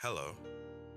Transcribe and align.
Hello, 0.00 0.36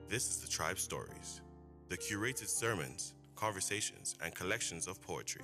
this 0.09 0.29
is 0.29 0.37
the 0.37 0.47
Tribe 0.47 0.77
Stories, 0.77 1.41
the 1.89 1.97
curated 1.97 2.47
sermons, 2.47 3.15
conversations, 3.35 4.15
and 4.23 4.35
collections 4.35 4.85
of 4.85 5.01
poetry 5.01 5.41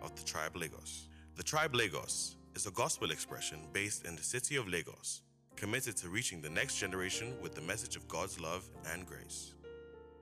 of 0.00 0.16
the 0.16 0.24
Tribe 0.24 0.56
Lagos. 0.56 1.10
The 1.36 1.42
Tribe 1.42 1.74
Lagos 1.74 2.36
is 2.54 2.64
a 2.64 2.70
gospel 2.70 3.10
expression 3.10 3.58
based 3.74 4.06
in 4.06 4.16
the 4.16 4.22
city 4.22 4.56
of 4.56 4.68
Lagos, 4.68 5.20
committed 5.54 5.98
to 5.98 6.08
reaching 6.08 6.40
the 6.40 6.48
next 6.48 6.78
generation 6.78 7.34
with 7.42 7.54
the 7.54 7.60
message 7.60 7.94
of 7.94 8.08
God's 8.08 8.40
love 8.40 8.66
and 8.90 9.04
grace. 9.04 9.52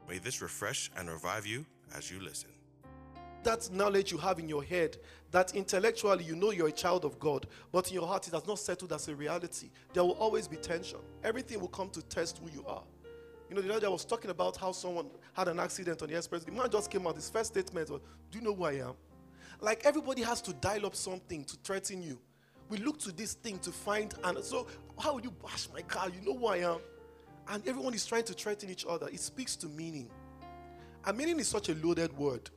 May 0.09 0.19
this 0.19 0.43
refresh 0.43 0.91
and 0.97 1.09
revive 1.09 1.47
you 1.47 1.65
as 1.97 2.11
you 2.11 2.19
listen. 2.19 2.51
That 3.45 3.71
knowledge 3.73 4.13
you 4.13 4.19
have 4.19 4.39
in 4.39 4.49
your 4.49 4.63
head 4.63 4.97
that 5.31 5.55
intellectually 5.55 6.25
you 6.25 6.37
know 6.37 6.51
you're 6.51 6.69
a 6.69 6.73
child 6.73 7.05
of 7.05 7.19
God, 7.19 7.47
but 7.73 7.89
in 7.89 7.95
your 7.95 8.07
heart 8.07 8.29
it 8.29 8.35
has 8.35 8.47
not 8.47 8.59
settled 8.59 8.93
as 8.93 9.09
a 9.09 9.15
reality, 9.15 9.71
there 9.93 10.05
will 10.05 10.13
always 10.13 10.47
be 10.47 10.57
tension. 10.57 10.99
Everything 11.25 11.59
will 11.59 11.69
come 11.69 11.89
to 11.91 12.03
test 12.03 12.39
who 12.39 12.51
you 12.51 12.65
are. 12.67 12.83
You 13.49 13.57
know, 13.57 13.63
the 13.63 13.71
other 13.71 13.81
day 13.81 13.87
I 13.87 13.91
was 13.91 14.05
talking 14.05 14.31
about 14.31 14.57
how 14.57 14.73
someone 14.73 15.07
had 15.35 15.49
an 15.49 15.59
accident 15.59 16.03
on 16.03 16.09
the 16.09 16.17
express. 16.17 16.45
The 16.45 16.53
man 16.53 16.71
just 16.71 16.91
came 16.91 17.07
out, 17.07 17.17
his 17.17 17.29
first 17.29 17.53
statement 17.53 17.91
was, 17.91 18.01
Do 18.31 18.39
you 18.39 18.45
know 18.45 18.55
who 18.55 18.65
I 18.65 18.73
am? 18.75 18.95
Like 19.61 19.85
everybody 19.85 20.23
has 20.23 20.41
to 20.43 20.53
dial 20.55 20.87
up 20.87 20.95
something 20.95 21.45
to 21.45 21.57
threaten 21.63 22.03
you. 22.03 22.19
We 22.69 22.79
look 22.79 22.99
to 23.01 23.13
this 23.13 23.35
thing 23.35 23.59
to 23.61 23.71
find, 23.71 24.15
and 24.25 24.43
so 24.43 24.67
how 24.99 25.15
will 25.15 25.21
you 25.21 25.31
bash 25.31 25.69
my 25.73 25.83
car? 25.83 26.09
You 26.09 26.27
know 26.27 26.39
who 26.39 26.47
I 26.47 26.59
am? 26.59 26.79
And 27.49 27.67
everyone 27.67 27.95
is 27.95 28.07
trying 28.07 28.25
to 28.25 28.33
threaten 28.33 28.71
each 28.71 28.87
other. 28.89 29.09
It 29.09 29.21
speaks 29.21 29.57
to 29.57 29.67
meaning. 29.67 30.11
And 31.05 31.19
meaning 31.19 31.39
is 31.41 31.49
such 31.49 31.69
a 31.69 31.75
loaded 31.75 32.17
word. 32.17 32.51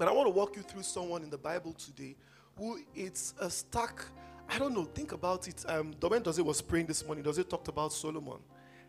But 0.00 0.08
I 0.08 0.12
want 0.12 0.28
to 0.28 0.30
walk 0.30 0.56
you 0.56 0.62
through 0.62 0.82
someone 0.82 1.22
in 1.22 1.28
the 1.28 1.36
Bible 1.36 1.74
today 1.74 2.16
who 2.56 2.78
it's 2.94 3.34
a 3.38 3.50
stack. 3.50 4.02
I 4.48 4.58
don't 4.58 4.72
know. 4.72 4.84
Think 4.84 5.12
about 5.12 5.46
it. 5.46 5.62
Um, 5.68 5.92
when 6.00 6.22
Doze 6.22 6.40
was 6.40 6.62
praying 6.62 6.86
this 6.86 7.04
morning, 7.04 7.22
Doze 7.22 7.44
talked 7.44 7.68
about 7.68 7.92
Solomon. 7.92 8.38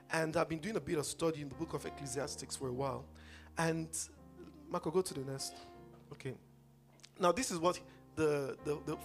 And 0.10 0.38
I've 0.38 0.48
been 0.48 0.60
doing 0.60 0.78
a 0.78 0.80
bit 0.80 0.98
of 0.98 1.06
study 1.06 1.42
in 1.42 1.50
the 1.50 1.56
book 1.56 1.74
of 1.74 1.86
Ecclesiastes 1.86 2.56
for 2.56 2.70
a 2.70 2.72
while. 2.72 3.04
And 3.58 3.90
Marco, 4.70 4.90
go 4.90 5.02
to 5.02 5.14
the 5.14 5.30
next. 5.30 5.54
Okay. 6.14 6.34
Now, 7.20 7.34
this 7.34 7.52
is 7.52 7.60
what 7.60 7.78
the, 8.16 8.56
the, 8.64 8.78
the 8.86 8.98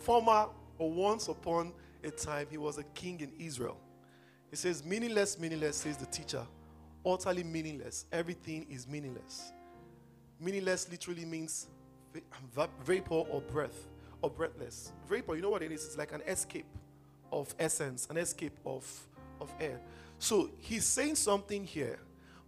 former 0.00 0.48
or 0.78 0.90
once 0.90 1.28
upon 1.28 1.72
a 2.02 2.10
time, 2.10 2.48
he 2.50 2.58
was 2.58 2.78
a 2.78 2.84
king 2.94 3.20
in 3.20 3.30
Israel. 3.38 3.78
He 4.50 4.56
says, 4.56 4.84
meaningless, 4.84 5.38
meaningless, 5.38 5.76
says 5.76 5.96
the 5.96 6.06
teacher. 6.06 6.44
Utterly 7.04 7.44
meaningless. 7.44 8.06
Everything 8.10 8.66
is 8.68 8.88
meaningless. 8.88 9.52
Meaningless 10.40 10.88
literally 10.90 11.24
means 11.24 11.68
um, 12.14 12.22
va- 12.54 12.68
vapor 12.84 13.14
or 13.14 13.40
breath 13.40 13.88
or 14.22 14.30
breathless. 14.30 14.92
Vapor, 15.08 15.36
you 15.36 15.42
know 15.42 15.50
what 15.50 15.62
it 15.62 15.72
is? 15.72 15.84
It's 15.84 15.96
like 15.96 16.12
an 16.12 16.22
escape 16.26 16.66
of 17.32 17.54
essence, 17.58 18.06
an 18.10 18.16
escape 18.16 18.58
of, 18.64 18.86
of 19.40 19.52
air. 19.60 19.80
So 20.18 20.50
he's 20.58 20.84
saying 20.84 21.16
something 21.16 21.64
here. 21.64 21.98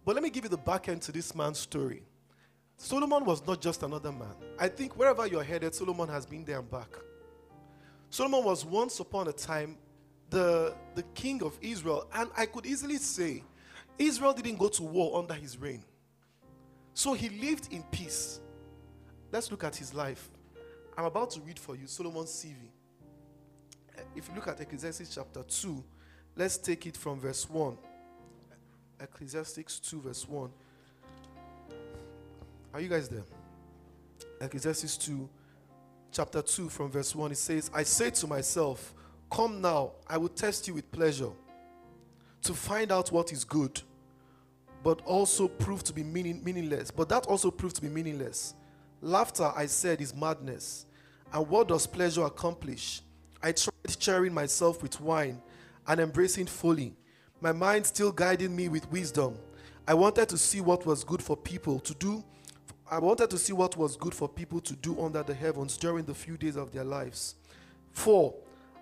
But 0.05 0.15
let 0.15 0.23
me 0.23 0.29
give 0.29 0.43
you 0.45 0.49
the 0.49 0.57
back 0.57 0.89
end 0.89 1.01
to 1.03 1.11
this 1.11 1.35
man's 1.35 1.59
story. 1.59 2.03
Solomon 2.77 3.25
was 3.25 3.45
not 3.45 3.61
just 3.61 3.83
another 3.83 4.11
man. 4.11 4.33
I 4.57 4.69
think 4.69 4.97
wherever 4.97 5.27
you're 5.27 5.43
headed, 5.43 5.75
Solomon 5.75 6.07
has 6.07 6.25
been 6.25 6.45
there 6.45 6.59
and 6.59 6.71
back. 6.71 6.87
Solomon 8.09 8.43
was 8.43 8.65
once 8.65 8.99
upon 8.99 9.27
a 9.27 9.33
time 9.33 9.77
the, 10.29 10.73
the 10.95 11.03
king 11.13 11.43
of 11.43 11.57
Israel. 11.61 12.07
And 12.13 12.29
I 12.37 12.45
could 12.45 12.65
easily 12.65 12.97
say, 12.97 13.43
Israel 13.97 14.33
didn't 14.33 14.57
go 14.57 14.69
to 14.69 14.83
war 14.83 15.19
under 15.19 15.33
his 15.33 15.57
reign. 15.57 15.83
So 16.93 17.13
he 17.13 17.29
lived 17.29 17.71
in 17.71 17.83
peace. 17.83 18.39
Let's 19.31 19.51
look 19.51 19.63
at 19.63 19.75
his 19.75 19.93
life. 19.93 20.29
I'm 20.97 21.05
about 21.05 21.29
to 21.31 21.41
read 21.41 21.57
for 21.57 21.75
you 21.75 21.87
Solomon's 21.87 22.29
CV. 22.29 22.55
Eh, 23.97 24.01
if 24.15 24.27
you 24.27 24.35
look 24.35 24.47
at 24.47 24.59
Ecclesiastes 24.59 25.13
chapter 25.13 25.43
2, 25.43 25.83
let's 26.35 26.57
take 26.57 26.85
it 26.87 26.97
from 26.97 27.19
verse 27.19 27.49
1. 27.49 27.77
Ecclesiastes 28.99 29.79
2, 29.79 30.01
verse 30.01 30.27
1. 30.27 30.49
Are 32.73 32.81
you 32.81 32.89
guys 32.89 33.07
there? 33.07 33.23
Ecclesiastes 34.41 34.97
2, 34.97 35.29
chapter 36.11 36.41
2, 36.41 36.69
from 36.69 36.91
verse 36.91 37.15
1. 37.15 37.31
It 37.31 37.37
says, 37.37 37.71
I 37.73 37.83
say 37.83 38.09
to 38.09 38.27
myself, 38.27 38.93
Come 39.31 39.61
now, 39.61 39.91
I 40.07 40.17
will 40.17 40.29
test 40.29 40.67
you 40.67 40.73
with 40.73 40.91
pleasure 40.91 41.31
to 42.41 42.53
find 42.53 42.91
out 42.91 43.11
what 43.11 43.31
is 43.31 43.43
good 43.43 43.81
but 44.83 45.01
also 45.01 45.47
proved 45.47 45.85
to 45.87 45.93
be 45.93 46.03
meaning, 46.03 46.43
meaningless. 46.43 46.91
But 46.91 47.09
that 47.09 47.25
also 47.25 47.51
proved 47.51 47.75
to 47.77 47.81
be 47.81 47.89
meaningless. 47.89 48.53
Laughter, 49.01 49.51
I 49.55 49.65
said, 49.65 50.01
is 50.01 50.15
madness. 50.15 50.85
And 51.33 51.47
what 51.47 51.67
does 51.67 51.85
pleasure 51.85 52.23
accomplish? 52.23 53.01
I 53.41 53.51
tried 53.51 53.73
cheering 53.99 54.33
myself 54.33 54.81
with 54.81 54.99
wine 54.99 55.41
and 55.87 55.99
embracing 55.99 56.45
folly, 56.45 56.93
my 57.41 57.51
mind 57.51 57.85
still 57.85 58.11
guiding 58.11 58.55
me 58.55 58.67
with 58.67 58.89
wisdom. 58.91 59.37
I 59.87 59.93
wanted 59.93 60.29
to 60.29 60.37
see 60.37 60.61
what 60.61 60.85
was 60.85 61.03
good 61.03 61.21
for 61.21 61.37
people 61.37 61.79
to 61.79 61.93
do. 61.95 62.23
I 62.91 62.99
wanted 62.99 63.29
to 63.29 63.37
see 63.37 63.53
what 63.53 63.77
was 63.77 63.95
good 63.95 64.13
for 64.13 64.27
people 64.27 64.59
to 64.61 64.75
do 64.75 64.99
under 65.01 65.23
the 65.23 65.33
heavens 65.33 65.77
during 65.77 66.05
the 66.05 66.13
few 66.13 66.37
days 66.37 66.55
of 66.57 66.71
their 66.71 66.83
lives. 66.83 67.35
Four, 67.91 68.35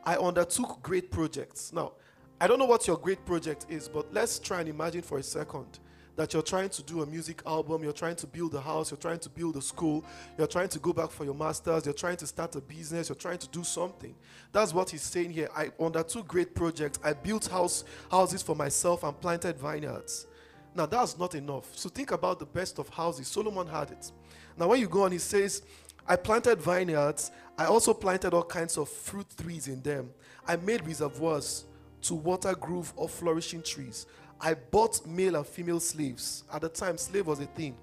I 0.03 0.16
undertook 0.16 0.81
great 0.81 1.12
projects. 1.12 1.72
Now, 1.72 1.94
I 2.41 2.47
don't 2.47 2.59
know 2.59 2.66
what 2.66 2.88
your 2.88 2.97
great 2.97 3.25
project 3.25 3.66
is, 3.69 3.88
but 3.88 4.13
let's 4.13 4.40
try 4.40 4.62
and 4.62 4.69
imagine 4.69 5.02
for 5.02 5.18
a 5.18 5.24
second 5.24 5.80
that 6.18 6.34
you're 6.34 6.42
trying 6.42 6.68
to 6.68 6.84
do 6.84 7.04
a 7.04 7.06
music 7.06 7.42
album, 7.46 7.84
you're 7.84 7.94
trying 7.94 8.16
to 8.16 8.28
build 8.28 8.54
a 8.56 8.60
house, 8.60 8.90
you're 8.92 8.98
trying 8.98 9.20
to 9.20 9.30
build 9.30 9.56
a 9.56 9.62
school, 9.62 10.04
you're 10.38 10.48
trying 10.48 10.68
to 10.68 10.80
go 10.80 10.92
back 10.92 11.12
for 11.12 11.24
your 11.24 11.36
master's, 11.36 11.86
you're 11.86 11.94
trying 11.94 12.18
to 12.18 12.26
start 12.26 12.56
a 12.56 12.60
business, 12.60 13.08
you're 13.08 13.16
trying 13.16 13.38
to 13.38 13.48
do 13.50 13.64
something. 13.64 14.16
That's 14.52 14.74
what 14.74 14.90
he's 14.90 15.04
saying 15.04 15.32
here. 15.32 15.48
I 15.56 15.70
undertook 15.80 16.28
great 16.28 16.56
projects. 16.56 17.00
I 17.04 17.14
built 17.14 17.48
house 17.48 17.84
houses 18.10 18.42
for 18.42 18.56
myself 18.56 19.04
and 19.04 19.20
planted 19.22 19.60
vineyards. 19.60 20.26
Now 20.74 20.88
that's 20.88 21.20
not 21.20 21.36
enough. 21.36 21.78
So 21.78 21.88
think 21.88 22.12
about 22.12 22.40
the 22.40 22.46
best 22.46 22.80
of 22.80 22.90
houses. 22.90 23.28
Solomon 23.28 23.68
had 23.68 23.92
it. 23.92 24.12
Now 24.58 24.68
when 24.70 24.80
you 24.80 24.88
go 24.88 25.04
on, 25.04 25.12
he 25.12 25.20
says, 25.20 25.62
I 26.08 26.16
planted 26.16 26.60
vineyards. 26.60 27.30
I 27.60 27.66
also 27.66 27.94
planted 27.94 28.34
all 28.34 28.44
kinds 28.44 28.78
of 28.78 28.90
fruit 28.90 29.28
trees 29.38 29.68
in 29.68 29.84
them. 29.84 30.10
I 30.48 30.56
made 30.56 30.84
reservoirs 30.84 31.66
to 32.04 32.16
water 32.16 32.56
grove 32.56 32.92
of 32.98 33.12
flourishing 33.12 33.62
trees. 33.62 34.08
I 34.40 34.53
bought 34.53 35.06
male 35.06 35.36
and 35.36 35.46
female 35.46 35.80
slaves. 35.80 36.44
At 36.53 36.62
the 36.62 36.70
time, 36.70 36.98
slave 36.98 37.28
was 37.28 37.40
a 37.40 37.46
thing, 37.46 37.75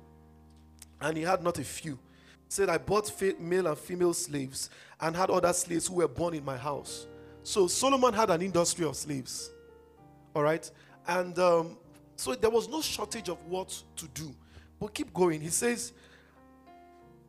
and 1.00 1.16
he 1.16 1.22
had 1.22 1.42
not 1.42 1.58
a 1.58 1.64
few. 1.64 1.94
He 1.94 2.50
said, 2.50 2.68
I 2.68 2.78
bought 2.78 3.10
male 3.40 3.66
and 3.66 3.78
female 3.78 4.14
slaves 4.14 4.70
and 5.00 5.16
had 5.16 5.30
other 5.30 5.52
slaves 5.52 5.88
who 5.88 5.94
were 5.96 6.08
born 6.08 6.34
in 6.34 6.44
my 6.44 6.56
house. 6.56 7.06
So 7.42 7.66
Solomon 7.66 8.14
had 8.14 8.30
an 8.30 8.42
industry 8.42 8.86
of 8.86 8.96
slaves. 8.96 9.50
All 10.34 10.42
right, 10.42 10.68
and 11.06 11.38
um, 11.38 11.76
so 12.16 12.34
there 12.34 12.50
was 12.50 12.68
no 12.68 12.80
shortage 12.80 13.28
of 13.28 13.38
what 13.46 13.82
to 13.96 14.06
do. 14.08 14.34
But 14.78 14.94
keep 14.94 15.12
going. 15.12 15.40
He 15.40 15.48
says, 15.48 15.92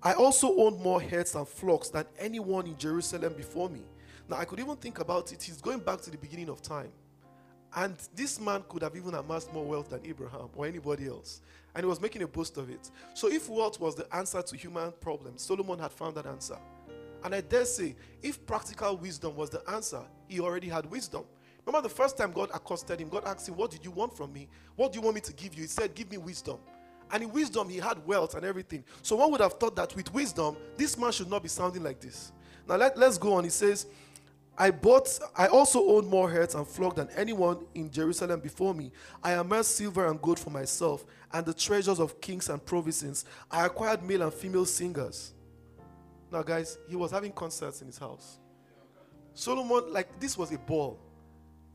I 0.02 0.14
also 0.14 0.56
owned 0.56 0.80
more 0.80 1.02
herds 1.02 1.36
and 1.36 1.48
flocks 1.48 1.90
than 1.90 2.06
anyone 2.20 2.68
in 2.68 2.78
Jerusalem 2.78 3.34
before 3.34 3.70
me. 3.70 3.82
Now, 4.30 4.38
I 4.38 4.46
could 4.46 4.60
even 4.60 4.76
think 4.76 5.00
about 5.00 5.32
it. 5.32 5.42
He's 5.42 5.62
going 5.62 5.80
back 5.80 6.02
to 6.02 6.12
the 6.12 6.18
beginning 6.18 6.50
of 6.50 6.62
time. 6.62 6.92
And 7.76 7.96
this 8.16 8.40
man 8.40 8.64
could 8.70 8.82
have 8.84 8.96
even 8.96 9.14
amassed 9.14 9.54
more 9.54 9.66
wealth 9.66 9.90
than 9.90 10.00
Abraham 10.06 10.50
or 10.56 10.66
anybody 10.66 11.08
else. 11.08 11.42
And 11.76 11.84
he 11.84 11.90
was 11.90 12.00
making 12.00 12.22
a 12.22 12.28
boast 12.28 12.58
of 12.58 12.70
it. 12.70 12.90
So, 13.14 13.30
if 13.30 13.50
wealth 13.50 13.82
was 13.82 13.96
the 13.96 14.08
answer 14.16 14.42
to 14.42 14.56
human 14.56 14.94
problems, 15.02 15.42
Solomon 15.42 15.78
had 15.78 15.92
found 15.92 16.16
that 16.16 16.26
answer. 16.26 16.58
And 17.24 17.36
I 17.36 17.42
dare 17.42 17.66
say, 17.66 17.96
if 18.22 18.46
practical 18.46 18.96
wisdom 18.96 19.36
was 19.36 19.50
the 19.50 19.62
answer, 19.70 20.02
he 20.28 20.40
already 20.40 20.70
had 20.70 20.86
wisdom. 20.86 21.24
Remember 21.66 21.90
the 21.90 21.94
first 21.94 22.18
time 22.18 22.32
God 22.32 22.50
accosted 22.54 23.02
him, 23.02 23.10
God 23.10 23.24
asked 23.26 23.50
him, 23.50 23.58
What 23.58 23.72
did 23.72 23.84
you 23.84 23.92
want 23.92 24.16
from 24.16 24.32
me? 24.32 24.48
What 24.76 24.94
do 24.94 25.00
you 25.00 25.04
want 25.04 25.16
me 25.16 25.22
to 25.22 25.34
give 25.34 25.56
you? 25.56 25.64
He 25.64 25.68
said, 25.68 25.96
Give 25.96 26.10
me 26.10 26.18
wisdom. 26.18 26.60
And 27.12 27.24
in 27.24 27.32
wisdom, 27.32 27.70
he 27.70 27.78
had 27.78 28.06
wealth 28.06 28.36
and 28.36 28.46
everything. 28.46 28.84
So 29.02 29.16
one 29.16 29.32
would 29.32 29.42
have 29.42 29.54
thought 29.54 29.76
that 29.76 29.96
with 29.96 30.14
wisdom, 30.14 30.58
this 30.78 30.98
man 30.98 31.12
should 31.12 31.30
not 31.30 31.44
be 31.44 31.50
sounding 31.50 31.84
like 31.84 32.00
this. 32.00 32.32
Now 32.68 32.78
let, 32.78 32.98
let's 32.98 33.18
go 33.18 33.34
on. 33.34 33.44
He 33.44 33.50
says, 33.50 33.86
I 34.58 34.72
bought, 34.72 35.20
I 35.36 35.48
also 35.48 35.86
owned 35.86 36.08
more 36.08 36.30
herds 36.30 36.56
and 36.56 36.66
flock 36.66 36.96
than 36.96 37.10
anyone 37.16 37.66
in 37.74 37.92
Jerusalem 37.92 38.40
before 38.40 38.74
me. 38.74 38.92
I 39.22 39.34
amassed 39.34 39.76
silver 39.76 40.08
and 40.08 40.22
gold 40.22 40.40
for 40.40 40.50
myself 40.50 41.06
and 41.34 41.46
the 41.46 41.54
treasures 41.54 42.00
of 42.00 42.22
kings 42.22 42.50
and 42.50 42.66
provinces. 42.66 43.26
I 43.52 43.66
acquired 43.66 44.02
male 44.04 44.22
and 44.22 44.34
female 44.34 44.66
singers. 44.66 45.34
Now, 46.32 46.42
guys, 46.42 46.78
he 46.88 46.96
was 46.96 47.12
having 47.12 47.34
concerts 47.34 47.82
in 47.82 47.88
his 47.88 47.98
house. 47.98 48.40
Solomon, 49.34 49.92
like, 49.92 50.20
this 50.20 50.38
was 50.38 50.52
a 50.54 50.58
ball. 50.58 51.00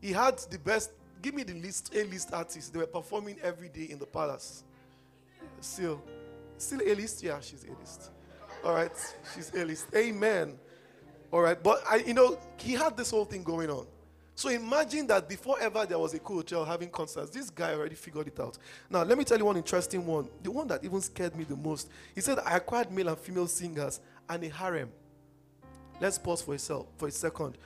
He 0.01 0.13
had 0.13 0.39
the 0.51 0.59
best, 0.59 0.93
give 1.21 1.35
me 1.35 1.43
the 1.43 1.55
list, 1.55 1.95
A 1.95 2.05
list 2.05 2.31
artists. 2.33 2.71
They 2.71 2.79
were 2.79 2.87
performing 2.87 3.37
every 3.43 3.69
day 3.69 3.89
in 3.91 3.99
the 3.99 4.07
palace. 4.07 4.65
Still, 5.61 6.03
still 6.57 6.81
A 6.81 6.95
list? 6.95 7.23
Yeah, 7.23 7.41
she's 7.41 7.65
A 7.65 7.79
list. 7.79 8.11
All 8.65 8.73
right, 8.73 8.93
she's 9.35 9.53
A 9.55 9.65
list. 9.65 9.87
Amen. 9.95 10.59
All 11.33 11.41
right, 11.41 11.61
but 11.63 11.83
I, 11.89 11.97
you 11.97 12.15
know, 12.15 12.39
he 12.57 12.73
had 12.73 12.97
this 12.97 13.11
whole 13.11 13.25
thing 13.25 13.43
going 13.43 13.71
on. 13.71 13.87
So 14.35 14.49
imagine 14.49 15.07
that 15.09 15.29
before 15.29 15.61
ever 15.61 15.85
there 15.85 15.99
was 15.99 16.15
a 16.15 16.19
cool 16.19 16.37
hotel 16.37 16.65
having 16.65 16.89
concerts, 16.89 17.31
this 17.31 17.51
guy 17.51 17.75
already 17.75 17.95
figured 17.95 18.27
it 18.27 18.41
out. 18.41 18.57
Now, 18.89 19.03
let 19.03 19.19
me 19.19 19.25
tell 19.25 19.39
you 19.39 19.45
one 19.45 19.57
interesting 19.57 20.07
one. 20.07 20.29
The 20.43 20.51
one 20.51 20.67
that 20.69 20.83
even 20.83 21.01
scared 21.03 21.37
me 21.37 21.45
the 21.45 21.57
most. 21.57 21.91
He 22.15 22.21
said, 22.21 22.39
I 22.39 22.57
acquired 22.57 22.91
male 22.91 23.09
and 23.09 23.19
female 23.19 23.47
singers 23.47 24.01
and 24.29 24.43
a 24.43 24.49
harem. 24.49 24.91
Let's 26.01 26.19
pause 26.19 26.41
for 26.41 26.55
a, 26.55 26.59
sel- 26.59 26.89
for 26.97 27.09
a 27.09 27.11
second. 27.11 27.59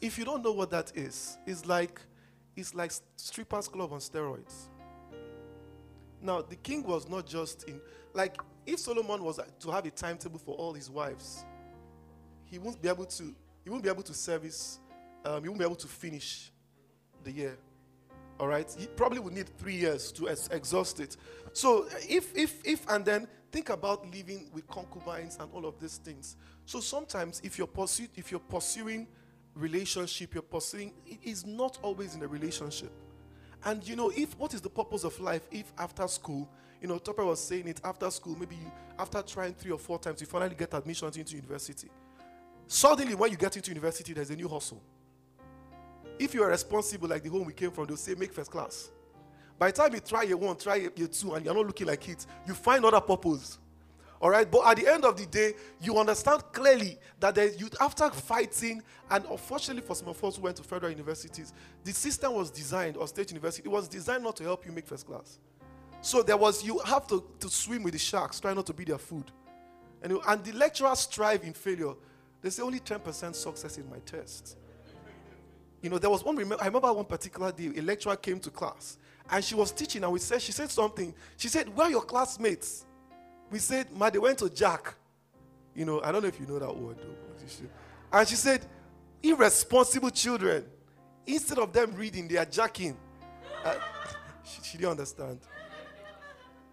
If 0.00 0.18
you 0.18 0.24
don't 0.24 0.42
know 0.42 0.52
what 0.52 0.70
that 0.70 0.92
is, 0.96 1.38
it's 1.46 1.66
like 1.66 2.00
it's 2.56 2.74
like 2.74 2.92
strippers 3.14 3.68
club 3.68 3.92
on 3.92 4.00
steroids. 4.00 4.68
Now, 6.20 6.42
the 6.42 6.56
king 6.56 6.82
was 6.82 7.08
not 7.08 7.26
just 7.26 7.68
in, 7.68 7.80
like, 8.12 8.36
if 8.66 8.80
Solomon 8.80 9.22
was 9.22 9.38
uh, 9.38 9.44
to 9.60 9.70
have 9.70 9.86
a 9.86 9.90
timetable 9.90 10.40
for 10.40 10.56
all 10.56 10.72
his 10.72 10.90
wives, 10.90 11.44
he 12.50 12.58
won't 12.58 12.80
be 12.80 12.88
able 12.88 13.04
to, 13.04 13.34
he 13.64 13.70
won't 13.70 13.82
be 13.82 13.88
able 13.88 14.02
to 14.02 14.14
service, 14.14 14.78
um, 15.24 15.42
he 15.42 15.48
won't 15.48 15.58
be 15.58 15.64
able 15.64 15.76
to 15.76 15.86
finish 15.86 16.50
the 17.24 17.30
year. 17.30 17.58
All 18.40 18.46
right, 18.46 18.72
he 18.78 18.86
probably 18.86 19.18
would 19.18 19.32
need 19.32 19.48
three 19.58 19.74
years 19.74 20.12
to 20.12 20.28
ex- 20.28 20.48
exhaust 20.52 21.00
it. 21.00 21.16
So, 21.52 21.88
if, 22.08 22.36
if, 22.36 22.64
if, 22.64 22.88
and 22.88 23.04
then 23.04 23.26
think 23.50 23.68
about 23.70 24.08
living 24.12 24.48
with 24.52 24.66
concubines 24.68 25.36
and 25.40 25.50
all 25.52 25.66
of 25.66 25.80
these 25.80 25.96
things. 25.96 26.36
So, 26.64 26.78
sometimes 26.78 27.40
if 27.42 27.58
you're, 27.58 27.66
pursuing, 27.66 28.10
if 28.14 28.30
you're 28.30 28.38
pursuing 28.40 29.08
relationship, 29.54 30.34
you're 30.34 30.42
pursuing, 30.42 30.92
it 31.04 31.18
is 31.24 31.44
not 31.44 31.78
always 31.82 32.14
in 32.14 32.22
a 32.22 32.28
relationship. 32.28 32.92
And 33.64 33.86
you 33.86 33.96
know, 33.96 34.12
if 34.14 34.38
what 34.38 34.54
is 34.54 34.60
the 34.60 34.70
purpose 34.70 35.04
of 35.04 35.18
life 35.20 35.42
if 35.50 35.72
after 35.78 36.06
school, 36.06 36.48
you 36.80 36.86
know, 36.86 36.98
Tope 36.98 37.18
was 37.18 37.42
saying 37.42 37.66
it 37.66 37.80
after 37.82 38.08
school, 38.10 38.36
maybe 38.38 38.54
you, 38.54 38.70
after 38.98 39.20
trying 39.22 39.54
three 39.54 39.72
or 39.72 39.78
four 39.78 39.98
times, 39.98 40.20
you 40.20 40.28
finally 40.28 40.54
get 40.54 40.74
admissions 40.74 41.16
into 41.16 41.34
university. 41.34 41.88
Suddenly, 42.68 43.14
when 43.14 43.30
you 43.30 43.36
get 43.38 43.56
into 43.56 43.70
university, 43.70 44.12
there's 44.12 44.28
a 44.28 44.36
new 44.36 44.46
hustle. 44.46 44.82
If 46.18 46.34
you 46.34 46.42
are 46.42 46.50
responsible 46.50 47.08
like 47.08 47.22
the 47.22 47.30
home 47.30 47.46
we 47.46 47.54
came 47.54 47.70
from, 47.70 47.86
they'll 47.86 47.96
say 47.96 48.14
make 48.14 48.32
first 48.32 48.50
class. 48.50 48.90
By 49.58 49.70
the 49.70 49.76
time 49.78 49.94
you 49.94 50.00
try 50.00 50.24
year 50.24 50.36
one, 50.36 50.56
try 50.56 50.76
year 50.76 51.08
two, 51.08 51.34
and 51.34 51.44
you're 51.44 51.54
not 51.54 51.66
looking 51.66 51.86
like 51.86 52.06
it, 52.08 52.26
you 52.46 52.52
find 52.52 52.84
other 52.84 53.00
purpose. 53.00 53.58
All 54.20 54.30
right, 54.30 54.50
but 54.50 54.66
at 54.66 54.76
the 54.76 54.92
end 54.92 55.04
of 55.04 55.16
the 55.16 55.26
day, 55.26 55.54
you 55.80 55.96
understand 55.96 56.42
clearly 56.52 56.98
that 57.20 57.36
you, 57.58 57.68
after 57.80 58.10
fighting, 58.10 58.82
and 59.10 59.24
unfortunately 59.24 59.82
for 59.82 59.94
some 59.94 60.08
of 60.08 60.22
us 60.22 60.36
who 60.36 60.42
went 60.42 60.56
to 60.56 60.62
federal 60.62 60.90
universities, 60.90 61.52
the 61.84 61.92
system 61.92 62.34
was 62.34 62.50
designed, 62.50 62.96
or 62.96 63.08
state 63.08 63.30
university, 63.30 63.66
it 63.66 63.70
was 63.70 63.88
designed 63.88 64.24
not 64.24 64.36
to 64.36 64.42
help 64.42 64.66
you 64.66 64.72
make 64.72 64.86
first 64.86 65.06
class. 65.06 65.38
So 66.02 66.22
there 66.22 66.36
was, 66.36 66.64
you 66.64 66.78
have 66.84 67.06
to, 67.06 67.24
to 67.40 67.48
swim 67.48 67.82
with 67.82 67.94
the 67.94 67.98
sharks, 67.98 68.40
try 68.40 68.52
not 68.52 68.66
to 68.66 68.74
be 68.74 68.84
their 68.84 68.98
food. 68.98 69.30
And, 70.02 70.12
and 70.26 70.44
the 70.44 70.52
lecturers 70.52 71.00
strive 71.00 71.44
in 71.44 71.54
failure. 71.54 71.94
They 72.40 72.50
say 72.50 72.62
only 72.62 72.80
10% 72.80 73.34
success 73.34 73.78
in 73.78 73.88
my 73.90 73.98
test. 73.98 74.56
You 75.82 75.90
know, 75.90 75.98
there 75.98 76.10
was 76.10 76.24
one, 76.24 76.36
I 76.60 76.66
remember 76.66 76.92
one 76.92 77.04
particular 77.04 77.52
day, 77.52 77.70
a 77.76 77.82
lecturer 77.82 78.16
came 78.16 78.40
to 78.40 78.50
class 78.50 78.98
and 79.30 79.44
she 79.44 79.54
was 79.54 79.70
teaching 79.72 80.02
and 80.02 80.12
we 80.12 80.18
said, 80.18 80.42
she 80.42 80.52
said 80.52 80.70
something. 80.70 81.14
She 81.36 81.48
said, 81.48 81.74
where 81.76 81.86
are 81.86 81.90
your 81.90 82.02
classmates? 82.02 82.84
we 83.50 83.58
said, 83.58 83.90
Ma, 83.92 84.10
they 84.10 84.18
went 84.18 84.38
to 84.38 84.50
Jack. 84.50 84.94
You 85.74 85.84
know, 85.84 86.00
I 86.02 86.12
don't 86.12 86.22
know 86.22 86.28
if 86.28 86.40
you 86.40 86.46
know 86.46 86.58
that 86.58 86.74
word 86.74 86.98
though. 86.98 88.18
And 88.18 88.28
she 88.28 88.34
said, 88.34 88.66
irresponsible 89.22 90.10
children, 90.10 90.64
instead 91.26 91.58
of 91.58 91.72
them 91.72 91.94
reading, 91.94 92.28
they 92.28 92.36
are 92.36 92.44
jacking. 92.44 92.96
Uh, 93.64 93.74
she, 94.44 94.62
she, 94.62 94.78
didn't 94.78 94.92
understand. 94.92 95.38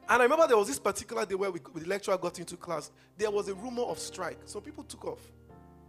And 0.07 0.21
I 0.21 0.23
remember 0.23 0.47
there 0.47 0.57
was 0.57 0.67
this 0.67 0.79
particular 0.79 1.25
day 1.25 1.35
where 1.35 1.51
we, 1.51 1.59
the 1.75 1.87
lecturer 1.87 2.17
got 2.17 2.39
into 2.39 2.55
class. 2.57 2.91
There 3.17 3.31
was 3.31 3.47
a 3.47 3.55
rumor 3.55 3.83
of 3.83 3.99
strike. 3.99 4.39
So 4.45 4.59
people 4.59 4.83
took 4.83 5.05
off. 5.05 5.19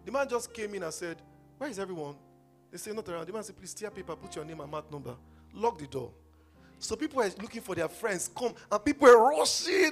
The 0.06 0.12
man 0.12 0.28
just 0.28 0.54
came 0.54 0.72
in 0.72 0.84
and 0.84 0.94
said, 0.94 1.16
Where 1.58 1.68
is 1.68 1.80
everyone? 1.80 2.14
They 2.70 2.78
say, 2.78 2.92
Not 2.92 3.08
around. 3.08 3.26
The 3.26 3.32
man 3.32 3.42
said, 3.42 3.58
Please 3.58 3.74
tear 3.74 3.90
paper, 3.90 4.14
put 4.14 4.36
your 4.36 4.44
name 4.44 4.60
and 4.60 4.70
mat 4.70 4.84
number. 4.90 5.16
Lock 5.52 5.78
the 5.78 5.86
door. 5.88 6.12
So 6.78 6.94
people 6.94 7.18
were 7.18 7.30
looking 7.42 7.60
for 7.60 7.74
their 7.74 7.88
friends, 7.88 8.30
come, 8.34 8.54
and 8.70 8.84
people 8.84 9.08
were 9.08 9.30
rushing 9.30 9.90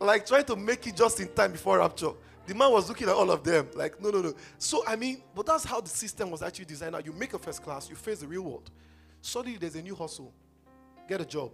like 0.00 0.26
trying 0.26 0.44
to 0.46 0.56
make 0.56 0.84
it 0.88 0.96
just 0.96 1.20
in 1.20 1.28
time 1.28 1.52
before 1.52 1.78
rapture. 1.78 2.10
The 2.44 2.54
man 2.56 2.72
was 2.72 2.88
looking 2.88 3.08
at 3.08 3.14
all 3.14 3.30
of 3.30 3.44
them, 3.44 3.68
like, 3.76 4.02
no, 4.02 4.10
no, 4.10 4.20
no. 4.20 4.34
So, 4.58 4.82
I 4.84 4.96
mean, 4.96 5.22
but 5.32 5.46
that's 5.46 5.64
how 5.64 5.80
the 5.80 5.88
system 5.88 6.32
was 6.32 6.42
actually 6.42 6.64
designed. 6.64 6.92
Now, 6.92 6.98
you 6.98 7.12
make 7.12 7.32
a 7.34 7.38
first 7.38 7.62
class, 7.62 7.88
you 7.88 7.94
face 7.94 8.18
the 8.18 8.26
real 8.26 8.42
world. 8.42 8.68
Suddenly, 9.20 9.58
there's 9.58 9.76
a 9.76 9.82
new 9.82 9.94
hustle. 9.94 10.32
Get 11.08 11.20
a 11.20 11.24
job. 11.24 11.52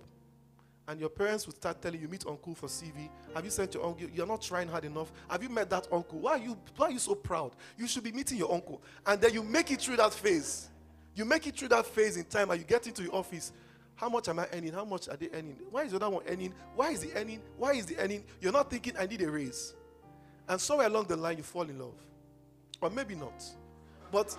And 0.89 0.99
your 0.99 1.11
parents 1.11 1.47
would 1.47 1.57
start 1.57 1.81
telling 1.83 2.01
you, 2.01 2.09
meet 2.09 2.25
uncle 2.27 2.55
for 2.55 2.67
CV. 2.67 3.11
Have 3.35 3.45
you 3.45 3.51
sent 3.51 3.75
your 3.75 3.85
uncle? 3.85 4.09
You're 4.13 4.27
not 4.27 4.41
trying 4.43 4.69
hard 4.69 4.85
enough. 4.85 5.13
Have 5.29 5.43
you 5.43 5.51
met 5.51 5.69
that 5.71 5.87
uncle? 5.93 6.19
Why 6.19 6.33
are 6.33 6.39
you, 6.39 6.57
why 6.77 6.87
are 6.87 6.91
you 6.91 6.99
so 6.99 7.15
proud? 7.15 7.53
You 7.77 7.87
should 7.87 8.03
be 8.03 8.11
meeting 8.11 8.39
your 8.39 8.53
uncle. 8.53 8.83
And 9.07 9.21
then 9.21 9.35
you 9.35 9.43
make 9.43 9.71
it 9.71 9.83
through 9.83 9.99
that 9.99 10.15
phase. 10.15 10.71
You 11.15 11.27
make 11.27 11.47
it 11.47 11.57
through 11.57 11.69
that 11.69 11.87
phase 11.87 12.17
in 12.17 12.25
time 12.25 12.51
and 12.51 12.59
you 12.59 12.67
get 12.67 12.87
into 12.87 13.03
your 13.03 13.15
office 13.15 13.53
how 13.99 14.09
much 14.09 14.29
am 14.29 14.39
I 14.39 14.47
earning? 14.53 14.73
How 14.73 14.85
much 14.85 15.09
are 15.09 15.17
they 15.17 15.29
earning? 15.35 15.57
Why 15.73 15.83
is 15.83 15.91
the 15.91 15.97
other 15.97 16.09
one 16.09 16.23
earning? 16.29 16.55
Why 16.77 16.93
is 16.93 17.01
the 17.01 17.13
earning? 17.17 17.43
Why 17.57 17.73
is 17.73 17.85
the 17.85 17.99
earning? 17.99 18.23
You're 18.41 18.53
not 18.53 18.71
thinking, 18.71 18.93
I 18.97 19.07
need 19.07 19.23
a 19.23 19.31
raise. 19.31 19.75
And 20.49 20.61
somewhere 20.61 20.87
along 20.87 21.07
the 21.07 21.17
line, 21.17 21.37
you 21.37 21.43
fall 21.43 21.63
in 21.63 21.81
love. 21.81 21.97
Or 22.81 22.91
maybe 22.91 23.17
not. 23.17 23.43
But, 24.13 24.37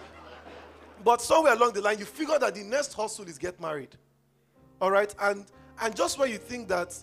but 1.04 1.22
somewhere 1.22 1.52
along 1.52 1.74
the 1.74 1.82
line, 1.82 2.00
you 2.00 2.06
figure 2.06 2.40
that 2.40 2.56
the 2.56 2.64
next 2.64 2.94
hustle 2.94 3.26
is 3.26 3.38
get 3.38 3.60
married. 3.60 3.90
All 4.80 4.92
right? 4.92 5.14
And, 5.20 5.46
and 5.82 5.96
just 5.96 6.18
when 6.20 6.30
you 6.30 6.38
think 6.38 6.68
that, 6.68 6.96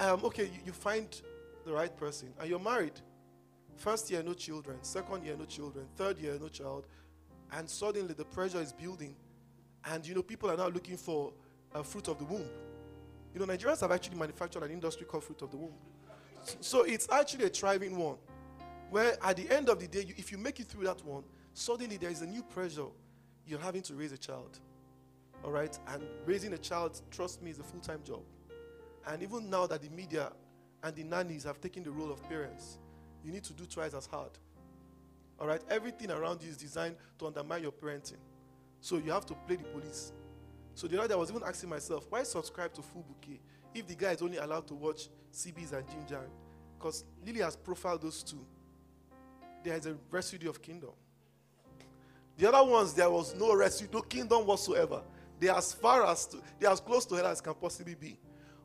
um, 0.00 0.24
okay, 0.24 0.44
you, 0.44 0.60
you 0.66 0.72
find 0.72 1.20
the 1.64 1.72
right 1.72 1.94
person 1.96 2.32
and 2.40 2.48
you're 2.48 2.58
married. 2.58 3.00
First 3.76 4.10
year, 4.10 4.22
no 4.22 4.34
children. 4.34 4.78
Second 4.82 5.24
year, 5.24 5.36
no 5.36 5.44
children. 5.44 5.86
Third 5.96 6.18
year, 6.18 6.38
no 6.40 6.48
child. 6.48 6.86
And 7.52 7.68
suddenly 7.68 8.14
the 8.14 8.24
pressure 8.24 8.60
is 8.60 8.72
building. 8.72 9.16
And, 9.84 10.06
you 10.06 10.14
know, 10.14 10.22
people 10.22 10.50
are 10.50 10.56
now 10.56 10.68
looking 10.68 10.96
for 10.96 11.32
a 11.74 11.82
fruit 11.82 12.08
of 12.08 12.18
the 12.18 12.24
womb. 12.24 12.48
You 13.32 13.40
know, 13.40 13.46
Nigerians 13.46 13.80
have 13.80 13.90
actually 13.90 14.16
manufactured 14.16 14.62
an 14.62 14.70
industry 14.70 15.06
called 15.06 15.24
fruit 15.24 15.42
of 15.42 15.50
the 15.50 15.56
womb. 15.56 15.74
So 16.60 16.82
it's 16.82 17.08
actually 17.10 17.46
a 17.46 17.48
thriving 17.48 17.96
one. 17.96 18.16
Where 18.90 19.16
at 19.22 19.36
the 19.36 19.50
end 19.50 19.68
of 19.68 19.80
the 19.80 19.88
day, 19.88 20.04
you, 20.06 20.14
if 20.16 20.30
you 20.30 20.38
make 20.38 20.60
it 20.60 20.66
through 20.66 20.84
that 20.84 21.04
one, 21.04 21.24
suddenly 21.52 21.96
there 21.96 22.10
is 22.10 22.22
a 22.22 22.26
new 22.26 22.42
pressure. 22.42 22.86
You're 23.46 23.58
having 23.58 23.82
to 23.82 23.94
raise 23.94 24.12
a 24.12 24.18
child. 24.18 24.60
All 25.44 25.50
right? 25.50 25.78
And 25.88 26.02
raising 26.24 26.54
a 26.54 26.58
child, 26.58 27.00
trust 27.10 27.42
me, 27.42 27.50
is 27.50 27.58
a 27.58 27.62
full 27.62 27.80
time 27.80 28.00
job. 28.02 28.22
And 29.06 29.22
even 29.22 29.50
now 29.50 29.66
that 29.66 29.82
the 29.82 29.90
media 29.90 30.32
and 30.82 30.96
the 30.96 31.04
nannies 31.04 31.44
have 31.44 31.60
taken 31.60 31.82
the 31.82 31.90
role 31.90 32.10
of 32.10 32.26
parents, 32.28 32.78
you 33.22 33.30
need 33.30 33.44
to 33.44 33.52
do 33.52 33.66
twice 33.66 33.94
as 33.94 34.06
hard. 34.06 34.30
All 35.38 35.46
right? 35.46 35.60
Everything 35.68 36.10
around 36.10 36.42
you 36.42 36.48
is 36.48 36.56
designed 36.56 36.96
to 37.18 37.26
undermine 37.26 37.62
your 37.62 37.72
parenting. 37.72 38.18
So 38.80 38.96
you 38.96 39.10
have 39.12 39.26
to 39.26 39.34
play 39.46 39.56
the 39.56 39.64
police. 39.64 40.12
So 40.74 40.86
the 40.86 40.98
other 40.98 41.08
day 41.08 41.14
I 41.14 41.16
was 41.16 41.30
even 41.30 41.42
asking 41.42 41.70
myself, 41.70 42.06
why 42.08 42.22
subscribe 42.22 42.72
to 42.74 42.82
Full 42.82 43.02
Bouquet 43.02 43.40
if 43.74 43.86
the 43.86 43.94
guy 43.94 44.12
is 44.12 44.22
only 44.22 44.38
allowed 44.38 44.66
to 44.68 44.74
watch 44.74 45.08
CBeebies 45.32 45.72
and 45.72 45.88
Ginger? 45.88 46.28
Because 46.78 47.04
Lily 47.24 47.40
has 47.40 47.56
profiled 47.56 48.02
those 48.02 48.22
two. 48.22 48.44
There 49.62 49.76
is 49.76 49.86
a 49.86 49.96
residue 50.10 50.48
of 50.48 50.60
kingdom. 50.60 50.90
The 52.36 52.52
other 52.52 52.68
ones, 52.68 52.92
there 52.94 53.08
was 53.08 53.34
no 53.34 53.54
residue, 53.54 53.88
no 53.92 54.02
kingdom 54.02 54.46
whatsoever. 54.46 55.02
They 55.40 55.48
are 55.48 55.58
as 55.58 55.72
far 55.72 56.06
as 56.06 56.26
to, 56.26 56.38
they 56.58 56.66
are 56.66 56.72
as 56.72 56.80
close 56.80 57.04
to 57.06 57.14
hell 57.16 57.26
as 57.26 57.40
can 57.40 57.54
possibly 57.54 57.94
be. 57.94 58.18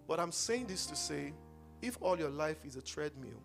But 0.07 0.19
I'm 0.19 0.31
saying 0.31 0.67
this 0.67 0.85
to 0.87 0.95
say, 0.95 1.33
if 1.81 1.97
all 2.01 2.17
your 2.17 2.29
life 2.29 2.65
is 2.65 2.75
a 2.75 2.81
treadmill, 2.81 3.41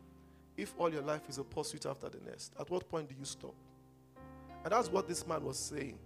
if 0.56 0.74
all 0.78 0.92
your 0.92 1.02
life 1.02 1.28
is 1.28 1.38
a 1.38 1.44
pursuit 1.44 1.86
after 1.86 2.08
the 2.08 2.18
next, 2.24 2.52
at 2.58 2.70
what 2.70 2.88
point 2.88 3.08
do 3.08 3.14
you 3.18 3.24
stop? 3.24 3.54
And 4.64 4.72
that's 4.72 4.88
what 4.88 5.08
this 5.08 5.26
man 5.26 5.44
was 5.44 5.58
saying. 5.58 5.98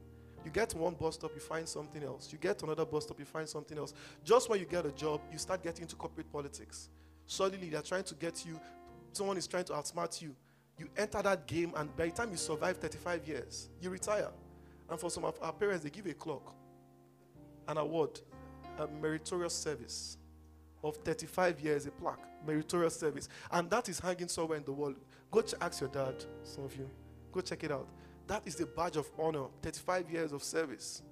You 0.45 0.51
get 0.51 0.75
one 0.75 0.95
bus 0.95 1.15
stop, 1.15 1.33
you 1.35 1.41
find 1.41 1.69
something 1.69 2.03
else. 2.03 2.33
You 2.33 2.39
get 2.39 2.63
another 2.63 2.85
bus 2.85 3.05
stop, 3.05 3.19
you 3.19 3.25
find 3.25 3.49
something 3.49 3.77
else. 3.77 3.93
Just 4.25 4.49
when 4.49 4.59
you 4.59 4.67
get 4.67 4.87
a 4.87 4.93
job, 4.93 5.21
you 5.31 5.39
start 5.39 5.63
getting 5.63 5.83
into 5.83 5.97
corporate 5.97 6.31
politics. 6.33 6.89
Suddenly, 7.27 7.69
they're 7.69 7.83
trying 7.83 8.05
to 8.05 8.15
get 8.15 8.47
you, 8.47 8.59
someone 9.13 9.37
is 9.37 9.47
trying 9.47 9.65
to 9.65 9.75
outsmart 9.75 10.21
you. 10.23 10.35
You 10.79 10.89
enter 10.97 11.21
that 11.23 11.47
game, 11.47 11.73
and 11.77 11.95
by 11.97 12.07
the 12.07 12.13
time 12.13 12.31
you 12.31 12.37
survive 12.37 12.79
35 12.79 13.27
years, 13.27 13.69
you 13.81 13.91
retire. 13.91 14.31
And 14.89 14.99
for 14.99 15.11
some 15.11 15.25
of 15.25 15.39
our 15.43 15.53
parents, 15.53 15.85
they 15.85 15.91
give 15.91 16.07
a 16.07 16.15
clock, 16.15 16.55
an 17.69 17.79
award, 17.79 18.21
a 18.79 18.87
meritorious 18.87 19.55
service 19.55 20.19
of 20.83 20.97
35 20.99 21.61
years, 21.61 21.87
a 21.87 21.91
plaque, 21.91 22.25
meritorious 22.47 22.99
service. 22.99 23.29
And 23.51 23.71
that 23.71 23.89
is 23.89 24.01
hanging 24.01 24.29
somewhere 24.29 24.59
in 24.59 24.65
the 24.65 24.73
world. 24.73 24.97
Go 25.31 25.43
ch- 25.43 25.55
ask 25.61 25.81
your 25.81 25.91
dad, 25.91 26.25
some 26.43 26.65
of 26.65 26.77
you. 26.77 26.91
Go 27.33 27.41
check 27.41 27.65
it 27.65 27.71
out. 27.71 27.89
That 28.27 28.43
is 28.47 28.55
the 28.57 28.67
badge 28.67 28.97
of 28.97 29.11
honor 29.19 29.47
35 29.63 30.11
years 30.11 30.33
of 30.33 30.43
service. 30.43 31.03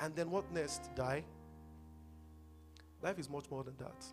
And 0.00 0.14
then 0.14 0.30
what 0.30 0.50
next? 0.52 0.90
Die? 0.94 1.24
Life 3.02 3.18
is 3.18 3.28
much 3.28 3.50
more 3.50 3.64
than 3.64 3.76
that. 3.78 4.04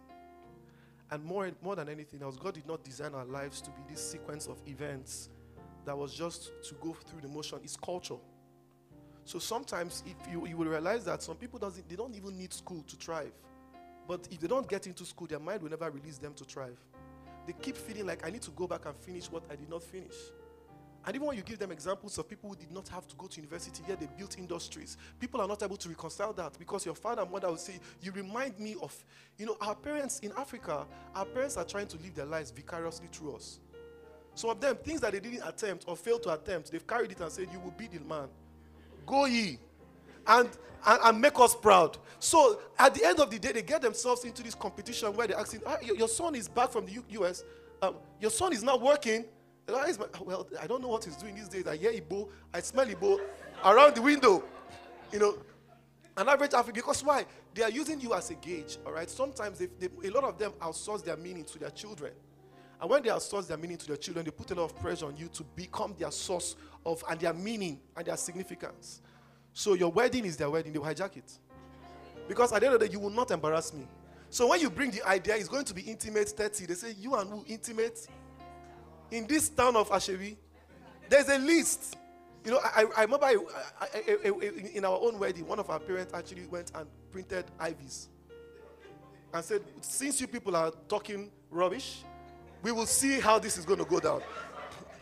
And 1.12 1.24
more, 1.24 1.50
more 1.62 1.75
than 1.75 1.88
anything 1.88 2.24
else, 2.24 2.36
God 2.38 2.56
did 2.56 2.68
not 2.68 2.84
design 2.84 3.14
our 3.14 3.25
lives 3.25 3.62
to 3.62 3.70
be 3.72 3.82
this 3.88 4.12
sequence 4.12 4.48
of 4.48 4.62
events 4.66 5.30
that 5.86 5.96
was 5.96 6.14
just 6.14 6.52
to 6.68 6.75
go 6.75 6.94
through 6.94 7.22
the 7.22 7.28
motion. 7.28 7.60
It's 7.64 7.78
culture. 7.78 8.16
So 9.25 9.39
sometimes 9.39 10.03
if 10.05 10.32
you, 10.32 10.48
you 10.48 10.55
will 10.55 10.67
realize 10.67 11.03
that 11.05 11.24
some 11.24 11.36
people 11.36 11.60
doesn't 11.60 11.89
they 11.89 11.96
don't 11.96 12.15
even 12.15 12.38
need 12.38 12.53
school 12.53 12.84
to 12.88 12.96
thrive. 12.96 13.34
But 14.08 14.27
if 14.32 14.39
they 14.39 14.48
don't 14.48 14.70
get 14.70 14.86
into 14.86 15.03
school, 15.03 15.27
their 15.27 15.39
mind 15.39 15.63
will 15.63 15.72
never 15.72 15.89
release 15.89 16.20
them 16.20 16.34
to 16.36 16.44
thrive. 16.44 16.77
They 17.48 17.53
keep 17.53 17.75
feeling 17.75 18.05
like 18.05 18.25
I 18.25 18.29
need 18.29 18.44
to 18.44 18.51
go 18.51 18.67
back 18.67 18.86
and 18.86 18.96
finish 18.96 19.25
what 19.32 19.44
I 19.51 19.55
did 19.55 19.70
not 19.70 19.84
finish. 19.84 20.15
And 21.05 21.15
even 21.15 21.27
when 21.27 21.38
you 21.38 21.44
give 21.44 21.60
them 21.60 21.72
examples 21.72 22.17
of 22.17 22.27
people 22.27 22.50
who 22.50 22.55
did 22.55 22.72
not 22.72 22.88
have 22.89 23.08
to 23.08 23.15
go 23.15 23.27
to 23.27 23.36
university, 23.36 23.84
yet 23.88 24.00
they 24.00 24.08
built 24.17 24.39
industries, 24.39 24.98
people 25.20 25.39
are 25.39 25.48
not 25.48 25.62
able 25.62 25.77
to 25.77 25.89
reconcile 25.89 26.34
that 26.34 26.58
because 26.58 26.84
your 26.84 26.96
father 26.96 27.22
and 27.22 27.32
mother 27.32 27.48
will 27.48 27.58
say, 27.58 27.79
You 28.01 28.12
remind 28.12 28.60
me 28.60 28.75
of, 28.82 28.96
you 29.38 29.46
know, 29.46 29.58
our 29.62 29.75
parents 29.75 30.20
in 30.20 30.32
Africa, 30.38 30.88
our 31.13 31.25
parents 31.25 31.58
are 31.58 31.65
trying 31.65 31.88
to 31.88 31.98
live 31.98 32.15
their 32.15 32.25
lives 32.25 32.50
vicariously 32.51 33.08
through 33.12 33.36
us. 33.36 33.60
Some 34.34 34.50
of 34.50 34.60
them, 34.60 34.75
things 34.77 35.00
that 35.01 35.13
they 35.13 35.20
didn't 35.20 35.48
attempt 35.48 35.86
or 35.88 35.96
failed 35.96 36.24
to 36.24 36.34
attempt, 36.34 36.72
they've 36.72 36.86
carried 36.86 37.12
it 37.12 37.20
and 37.22 37.32
said, 37.32 37.50
You 37.51 37.60
will 37.60 37.72
be 37.72 37.88
the 37.88 38.00
man. 38.00 38.27
Go 39.06 39.26
ye. 39.26 39.60
and, 40.28 40.50
and, 40.86 41.00
and 41.04 41.22
make 41.22 41.40
us 41.40 41.56
proud. 41.56 41.98
So 42.20 42.60
at 42.80 42.94
the 42.94 43.06
end 43.06 43.20
of 43.20 43.30
the 43.30 43.38
day, 43.40 43.52
they 43.52 43.62
get 43.62 43.82
themselves 43.82 44.24
into 44.24 44.42
this 44.44 44.56
competition 44.56 45.16
where 45.16 45.28
they're 45.28 45.38
asking, 45.40 45.62
ah, 45.66 45.78
your, 45.82 45.96
your 45.96 46.08
son 46.08 46.36
is 46.36 46.48
back 46.48 46.72
from 46.72 46.86
the 46.86 46.94
U- 46.94 47.06
US. 47.22 47.44
Um, 47.82 47.96
your 48.20 48.32
son 48.32 48.54
is 48.54 48.64
not 48.64 48.82
working. 48.82 49.26
"Ah, 49.70 49.84
he's 49.86 50.00
my-" 50.00 50.06
Well, 50.24 50.48
I 50.62 50.68
don't 50.68 50.82
know 50.82 50.88
what 50.88 51.04
he's 51.04 51.16
doing 51.18 51.36
these 51.36 51.50
days. 51.50 51.68
I 51.68 51.76
hear 51.78 51.92
Igbo, 51.92 52.30
I 52.54 52.62
smell 52.62 52.86
Igbo 52.86 53.20
around 53.64 53.96
the 53.96 54.02
window. 54.02 54.44
You 55.12 55.20
know, 55.20 55.38
an 56.18 56.30
average 56.30 56.54
African, 56.54 56.74
because 56.74 57.04
why? 57.04 57.26
They 57.54 57.64
are 57.64 57.70
using 57.70 58.00
you 58.02 58.14
as 58.14 58.30
a 58.32 58.36
gauge, 58.36 58.78
all 58.86 58.92
right? 58.94 59.10
Sometimes 59.10 59.60
they, 59.60 59.68
they, 59.80 60.08
a 60.08 60.12
lot 60.12 60.24
of 60.24 60.38
them 60.38 60.54
outsource 60.62 61.04
their 61.04 61.18
meaning 61.18 61.44
to 61.46 61.60
their 61.60 61.70
children. 61.70 62.14
And 62.82 62.89
when 62.89 63.01
they 63.03 63.10
outsource 63.10 63.48
their 63.48 63.58
meaning 63.58 63.77
to 63.77 63.88
their 63.88 63.98
children, 63.98 64.25
they 64.25 64.32
put 64.32 64.51
a 64.51 64.55
lot 64.55 64.65
of 64.65 64.79
pressure 64.79 65.05
on 65.05 65.15
you 65.17 65.27
to 65.29 65.44
become 65.55 65.96
their 65.98 66.12
source 66.12 66.55
of 66.86 67.03
and 67.10 67.20
their 67.20 67.34
meaning 67.34 67.79
and 67.96 68.05
their 68.05 68.17
significance. 68.17 69.01
So 69.53 69.74
your 69.74 69.91
wedding 69.91 70.25
is 70.25 70.36
their 70.38 70.50
wedding, 70.50 70.74
they 70.74 70.79
will 70.79 70.86
hijack 70.88 71.15
it. 71.17 71.32
Because 72.27 72.51
at 72.51 72.60
the 72.60 72.65
end 72.65 72.75
of 72.75 72.82
the 72.82 72.88
day, 72.88 72.91
you 72.91 73.00
will 73.00 73.10
not 73.10 73.32
embarrass 73.32 73.74
me. 73.74 73.88
So 74.29 74.48
when 74.48 74.60
you 74.60 74.70
bring 74.70 74.91
the 74.91 75.08
idea, 75.08 75.36
it's 75.38 75.48
going 75.48 75.65
to 75.65 75.74
be 75.74 75.82
intimate 75.84 76.29
30. 76.29 76.65
They 76.65 76.74
say, 76.74 76.94
You 77.00 77.15
and 77.15 77.29
who 77.29 77.46
intimate? 77.48 78.08
In 79.12 79.27
this 79.27 79.48
town 79.50 79.75
of 79.75 79.89
Ashevi, 79.89 80.36
there's 81.08 81.29
a 81.29 81.38
list. 81.38 81.96
You 82.44 82.51
know, 82.51 82.60
I, 82.63 82.86
I- 82.98 83.01
remember 83.03 83.25
I, 83.25 83.38
I, 83.79 83.88
in 84.74 84.84
our 84.84 85.00
own 85.00 85.20
wedding, 85.20 85.48
one 85.48 85.60
of 85.60 85.70
our 85.70 85.79
parents 85.79 86.13
actually 86.13 86.46
went 86.48 86.72
and 86.75 86.88
printed 87.12 87.46
IVs 87.60 88.08
and 89.34 89.46
said, 89.46 89.62
Since 89.82 90.20
you 90.20 90.27
people 90.27 90.55
are 90.55 90.72
talking 90.89 91.32
rubbish, 91.50 92.03
we 92.66 92.72
will 92.72 92.88
see 92.88 93.20
how 93.20 93.38
this 93.38 93.60
is 93.60 93.64
going 93.64 93.78
to 93.78 93.86
go 93.86 94.00
down. 94.00 94.24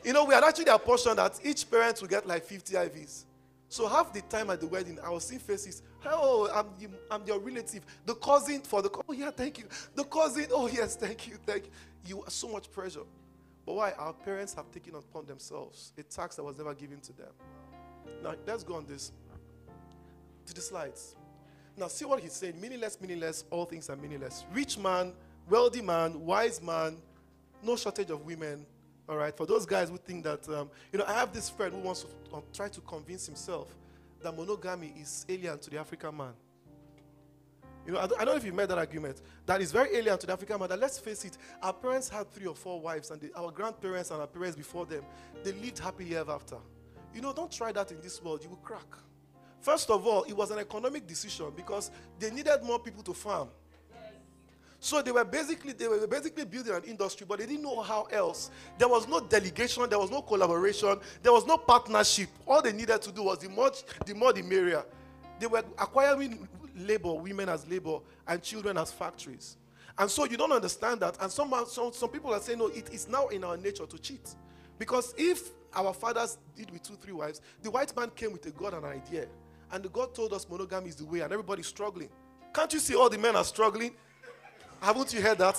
You 0.03 0.11
know, 0.11 0.25
we 0.25 0.33
had 0.33 0.43
actually 0.43 0.65
apportioned 0.65 1.17
that 1.17 1.39
each 1.45 1.71
parent 1.71 2.01
will 2.01 2.09
get 2.09 2.27
like 2.27 2.43
50 2.43 2.73
IVs. 2.73 3.23
So 3.69 3.87
half 3.87 4.11
the 4.11 4.19
time 4.19 4.49
at 4.49 4.59
the 4.59 4.67
wedding, 4.67 4.99
I 5.01 5.09
was 5.09 5.23
seeing 5.23 5.39
faces. 5.39 5.81
Oh, 6.05 6.49
I'm, 6.53 6.93
I'm 7.09 7.25
your 7.25 7.39
relative. 7.39 7.85
The 8.05 8.15
cousin 8.15 8.59
for 8.63 8.81
the, 8.81 8.89
oh 9.07 9.13
yeah, 9.13 9.31
thank 9.31 9.59
you. 9.59 9.63
The 9.95 10.03
cousin, 10.03 10.47
oh 10.51 10.67
yes, 10.67 10.97
thank 10.97 11.25
you, 11.25 11.37
thank 11.45 11.63
you. 11.63 11.71
You 12.05 12.23
are 12.23 12.29
so 12.29 12.49
much 12.49 12.69
pressure. 12.69 13.05
But 13.65 13.75
why? 13.75 13.91
Our 13.93 14.11
parents 14.11 14.53
have 14.55 14.69
taken 14.69 14.95
upon 14.95 15.25
themselves 15.25 15.93
a 15.97 16.03
tax 16.03 16.35
that 16.35 16.43
was 16.43 16.57
never 16.57 16.73
given 16.73 16.99
to 16.99 17.13
them. 17.13 17.31
Now, 18.21 18.35
let's 18.45 18.65
go 18.65 18.75
on 18.75 18.85
this. 18.85 19.13
To 20.47 20.53
the 20.53 20.59
slides. 20.59 21.15
Now, 21.77 21.87
see 21.87 22.03
what 22.03 22.19
he's 22.19 22.33
saying. 22.33 22.59
Meaningless, 22.59 22.99
meaningless, 22.99 23.45
all 23.51 23.63
things 23.63 23.89
are 23.89 23.95
meaningless. 23.95 24.43
Rich 24.53 24.77
man, 24.79 25.13
wealthy 25.49 25.81
man, 25.81 26.25
wise 26.25 26.61
man, 26.61 26.97
no 27.63 27.75
shortage 27.75 28.09
of 28.09 28.25
women. 28.25 28.65
All 29.07 29.17
right, 29.17 29.35
for 29.35 29.45
those 29.45 29.65
guys 29.65 29.89
who 29.89 29.97
think 29.97 30.23
that, 30.23 30.47
um, 30.49 30.69
you 30.91 30.99
know, 30.99 31.05
I 31.05 31.13
have 31.13 31.33
this 31.33 31.49
friend 31.49 31.73
who 31.73 31.79
wants 31.79 32.03
to 32.03 32.07
uh, 32.37 32.41
try 32.53 32.69
to 32.69 32.81
convince 32.81 33.25
himself 33.25 33.75
that 34.21 34.35
monogamy 34.35 34.93
is 34.99 35.25
alien 35.27 35.59
to 35.59 35.69
the 35.69 35.77
African 35.77 36.15
man. 36.15 36.33
You 37.85 37.93
know, 37.93 37.99
I 37.99 38.07
don't, 38.07 38.21
I 38.21 38.23
don't 38.23 38.33
know 38.35 38.37
if 38.37 38.45
you've 38.45 38.55
made 38.55 38.69
that 38.69 38.77
argument. 38.77 39.21
That 39.45 39.61
is 39.61 39.73
very 39.73 39.93
alien 39.97 40.17
to 40.17 40.25
the 40.25 40.31
African 40.31 40.57
man. 40.57 40.69
That 40.69 40.79
let's 40.79 40.99
face 40.99 41.25
it, 41.25 41.37
our 41.61 41.73
parents 41.73 42.07
had 42.07 42.31
three 42.31 42.47
or 42.47 42.55
four 42.55 42.79
wives, 42.79 43.11
and 43.11 43.19
they, 43.19 43.29
our 43.35 43.51
grandparents 43.51 44.09
and 44.11 44.21
our 44.21 44.27
parents 44.27 44.55
before 44.55 44.85
them, 44.85 45.03
they 45.43 45.51
lived 45.51 45.79
happily 45.79 46.15
ever 46.15 46.31
after. 46.31 46.55
You 47.13 47.21
know, 47.21 47.33
don't 47.33 47.51
try 47.51 47.73
that 47.73 47.91
in 47.91 47.99
this 48.01 48.23
world. 48.23 48.41
You 48.41 48.49
will 48.49 48.57
crack. 48.57 48.87
First 49.59 49.89
of 49.89 50.07
all, 50.07 50.23
it 50.23 50.33
was 50.33 50.51
an 50.51 50.59
economic 50.59 51.05
decision 51.07 51.51
because 51.55 51.91
they 52.19 52.31
needed 52.31 52.63
more 52.63 52.79
people 52.79 53.03
to 53.03 53.13
farm. 53.13 53.49
So 54.83 55.01
they 55.01 55.13
were 55.13 55.23
basically 55.23 55.71
they 55.71 55.87
were 55.87 56.05
basically 56.05 56.43
building 56.43 56.73
an 56.73 56.83
industry, 56.83 57.25
but 57.25 57.39
they 57.39 57.45
didn't 57.45 57.63
know 57.63 57.79
how 57.79 58.03
else. 58.11 58.51
There 58.77 58.89
was 58.89 59.07
no 59.07 59.21
delegation, 59.21 59.87
there 59.89 59.97
was 59.97 60.11
no 60.11 60.21
collaboration, 60.21 60.99
there 61.21 61.31
was 61.31 61.45
no 61.45 61.57
partnership. 61.57 62.27
All 62.45 62.61
they 62.61 62.73
needed 62.73 63.01
to 63.03 63.11
do 63.13 63.23
was 63.23 63.37
the 63.37 63.47
more 63.47 63.71
the 64.05 64.13
more 64.13 64.33
the 64.33 64.41
merrier. 64.41 64.83
They 65.39 65.47
were 65.47 65.63
acquiring 65.79 66.49
labor, 66.75 67.13
women 67.13 67.47
as 67.47 67.65
labor, 67.65 67.99
and 68.27 68.43
children 68.43 68.77
as 68.77 68.91
factories. 68.91 69.55
And 69.97 70.11
so 70.11 70.25
you 70.25 70.35
don't 70.35 70.51
understand 70.51 70.99
that. 70.99 71.15
And 71.21 71.31
some, 71.31 71.53
some, 71.65 71.93
some 71.93 72.09
people 72.09 72.33
are 72.33 72.41
saying, 72.41 72.59
no, 72.59 72.67
it 72.67 72.89
is 72.91 73.07
now 73.07 73.27
in 73.27 73.45
our 73.45 73.55
nature 73.55 73.85
to 73.85 73.97
cheat. 73.97 74.35
Because 74.77 75.13
if 75.17 75.51
our 75.73 75.93
fathers 75.93 76.37
did 76.57 76.69
with 76.71 76.83
two, 76.83 76.95
three 76.95 77.13
wives, 77.13 77.39
the 77.61 77.71
white 77.71 77.95
man 77.95 78.09
came 78.09 78.33
with 78.33 78.45
a 78.47 78.51
God 78.51 78.73
and 78.73 78.83
an 78.83 78.91
idea. 78.91 79.27
And 79.71 79.81
the 79.81 79.89
God 79.89 80.13
told 80.13 80.33
us 80.33 80.45
monogamy 80.49 80.89
is 80.89 80.95
the 80.95 81.05
way, 81.05 81.21
and 81.21 81.31
everybody's 81.31 81.67
struggling. 81.67 82.09
Can't 82.53 82.73
you 82.73 82.79
see 82.79 82.95
all 82.95 83.09
the 83.09 83.17
men 83.17 83.35
are 83.37 83.45
struggling? 83.45 83.95
Haven't 84.83 85.13
you 85.13 85.21
heard 85.21 85.37
that? 85.37 85.57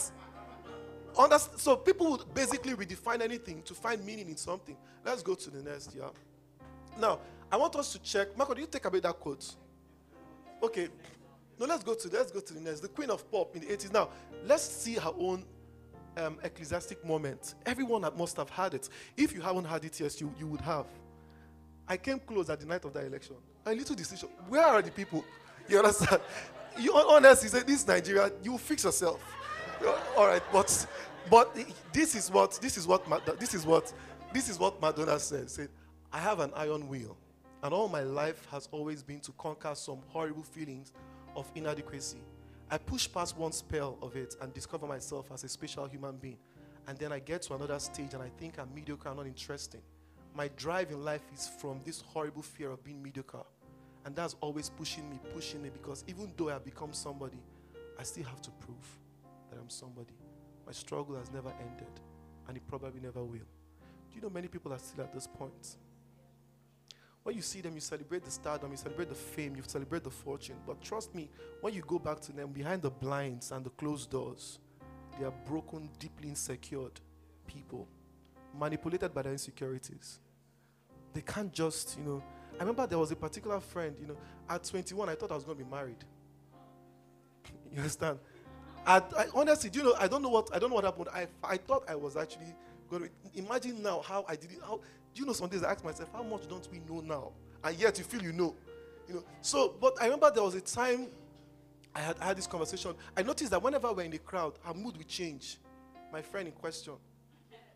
So 1.56 1.76
people 1.76 2.10
would 2.10 2.34
basically 2.34 2.74
redefine 2.74 3.22
anything 3.22 3.62
to 3.62 3.72
find 3.72 4.04
meaning 4.04 4.28
in 4.28 4.36
something. 4.36 4.76
Let's 5.02 5.22
go 5.22 5.34
to 5.34 5.50
the 5.50 5.62
next, 5.62 5.94
yeah. 5.96 6.10
Now, 7.00 7.20
I 7.50 7.56
want 7.56 7.74
us 7.76 7.90
to 7.92 8.02
check. 8.02 8.36
Marco, 8.36 8.52
do 8.52 8.60
you 8.60 8.66
take 8.66 8.84
away 8.84 9.00
that 9.00 9.18
quote? 9.18 9.54
Okay. 10.62 10.88
No, 11.58 11.64
let's 11.64 11.82
go 11.82 11.94
to 11.94 12.08
let's 12.08 12.32
go 12.32 12.40
to 12.40 12.52
the 12.52 12.60
next. 12.60 12.80
The 12.80 12.88
Queen 12.88 13.08
of 13.08 13.30
Pop 13.30 13.56
in 13.56 13.62
the 13.62 13.68
80s. 13.68 13.94
Now, 13.94 14.10
let's 14.44 14.64
see 14.64 14.96
her 14.96 15.12
own 15.18 15.46
um, 16.18 16.36
ecclesiastic 16.42 17.02
moment. 17.02 17.54
Everyone 17.64 18.06
must 18.18 18.36
have 18.36 18.50
had 18.50 18.74
it. 18.74 18.90
If 19.16 19.32
you 19.32 19.40
haven't 19.40 19.64
had 19.64 19.86
it, 19.86 19.98
yes, 20.00 20.20
you, 20.20 20.34
you 20.38 20.46
would 20.48 20.60
have. 20.60 20.84
I 21.88 21.96
came 21.96 22.18
close 22.18 22.50
at 22.50 22.60
the 22.60 22.66
night 22.66 22.84
of 22.84 22.92
that 22.92 23.04
election. 23.06 23.36
A 23.64 23.72
little 23.72 23.96
decision. 23.96 24.28
Where 24.48 24.66
are 24.66 24.82
the 24.82 24.90
people? 24.90 25.24
You 25.66 25.78
understand? 25.78 26.20
You 26.78 26.94
honestly 26.94 27.48
say 27.48 27.62
this 27.62 27.86
Nigeria, 27.86 28.32
you 28.42 28.58
fix 28.58 28.84
yourself. 28.84 29.20
All 30.16 30.26
right, 30.26 30.42
but 30.52 30.86
but 31.30 31.56
this 31.92 32.14
is 32.14 32.30
what 32.30 32.58
this 32.60 32.76
is 32.76 32.86
what 32.86 33.04
this 33.38 33.54
is 33.54 33.64
what 33.66 33.92
this 34.32 34.48
is 34.48 34.58
what 34.58 34.80
Madonna 34.80 35.18
said. 35.18 35.50
Said, 35.50 35.68
I 36.12 36.18
have 36.18 36.40
an 36.40 36.52
iron 36.56 36.88
will, 36.88 37.16
and 37.62 37.72
all 37.72 37.88
my 37.88 38.02
life 38.02 38.46
has 38.50 38.68
always 38.72 39.02
been 39.02 39.20
to 39.20 39.32
conquer 39.32 39.74
some 39.74 39.98
horrible 40.08 40.42
feelings 40.42 40.92
of 41.36 41.50
inadequacy. 41.54 42.18
I 42.70 42.78
push 42.78 43.10
past 43.12 43.36
one 43.36 43.52
spell 43.52 43.98
of 44.02 44.16
it 44.16 44.34
and 44.40 44.52
discover 44.52 44.86
myself 44.86 45.30
as 45.32 45.44
a 45.44 45.48
special 45.48 45.86
human 45.86 46.16
being. 46.16 46.38
And 46.86 46.98
then 46.98 47.12
I 47.12 47.18
get 47.18 47.42
to 47.42 47.54
another 47.54 47.78
stage 47.78 48.14
and 48.14 48.22
I 48.22 48.30
think 48.38 48.58
I'm 48.58 48.74
mediocre 48.74 49.08
and 49.08 49.18
not 49.18 49.26
interesting. 49.26 49.80
My 50.34 50.48
drive 50.56 50.90
in 50.90 51.04
life 51.04 51.22
is 51.32 51.48
from 51.60 51.80
this 51.84 52.00
horrible 52.00 52.42
fear 52.42 52.70
of 52.70 52.82
being 52.82 53.02
mediocre. 53.02 53.44
And 54.04 54.14
that's 54.14 54.36
always 54.40 54.68
pushing 54.68 55.08
me, 55.08 55.18
pushing 55.32 55.62
me, 55.62 55.70
because 55.70 56.04
even 56.06 56.32
though 56.36 56.50
I 56.50 56.58
become 56.58 56.92
somebody, 56.92 57.38
I 57.98 58.02
still 58.02 58.24
have 58.24 58.42
to 58.42 58.50
prove 58.50 58.98
that 59.50 59.58
I'm 59.58 59.70
somebody. 59.70 60.14
My 60.66 60.72
struggle 60.72 61.16
has 61.16 61.30
never 61.32 61.52
ended, 61.60 62.00
and 62.46 62.56
it 62.56 62.66
probably 62.66 63.00
never 63.00 63.22
will. 63.22 63.48
Do 64.10 64.16
you 64.16 64.20
know 64.20 64.30
many 64.30 64.48
people 64.48 64.72
are 64.72 64.78
still 64.78 65.04
at 65.04 65.12
this 65.12 65.26
point? 65.26 65.76
When 67.22 67.34
you 67.34 67.40
see 67.40 67.62
them, 67.62 67.74
you 67.74 67.80
celebrate 67.80 68.24
the 68.24 68.30
stardom, 68.30 68.70
you 68.70 68.76
celebrate 68.76 69.08
the 69.08 69.14
fame, 69.14 69.56
you 69.56 69.62
celebrate 69.66 70.04
the 70.04 70.10
fortune. 70.10 70.56
But 70.66 70.82
trust 70.82 71.14
me, 71.14 71.30
when 71.62 71.72
you 71.72 71.80
go 71.80 71.98
back 71.98 72.20
to 72.22 72.32
them 72.32 72.52
behind 72.52 72.82
the 72.82 72.90
blinds 72.90 73.50
and 73.52 73.64
the 73.64 73.70
closed 73.70 74.10
doors, 74.10 74.58
they 75.18 75.24
are 75.24 75.32
broken, 75.46 75.88
deeply 75.98 76.28
insecure 76.28 76.90
people, 77.46 77.88
manipulated 78.58 79.14
by 79.14 79.22
their 79.22 79.32
insecurities. 79.32 80.20
They 81.14 81.22
can't 81.22 81.52
just, 81.52 81.96
you 81.98 82.04
know. 82.04 82.22
I 82.58 82.60
remember 82.60 82.86
there 82.86 82.98
was 82.98 83.10
a 83.10 83.16
particular 83.16 83.60
friend, 83.60 83.96
you 84.00 84.06
know, 84.06 84.16
at 84.48 84.64
21, 84.64 85.08
I 85.08 85.14
thought 85.14 85.30
I 85.32 85.34
was 85.34 85.44
going 85.44 85.58
to 85.58 85.64
be 85.64 85.70
married. 85.70 86.04
you 87.72 87.78
understand? 87.78 88.18
At, 88.86 89.12
I, 89.16 89.26
honestly, 89.34 89.70
do 89.70 89.80
you 89.80 89.84
know, 89.86 89.94
I 89.98 90.06
don't 90.06 90.22
know 90.22 90.28
what, 90.28 90.54
I 90.54 90.58
don't 90.58 90.70
know 90.70 90.76
what 90.76 90.84
happened. 90.84 91.08
I, 91.12 91.26
I 91.42 91.56
thought 91.56 91.84
I 91.88 91.94
was 91.94 92.16
actually 92.16 92.54
going 92.90 93.04
to, 93.04 93.10
imagine 93.34 93.82
now 93.82 94.02
how 94.02 94.24
I 94.28 94.36
did 94.36 94.52
it. 94.52 94.58
How, 94.62 94.76
do 94.76 95.20
you 95.20 95.26
know, 95.26 95.32
some 95.32 95.48
days 95.48 95.62
I 95.62 95.72
ask 95.72 95.84
myself, 95.84 96.10
how 96.12 96.22
much 96.22 96.48
don't 96.48 96.68
we 96.70 96.80
know 96.80 97.00
now? 97.00 97.32
And 97.62 97.76
yet 97.78 97.98
you 97.98 98.04
feel 98.04 98.22
you 98.22 98.32
know. 98.32 98.54
You 99.08 99.14
know, 99.16 99.24
so, 99.40 99.74
but 99.80 100.00
I 100.00 100.04
remember 100.04 100.30
there 100.30 100.42
was 100.42 100.54
a 100.54 100.60
time 100.60 101.08
I 101.94 102.00
had, 102.00 102.16
I 102.20 102.26
had 102.26 102.36
this 102.36 102.46
conversation. 102.46 102.94
I 103.16 103.22
noticed 103.22 103.50
that 103.50 103.62
whenever 103.62 103.92
we're 103.92 104.02
in 104.02 104.10
the 104.10 104.18
crowd, 104.18 104.54
her 104.62 104.74
mood 104.74 104.96
would 104.96 105.08
change. 105.08 105.58
My 106.12 106.22
friend 106.22 106.48
in 106.48 106.52
question. 106.52 106.94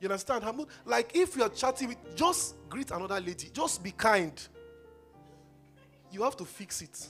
You 0.01 0.09
understand? 0.09 0.45
Her 0.45 0.53
mood, 0.53 0.69
like 0.85 1.15
if 1.15 1.37
you're 1.37 1.49
chatting 1.49 1.89
with, 1.89 2.17
just 2.17 2.55
greet 2.69 2.91
another 2.91 3.21
lady, 3.21 3.51
just 3.53 3.83
be 3.83 3.93
kind. 3.93 4.41
You 6.11 6.23
have 6.23 6.37
to 6.37 6.45
fix 6.45 6.83
it. 6.83 7.09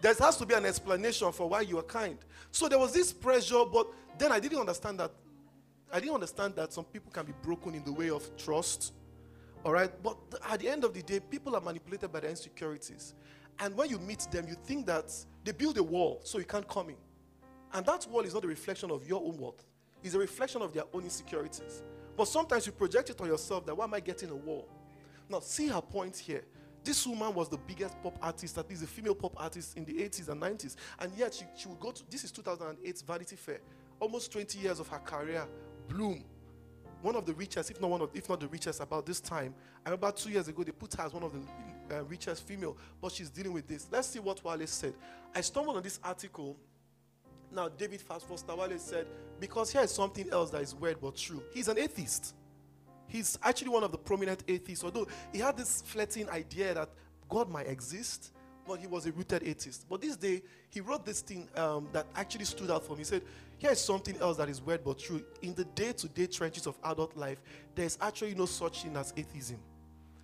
There 0.00 0.12
has 0.20 0.36
to 0.36 0.46
be 0.46 0.54
an 0.54 0.66
explanation 0.66 1.32
for 1.32 1.48
why 1.48 1.62
you 1.62 1.78
are 1.78 1.82
kind. 1.82 2.18
So 2.50 2.68
there 2.68 2.78
was 2.78 2.92
this 2.92 3.12
pressure, 3.12 3.64
but 3.72 3.86
then 4.18 4.32
I 4.32 4.40
didn't 4.40 4.58
understand 4.58 5.00
that. 5.00 5.10
I 5.92 6.00
didn't 6.00 6.14
understand 6.14 6.56
that 6.56 6.72
some 6.72 6.84
people 6.84 7.10
can 7.10 7.24
be 7.24 7.32
broken 7.42 7.74
in 7.74 7.84
the 7.84 7.92
way 7.92 8.10
of 8.10 8.36
trust. 8.36 8.92
All 9.64 9.72
right, 9.72 9.90
but 10.02 10.18
at 10.50 10.60
the 10.60 10.68
end 10.68 10.84
of 10.84 10.92
the 10.92 11.02
day, 11.02 11.20
people 11.20 11.56
are 11.56 11.60
manipulated 11.60 12.12
by 12.12 12.20
their 12.20 12.30
insecurities. 12.30 13.14
And 13.58 13.74
when 13.76 13.88
you 13.88 13.98
meet 13.98 14.26
them, 14.30 14.46
you 14.46 14.56
think 14.64 14.86
that 14.86 15.10
they 15.42 15.52
build 15.52 15.78
a 15.78 15.82
wall 15.82 16.20
so 16.24 16.38
you 16.38 16.44
can't 16.44 16.68
come 16.68 16.90
in. 16.90 16.96
And 17.72 17.86
that 17.86 18.06
wall 18.10 18.22
is 18.22 18.34
not 18.34 18.44
a 18.44 18.48
reflection 18.48 18.90
of 18.90 19.06
your 19.06 19.22
own 19.22 19.38
worth, 19.38 19.64
it's 20.02 20.14
a 20.14 20.18
reflection 20.18 20.60
of 20.60 20.72
their 20.74 20.84
own 20.92 21.04
insecurities. 21.04 21.82
But 22.16 22.28
sometimes 22.28 22.66
you 22.66 22.72
project 22.72 23.10
it 23.10 23.20
on 23.20 23.26
yourself 23.26 23.66
that 23.66 23.76
why 23.76 23.84
am 23.84 23.94
I 23.94 24.00
getting 24.00 24.30
a 24.30 24.36
wall? 24.36 24.68
Now, 25.28 25.40
see 25.40 25.68
her 25.68 25.80
point 25.80 26.16
here. 26.16 26.44
This 26.84 27.06
woman 27.06 27.34
was 27.34 27.48
the 27.48 27.56
biggest 27.56 28.00
pop 28.02 28.18
artist, 28.20 28.58
at 28.58 28.68
least 28.68 28.82
a 28.82 28.86
female 28.86 29.14
pop 29.14 29.32
artist 29.38 29.76
in 29.76 29.86
the 29.86 29.94
80s 29.94 30.28
and 30.28 30.40
90s. 30.40 30.76
And 30.98 31.10
yet 31.16 31.32
she, 31.32 31.44
she 31.56 31.66
would 31.68 31.80
go 31.80 31.90
to 31.90 32.02
this 32.10 32.24
is 32.24 32.30
2008 32.30 33.02
Vanity 33.06 33.36
Fair. 33.36 33.60
Almost 34.00 34.32
20 34.32 34.58
years 34.58 34.80
of 34.80 34.88
her 34.88 34.98
career, 34.98 35.46
bloom. 35.88 36.22
One 37.00 37.16
of 37.16 37.24
the 37.24 37.34
richest, 37.34 37.70
if 37.70 37.80
not 37.80 37.90
one 37.90 38.02
of, 38.02 38.10
if 38.14 38.28
not 38.28 38.40
the 38.40 38.48
richest, 38.48 38.80
about 38.80 39.06
this 39.06 39.20
time. 39.20 39.54
I 39.84 39.90
remember 39.90 40.12
two 40.12 40.30
years 40.30 40.48
ago 40.48 40.62
they 40.62 40.72
put 40.72 40.94
her 40.94 41.04
as 41.04 41.14
one 41.14 41.22
of 41.22 41.32
the 41.32 41.96
uh, 41.96 42.02
richest 42.04 42.46
female, 42.46 42.76
but 43.00 43.12
she's 43.12 43.30
dealing 43.30 43.52
with 43.52 43.66
this. 43.66 43.88
Let's 43.90 44.08
see 44.08 44.18
what 44.18 44.42
Wallace 44.44 44.70
said. 44.70 44.94
I 45.34 45.40
stumbled 45.40 45.76
on 45.76 45.82
this 45.82 46.00
article. 46.04 46.56
Now, 47.50 47.68
David 47.68 48.00
Fast 48.00 48.26
Foster 48.26 48.54
Wallace 48.54 48.82
said, 48.82 49.06
because 49.38 49.70
here 49.72 49.82
is 49.82 49.90
something 49.90 50.28
else 50.30 50.50
that 50.50 50.62
is 50.62 50.74
weird 50.74 51.00
but 51.00 51.16
true. 51.16 51.42
He's 51.52 51.68
an 51.68 51.78
atheist. 51.78 52.34
He's 53.08 53.38
actually 53.42 53.68
one 53.68 53.84
of 53.84 53.92
the 53.92 53.98
prominent 53.98 54.42
atheists, 54.48 54.84
although 54.84 55.06
he 55.32 55.38
had 55.38 55.56
this 55.56 55.82
flirting 55.82 56.28
idea 56.30 56.74
that 56.74 56.88
God 57.28 57.48
might 57.48 57.66
exist, 57.66 58.32
but 58.66 58.78
he 58.80 58.86
was 58.86 59.06
a 59.06 59.12
rooted 59.12 59.42
atheist. 59.42 59.86
But 59.88 60.00
this 60.00 60.16
day, 60.16 60.42
he 60.70 60.80
wrote 60.80 61.04
this 61.04 61.20
thing 61.20 61.48
um, 61.56 61.88
that 61.92 62.06
actually 62.14 62.44
stood 62.46 62.70
out 62.70 62.84
for 62.84 62.92
me. 62.92 62.98
He 62.98 63.04
said, 63.04 63.22
Here 63.58 63.70
is 63.70 63.80
something 63.80 64.16
else 64.18 64.36
that 64.38 64.48
is 64.48 64.62
weird 64.62 64.84
but 64.84 64.98
true. 64.98 65.22
In 65.42 65.54
the 65.54 65.64
day 65.64 65.92
to 65.92 66.08
day 66.08 66.26
trenches 66.26 66.66
of 66.66 66.76
adult 66.84 67.16
life, 67.16 67.40
there 67.74 67.84
is 67.84 67.98
actually 68.00 68.34
no 68.34 68.46
such 68.46 68.82
thing 68.82 68.96
as 68.96 69.12
atheism. 69.16 69.58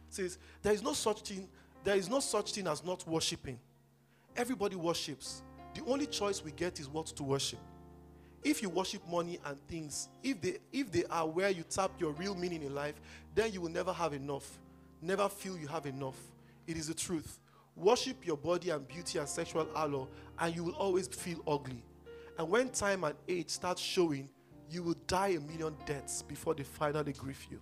He 0.09 0.15
says, 0.15 0.39
There 0.63 0.73
is 0.73 0.83
no 0.83 0.93
such 0.93 1.21
thing, 1.23 1.49
there 1.85 1.97
is 1.97 2.09
no 2.09 2.21
such 2.21 2.53
thing 2.53 2.67
as 2.67 2.85
not 2.85 3.07
worshiping. 3.07 3.59
Everybody 4.37 4.77
worships. 4.77 5.43
The 5.75 5.83
only 5.85 6.07
choice 6.07 6.43
we 6.43 6.53
get 6.53 6.81
is 6.81 6.89
what 6.89 7.07
to 7.07 7.23
worship. 7.23 7.59
If 8.43 8.63
you 8.63 8.71
worship 8.71 9.07
money 9.09 9.39
and 9.45 9.59
things, 9.69 10.09
if 10.23 10.41
they 10.41 10.59
if 10.73 10.91
they 10.91 11.05
are 11.11 11.27
where 11.27 11.51
you 11.51 11.63
tap 11.63 11.91
your 11.99 12.13
real 12.13 12.35
meaning 12.35 12.63
in 12.63 12.75
life, 12.75 12.95
then 13.35 13.53
you 13.53 13.61
will 13.61 13.71
never 13.71 13.93
have 13.93 14.15
enough. 14.15 14.59
Never 15.03 15.29
feel 15.29 15.59
you 15.59 15.69
have 15.69 15.87
enough. 15.87 16.17
It 16.67 16.77
is 16.77 16.89
the 16.89 16.95
truth. 16.95 17.39
Worship 17.77 18.27
your 18.27 18.37
body 18.37 18.71
and 18.71 18.87
beauty 18.87 19.19
and 19.19 19.29
sexual 19.29 19.69
allure, 19.75 20.09
and 20.39 20.55
you 20.55 20.65
will 20.65 20.75
always 20.75 21.09
feel 21.09 21.43
ugly. 21.47 21.83
And 22.39 22.49
when 22.49 22.71
time 22.71 23.05
and 23.05 23.15
age 23.29 23.51
start 23.51 23.79
showing, 23.79 24.29
you 24.71 24.83
will 24.83 24.97
die 25.07 25.29
a 25.29 25.41
million 25.41 25.77
deaths 25.85 26.23
before 26.23 26.55
they 26.55 26.63
finally 26.63 27.13
grief 27.13 27.47
you. 27.51 27.61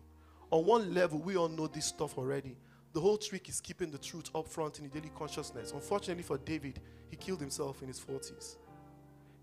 On 0.51 0.65
one 0.65 0.95
level, 0.95 1.19
we 1.19 1.37
all 1.37 1.49
know 1.49 1.67
this 1.67 1.87
stuff 1.87 2.17
already. 2.17 2.57
The 2.93 3.01
whole 3.01 3.19
trick 3.19 3.49
is 3.49 3.61
keeping 3.61 3.91
the 3.91 3.99
truth 3.99 4.31
up 4.35 4.49
front 4.49 4.79
in 4.79 4.85
the 4.85 4.91
daily 4.91 5.11
consciousness. 5.17 5.73
Unfortunately 5.73 6.23
for 6.23 6.39
David, 6.39 6.81
he 7.11 7.17
killed 7.17 7.41
himself 7.41 7.83
in 7.83 7.89
his 7.89 8.01
40s. 8.01 8.57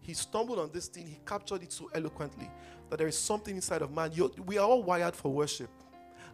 He 0.06 0.14
stumbled 0.14 0.60
on 0.60 0.70
this 0.72 0.88
thing, 0.88 1.08
he 1.08 1.20
captured 1.26 1.64
it 1.64 1.72
so 1.72 1.90
eloquently 1.96 2.48
that 2.92 3.00
there 3.00 3.08
is 3.08 3.18
something 3.18 3.56
inside 3.56 3.82
of 3.82 3.92
man. 3.92 4.12
You're, 4.14 4.30
we 4.46 4.60
are 4.60 4.68
all 4.68 4.84
wired 4.84 5.16
for 5.16 5.34
worship. 5.34 5.70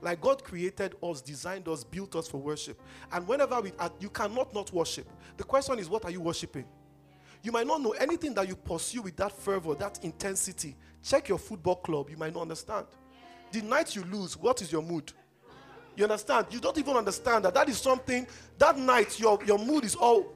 Like 0.01 0.20
God 0.20 0.44
created 0.44 0.96
us, 1.01 1.22
designed 1.22 1.70
us, 1.70 1.86
built 1.86 2.16
us 2.18 2.28
for 2.28 2.38
worship. 2.38 2.82
And 3.13 3.25
whenever 3.25 3.62
we 3.62 3.72
are, 3.80 3.90
you 4.00 4.10
cannot 4.10 4.54
not 4.54 4.74
worship. 4.74 5.08
The 5.38 5.46
question 5.46 5.80
is, 5.80 5.88
what 5.88 6.04
are 6.04 6.12
you 6.12 6.20
worshiping? 6.20 6.66
You 7.44 7.54
might 7.54 7.66
not 7.66 7.82
know 7.82 7.92
anything 7.92 8.34
that 8.34 8.48
you 8.50 8.58
pursue 8.58 9.04
with 9.04 9.16
that 9.16 9.32
fervor, 9.32 9.74
that 9.75 10.04
intensity. 10.04 10.75
Check 11.01 11.30
your 11.30 11.38
football 11.38 11.78
club, 11.78 12.10
you 12.10 12.18
might 12.18 12.34
not 12.34 12.42
understand. 12.42 12.88
The 13.54 13.62
night 13.62 13.96
you 13.96 14.04
lose, 14.04 14.36
what 14.36 14.62
is 14.62 14.70
your 14.70 14.82
mood? 14.82 15.13
You 15.96 16.04
understand? 16.04 16.48
You 16.51 16.60
don't 16.60 16.78
even 16.78 16.98
understand 16.98 17.46
that 17.46 17.54
that 17.54 17.70
is 17.70 17.78
something, 17.78 18.28
that 18.58 18.78
night 18.78 19.18
your, 19.18 19.40
your 19.46 19.60
mood 19.60 19.86
is 19.86 19.96
all 19.96 20.34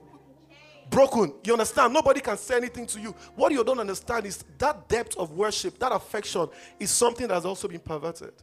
broken. 0.90 1.34
You 1.44 1.54
understand? 1.54 1.94
Nobody 1.94 2.22
can 2.22 2.38
say 2.38 2.58
anything 2.58 2.86
to 2.88 3.00
you. 3.00 3.16
What 3.36 3.52
you 3.52 3.64
don't 3.64 3.80
understand 3.80 4.26
is 4.26 4.44
that 4.58 4.88
depth 4.88 5.18
of 5.18 5.32
worship, 5.32 5.80
that 5.80 5.92
affection, 5.92 6.48
is 6.80 6.92
something 6.92 7.28
that 7.28 7.34
has 7.34 7.46
also 7.46 7.68
been 7.68 7.80
perverted. 7.80 8.34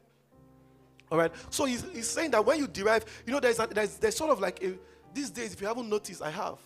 All 1.11 1.18
right. 1.18 1.32
So 1.50 1.64
he's, 1.66 1.84
he's 1.92 2.08
saying 2.08 2.30
that 2.30 2.44
when 2.44 2.58
you 2.58 2.66
derive, 2.66 3.04
you 3.26 3.32
know, 3.32 3.40
there's, 3.40 3.58
a, 3.58 3.66
there's, 3.66 3.96
there's 3.96 4.16
sort 4.16 4.30
of 4.30 4.40
like 4.40 4.62
a, 4.62 4.75
these 5.12 5.30
days, 5.30 5.52
if 5.52 5.61
you 5.61 5.66
haven't 5.66 5.88
noticed, 5.88 6.22
I 6.22 6.30
have. 6.30 6.58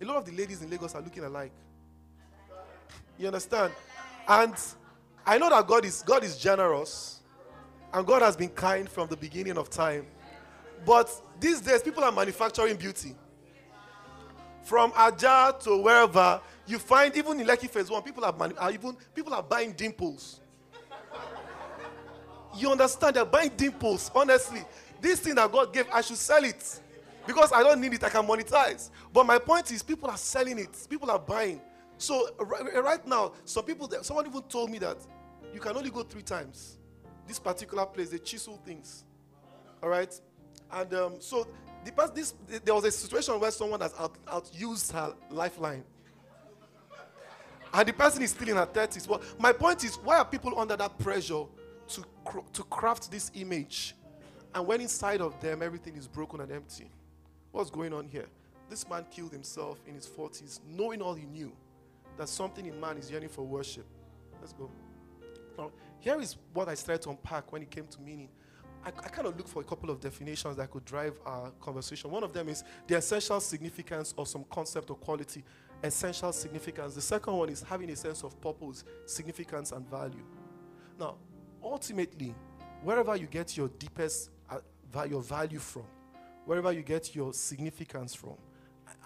A 0.00 0.04
lot 0.04 0.16
of 0.16 0.24
the 0.24 0.32
ladies 0.32 0.62
in 0.62 0.70
Lagos 0.70 0.94
are 0.94 1.02
looking 1.02 1.24
alike. 1.24 1.52
You 3.18 3.26
understand? 3.26 3.72
And 4.26 4.54
I 5.26 5.38
know 5.38 5.50
that 5.50 5.66
God 5.66 5.84
is 5.84 6.02
God 6.02 6.24
is 6.24 6.38
generous, 6.38 7.20
and 7.92 8.06
God 8.06 8.22
has 8.22 8.36
been 8.36 8.48
kind 8.50 8.88
from 8.88 9.08
the 9.08 9.16
beginning 9.16 9.58
of 9.58 9.68
time. 9.68 10.06
But 10.86 11.10
these 11.40 11.60
days, 11.60 11.82
people 11.82 12.04
are 12.04 12.12
manufacturing 12.12 12.76
beauty. 12.76 13.14
From 14.68 14.92
Ajah 14.92 15.58
to 15.60 15.78
wherever, 15.78 16.42
you 16.66 16.78
find 16.78 17.16
even 17.16 17.40
in 17.40 17.46
Lekki 17.46 17.70
Phase 17.70 17.88
One, 17.88 18.02
people 18.02 18.22
are, 18.22 18.34
are 18.58 18.70
even 18.70 18.98
people 19.14 19.32
are 19.32 19.42
buying 19.42 19.72
dimples. 19.72 20.40
You 22.54 22.70
understand? 22.70 23.16
They're 23.16 23.24
buying 23.24 23.52
dimples. 23.56 24.10
Honestly, 24.14 24.62
this 25.00 25.20
thing 25.20 25.36
that 25.36 25.50
God 25.50 25.72
gave, 25.72 25.86
I 25.90 26.02
should 26.02 26.18
sell 26.18 26.44
it 26.44 26.80
because 27.26 27.50
I 27.50 27.62
don't 27.62 27.80
need 27.80 27.94
it. 27.94 28.04
I 28.04 28.10
can 28.10 28.26
monetize. 28.26 28.90
But 29.10 29.24
my 29.24 29.38
point 29.38 29.70
is, 29.70 29.82
people 29.82 30.10
are 30.10 30.18
selling 30.18 30.58
it. 30.58 30.86
People 30.90 31.10
are 31.10 31.18
buying. 31.18 31.62
So 31.96 32.28
right, 32.38 32.84
right 32.84 33.06
now, 33.06 33.32
some 33.46 33.64
people, 33.64 33.90
someone 34.02 34.26
even 34.26 34.42
told 34.42 34.70
me 34.70 34.78
that 34.80 34.98
you 35.54 35.60
can 35.60 35.78
only 35.78 35.88
go 35.88 36.02
three 36.02 36.20
times. 36.20 36.76
This 37.26 37.38
particular 37.38 37.86
place, 37.86 38.10
they 38.10 38.18
chisel 38.18 38.60
things. 38.66 39.04
All 39.82 39.88
right, 39.88 40.12
and 40.72 40.92
um, 40.92 41.14
so 41.20 41.48
the 41.90 42.12
this 42.14 42.34
there 42.64 42.74
was 42.74 42.84
a 42.84 42.90
situation 42.90 43.38
where 43.40 43.50
someone 43.50 43.80
has 43.80 43.94
out, 43.98 44.16
outused 44.26 44.92
her 44.92 45.14
lifeline. 45.30 45.84
And 47.72 47.86
the 47.86 47.92
person 47.92 48.22
is 48.22 48.30
still 48.30 48.48
in 48.48 48.56
her 48.56 48.66
30s. 48.66 49.06
Well, 49.06 49.20
my 49.38 49.52
point 49.52 49.84
is, 49.84 49.96
why 49.96 50.18
are 50.18 50.24
people 50.24 50.58
under 50.58 50.74
that 50.74 50.98
pressure 50.98 51.44
to, 51.88 52.04
to 52.52 52.62
craft 52.64 53.10
this 53.10 53.30
image. 53.34 53.94
And 54.54 54.66
when 54.66 54.80
inside 54.80 55.20
of 55.20 55.38
them 55.40 55.62
everything 55.62 55.96
is 55.96 56.06
broken 56.06 56.40
and 56.40 56.50
empty, 56.52 56.90
what's 57.52 57.70
going 57.70 57.92
on 57.92 58.06
here? 58.06 58.26
This 58.68 58.88
man 58.88 59.06
killed 59.10 59.32
himself 59.32 59.80
in 59.86 59.94
his 59.94 60.06
40s, 60.06 60.60
knowing 60.66 61.00
all 61.00 61.14
he 61.14 61.26
knew 61.26 61.52
that 62.16 62.28
something 62.28 62.66
in 62.66 62.78
man 62.78 62.98
is 62.98 63.10
yearning 63.10 63.28
for 63.28 63.42
worship. 63.42 63.86
Let's 64.40 64.52
go. 64.52 64.70
Now, 65.56 65.70
here 65.98 66.20
is 66.20 66.36
what 66.52 66.68
I 66.68 66.74
started 66.74 67.02
to 67.02 67.10
unpack 67.10 67.50
when 67.52 67.62
it 67.62 67.70
came 67.70 67.86
to 67.86 68.00
meaning. 68.00 68.28
I, 68.88 69.04
I 69.04 69.08
kind 69.08 69.26
of 69.26 69.36
look 69.36 69.48
for 69.48 69.60
a 69.60 69.64
couple 69.64 69.90
of 69.90 70.00
definitions 70.00 70.56
that 70.56 70.70
could 70.70 70.84
drive 70.84 71.18
our 71.26 71.50
conversation. 71.60 72.10
One 72.10 72.24
of 72.24 72.32
them 72.32 72.48
is 72.48 72.64
the 72.86 72.96
essential 72.96 73.40
significance 73.40 74.14
of 74.16 74.28
some 74.28 74.44
concept 74.50 74.90
or 74.90 74.96
quality. 74.96 75.44
Essential 75.82 76.32
significance. 76.32 76.94
The 76.94 77.00
second 77.00 77.34
one 77.34 77.50
is 77.50 77.62
having 77.62 77.90
a 77.90 77.96
sense 77.96 78.24
of 78.24 78.40
purpose, 78.40 78.84
significance, 79.06 79.72
and 79.72 79.88
value. 79.88 80.24
Now, 80.98 81.16
ultimately, 81.62 82.34
wherever 82.82 83.14
you 83.14 83.26
get 83.26 83.56
your 83.56 83.68
deepest 83.68 84.30
uh, 84.50 85.04
your 85.04 85.20
value 85.20 85.58
from, 85.58 85.84
wherever 86.46 86.72
you 86.72 86.82
get 86.82 87.14
your 87.14 87.32
significance 87.32 88.14
from, 88.14 88.36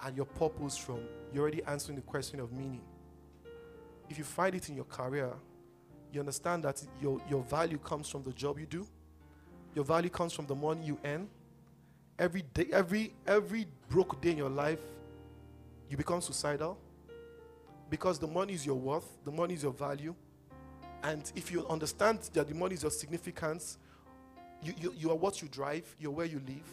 and 0.03 0.15
your 0.15 0.25
purpose 0.25 0.77
from, 0.77 0.99
you're 1.33 1.43
already 1.43 1.61
answering 1.65 1.97
the 1.97 2.01
question 2.01 2.39
of 2.39 2.51
meaning. 2.53 2.81
If 4.09 4.17
you 4.17 4.23
find 4.23 4.55
it 4.55 4.69
in 4.69 4.75
your 4.75 4.85
career, 4.85 5.33
you 6.11 6.19
understand 6.19 6.63
that 6.63 6.81
your, 7.01 7.19
your 7.29 7.43
value 7.43 7.77
comes 7.77 8.07
from 8.07 8.23
the 8.23 8.31
job 8.31 8.57
you 8.59 8.65
do, 8.65 8.87
your 9.75 9.85
value 9.85 10.09
comes 10.09 10.33
from 10.33 10.45
the 10.45 10.55
money 10.55 10.85
you 10.85 10.99
earn. 11.03 11.27
Every 12.19 12.43
day, 12.53 12.67
every 12.71 13.13
every 13.25 13.67
broke 13.89 14.21
day 14.21 14.31
in 14.31 14.37
your 14.37 14.49
life, 14.49 14.79
you 15.89 15.97
become 15.97 16.21
suicidal 16.21 16.77
because 17.89 18.17
the 18.19 18.27
money 18.27 18.53
is 18.53 18.65
your 18.65 18.75
worth, 18.75 19.05
the 19.23 19.31
money 19.31 19.53
is 19.53 19.63
your 19.63 19.73
value. 19.73 20.15
And 21.03 21.31
if 21.35 21.51
you 21.51 21.67
understand 21.67 22.21
that 22.33 22.47
the 22.47 22.55
money 22.55 22.75
is 22.75 22.81
your 22.81 22.91
significance, 22.91 23.77
you, 24.63 24.73
you, 24.79 24.93
you 24.97 25.11
are 25.11 25.15
what 25.15 25.41
you 25.41 25.49
drive, 25.49 25.93
you're 25.99 26.11
where 26.11 26.25
you 26.25 26.41
live. 26.47 26.63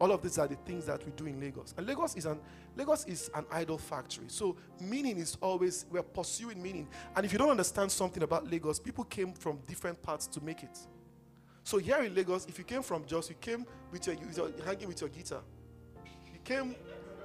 All 0.00 0.12
of 0.12 0.22
these 0.22 0.38
are 0.38 0.46
the 0.46 0.54
things 0.54 0.86
that 0.86 1.04
we 1.04 1.12
do 1.12 1.26
in 1.26 1.40
Lagos. 1.40 1.74
And 1.76 1.86
Lagos 1.86 2.14
is 2.14 2.24
an 2.24 2.40
Lagos 2.76 3.04
is 3.04 3.30
an 3.34 3.44
idol 3.52 3.76
factory. 3.76 4.26
So 4.28 4.56
meaning 4.80 5.18
is 5.18 5.36
always 5.42 5.84
we're 5.90 6.02
pursuing 6.02 6.62
meaning. 6.62 6.88
And 7.16 7.26
if 7.26 7.32
you 7.32 7.38
don't 7.38 7.50
understand 7.50 7.92
something 7.92 8.22
about 8.22 8.50
Lagos, 8.50 8.78
people 8.78 9.04
came 9.04 9.34
from 9.34 9.58
different 9.66 10.00
parts 10.00 10.26
to 10.28 10.40
make 10.40 10.62
it. 10.62 10.78
So 11.70 11.78
here 11.78 12.02
in 12.02 12.12
Lagos, 12.16 12.46
if 12.48 12.58
you 12.58 12.64
came 12.64 12.82
from 12.82 13.06
Jos, 13.06 13.28
you 13.28 13.36
came 13.40 13.64
with 13.92 14.04
your, 14.04 14.16
with 14.16 14.36
your 14.36 14.50
hanging 14.66 14.88
with 14.88 15.00
your 15.00 15.08
guitar. 15.08 15.40
You 16.26 16.40
came. 16.42 16.74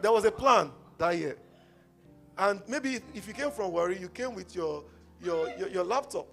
There 0.04 0.12
was 0.12 0.24
a 0.24 0.32
plan 0.32 0.70
that 1.00 1.18
year. 1.18 1.36
And 2.38 2.62
maybe 2.68 3.00
if 3.16 3.28
you 3.28 3.34
came 3.34 3.50
from 3.50 3.72
Warri, 3.72 3.98
you 4.00 4.08
came 4.08 4.36
with 4.36 4.56
your 4.56 4.84
your, 5.20 5.50
your, 5.58 5.70
your 5.70 5.84
laptop. 5.84 6.28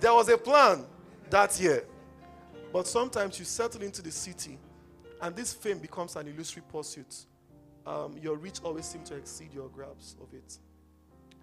There 0.00 0.12
was 0.12 0.28
a 0.28 0.36
plan 0.36 0.84
that 1.30 1.60
year. 1.60 1.84
But 2.72 2.88
sometimes 2.88 3.38
you 3.38 3.44
settle 3.44 3.82
into 3.82 4.02
the 4.02 4.10
city 4.10 4.58
and 5.22 5.36
this 5.36 5.52
fame 5.52 5.78
becomes 5.78 6.16
an 6.16 6.26
illusory 6.26 6.64
pursuit. 6.72 7.24
Um, 7.86 8.18
your 8.20 8.34
reach 8.34 8.58
always 8.64 8.86
seems 8.86 9.10
to 9.10 9.14
exceed 9.14 9.54
your 9.54 9.68
grasp 9.68 10.20
of 10.20 10.34
it. 10.34 10.58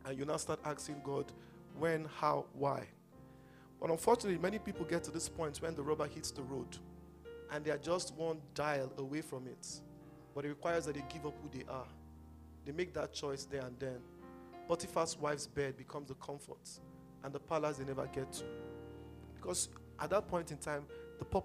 And 0.03 0.19
you 0.19 0.25
now 0.25 0.35
start 0.35 0.59
asking 0.65 0.97
God, 1.05 1.31
when, 1.79 2.05
how, 2.19 2.47
why? 2.51 2.85
But 3.83 3.91
unfortunately, 3.91 4.39
many 4.39 4.59
people 4.59 4.85
get 4.85 5.03
to 5.03 5.11
this 5.11 5.27
point 5.27 5.61
when 5.61 5.75
the 5.75 5.83
rubber 5.83 6.07
hits 6.07 6.31
the 6.31 6.41
road 6.41 6.77
and 7.51 7.65
they 7.65 7.71
are 7.71 7.77
just 7.77 8.15
one 8.15 8.37
dial 8.53 8.89
away 8.97 9.19
from 9.19 9.45
it. 9.45 9.67
But 10.33 10.45
it 10.45 10.47
requires 10.47 10.85
that 10.85 10.95
they 10.95 11.03
give 11.09 11.25
up 11.25 11.35
who 11.43 11.49
they 11.49 11.65
are. 11.69 11.89
They 12.65 12.71
make 12.71 12.93
that 12.93 13.11
choice 13.11 13.43
there 13.43 13.59
and 13.59 13.77
then. 13.77 13.99
Potiphar's 14.69 15.17
wife's 15.17 15.47
bed 15.47 15.75
becomes 15.75 16.07
the 16.07 16.13
comfort 16.13 16.69
and 17.25 17.33
the 17.33 17.41
palace 17.41 17.75
they 17.75 17.83
never 17.83 18.07
get 18.07 18.31
to. 18.31 18.45
Because 19.35 19.67
at 19.99 20.09
that 20.11 20.29
point 20.29 20.51
in 20.51 20.59
time, 20.59 20.85
the 21.23 21.41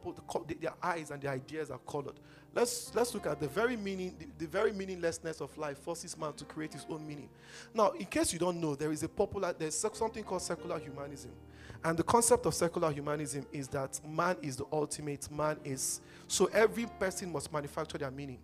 the 0.47 0.55
their 0.55 0.75
eyes 0.83 1.11
and 1.11 1.23
their 1.23 1.33
ideas 1.33 1.71
are 1.71 1.81
colored. 1.87 2.21
Let's 2.55 2.95
let's 2.95 3.15
look 3.15 3.27
at 3.27 3.41
the 3.41 3.49
very 3.49 3.77
meaning, 3.77 4.15
the, 4.19 4.27
the 4.39 4.47
very 4.47 4.73
meaninglessness 4.73 5.41
of 5.41 5.57
life 5.59 5.79
forces 5.79 6.17
man 6.17 6.33
to 6.35 6.45
create 6.45 6.73
his 6.73 6.87
own 6.89 7.07
meaning. 7.07 7.29
Now, 7.75 7.91
in 7.91 8.07
case 8.07 8.33
you 8.33 8.39
don't 8.39 8.61
know, 8.61 8.75
there 8.75 8.93
is 8.93 9.03
a 9.03 9.09
popular 9.09 9.53
there's 9.53 9.75
something 9.75 10.25
called 10.25 10.43
secular 10.43 10.79
humanism, 10.79 11.33
and 11.85 11.97
the 11.99 12.03
concept 12.03 12.47
of 12.47 12.55
secular 12.55 12.91
humanism 12.91 13.47
is 13.53 13.69
that 13.69 14.01
man 14.07 14.37
is 14.43 14.57
the 14.57 14.65
ultimate. 14.73 15.31
Man 15.31 15.59
is 15.65 16.01
so 16.27 16.47
every 16.47 16.87
person 16.99 17.33
must 17.33 17.53
manufacture 17.53 17.99
their 17.99 18.11
meaning. 18.11 18.39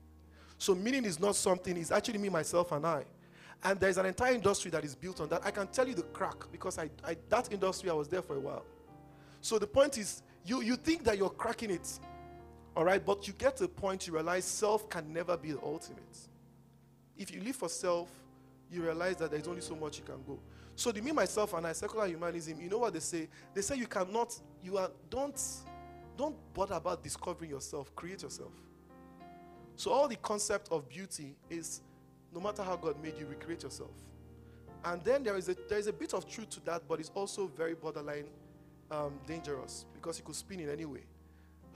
So 0.58 0.74
meaning 0.74 1.04
is 1.04 1.18
not 1.18 1.36
something; 1.36 1.76
it's 1.76 1.90
actually 1.90 2.18
me, 2.18 2.28
myself, 2.28 2.72
and 2.72 2.86
I. 2.86 3.04
And 3.62 3.80
there's 3.80 3.96
an 3.96 4.04
entire 4.04 4.34
industry 4.34 4.70
that 4.72 4.84
is 4.84 4.94
built 4.94 5.20
on 5.20 5.28
that. 5.30 5.40
I 5.44 5.50
can 5.50 5.66
tell 5.68 5.88
you 5.88 5.94
the 5.94 6.02
crack 6.02 6.36
because 6.52 6.78
I, 6.78 6.90
I 7.02 7.16
that 7.30 7.50
industry 7.50 7.88
I 7.88 7.94
was 7.94 8.08
there 8.08 8.22
for 8.22 8.36
a 8.36 8.40
while. 8.40 8.64
So 9.40 9.58
the 9.58 9.66
point 9.66 9.98
is, 9.98 10.22
you 10.44 10.62
you 10.62 10.76
think 10.76 11.04
that 11.04 11.18
you're 11.18 11.30
cracking 11.30 11.70
it, 11.70 11.98
all 12.76 12.84
right, 12.84 13.04
but 13.04 13.26
you 13.26 13.32
get 13.34 13.56
to 13.58 13.64
a 13.64 13.68
point 13.68 14.06
you 14.06 14.12
realize 14.12 14.44
self 14.44 14.88
can 14.88 15.12
never 15.12 15.36
be 15.36 15.52
the 15.52 15.60
ultimate. 15.62 16.18
If 17.16 17.32
you 17.32 17.40
live 17.40 17.56
for 17.56 17.68
self, 17.68 18.08
you 18.70 18.82
realize 18.82 19.16
that 19.16 19.30
there's 19.30 19.46
only 19.46 19.60
so 19.60 19.74
much 19.74 19.98
you 19.98 20.04
can 20.04 20.22
go. 20.26 20.38
So 20.76 20.90
the 20.90 21.00
me, 21.00 21.12
myself, 21.12 21.54
and 21.54 21.66
I, 21.66 21.72
secular 21.72 22.06
humanism, 22.06 22.60
you 22.60 22.68
know 22.68 22.78
what 22.78 22.92
they 22.92 23.00
say? 23.00 23.28
They 23.54 23.60
say 23.60 23.76
you 23.76 23.86
cannot, 23.86 24.38
you 24.62 24.76
are 24.78 24.90
don't 25.08 25.40
don't 26.16 26.36
bother 26.54 26.74
about 26.74 27.02
discovering 27.02 27.50
yourself, 27.50 27.94
create 27.94 28.22
yourself. 28.22 28.52
So 29.76 29.90
all 29.90 30.08
the 30.08 30.16
concept 30.16 30.68
of 30.70 30.88
beauty 30.88 31.36
is 31.50 31.80
no 32.32 32.40
matter 32.40 32.62
how 32.62 32.76
God 32.76 33.00
made 33.02 33.18
you, 33.18 33.26
recreate 33.26 33.62
yourself. 33.62 33.90
And 34.84 35.02
then 35.02 35.22
there 35.22 35.36
is 35.36 35.48
a 35.48 35.56
there 35.68 35.78
is 35.78 35.86
a 35.86 35.92
bit 35.92 36.12
of 36.12 36.28
truth 36.28 36.50
to 36.50 36.60
that, 36.64 36.82
but 36.88 37.00
it's 37.00 37.10
also 37.14 37.46
very 37.46 37.74
borderline 37.74 38.26
um, 38.94 39.12
dangerous 39.26 39.86
because 39.94 40.18
it 40.18 40.24
could 40.24 40.34
spin 40.34 40.60
in 40.60 40.70
any 40.70 40.84
way. 40.84 41.04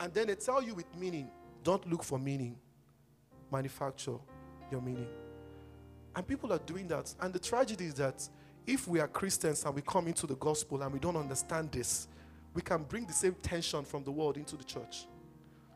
And 0.01 0.13
then 0.15 0.29
they 0.29 0.35
tell 0.35 0.63
you 0.63 0.75
with 0.75 0.87
meaning, 0.97 1.29
don't 1.65 1.89
look 1.91 2.05
for 2.05 2.19
meaning, 2.19 2.57
manufacture 3.51 4.19
your 4.71 4.81
meaning. 4.81 5.09
And 6.15 6.27
people 6.27 6.53
are 6.53 6.61
doing 6.61 6.89
that. 6.89 7.13
And 7.21 7.33
the 7.33 7.39
tragedy 7.39 7.87
is 7.87 7.95
that 7.95 8.29
if 8.67 8.87
we 8.87 9.01
are 9.01 9.09
Christians 9.09 9.65
and 9.65 9.75
we 9.75 9.83
come 9.83 10.07
into 10.07 10.27
the 10.27 10.37
gospel 10.37 10.83
and 10.83 10.93
we 10.93 10.99
don't 10.99 11.17
understand 11.17 11.73
this, 11.73 12.09
we 12.55 12.63
can 12.63 12.83
bring 12.83 13.07
the 13.07 13.13
same 13.13 13.35
tension 13.43 13.85
from 13.85 14.05
the 14.05 14.11
world 14.11 14.37
into 14.37 14.57
the 14.57 14.65
church. 14.65 15.07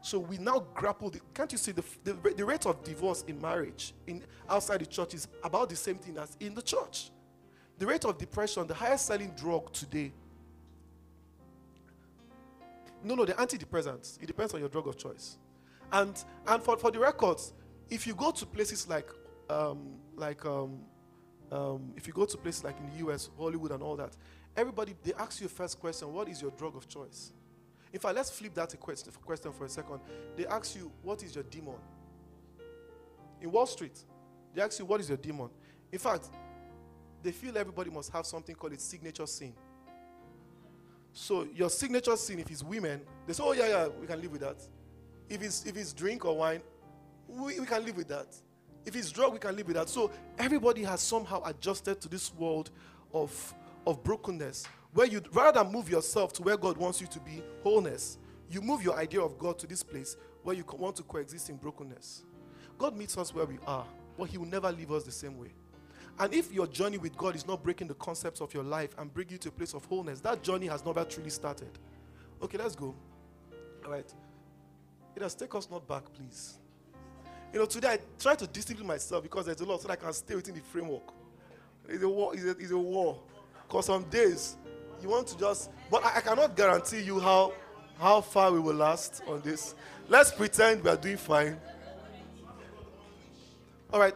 So 0.02 0.18
we 0.18 0.36
now 0.38 0.66
grapple. 0.74 1.10
The, 1.10 1.20
can't 1.32 1.50
you 1.52 1.58
see 1.58 1.72
the, 1.72 1.84
the, 2.02 2.14
the 2.36 2.44
rate 2.44 2.66
of 2.66 2.82
divorce 2.82 3.24
in 3.28 3.40
marriage 3.40 3.94
in 4.06 4.22
outside 4.48 4.80
the 4.80 4.86
church 4.86 5.14
is 5.14 5.28
about 5.44 5.68
the 5.68 5.76
same 5.76 5.96
thing 5.96 6.18
as 6.18 6.36
in 6.40 6.54
the 6.54 6.62
church. 6.62 7.10
The 7.78 7.86
rate 7.86 8.04
of 8.04 8.18
depression, 8.18 8.66
the 8.66 8.74
highest 8.74 9.06
selling 9.06 9.30
drug 9.36 9.72
today. 9.72 10.12
No, 13.04 13.14
no, 13.14 13.24
the 13.24 13.32
antidepressants. 13.34 14.20
It 14.22 14.26
depends 14.26 14.54
on 14.54 14.60
your 14.60 14.68
drug 14.68 14.86
of 14.86 14.96
choice. 14.96 15.38
And 15.92 16.22
and 16.46 16.62
for, 16.62 16.76
for 16.76 16.90
the 16.90 16.98
records, 16.98 17.52
if 17.90 18.06
you 18.06 18.14
go 18.14 18.30
to 18.30 18.46
places 18.46 18.88
like 18.88 19.08
um, 19.50 19.96
like 20.16 20.44
um, 20.46 20.80
um, 21.50 21.92
if 21.96 22.06
you 22.06 22.12
go 22.12 22.24
to 22.24 22.36
places 22.38 22.64
like 22.64 22.76
in 22.78 22.90
the 22.90 23.06
US, 23.10 23.28
Hollywood, 23.38 23.72
and 23.72 23.82
all 23.82 23.96
that, 23.96 24.16
everybody 24.56 24.94
they 25.02 25.12
ask 25.14 25.40
you 25.40 25.48
first 25.48 25.78
question: 25.78 26.12
What 26.12 26.28
is 26.28 26.40
your 26.40 26.50
drug 26.52 26.76
of 26.76 26.88
choice? 26.88 27.32
In 27.92 28.00
fact, 28.00 28.16
let's 28.16 28.30
flip 28.30 28.54
that 28.54 28.72
a 28.72 28.76
question, 28.78 29.12
question 29.22 29.52
for 29.52 29.66
a 29.66 29.68
second. 29.68 30.00
They 30.36 30.46
ask 30.46 30.74
you, 30.76 30.90
What 31.02 31.22
is 31.22 31.34
your 31.34 31.44
demon? 31.44 31.74
In 33.40 33.50
Wall 33.50 33.66
Street, 33.66 33.98
they 34.54 34.62
ask 34.62 34.78
you, 34.78 34.86
What 34.86 35.00
is 35.00 35.08
your 35.08 35.18
demon? 35.18 35.50
In 35.90 35.98
fact, 35.98 36.30
they 37.22 37.32
feel 37.32 37.56
everybody 37.58 37.90
must 37.90 38.10
have 38.12 38.24
something 38.24 38.54
called 38.54 38.72
its 38.72 38.84
signature 38.84 39.26
sin. 39.26 39.52
So 41.12 41.46
your 41.54 41.70
signature 41.70 42.16
sin, 42.16 42.38
if 42.38 42.50
it's 42.50 42.62
women, 42.62 43.02
they 43.26 43.32
say, 43.32 43.42
Oh 43.44 43.52
yeah, 43.52 43.68
yeah, 43.68 43.88
we 44.00 44.06
can 44.06 44.20
live 44.20 44.32
with 44.32 44.40
that. 44.40 44.56
If 45.28 45.42
it's 45.42 45.64
if 45.66 45.76
it's 45.76 45.92
drink 45.92 46.24
or 46.24 46.36
wine, 46.36 46.62
we, 47.28 47.60
we 47.60 47.66
can 47.66 47.84
live 47.84 47.96
with 47.96 48.08
that. 48.08 48.26
If 48.84 48.96
it's 48.96 49.10
drug, 49.10 49.32
we 49.32 49.38
can 49.38 49.54
live 49.54 49.66
with 49.66 49.76
that. 49.76 49.88
So 49.88 50.10
everybody 50.38 50.82
has 50.82 51.00
somehow 51.00 51.42
adjusted 51.44 52.00
to 52.00 52.08
this 52.08 52.34
world 52.34 52.70
of 53.12 53.54
of 53.86 54.02
brokenness, 54.02 54.66
where 54.92 55.06
you 55.06 55.22
rather 55.32 55.62
than 55.62 55.72
move 55.72 55.88
yourself 55.90 56.32
to 56.34 56.42
where 56.42 56.56
God 56.56 56.76
wants 56.76 57.00
you 57.00 57.06
to 57.08 57.20
be, 57.20 57.42
wholeness, 57.62 58.18
you 58.50 58.60
move 58.60 58.82
your 58.82 58.96
idea 58.96 59.20
of 59.20 59.38
God 59.38 59.58
to 59.60 59.66
this 59.66 59.82
place 59.82 60.16
where 60.42 60.56
you 60.56 60.64
want 60.76 60.96
to 60.96 61.02
coexist 61.02 61.50
in 61.50 61.56
brokenness. 61.56 62.24
God 62.78 62.96
meets 62.96 63.16
us 63.16 63.34
where 63.34 63.44
we 63.44 63.58
are, 63.66 63.86
but 64.18 64.24
He 64.24 64.38
will 64.38 64.46
never 64.46 64.70
leave 64.72 64.90
us 64.90 65.04
the 65.04 65.12
same 65.12 65.38
way. 65.38 65.52
And 66.18 66.32
if 66.34 66.52
your 66.52 66.66
journey 66.66 66.98
with 66.98 67.16
God 67.16 67.34
is 67.34 67.46
not 67.46 67.62
breaking 67.62 67.88
the 67.88 67.94
concepts 67.94 68.40
of 68.40 68.52
your 68.54 68.62
life 68.62 68.94
and 68.98 69.12
bring 69.12 69.28
you 69.30 69.38
to 69.38 69.48
a 69.48 69.52
place 69.52 69.74
of 69.74 69.84
wholeness, 69.86 70.20
that 70.20 70.42
journey 70.42 70.66
has 70.66 70.84
never 70.84 71.04
truly 71.04 71.30
started. 71.30 71.70
Okay, 72.42 72.58
let's 72.58 72.76
go. 72.76 72.94
All 73.84 73.90
right. 73.90 74.12
It 75.16 75.22
has 75.22 75.34
take 75.34 75.54
us 75.54 75.68
not 75.70 75.86
back, 75.86 76.04
please. 76.14 76.58
You 77.52 77.58
know, 77.58 77.66
today 77.66 77.88
I 77.88 77.98
try 78.18 78.34
to 78.34 78.46
discipline 78.46 78.86
myself 78.86 79.22
because 79.22 79.46
there's 79.46 79.60
a 79.60 79.64
lot 79.64 79.80
so 79.80 79.88
that 79.88 79.98
I 79.98 80.02
can 80.02 80.12
stay 80.12 80.34
within 80.34 80.54
the 80.54 80.60
framework. 80.60 81.12
It's 81.88 82.02
a 82.02 82.08
war. 82.08 82.34
It's 82.34 82.44
a, 82.44 82.50
it's 82.50 82.70
a 82.70 82.78
war. 82.78 83.20
Because 83.66 83.86
some 83.86 84.04
days 84.04 84.56
you 85.02 85.08
want 85.08 85.26
to 85.28 85.38
just, 85.38 85.70
but 85.90 86.04
I, 86.04 86.18
I 86.18 86.20
cannot 86.20 86.56
guarantee 86.56 87.02
you 87.02 87.20
how 87.20 87.52
how 87.98 88.20
far 88.20 88.50
we 88.52 88.58
will 88.58 88.74
last 88.74 89.22
on 89.28 89.40
this. 89.42 89.74
Let's 90.08 90.32
pretend 90.32 90.82
we 90.82 90.90
are 90.90 90.96
doing 90.96 91.16
fine. 91.16 91.60
All 93.92 94.00
right. 94.00 94.14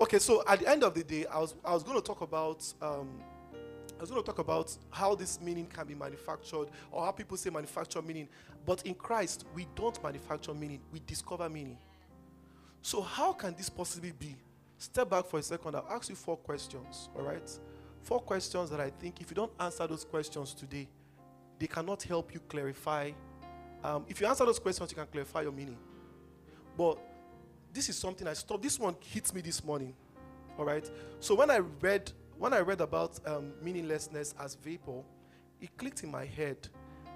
Okay. 0.00 0.18
So 0.18 0.42
at 0.46 0.60
the 0.60 0.68
end 0.68 0.84
of 0.84 0.94
the 0.94 1.02
day, 1.02 1.26
I 1.26 1.38
was 1.38 1.54
I 1.64 1.72
was 1.72 1.82
going 1.82 1.96
to 1.96 2.02
talk 2.06 2.20
about 2.20 2.64
um, 2.82 3.08
I 3.98 4.00
was 4.00 4.10
going 4.10 4.22
to 4.22 4.26
talk 4.26 4.38
about 4.38 4.76
how 4.90 5.14
this 5.14 5.40
meaning 5.40 5.66
can 5.66 5.86
be 5.86 5.94
manufactured 5.94 6.68
or 6.90 7.04
how 7.04 7.12
people 7.12 7.36
say 7.36 7.50
manufacture 7.50 8.02
meaning. 8.02 8.28
But 8.66 8.82
in 8.86 8.94
Christ, 8.94 9.46
we 9.54 9.66
don't 9.74 10.02
manufacture 10.02 10.52
meaning; 10.52 10.80
we 10.92 11.00
discover 11.06 11.48
meaning. 11.48 11.78
So, 12.82 13.00
how 13.00 13.32
can 13.32 13.54
this 13.54 13.68
possibly 13.68 14.12
be? 14.12 14.36
Step 14.78 15.10
back 15.10 15.26
for 15.26 15.38
a 15.38 15.42
second. 15.42 15.74
I'll 15.74 15.88
ask 15.90 16.10
you 16.10 16.14
four 16.14 16.36
questions, 16.36 17.08
all 17.16 17.22
right? 17.22 17.50
Four 18.02 18.20
questions 18.20 18.70
that 18.70 18.80
I 18.80 18.90
think 18.90 19.20
if 19.20 19.30
you 19.30 19.34
don't 19.34 19.52
answer 19.58 19.86
those 19.86 20.04
questions 20.04 20.52
today, 20.52 20.86
they 21.58 21.66
cannot 21.66 22.02
help 22.02 22.34
you 22.34 22.40
clarify. 22.40 23.10
Um, 23.82 24.04
if 24.08 24.20
you 24.20 24.26
answer 24.26 24.44
those 24.44 24.58
questions, 24.58 24.90
you 24.90 24.96
can 24.96 25.06
clarify 25.06 25.42
your 25.42 25.52
meaning. 25.52 25.78
But 26.76 26.98
this 27.76 27.90
is 27.90 27.96
something 27.96 28.26
I 28.26 28.32
stopped. 28.32 28.62
This 28.62 28.78
one 28.78 28.96
hits 29.00 29.34
me 29.34 29.42
this 29.42 29.62
morning, 29.62 29.94
all 30.58 30.64
right? 30.64 30.90
So 31.20 31.34
when 31.34 31.50
I 31.50 31.58
read 31.58 32.10
when 32.38 32.52
I 32.52 32.60
read 32.60 32.80
about 32.80 33.18
um, 33.26 33.52
meaninglessness 33.62 34.34
as 34.40 34.56
vapor, 34.56 35.02
it 35.60 35.76
clicked 35.78 36.02
in 36.02 36.10
my 36.10 36.24
head 36.24 36.68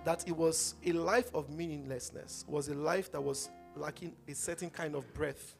that 0.04 0.26
it 0.26 0.36
was 0.36 0.76
a 0.84 0.92
life 0.92 1.30
of 1.34 1.50
meaninglessness, 1.50 2.44
was 2.48 2.68
a 2.68 2.74
life 2.74 3.12
that 3.12 3.20
was 3.20 3.50
lacking 3.76 4.14
a 4.28 4.34
certain 4.34 4.70
kind 4.70 4.94
of 4.94 5.12
breath. 5.12 5.56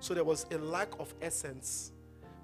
So 0.00 0.12
there 0.12 0.24
was 0.24 0.44
a 0.50 0.58
lack 0.58 0.88
of 0.98 1.14
essence. 1.22 1.92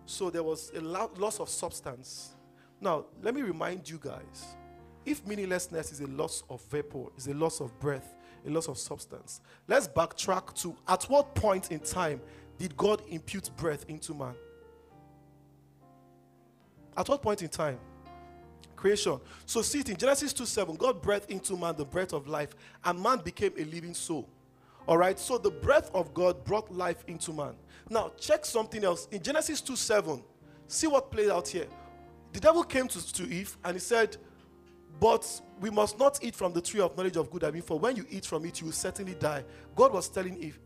So 0.07 0.31
there 0.31 0.43
was 0.43 0.73
a 0.75 0.81
lo- 0.81 1.11
loss 1.19 1.41
of 1.41 1.51
substance. 1.51 2.37
Now, 2.81 3.05
let 3.23 3.35
me 3.35 3.43
remind 3.43 3.89
you 3.89 3.99
guys 4.03 4.57
if 5.05 5.27
meaninglessness 5.27 5.93
is 5.93 6.01
a 6.01 6.07
loss 6.07 6.43
of 6.49 6.63
vapor, 6.71 7.07
is 7.17 7.27
a 7.27 7.35
loss 7.35 7.61
of 7.61 7.79
breath, 7.81 8.15
a 8.47 8.51
loss 8.51 8.69
of 8.69 8.79
substance, 8.79 9.41
let's 9.67 9.89
backtrack 9.89 10.55
to 10.63 10.77
at 10.87 11.05
what 11.05 11.35
point 11.35 11.71
in 11.71 11.81
time 11.81 12.21
did 12.59 12.77
God 12.77 13.03
impute 13.09 13.51
breath 13.57 13.85
into 13.89 14.15
man? 14.15 14.35
At 16.97 17.09
what 17.09 17.23
point 17.23 17.43
in 17.43 17.49
time? 17.49 17.79
Creation. 18.75 19.21
So 19.47 19.63
see 19.63 19.81
it 19.81 19.89
in 19.89 19.97
Genesis 19.97 20.33
2 20.33 20.47
7, 20.47 20.77
God 20.77 21.03
breathed 21.03 21.31
into 21.31 21.57
man 21.57 21.77
the 21.77 21.85
breath 21.85 22.13
of 22.13 22.29
life, 22.29 22.55
and 22.85 23.01
man 23.01 23.19
became 23.19 23.53
a 23.59 23.65
living 23.65 23.95
soul. 23.95 24.29
All 24.87 24.97
right, 24.97 25.19
so 25.19 25.37
the 25.37 25.51
breath 25.51 25.91
of 25.95 26.15
God 26.15 26.45
brought 26.45 26.73
life 26.73 27.05
into 27.07 27.33
man. 27.33 27.55
Now, 27.91 28.13
check 28.19 28.45
something 28.45 28.85
else. 28.85 29.07
In 29.11 29.23
Genesis 29.23 29.61
2 29.61 29.77
7, 29.77 30.23
see 30.67 30.87
what 30.87 31.11
played 31.11 31.31
out 31.31 31.49
here. 31.49 31.67
The 32.33 32.41
devil 32.41 32.63
came 32.63 32.89
to, 32.89 33.13
to 33.15 33.23
Eve 33.25 33.57
and 33.65 33.75
he 33.75 33.81
said, 33.81 34.17
But 35.01 35.41
we 35.61 35.71
must 35.71 35.99
not 35.99 36.19
eat 36.23 36.35
from 36.35 36.53
the 36.53 36.61
tree 36.61 36.81
of 36.81 36.97
knowledge 36.97 37.17
of 37.17 37.31
good 37.31 37.45
and 37.45 37.57
evil, 37.57 37.67
for 37.67 37.79
when 37.79 37.97
you 37.97 38.05
eat 38.11 38.27
from 38.27 38.45
it, 38.45 38.61
you 38.61 38.67
will 38.67 38.73
certainly 38.73 39.15
die. 39.15 39.45
God 39.77 39.93
was 39.93 40.09
telling 40.09 40.37
Eve 40.39 40.59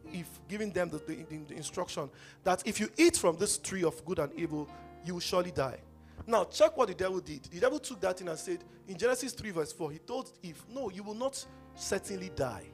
giving 0.48 0.70
them 0.70 0.90
the, 0.90 0.98
the, 0.98 1.24
the- 1.28 1.54
instruction 1.54 2.08
that 2.44 2.62
if 2.66 2.80
you 2.80 2.88
eat 2.96 3.16
from 3.16 3.36
this 3.36 3.58
tree 3.58 3.84
of 3.84 4.02
good 4.04 4.18
and 4.18 4.32
evil, 4.34 4.68
you 5.04 5.14
will 5.14 5.20
surely 5.20 5.50
die. 5.50 5.80
Now, 6.26 6.44
check 6.44 6.76
what 6.76 6.88
the 6.88 6.94
devil 6.94 7.20
did. 7.20 7.42
The 7.44 7.60
devil 7.60 7.78
took 7.78 8.00
that 8.00 8.20
in 8.20 8.28
and 8.28 8.38
said, 8.38 8.62
in 8.86 8.96
Genesis 8.96 9.32
3, 9.32 9.50
verse 9.50 9.72
4, 9.72 9.90
he 9.90 9.98
told 9.98 10.32
Eve, 10.42 10.62
No, 10.70 10.88
you 10.90 11.02
will 11.02 11.14
not 11.14 11.44
certainly 11.74 12.30
die. 12.34 12.64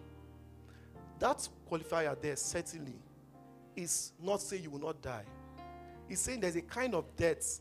That 1.19 1.49
qualifier 1.71 2.21
there, 2.21 2.37
certainly, 2.37 2.95
is 3.75 4.13
not 4.23 4.41
saying 4.43 4.63
you 4.65 4.71
will 4.71 4.81
not 4.81 5.01
die. 5.01 5.25
It's 6.09 6.21
saying 6.21 6.41
there's 6.41 6.57
a 6.57 6.63
kind 6.63 6.95
of 6.95 7.05
death. 7.17 7.61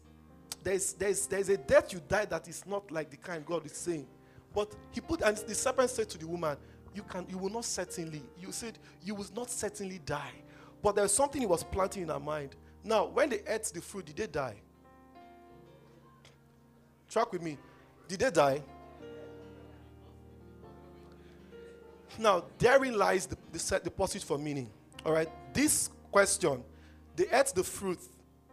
There's, 0.68 0.92
there's, 0.92 1.28
there's 1.28 1.48
a 1.48 1.56
death 1.56 1.94
you 1.94 2.02
die 2.10 2.26
that 2.26 2.46
is 2.50 2.66
not 2.68 2.92
like 2.92 3.10
the 3.10 3.16
kind 3.16 3.46
God 3.46 3.66
is 3.66 3.72
saying. 3.72 4.06
But 4.54 4.76
he 4.92 5.00
put, 5.00 5.22
and 5.22 5.38
the 5.38 5.56
serpent 5.56 5.90
said 5.90 6.10
to 6.10 6.18
the 6.18 6.28
woman, 6.28 6.58
You 6.94 7.04
can, 7.04 7.26
you 7.30 7.38
will 7.38 7.50
not 7.50 7.64
certainly. 7.64 8.22
You 8.38 8.52
said, 8.52 8.78
You 9.02 9.16
will 9.16 9.28
not 9.34 9.50
certainly 9.50 10.02
die. 10.06 10.34
But 10.84 10.98
there's 10.98 11.14
something 11.14 11.40
he 11.40 11.48
was 11.48 11.64
planting 11.64 12.04
in 12.04 12.10
her 12.10 12.20
mind. 12.20 12.58
Now, 12.84 13.06
when 13.06 13.30
they 13.30 13.40
ate 13.48 13.72
the 13.74 13.80
fruit, 13.80 14.08
did 14.08 14.18
they 14.18 14.28
die? 14.28 14.56
Track 17.10 17.32
with 17.32 17.44
me. 17.44 17.58
Did 18.10 18.20
they 18.20 18.32
die? 18.32 18.62
Now, 22.20 22.44
therein 22.58 22.98
lies 22.98 23.26
the, 23.26 23.38
the, 23.54 23.82
the 23.86 23.90
pursuit 23.90 24.22
for 24.22 24.38
meaning. 24.38 24.70
All 25.06 25.14
right. 25.14 25.30
This 25.54 25.90
question, 26.12 26.62
they 27.16 27.28
ate 27.32 27.54
the 27.56 27.64
fruit, 27.64 28.00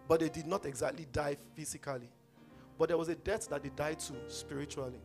but 0.08 0.20
they 0.20 0.28
did 0.28 0.46
not 0.46 0.66
exactly 0.66 1.06
die 1.12 1.36
physically. 1.54 2.10
But 2.78 2.88
there 2.88 2.98
was 2.98 3.08
a 3.08 3.14
death 3.14 3.48
that 3.50 3.62
they 3.62 3.70
died 3.70 4.00
to 4.00 4.14
spiritually. 4.28 5.00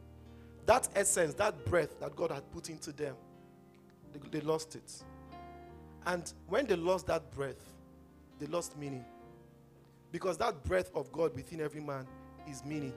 That 0.65 0.89
essence, 0.95 1.33
that 1.35 1.65
breath 1.65 1.99
that 1.99 2.15
God 2.15 2.31
had 2.31 2.49
put 2.51 2.69
into 2.69 2.91
them, 2.91 3.15
they, 4.11 4.39
they 4.39 4.41
lost 4.45 4.75
it. 4.75 5.03
And 6.05 6.31
when 6.47 6.65
they 6.65 6.75
lost 6.75 7.07
that 7.07 7.31
breath, 7.31 7.63
they 8.39 8.47
lost 8.47 8.77
meaning. 8.77 9.05
Because 10.11 10.37
that 10.37 10.63
breath 10.63 10.89
of 10.95 11.11
God 11.11 11.35
within 11.35 11.61
every 11.61 11.81
man 11.81 12.07
is 12.49 12.63
meaning. 12.65 12.93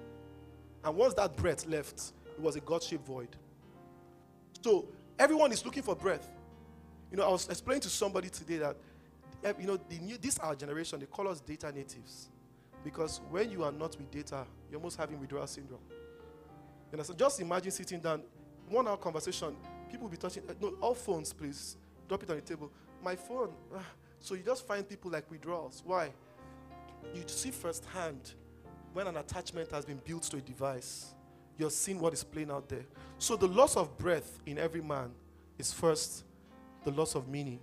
And 0.85 0.97
once 0.97 1.15
that 1.15 1.37
breath 1.37 1.67
left, 1.67 2.13
it 2.27 2.41
was 2.41 2.57
a 2.57 2.61
God 2.61 2.83
shaped 2.83 3.07
void. 3.07 3.37
So 4.63 4.89
everyone 5.19 5.53
is 5.53 5.65
looking 5.65 5.83
for 5.83 5.95
breath. 5.95 6.29
You 7.11 7.19
know, 7.19 7.27
I 7.27 7.31
was 7.31 7.49
explaining 7.49 7.83
to 7.83 7.91
somebody 7.91 8.31
today 8.31 8.57
that, 8.59 8.77
you 9.59 9.67
know, 9.67 9.79
the 9.89 9.99
new, 9.99 10.17
this 10.19 10.39
our 10.39 10.55
generation, 10.55 11.01
they 11.01 11.07
call 11.07 11.29
us 11.29 11.41
data 11.41 11.73
natives. 11.73 12.29
Because 12.85 13.21
when 13.31 13.51
you 13.51 13.65
are 13.65 13.73
not 13.73 13.97
with 13.97 14.11
data, 14.11 14.47
you're 14.71 14.79
almost 14.79 14.97
having 14.97 15.21
withdrawal 15.21 15.47
syndrome. 15.47 15.81
You 16.91 16.99
know, 16.99 17.05
so 17.05 17.15
just 17.15 17.41
imagine 17.41 17.71
sitting 17.71 18.01
down, 18.01 18.23
one 18.69 18.87
hour 18.87 18.97
conversation, 18.97 19.57
people 19.91 20.05
will 20.05 20.11
be 20.11 20.17
touching, 20.17 20.43
uh, 20.49 20.55
no, 20.61 20.75
all 20.81 20.95
phones, 20.95 21.33
please, 21.33 21.77
drop 22.09 22.23
it 22.23 22.31
on 22.31 22.37
the 22.37 22.43
table. 22.43 22.71
My 23.03 23.17
phone. 23.17 23.51
Uh, 23.75 23.79
so 24.21 24.35
you 24.35 24.43
just 24.43 24.67
find 24.67 24.89
people 24.89 25.11
like 25.11 25.31
withdrawals. 25.31 25.83
Why? 25.85 26.11
You 27.15 27.23
see 27.27 27.51
firsthand 27.51 28.35
when 28.93 29.07
an 29.07 29.17
attachment 29.17 29.71
has 29.71 29.85
been 29.85 30.01
built 30.05 30.23
to 30.25 30.37
a 30.37 30.41
device, 30.41 31.15
you're 31.59 31.71
seeing 31.71 31.99
what 31.99 32.13
is 32.13 32.23
playing 32.23 32.51
out 32.51 32.69
there. 32.69 32.85
So 33.19 33.37
the 33.37 33.49
loss 33.49 33.77
of 33.77 33.97
breath 33.97 34.41
in 34.47 34.59
every 34.59 34.83
man 34.83 35.11
is 35.59 35.73
first 35.73 36.25
the 36.85 36.91
loss 36.91 37.15
of 37.15 37.29
meaning. 37.29 37.61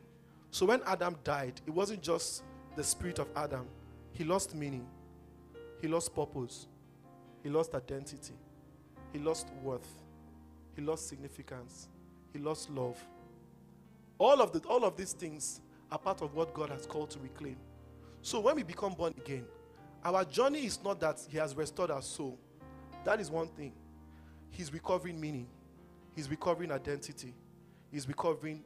So 0.51 0.65
when 0.65 0.81
Adam 0.85 1.15
died, 1.23 1.61
it 1.65 1.71
wasn't 1.71 2.01
just 2.01 2.43
the 2.75 2.83
spirit 2.83 3.19
of 3.19 3.27
Adam, 3.35 3.67
he 4.13 4.23
lost 4.23 4.55
meaning, 4.55 4.85
he 5.81 5.87
lost 5.87 6.13
purpose, 6.15 6.67
he 7.43 7.49
lost 7.49 7.73
identity, 7.75 8.33
he 9.13 9.19
lost 9.19 9.47
worth, 9.63 9.87
he 10.75 10.81
lost 10.81 11.07
significance, 11.07 11.87
he 12.33 12.39
lost 12.39 12.69
love. 12.69 12.97
All 14.17 14.41
of, 14.41 14.51
the, 14.51 14.59
all 14.67 14.83
of 14.83 14.97
these 14.97 15.13
things 15.13 15.61
are 15.91 15.97
part 15.97 16.21
of 16.21 16.33
what 16.35 16.53
God 16.53 16.69
has 16.69 16.85
called 16.85 17.09
to 17.11 17.19
reclaim. 17.19 17.57
So 18.21 18.39
when 18.39 18.55
we 18.55 18.63
become 18.63 18.93
born 18.93 19.13
again, 19.17 19.45
our 20.03 20.23
journey 20.25 20.65
is 20.65 20.79
not 20.83 20.99
that 20.99 21.19
He 21.29 21.37
has 21.37 21.55
restored 21.55 21.91
our 21.91 22.01
soul. 22.01 22.37
That 23.05 23.19
is 23.19 23.31
one 23.31 23.47
thing. 23.47 23.73
He's 24.49 24.73
recovering 24.73 25.19
meaning, 25.19 25.47
He's 26.15 26.29
recovering 26.29 26.71
identity, 26.71 27.33
He's 27.91 28.07
recovering 28.07 28.63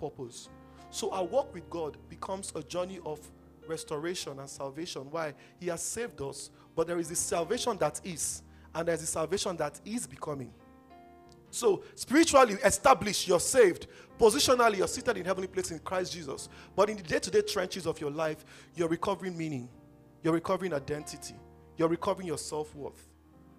purpose. 0.00 0.48
So 0.90 1.10
our 1.10 1.24
walk 1.24 1.52
with 1.54 1.68
God 1.68 1.96
becomes 2.08 2.52
a 2.54 2.62
journey 2.62 3.00
of 3.04 3.20
restoration 3.66 4.38
and 4.38 4.48
salvation. 4.48 5.06
Why? 5.10 5.34
He 5.60 5.68
has 5.68 5.82
saved 5.82 6.20
us, 6.22 6.50
but 6.74 6.86
there 6.86 6.98
is 6.98 7.08
the 7.08 7.16
salvation 7.16 7.76
that 7.78 8.00
is, 8.04 8.42
and 8.74 8.88
there's 8.88 9.00
the 9.00 9.06
salvation 9.06 9.56
that 9.58 9.80
is 9.84 10.06
becoming. 10.06 10.52
So, 11.50 11.82
spiritually 11.94 12.54
established, 12.64 13.26
you're 13.26 13.40
saved. 13.40 13.86
Positionally, 14.18 14.78
you're 14.78 14.88
seated 14.88 15.16
in 15.16 15.24
heavenly 15.24 15.48
place 15.48 15.70
in 15.70 15.78
Christ 15.78 16.12
Jesus. 16.12 16.48
But 16.76 16.90
in 16.90 16.98
the 16.98 17.02
day 17.02 17.18
to 17.18 17.30
day 17.30 17.42
trenches 17.42 17.86
of 17.86 18.00
your 18.00 18.10
life, 18.10 18.44
you're 18.74 18.88
recovering 18.88 19.36
meaning, 19.36 19.68
you're 20.22 20.34
recovering 20.34 20.74
identity, 20.74 21.34
you're 21.76 21.88
recovering 21.88 22.26
your 22.26 22.38
self 22.38 22.74
worth. 22.74 23.08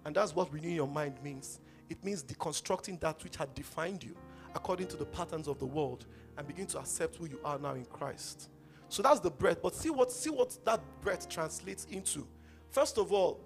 And 0.04 0.14
that's 0.14 0.34
what 0.34 0.52
renewing 0.52 0.76
your 0.76 0.86
mind 0.86 1.14
means. 1.22 1.60
It 1.88 2.02
means 2.04 2.22
deconstructing 2.22 3.00
that 3.00 3.22
which 3.24 3.36
had 3.36 3.52
defined 3.54 4.04
you 4.04 4.14
according 4.54 4.86
to 4.88 4.96
the 4.96 5.04
patterns 5.04 5.48
of 5.48 5.58
the 5.58 5.66
world 5.66 6.06
and 6.40 6.48
begin 6.48 6.64
to 6.64 6.78
accept 6.78 7.16
who 7.16 7.26
you 7.26 7.38
are 7.44 7.58
now 7.58 7.74
in 7.74 7.84
Christ. 7.84 8.48
So 8.88 9.02
that's 9.02 9.20
the 9.20 9.30
breath. 9.30 9.58
But 9.62 9.74
see 9.74 9.90
what 9.90 10.10
see 10.10 10.30
what 10.30 10.56
that 10.64 10.80
breath 11.02 11.28
translates 11.28 11.86
into. 11.90 12.26
First 12.70 12.96
of 12.96 13.12
all, 13.12 13.40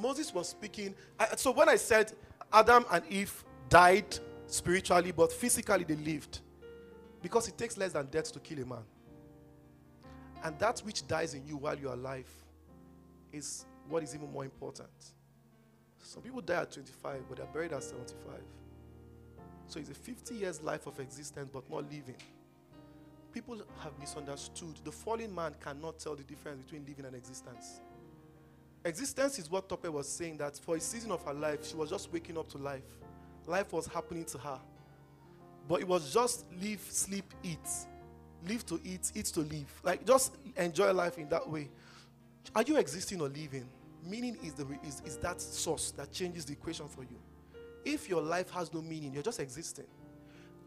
Moses 0.00 0.32
was 0.32 0.48
speaking. 0.48 0.94
I, 1.18 1.34
so 1.34 1.50
when 1.50 1.68
I 1.68 1.74
said 1.74 2.12
Adam 2.52 2.84
and 2.92 3.02
Eve 3.10 3.44
died 3.68 4.16
spiritually, 4.46 5.10
but 5.10 5.32
physically 5.32 5.82
they 5.82 5.96
lived, 5.96 6.42
because 7.22 7.48
it 7.48 7.58
takes 7.58 7.76
less 7.76 7.92
than 7.92 8.06
death 8.06 8.32
to 8.32 8.38
kill 8.38 8.62
a 8.62 8.66
man. 8.66 8.84
And 10.44 10.56
that 10.60 10.78
which 10.84 11.08
dies 11.08 11.34
in 11.34 11.44
you 11.44 11.56
while 11.56 11.76
you're 11.76 11.94
alive 11.94 12.30
is 13.32 13.66
what 13.88 14.04
is 14.04 14.14
even 14.14 14.30
more 14.30 14.44
important. 14.44 14.88
Some 15.98 16.22
people 16.22 16.40
die 16.40 16.62
at 16.62 16.70
25, 16.70 17.24
but 17.28 17.38
they're 17.38 17.46
buried 17.46 17.72
at 17.72 17.82
75. 17.82 18.38
So 19.68 19.80
it's 19.80 19.90
a 19.90 19.94
50 19.94 20.34
years 20.34 20.62
life 20.62 20.86
of 20.86 20.98
existence, 21.00 21.48
but 21.52 21.68
not 21.70 21.84
living. 21.84 22.16
People 23.32 23.60
have 23.80 23.92
misunderstood. 23.98 24.80
The 24.84 24.92
fallen 24.92 25.34
man 25.34 25.54
cannot 25.60 25.98
tell 25.98 26.14
the 26.14 26.22
difference 26.22 26.62
between 26.62 26.86
living 26.86 27.04
and 27.04 27.14
existence. 27.14 27.80
Existence 28.84 29.38
is 29.38 29.50
what 29.50 29.68
Tope 29.68 29.86
was 29.88 30.08
saying 30.08 30.36
that 30.38 30.56
for 30.58 30.76
a 30.76 30.80
season 30.80 31.10
of 31.10 31.22
her 31.24 31.34
life, 31.34 31.66
she 31.66 31.74
was 31.76 31.90
just 31.90 32.12
waking 32.12 32.38
up 32.38 32.48
to 32.50 32.58
life. 32.58 32.84
Life 33.46 33.72
was 33.72 33.86
happening 33.86 34.24
to 34.26 34.38
her. 34.38 34.60
But 35.68 35.80
it 35.80 35.88
was 35.88 36.12
just 36.12 36.46
live, 36.62 36.80
sleep, 36.88 37.34
eat. 37.42 37.68
Live 38.46 38.64
to 38.66 38.80
eat, 38.84 39.10
eat 39.14 39.26
to 39.26 39.40
live. 39.40 39.80
Like 39.82 40.06
just 40.06 40.36
enjoy 40.56 40.92
life 40.92 41.18
in 41.18 41.28
that 41.30 41.48
way. 41.48 41.68
Are 42.54 42.62
you 42.62 42.76
existing 42.76 43.20
or 43.20 43.28
living? 43.28 43.68
Meaning 44.04 44.38
is, 44.44 44.54
the, 44.54 44.66
is, 44.86 45.02
is 45.04 45.16
that 45.18 45.40
source 45.40 45.90
that 45.92 46.12
changes 46.12 46.44
the 46.44 46.52
equation 46.52 46.86
for 46.86 47.02
you. 47.02 47.18
If 47.86 48.08
your 48.08 48.20
life 48.20 48.50
has 48.50 48.74
no 48.74 48.82
meaning, 48.82 49.14
you're 49.14 49.22
just 49.22 49.38
existing. 49.38 49.86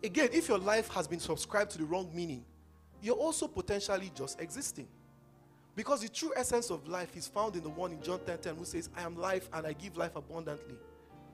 Again, 0.02 0.30
if 0.32 0.48
your 0.48 0.58
life 0.58 0.88
has 0.94 1.06
been 1.06 1.20
subscribed 1.20 1.72
to 1.72 1.78
the 1.78 1.84
wrong 1.84 2.10
meaning, 2.14 2.46
you're 3.02 3.18
also 3.18 3.46
potentially 3.46 4.10
just 4.16 4.40
existing. 4.40 4.88
Because 5.76 6.02
the 6.02 6.08
true 6.08 6.32
essence 6.38 6.70
of 6.70 6.88
life 6.88 7.16
is 7.18 7.28
found 7.28 7.58
in 7.58 7.64
the 7.64 7.70
one 7.70 7.92
in 7.92 8.02
John 8.02 8.22
10 8.26 8.38
10 8.38 8.56
who 8.56 8.64
says, 8.64 8.90
I 8.96 9.02
am 9.02 9.18
life 9.18 9.50
and 9.52 9.68
I 9.68 9.74
give 9.74 9.98
life 9.98 10.16
abundantly. 10.16 10.76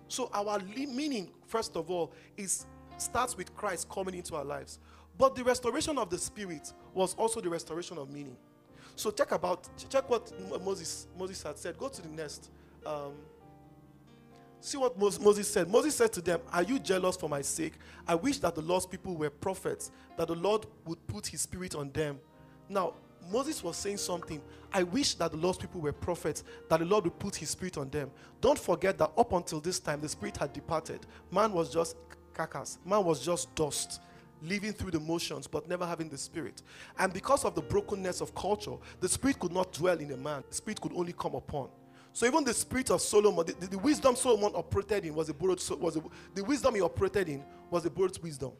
So 0.07 0.29
our 0.33 0.59
meaning, 0.59 1.29
first 1.45 1.75
of 1.75 1.91
all, 1.91 2.11
is 2.35 2.65
starts 2.97 3.37
with 3.37 3.55
Christ 3.55 3.87
coming 3.89 4.15
into 4.15 4.35
our 4.35 4.43
lives. 4.43 4.79
But 5.19 5.35
the 5.35 5.43
restoration 5.43 5.99
of 5.99 6.09
the 6.09 6.17
spirit 6.17 6.73
was 6.95 7.13
also 7.15 7.41
the 7.41 7.49
restoration 7.49 7.99
of 7.99 8.11
meaning. 8.11 8.37
So 8.95 9.11
check 9.11 9.31
about 9.31 9.67
check 9.89 10.09
what 10.09 10.31
Moses 10.63 11.07
Moses 11.17 11.43
had 11.43 11.59
said. 11.59 11.77
Go 11.77 11.89
to 11.89 12.01
the 12.01 12.09
next. 12.09 12.49
Um, 12.85 13.13
see 14.65 14.78
what 14.78 14.97
Moses 14.97 15.51
said. 15.51 15.69
Moses 15.69 15.95
said 15.95 16.12
to 16.13 16.21
them, 16.21 16.41
Are 16.51 16.63
you 16.63 16.80
jealous 16.80 17.15
for 17.15 17.30
my 17.30 17.41
sake? 17.41 17.73
I 18.08 18.15
wish 18.15 18.39
that 18.39 18.56
the 18.56 18.62
Lord's 18.62 18.86
people 18.86 19.15
were 19.15 19.30
prophets, 19.30 19.91
that 20.17 20.28
the 20.28 20.36
Lord 20.36 20.65
would 20.86 21.06
put 21.08 21.28
his 21.28 21.41
spirit 21.41 21.75
on 21.75 21.91
them. 21.91 22.19
Now, 22.67 22.93
Moses 23.32 23.63
was 23.63 23.78
saying 23.78 23.97
something. 23.97 24.41
I 24.73 24.84
wish 24.84 25.15
that 25.15 25.32
the 25.32 25.38
Lord's 25.38 25.58
people 25.58 25.82
were 25.82 25.93
prophets, 25.93 26.43
that 26.69 26.80
the 26.80 26.86
Lord 26.86 27.06
would 27.06 27.17
put 27.19 27.36
his 27.36 27.49
spirit 27.49 27.78
on 27.78 27.89
them. 27.89 28.12
Don't 28.41 28.60
forget 28.60 28.97
that 28.97 29.12
up 29.17 29.32
until 29.34 29.60
this 29.60 29.80
time, 29.80 30.01
the 30.01 30.10
spirit 30.10 30.38
had 30.38 30.54
departed. 30.54 31.06
Man 31.32 31.54
was 31.54 31.71
just 31.71 31.95
carcass, 32.34 32.80
man 32.86 33.04
was 33.04 33.23
just 33.23 33.54
dust, 33.56 34.01
living 34.41 34.73
through 34.73 34.91
the 34.91 34.99
motions, 34.99 35.47
but 35.47 35.67
never 35.67 35.86
having 35.86 36.10
the 36.10 36.17
spirit. 36.17 36.62
And 36.99 37.13
because 37.13 37.45
of 37.45 37.56
the 37.56 37.62
brokenness 37.62 38.21
of 38.21 38.36
culture, 38.36 38.75
the 38.99 39.10
spirit 39.10 39.39
could 39.39 39.54
not 39.54 39.71
dwell 39.71 39.97
in 39.97 40.12
a 40.12 40.17
man, 40.17 40.43
the 40.49 40.56
spirit 40.56 40.82
could 40.82 40.93
only 40.93 41.13
come 41.13 41.36
upon. 41.36 41.69
So 42.15 42.25
even 42.25 42.45
the 42.45 42.54
spirit 42.54 42.91
of 42.91 43.01
Solomon, 43.01 43.45
the, 43.45 43.67
the, 43.67 43.78
wisdom 43.78 44.15
Solomon 44.15 44.54
operated 44.56 45.04
in 45.04 45.15
was 45.15 45.28
a 45.28 45.34
borrowed, 45.34 45.62
was 45.82 45.97
a, 45.97 46.01
the 46.34 46.45
wisdom 46.45 46.75
he 46.75 46.80
operated 46.80 47.28
in 47.28 47.43
was 47.69 47.86
a 47.86 47.89
borrowed 47.89 48.17
wisdom. 48.19 48.54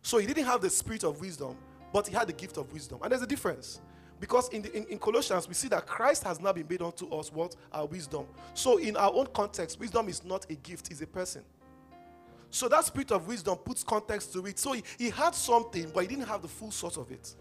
So 0.00 0.16
he 0.16 0.26
didn't 0.26 0.46
have 0.46 0.62
the 0.62 0.70
spirit 0.70 1.04
of 1.04 1.20
wisdom, 1.20 1.54
but 1.92 2.08
he 2.08 2.14
had 2.14 2.28
the 2.28 2.32
gift 2.32 2.56
of 2.56 2.72
wisdom. 2.72 3.00
And 3.02 3.12
there's 3.12 3.20
a 3.20 3.26
difference. 3.26 3.82
Because 4.18 4.48
in, 4.48 4.62
the, 4.62 4.74
in, 4.74 4.84
in, 4.84 4.98
Colossians, 4.98 5.46
we 5.46 5.52
see 5.52 5.68
that 5.68 5.86
Christ 5.86 6.24
has 6.24 6.40
now 6.40 6.54
been 6.54 6.66
made 6.66 6.80
unto 6.80 7.06
us 7.14 7.30
what? 7.30 7.54
Our 7.72 7.84
wisdom. 7.84 8.24
So, 8.54 8.78
in 8.78 8.96
our 8.96 9.12
own 9.12 9.26
context, 9.34 9.78
wisdom 9.78 10.08
is 10.08 10.24
not 10.24 10.50
a 10.50 10.54
gift, 10.54 10.90
it's 10.90 11.02
a 11.02 11.06
person. 11.06 11.42
So, 12.48 12.68
that 12.68 12.86
spirit 12.86 13.12
of 13.12 13.28
wisdom 13.28 13.58
puts 13.58 13.84
context 13.84 14.32
to 14.32 14.46
it. 14.46 14.58
So, 14.58 14.72
he, 14.72 14.82
he 14.96 15.10
had 15.10 15.34
something, 15.34 15.90
but 15.92 16.04
he 16.04 16.06
didn't 16.06 16.26
have 16.26 16.40
the 16.40 16.48
full 16.48 16.70
source 16.70 16.96
of 16.96 17.10
it. 17.10 17.34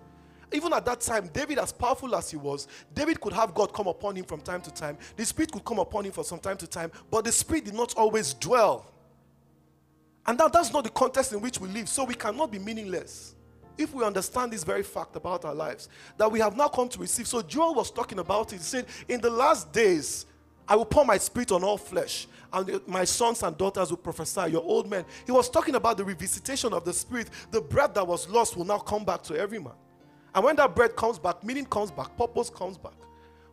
Even 0.51 0.73
at 0.73 0.85
that 0.85 1.01
time, 1.01 1.29
David, 1.33 1.59
as 1.59 1.71
powerful 1.71 2.13
as 2.15 2.29
he 2.29 2.37
was, 2.37 2.67
David 2.93 3.19
could 3.19 3.33
have 3.33 3.53
God 3.53 3.73
come 3.73 3.87
upon 3.87 4.15
him 4.15 4.25
from 4.25 4.41
time 4.41 4.61
to 4.61 4.71
time. 4.71 4.97
The 5.15 5.25
Spirit 5.25 5.51
could 5.51 5.65
come 5.65 5.79
upon 5.79 6.05
him 6.05 6.11
for 6.11 6.23
some 6.23 6.39
time 6.39 6.57
to 6.57 6.67
time, 6.67 6.91
but 7.09 7.25
the 7.25 7.31
Spirit 7.31 7.65
did 7.65 7.73
not 7.73 7.95
always 7.95 8.33
dwell. 8.33 8.91
And 10.25 10.37
that, 10.39 10.53
that's 10.53 10.71
not 10.71 10.83
the 10.83 10.89
context 10.89 11.33
in 11.33 11.41
which 11.41 11.59
we 11.59 11.67
live, 11.69 11.89
so 11.89 12.03
we 12.03 12.15
cannot 12.15 12.51
be 12.51 12.59
meaningless 12.59 13.35
if 13.77 13.93
we 13.93 14.03
understand 14.03 14.53
this 14.53 14.63
very 14.63 14.83
fact 14.83 15.15
about 15.15 15.45
our 15.45 15.53
lives 15.55 15.89
that 16.17 16.31
we 16.31 16.39
have 16.39 16.55
now 16.55 16.67
come 16.67 16.87
to 16.89 16.99
receive. 16.99 17.27
So 17.27 17.41
Joel 17.41 17.73
was 17.73 17.89
talking 17.91 18.19
about 18.19 18.53
it. 18.53 18.57
He 18.57 18.61
said, 18.61 18.85
In 19.07 19.19
the 19.19 19.29
last 19.29 19.71
days, 19.73 20.25
I 20.67 20.75
will 20.75 20.85
pour 20.85 21.05
my 21.05 21.17
spirit 21.17 21.51
on 21.51 21.63
all 21.63 21.77
flesh, 21.77 22.27
and 22.51 22.79
my 22.87 23.03
sons 23.03 23.43
and 23.43 23.57
daughters 23.57 23.89
will 23.89 23.97
prophesy, 23.97 24.51
your 24.51 24.63
old 24.63 24.89
men. 24.89 25.05
He 25.25 25.31
was 25.31 25.49
talking 25.49 25.75
about 25.75 25.97
the 25.97 26.03
revisitation 26.03 26.71
of 26.71 26.85
the 26.85 26.93
spirit. 26.93 27.29
The 27.51 27.59
breath 27.61 27.93
that 27.95 28.07
was 28.07 28.29
lost 28.29 28.55
will 28.55 28.65
now 28.65 28.77
come 28.77 29.03
back 29.03 29.23
to 29.23 29.37
every 29.37 29.59
man. 29.59 29.73
And 30.35 30.43
when 30.43 30.55
that 30.55 30.75
bread 30.75 30.95
comes 30.95 31.19
back, 31.19 31.43
meaning 31.43 31.65
comes 31.65 31.91
back, 31.91 32.15
purpose 32.17 32.49
comes 32.49 32.77
back. 32.77 32.93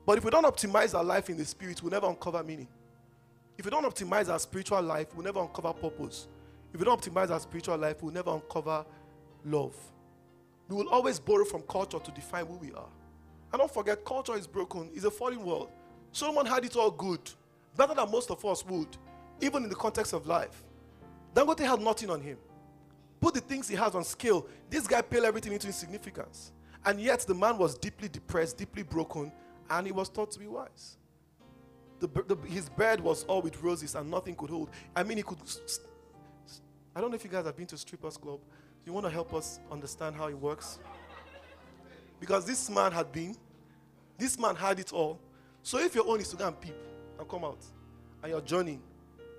But 0.06 0.18
if 0.18 0.24
we 0.24 0.30
don't 0.30 0.44
optimize 0.44 0.96
our 0.96 1.04
life 1.04 1.28
in 1.28 1.36
the 1.36 1.44
spirit, 1.44 1.82
we'll 1.82 1.92
never 1.92 2.06
uncover 2.06 2.42
meaning. 2.42 2.68
If 3.58 3.66
we 3.66 3.70
don't 3.70 3.84
optimize 3.84 4.30
our 4.30 4.38
spiritual 4.38 4.80
life, 4.80 5.14
we'll 5.14 5.24
never 5.24 5.40
uncover 5.40 5.72
purpose. 5.74 6.26
If 6.72 6.80
we 6.80 6.86
don't 6.86 7.00
optimize 7.00 7.30
our 7.30 7.40
spiritual 7.40 7.76
life, 7.76 8.02
we'll 8.02 8.14
never 8.14 8.30
uncover 8.30 8.86
love. 9.44 9.76
We 10.68 10.76
will 10.76 10.88
always 10.88 11.18
borrow 11.18 11.44
from 11.44 11.62
culture 11.62 11.98
to 11.98 12.10
define 12.12 12.46
who 12.46 12.56
we 12.56 12.72
are. 12.72 12.88
And 13.52 13.58
don't 13.58 13.72
forget, 13.72 14.04
culture 14.04 14.34
is 14.36 14.46
broken, 14.46 14.88
it's 14.94 15.04
a 15.04 15.10
fallen 15.10 15.44
world. 15.44 15.70
Solomon 16.12 16.46
had 16.46 16.64
it 16.64 16.76
all 16.76 16.90
good, 16.90 17.20
better 17.76 17.94
than 17.94 18.10
most 18.10 18.30
of 18.30 18.44
us 18.44 18.64
would, 18.66 18.96
even 19.40 19.64
in 19.64 19.68
the 19.68 19.74
context 19.74 20.12
of 20.12 20.26
life. 20.26 20.62
Dangote 21.34 21.60
had 21.60 21.80
nothing 21.80 22.10
on 22.10 22.20
him. 22.20 22.38
Put 23.20 23.34
the 23.34 23.40
things 23.40 23.68
he 23.68 23.76
has 23.76 23.94
on 23.94 24.04
scale. 24.04 24.46
This 24.70 24.86
guy 24.86 25.02
paled 25.02 25.24
everything 25.24 25.52
into 25.52 25.66
insignificance. 25.66 26.52
And 26.84 27.00
yet 27.00 27.20
the 27.20 27.34
man 27.34 27.58
was 27.58 27.76
deeply 27.76 28.08
depressed, 28.08 28.56
deeply 28.56 28.82
broken, 28.82 29.32
and 29.68 29.86
he 29.86 29.92
was 29.92 30.08
thought 30.08 30.30
to 30.32 30.38
be 30.38 30.46
wise. 30.46 30.96
The, 31.98 32.08
the, 32.08 32.36
his 32.48 32.68
bed 32.70 33.00
was 33.00 33.24
all 33.24 33.42
with 33.42 33.62
roses 33.62 33.94
and 33.94 34.10
nothing 34.10 34.34
could 34.34 34.48
hold. 34.48 34.70
I 34.96 35.02
mean, 35.02 35.18
he 35.18 35.22
could. 35.22 35.38
I 36.96 37.00
don't 37.00 37.10
know 37.10 37.16
if 37.16 37.24
you 37.24 37.30
guys 37.30 37.44
have 37.44 37.56
been 37.56 37.66
to 37.66 37.76
Strippers 37.76 38.16
Club. 38.16 38.40
You 38.86 38.92
want 38.92 39.04
to 39.04 39.10
help 39.10 39.34
us 39.34 39.60
understand 39.70 40.16
how 40.16 40.28
it 40.28 40.38
works? 40.38 40.78
Because 42.18 42.46
this 42.46 42.70
man 42.70 42.92
had 42.92 43.12
been, 43.12 43.36
this 44.16 44.38
man 44.38 44.56
had 44.56 44.78
it 44.78 44.92
all. 44.92 45.20
So 45.62 45.78
if 45.78 45.94
your 45.94 46.06
own 46.06 46.20
is 46.20 46.28
to 46.30 46.36
go 46.36 46.46
and 46.46 46.58
peep 46.58 46.74
and 47.18 47.28
come 47.28 47.44
out, 47.44 47.64
and 48.22 48.32
you're 48.32 48.40
journeying, 48.40 48.82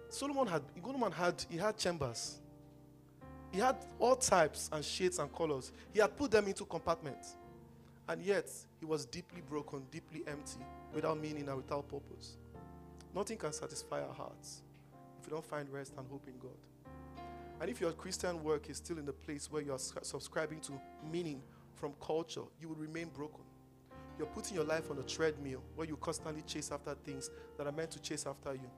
Solomon 0.09 0.47
had, 0.47 0.61
Solomon 0.83 1.11
had, 1.11 1.43
he 1.49 1.57
had 1.57 1.77
chambers. 1.77 2.40
He 3.51 3.59
had 3.59 3.75
all 3.99 4.15
types 4.15 4.69
and 4.71 4.83
shades 4.83 5.19
and 5.19 5.33
colors. 5.33 5.71
He 5.93 5.99
had 5.99 6.15
put 6.15 6.31
them 6.31 6.47
into 6.47 6.65
compartments. 6.65 7.35
And 8.07 8.21
yet, 8.21 8.49
he 8.79 8.85
was 8.85 9.05
deeply 9.05 9.41
broken, 9.41 9.83
deeply 9.91 10.23
empty, 10.27 10.59
without 10.93 11.19
meaning 11.19 11.47
and 11.47 11.57
without 11.57 11.87
purpose. 11.87 12.37
Nothing 13.13 13.37
can 13.37 13.53
satisfy 13.53 14.01
our 14.01 14.13
hearts 14.13 14.61
if 15.19 15.27
we 15.27 15.31
don't 15.31 15.45
find 15.45 15.69
rest 15.69 15.93
and 15.97 16.07
hope 16.09 16.27
in 16.27 16.37
God. 16.39 16.57
And 17.59 17.69
if 17.69 17.79
your 17.79 17.91
Christian 17.91 18.41
work 18.43 18.69
is 18.69 18.77
still 18.77 18.97
in 18.97 19.05
the 19.05 19.13
place 19.13 19.51
where 19.51 19.61
you 19.61 19.73
are 19.73 19.79
subscribing 19.79 20.61
to 20.61 20.73
meaning 21.11 21.41
from 21.75 21.93
culture, 22.01 22.41
you 22.59 22.69
will 22.69 22.75
remain 22.75 23.09
broken. 23.09 23.41
You're 24.17 24.27
putting 24.27 24.55
your 24.55 24.65
life 24.65 24.89
on 24.89 24.97
a 24.97 25.03
treadmill 25.03 25.61
where 25.75 25.87
you 25.87 25.97
constantly 25.97 26.41
chase 26.43 26.71
after 26.71 26.95
things 26.95 27.29
that 27.57 27.67
are 27.67 27.71
meant 27.71 27.91
to 27.91 28.01
chase 28.01 28.25
after 28.25 28.53
you. 28.53 28.69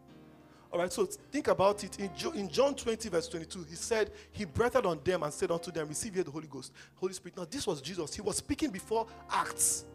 All 0.73 0.79
right, 0.79 0.91
so 0.91 1.05
think 1.05 1.49
about 1.49 1.83
it. 1.83 1.99
In, 1.99 2.09
in 2.33 2.49
John 2.49 2.73
20, 2.73 3.07
verse 3.07 3.27
22, 3.27 3.67
he 3.69 3.75
said, 3.75 4.09
He 4.31 4.43
breathed 4.43 4.83
on 4.83 4.99
them 5.03 5.21
and 5.21 5.31
said 5.31 5.51
unto 5.51 5.71
them, 5.71 5.87
Receive 5.87 6.15
ye 6.15 6.23
the 6.23 6.31
Holy 6.31 6.47
Ghost, 6.47 6.73
Holy 6.95 7.13
Spirit. 7.13 7.37
Now, 7.37 7.45
this 7.47 7.67
was 7.67 7.79
Jesus. 7.79 8.15
He 8.15 8.21
was 8.21 8.37
speaking 8.37 8.71
before 8.71 9.05
Acts. 9.31 9.85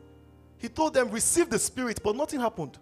He 0.56 0.68
told 0.68 0.94
them, 0.94 1.10
Receive 1.10 1.50
the 1.50 1.58
Spirit, 1.58 1.98
but 2.00 2.14
nothing 2.14 2.38
happened. 2.38 2.78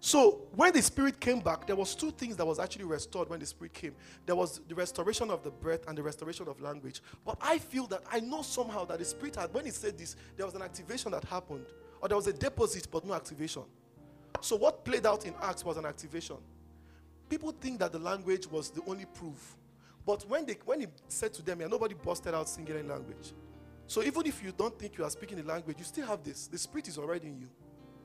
So 0.00 0.40
when 0.56 0.72
the 0.72 0.82
spirit 0.82 1.20
came 1.20 1.38
back, 1.38 1.66
there 1.66 1.76
was 1.76 1.94
two 1.94 2.10
things 2.10 2.36
that 2.36 2.46
was 2.46 2.58
actually 2.58 2.84
restored 2.84 3.30
when 3.30 3.40
the 3.40 3.46
spirit 3.46 3.72
came. 3.72 3.94
There 4.26 4.36
was 4.36 4.60
the 4.68 4.74
restoration 4.74 5.30
of 5.30 5.42
the 5.42 5.50
breath 5.50 5.86
and 5.88 5.96
the 5.96 6.02
restoration 6.02 6.48
of 6.48 6.60
language. 6.60 7.00
But 7.24 7.38
I 7.40 7.58
feel 7.58 7.86
that 7.86 8.02
I 8.12 8.20
know 8.20 8.42
somehow 8.42 8.84
that 8.86 8.98
the 8.98 9.04
spirit 9.04 9.36
had, 9.36 9.54
when 9.54 9.64
he 9.64 9.70
said 9.70 9.96
this, 9.96 10.16
there 10.36 10.44
was 10.44 10.54
an 10.54 10.62
activation 10.62 11.12
that 11.12 11.24
happened, 11.24 11.66
or 12.02 12.08
there 12.08 12.16
was 12.16 12.26
a 12.26 12.32
deposit 12.32 12.88
but 12.90 13.06
no 13.06 13.14
activation. 13.14 13.62
So 14.40 14.56
what 14.56 14.84
played 14.84 15.06
out 15.06 15.24
in 15.24 15.34
Acts 15.40 15.64
was 15.64 15.76
an 15.76 15.86
activation. 15.86 16.36
People 17.28 17.52
think 17.52 17.80
that 17.80 17.92
the 17.92 17.98
language 17.98 18.46
was 18.46 18.70
the 18.70 18.82
only 18.86 19.04
proof. 19.06 19.56
But 20.04 20.24
when, 20.28 20.46
they, 20.46 20.56
when 20.64 20.80
he 20.80 20.86
said 21.08 21.32
to 21.34 21.42
them, 21.42 21.60
yeah, 21.60 21.66
nobody 21.66 21.94
busted 21.94 22.34
out 22.34 22.48
singing 22.48 22.78
in 22.78 22.88
language. 22.88 23.32
So 23.88 24.02
even 24.02 24.26
if 24.26 24.42
you 24.42 24.52
don't 24.56 24.76
think 24.78 24.98
you 24.98 25.04
are 25.04 25.10
speaking 25.10 25.38
the 25.38 25.44
language, 25.44 25.76
you 25.78 25.84
still 25.84 26.06
have 26.06 26.22
this. 26.22 26.46
The 26.46 26.58
spirit 26.58 26.88
is 26.88 26.98
already 26.98 27.28
in 27.28 27.38
you. 27.40 27.48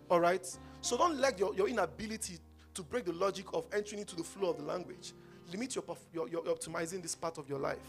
All 0.10 0.20
right? 0.20 0.46
So 0.82 0.98
don't 0.98 1.20
let 1.20 1.38
your, 1.40 1.54
your 1.56 1.68
inability 1.68 2.40
to 2.74 2.84
break 2.84 3.06
the 3.06 3.14
logic 3.14 3.46
of 3.54 3.66
entering 3.74 4.02
into 4.02 4.16
the 4.16 4.24
flow 4.24 4.50
of 4.50 4.58
the 4.58 4.64
language 4.64 5.14
limit 5.52 5.76
your, 5.76 5.84
your, 6.14 6.28
your 6.30 6.44
optimizing 6.44 7.02
this 7.02 7.16
part 7.16 7.38
of 7.38 7.50
your 7.50 7.60
life. 7.60 7.80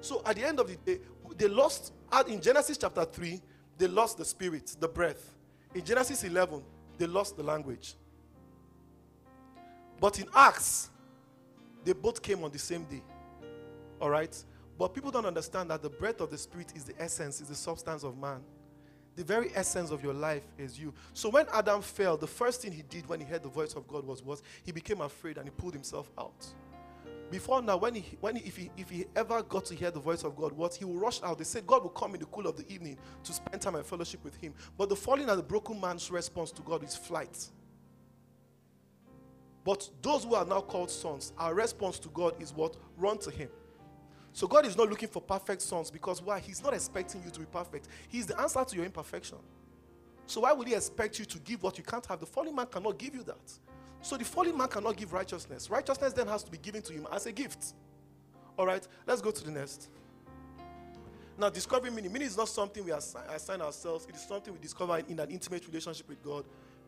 So 0.00 0.22
at 0.26 0.36
the 0.36 0.46
end 0.46 0.60
of 0.60 0.68
the 0.68 0.76
day, 0.76 1.00
they 1.36 1.48
lost, 1.48 1.92
in 2.28 2.40
Genesis 2.40 2.78
chapter 2.78 3.04
3, 3.04 3.40
they 3.78 3.86
lost 3.86 4.18
the 4.18 4.24
spirit, 4.24 4.76
the 4.78 4.88
breath. 4.88 5.34
In 5.74 5.84
Genesis 5.84 6.24
11, 6.24 6.62
they 6.98 7.06
lost 7.06 7.36
the 7.36 7.42
language. 7.42 7.94
But 10.04 10.18
in 10.18 10.26
Acts, 10.34 10.90
they 11.82 11.94
both 11.94 12.20
came 12.20 12.44
on 12.44 12.50
the 12.50 12.58
same 12.58 12.84
day. 12.84 13.02
All 14.02 14.10
right? 14.10 14.36
But 14.78 14.88
people 14.88 15.10
don't 15.10 15.24
understand 15.24 15.70
that 15.70 15.80
the 15.80 15.88
breath 15.88 16.20
of 16.20 16.30
the 16.30 16.36
Spirit 16.36 16.74
is 16.76 16.84
the 16.84 16.92
essence, 17.00 17.40
is 17.40 17.48
the 17.48 17.54
substance 17.54 18.04
of 18.04 18.18
man. 18.18 18.42
The 19.16 19.24
very 19.24 19.50
essence 19.54 19.90
of 19.90 20.04
your 20.04 20.12
life 20.12 20.42
is 20.58 20.78
you. 20.78 20.92
So 21.14 21.30
when 21.30 21.46
Adam 21.54 21.80
fell, 21.80 22.18
the 22.18 22.26
first 22.26 22.60
thing 22.60 22.70
he 22.70 22.82
did 22.82 23.08
when 23.08 23.18
he 23.18 23.24
heard 23.24 23.42
the 23.42 23.48
voice 23.48 23.72
of 23.76 23.88
God 23.88 24.04
was, 24.04 24.22
was 24.22 24.42
he 24.62 24.72
became 24.72 25.00
afraid 25.00 25.38
and 25.38 25.46
he 25.46 25.50
pulled 25.50 25.72
himself 25.72 26.10
out. 26.18 26.48
Before 27.30 27.62
now, 27.62 27.78
when 27.78 27.94
he, 27.94 28.18
when 28.20 28.36
he, 28.36 28.46
if, 28.46 28.58
he, 28.58 28.70
if 28.76 28.90
he 28.90 29.06
ever 29.16 29.42
got 29.42 29.64
to 29.64 29.74
hear 29.74 29.90
the 29.90 30.00
voice 30.00 30.22
of 30.22 30.36
God, 30.36 30.52
what 30.52 30.74
he 30.74 30.84
will 30.84 30.98
rush 30.98 31.22
out. 31.22 31.38
They 31.38 31.44
said 31.44 31.66
God 31.66 31.82
will 31.82 31.88
come 31.88 32.12
in 32.12 32.20
the 32.20 32.26
cool 32.26 32.46
of 32.46 32.58
the 32.58 32.70
evening 32.70 32.98
to 33.22 33.32
spend 33.32 33.62
time 33.62 33.76
and 33.76 33.86
fellowship 33.86 34.22
with 34.22 34.36
him. 34.36 34.52
But 34.76 34.90
the 34.90 34.96
falling 34.96 35.30
and 35.30 35.38
the 35.38 35.42
broken 35.42 35.80
man's 35.80 36.10
response 36.10 36.52
to 36.52 36.60
God 36.60 36.84
is 36.84 36.94
flight. 36.94 37.48
But 39.64 39.88
those 40.02 40.24
who 40.24 40.34
are 40.34 40.44
now 40.44 40.60
called 40.60 40.90
sons, 40.90 41.32
our 41.38 41.54
response 41.54 41.98
to 42.00 42.08
God 42.10 42.40
is 42.40 42.52
what? 42.52 42.76
Run 42.98 43.18
to 43.18 43.30
Him. 43.30 43.48
So 44.32 44.46
God 44.46 44.66
is 44.66 44.76
not 44.76 44.90
looking 44.90 45.08
for 45.08 45.22
perfect 45.22 45.62
sons 45.62 45.90
because 45.90 46.20
why? 46.20 46.40
He's 46.40 46.62
not 46.62 46.74
expecting 46.74 47.22
you 47.24 47.30
to 47.30 47.40
be 47.40 47.46
perfect. 47.46 47.88
He's 48.08 48.26
the 48.26 48.38
answer 48.40 48.64
to 48.64 48.76
your 48.76 48.84
imperfection. 48.84 49.38
So 50.26 50.42
why 50.42 50.52
would 50.52 50.68
He 50.68 50.74
expect 50.74 51.18
you 51.18 51.24
to 51.24 51.38
give 51.38 51.62
what 51.62 51.78
you 51.78 51.84
can't 51.84 52.04
have? 52.06 52.20
The 52.20 52.26
fallen 52.26 52.54
man 52.54 52.66
cannot 52.66 52.98
give 52.98 53.14
you 53.14 53.22
that. 53.24 53.58
So 54.04 54.18
the 54.18 54.24
fallen 54.24 54.56
man 54.56 54.68
cannot 54.68 54.98
give 54.98 55.14
righteousness. 55.14 55.70
Righteousness 55.70 56.12
then 56.12 56.28
has 56.28 56.42
to 56.42 56.50
be 56.50 56.58
given 56.58 56.82
to 56.82 56.92
him 56.92 57.08
as 57.10 57.24
a 57.24 57.32
gift. 57.32 57.72
All 58.58 58.66
right, 58.66 58.86
let's 59.06 59.22
go 59.22 59.30
to 59.30 59.42
the 59.42 59.50
next. 59.50 59.88
Now, 61.38 61.48
discovering 61.48 61.94
meaning. 61.94 62.12
Meaning 62.12 62.28
is 62.28 62.36
not 62.36 62.50
something 62.50 62.84
we 62.84 62.92
assign, 62.92 63.24
assign 63.30 63.62
ourselves, 63.62 64.06
it 64.06 64.14
is 64.14 64.20
something 64.20 64.52
we 64.52 64.60
discover 64.60 64.98
in 65.08 65.18
an 65.18 65.30
intimate 65.30 65.66
relationship 65.66 66.06
with 66.06 66.22
God. 66.22 66.44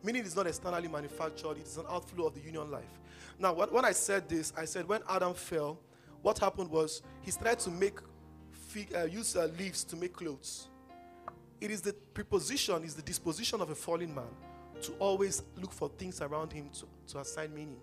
Meaning 0.07 0.23
is 0.23 0.37
not 0.37 0.47
externally 0.47 0.87
manufactured, 0.87 1.57
it 1.57 1.65
is 1.65 1.75
an 1.75 1.83
outflow 1.89 2.27
of 2.27 2.33
the 2.33 2.39
union 2.39 2.71
life. 2.71 3.01
Now, 3.37 3.53
when 3.53 3.83
I 3.83 3.91
said 3.91 4.29
this, 4.29 4.53
I 4.55 4.63
said 4.63 4.87
when 4.87 5.01
Adam 5.09 5.33
fell, 5.33 5.81
what 6.21 6.39
happened 6.39 6.69
was 6.69 7.01
he 7.23 7.31
tried 7.33 7.59
to 7.59 7.69
make 7.69 7.99
fig, 8.49 8.95
uh, 8.95 9.03
use 9.03 9.35
uh, 9.35 9.49
leaves 9.59 9.83
to 9.83 9.97
make 9.97 10.13
clothes. 10.13 10.69
It 11.59 11.71
is 11.71 11.81
the 11.81 11.91
preposition, 11.91 12.85
is 12.85 12.93
the 12.93 13.01
disposition 13.01 13.59
of 13.59 13.69
a 13.69 13.75
fallen 13.75 14.15
man 14.15 14.29
to 14.83 14.93
always 14.93 15.43
look 15.57 15.73
for 15.73 15.89
things 15.89 16.21
around 16.21 16.53
him 16.53 16.69
to, 16.69 16.85
to 17.11 17.19
assign 17.19 17.53
meaning. 17.53 17.81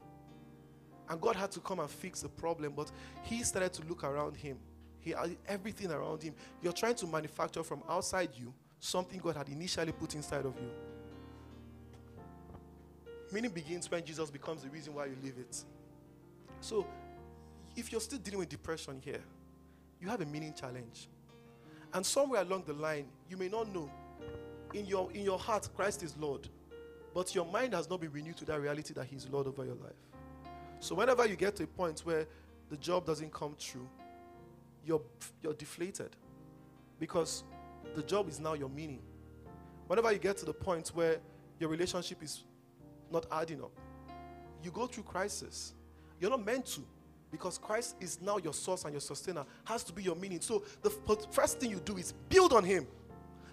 And 1.10 1.20
God 1.20 1.36
had 1.36 1.50
to 1.50 1.60
come 1.60 1.78
and 1.80 1.90
fix 1.90 2.22
the 2.22 2.30
problem, 2.30 2.72
but 2.74 2.90
he 3.24 3.42
started 3.42 3.74
to 3.74 3.82
look 3.86 4.02
around 4.02 4.34
him. 4.34 4.56
He 4.98 5.14
everything 5.46 5.92
around 5.92 6.22
him. 6.22 6.34
You're 6.62 6.72
trying 6.72 6.94
to 6.94 7.06
manufacture 7.06 7.62
from 7.62 7.82
outside 7.86 8.30
you 8.34 8.54
something 8.80 9.20
God 9.20 9.36
had 9.36 9.50
initially 9.50 9.92
put 9.92 10.14
inside 10.14 10.46
of 10.46 10.54
you. 10.58 10.70
Meaning 13.34 13.50
begins 13.50 13.90
when 13.90 14.04
Jesus 14.04 14.30
becomes 14.30 14.62
the 14.62 14.68
reason 14.68 14.94
why 14.94 15.06
you 15.06 15.16
live 15.20 15.34
it. 15.40 15.64
So, 16.60 16.86
if 17.74 17.90
you're 17.90 18.00
still 18.00 18.20
dealing 18.20 18.38
with 18.38 18.48
depression 18.48 19.00
here, 19.04 19.22
you 20.00 20.08
have 20.08 20.20
a 20.20 20.24
meaning 20.24 20.54
challenge. 20.54 21.08
And 21.92 22.06
somewhere 22.06 22.42
along 22.42 22.62
the 22.64 22.74
line, 22.74 23.06
you 23.28 23.36
may 23.36 23.48
not 23.48 23.74
know. 23.74 23.90
In 24.72 24.86
your, 24.86 25.10
in 25.10 25.22
your 25.22 25.36
heart, 25.36 25.68
Christ 25.74 26.04
is 26.04 26.16
Lord. 26.16 26.48
But 27.12 27.34
your 27.34 27.44
mind 27.44 27.74
has 27.74 27.90
not 27.90 28.00
been 28.00 28.12
renewed 28.12 28.36
to 28.36 28.44
that 28.44 28.60
reality 28.60 28.94
that 28.94 29.06
He's 29.06 29.28
Lord 29.28 29.48
over 29.48 29.64
your 29.64 29.74
life. 29.74 30.52
So 30.78 30.94
whenever 30.94 31.26
you 31.26 31.34
get 31.34 31.56
to 31.56 31.64
a 31.64 31.66
point 31.66 32.02
where 32.04 32.28
the 32.70 32.76
job 32.76 33.04
doesn't 33.04 33.32
come 33.32 33.56
true, 33.58 33.88
you're, 34.86 35.02
you're 35.42 35.54
deflated. 35.54 36.14
Because 37.00 37.42
the 37.96 38.02
job 38.04 38.28
is 38.28 38.38
now 38.38 38.54
your 38.54 38.68
meaning. 38.68 39.02
Whenever 39.88 40.12
you 40.12 40.20
get 40.20 40.36
to 40.36 40.44
the 40.44 40.54
point 40.54 40.92
where 40.94 41.18
your 41.58 41.68
relationship 41.68 42.22
is 42.22 42.44
not 43.10 43.26
adding 43.30 43.62
up. 43.62 43.72
You 44.62 44.70
go 44.70 44.86
through 44.86 45.04
crisis. 45.04 45.74
You're 46.20 46.30
not 46.30 46.44
meant 46.44 46.66
to 46.66 46.80
because 47.34 47.58
Christ 47.58 47.96
is 48.00 48.20
now 48.22 48.38
your 48.38 48.54
source 48.54 48.84
and 48.84 48.92
your 48.92 49.00
sustainer, 49.00 49.44
has 49.64 49.82
to 49.84 49.92
be 49.92 50.04
your 50.04 50.14
meaning. 50.14 50.40
So 50.40 50.62
the 50.82 50.90
first 51.32 51.58
thing 51.58 51.70
you 51.70 51.80
do 51.80 51.96
is 51.96 52.12
build 52.28 52.52
on 52.52 52.62
Him. 52.62 52.86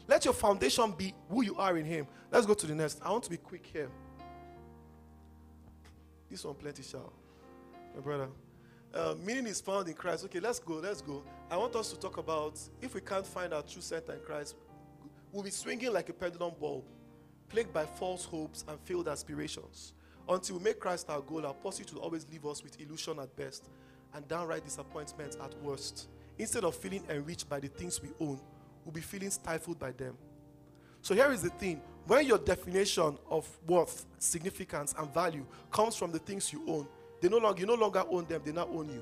Let 0.07 0.23
your 0.23 0.35
foundation 0.35 0.91
be 0.91 1.15
who 1.27 1.43
you 1.43 1.55
are 1.55 1.75
in 1.77 1.85
Him. 1.85 2.05
Let's 2.31 2.45
go 2.45 2.53
to 2.53 2.67
the 2.67 2.75
next. 2.75 3.01
I 3.03 3.09
want 3.09 3.23
to 3.23 3.29
be 3.31 3.37
quick 3.37 3.65
here. 3.65 3.89
This 6.29 6.45
one, 6.45 6.53
plenty 6.53 6.83
shall. 6.83 7.11
My 7.95 8.01
brother. 8.01 8.27
Uh, 8.93 9.15
meaning 9.25 9.47
is 9.47 9.59
found 9.59 9.87
in 9.87 9.95
Christ. 9.95 10.25
Okay, 10.25 10.39
let's 10.39 10.59
go. 10.59 10.75
Let's 10.75 11.01
go. 11.01 11.23
I 11.49 11.57
want 11.57 11.75
us 11.75 11.91
to 11.91 11.99
talk 11.99 12.17
about 12.17 12.59
if 12.83 12.93
we 12.93 13.01
can't 13.01 13.25
find 13.25 13.51
our 13.51 13.63
true 13.63 13.81
center 13.81 14.13
in 14.13 14.19
Christ, 14.19 14.55
we'll 15.31 15.43
be 15.43 15.49
swinging 15.49 15.91
like 15.91 16.07
a 16.09 16.13
pendulum 16.13 16.53
bulb 16.59 16.83
plagued 17.51 17.73
by 17.73 17.85
false 17.85 18.23
hopes 18.23 18.63
and 18.67 18.79
failed 18.79 19.07
aspirations. 19.07 19.93
Until 20.29 20.57
we 20.57 20.63
make 20.63 20.79
Christ 20.79 21.09
our 21.09 21.21
goal, 21.21 21.45
our 21.45 21.53
pursuit 21.53 21.93
will 21.93 22.01
always 22.01 22.25
leave 22.31 22.45
us 22.45 22.63
with 22.63 22.79
illusion 22.79 23.19
at 23.19 23.35
best 23.35 23.69
and 24.13 24.27
downright 24.27 24.63
disappointment 24.63 25.35
at 25.43 25.53
worst. 25.61 26.07
Instead 26.37 26.63
of 26.63 26.75
feeling 26.75 27.03
enriched 27.09 27.49
by 27.49 27.59
the 27.59 27.67
things 27.67 28.01
we 28.01 28.09
own, 28.19 28.39
we'll 28.85 28.93
be 28.93 29.01
feeling 29.01 29.29
stifled 29.29 29.77
by 29.77 29.91
them. 29.91 30.15
So 31.01 31.13
here 31.13 31.31
is 31.31 31.41
the 31.41 31.49
thing 31.49 31.81
when 32.07 32.25
your 32.25 32.37
definition 32.37 33.17
of 33.29 33.47
worth, 33.67 34.05
significance, 34.17 34.95
and 34.97 35.13
value 35.13 35.45
comes 35.71 35.95
from 35.95 36.11
the 36.11 36.19
things 36.19 36.51
you 36.51 36.63
own, 36.67 36.87
they 37.19 37.29
no 37.29 37.37
longer, 37.37 37.59
you 37.59 37.65
no 37.65 37.75
longer 37.75 38.03
own 38.09 38.25
them, 38.25 38.41
they 38.43 38.51
now 38.51 38.67
own 38.71 38.89
you. 38.89 39.01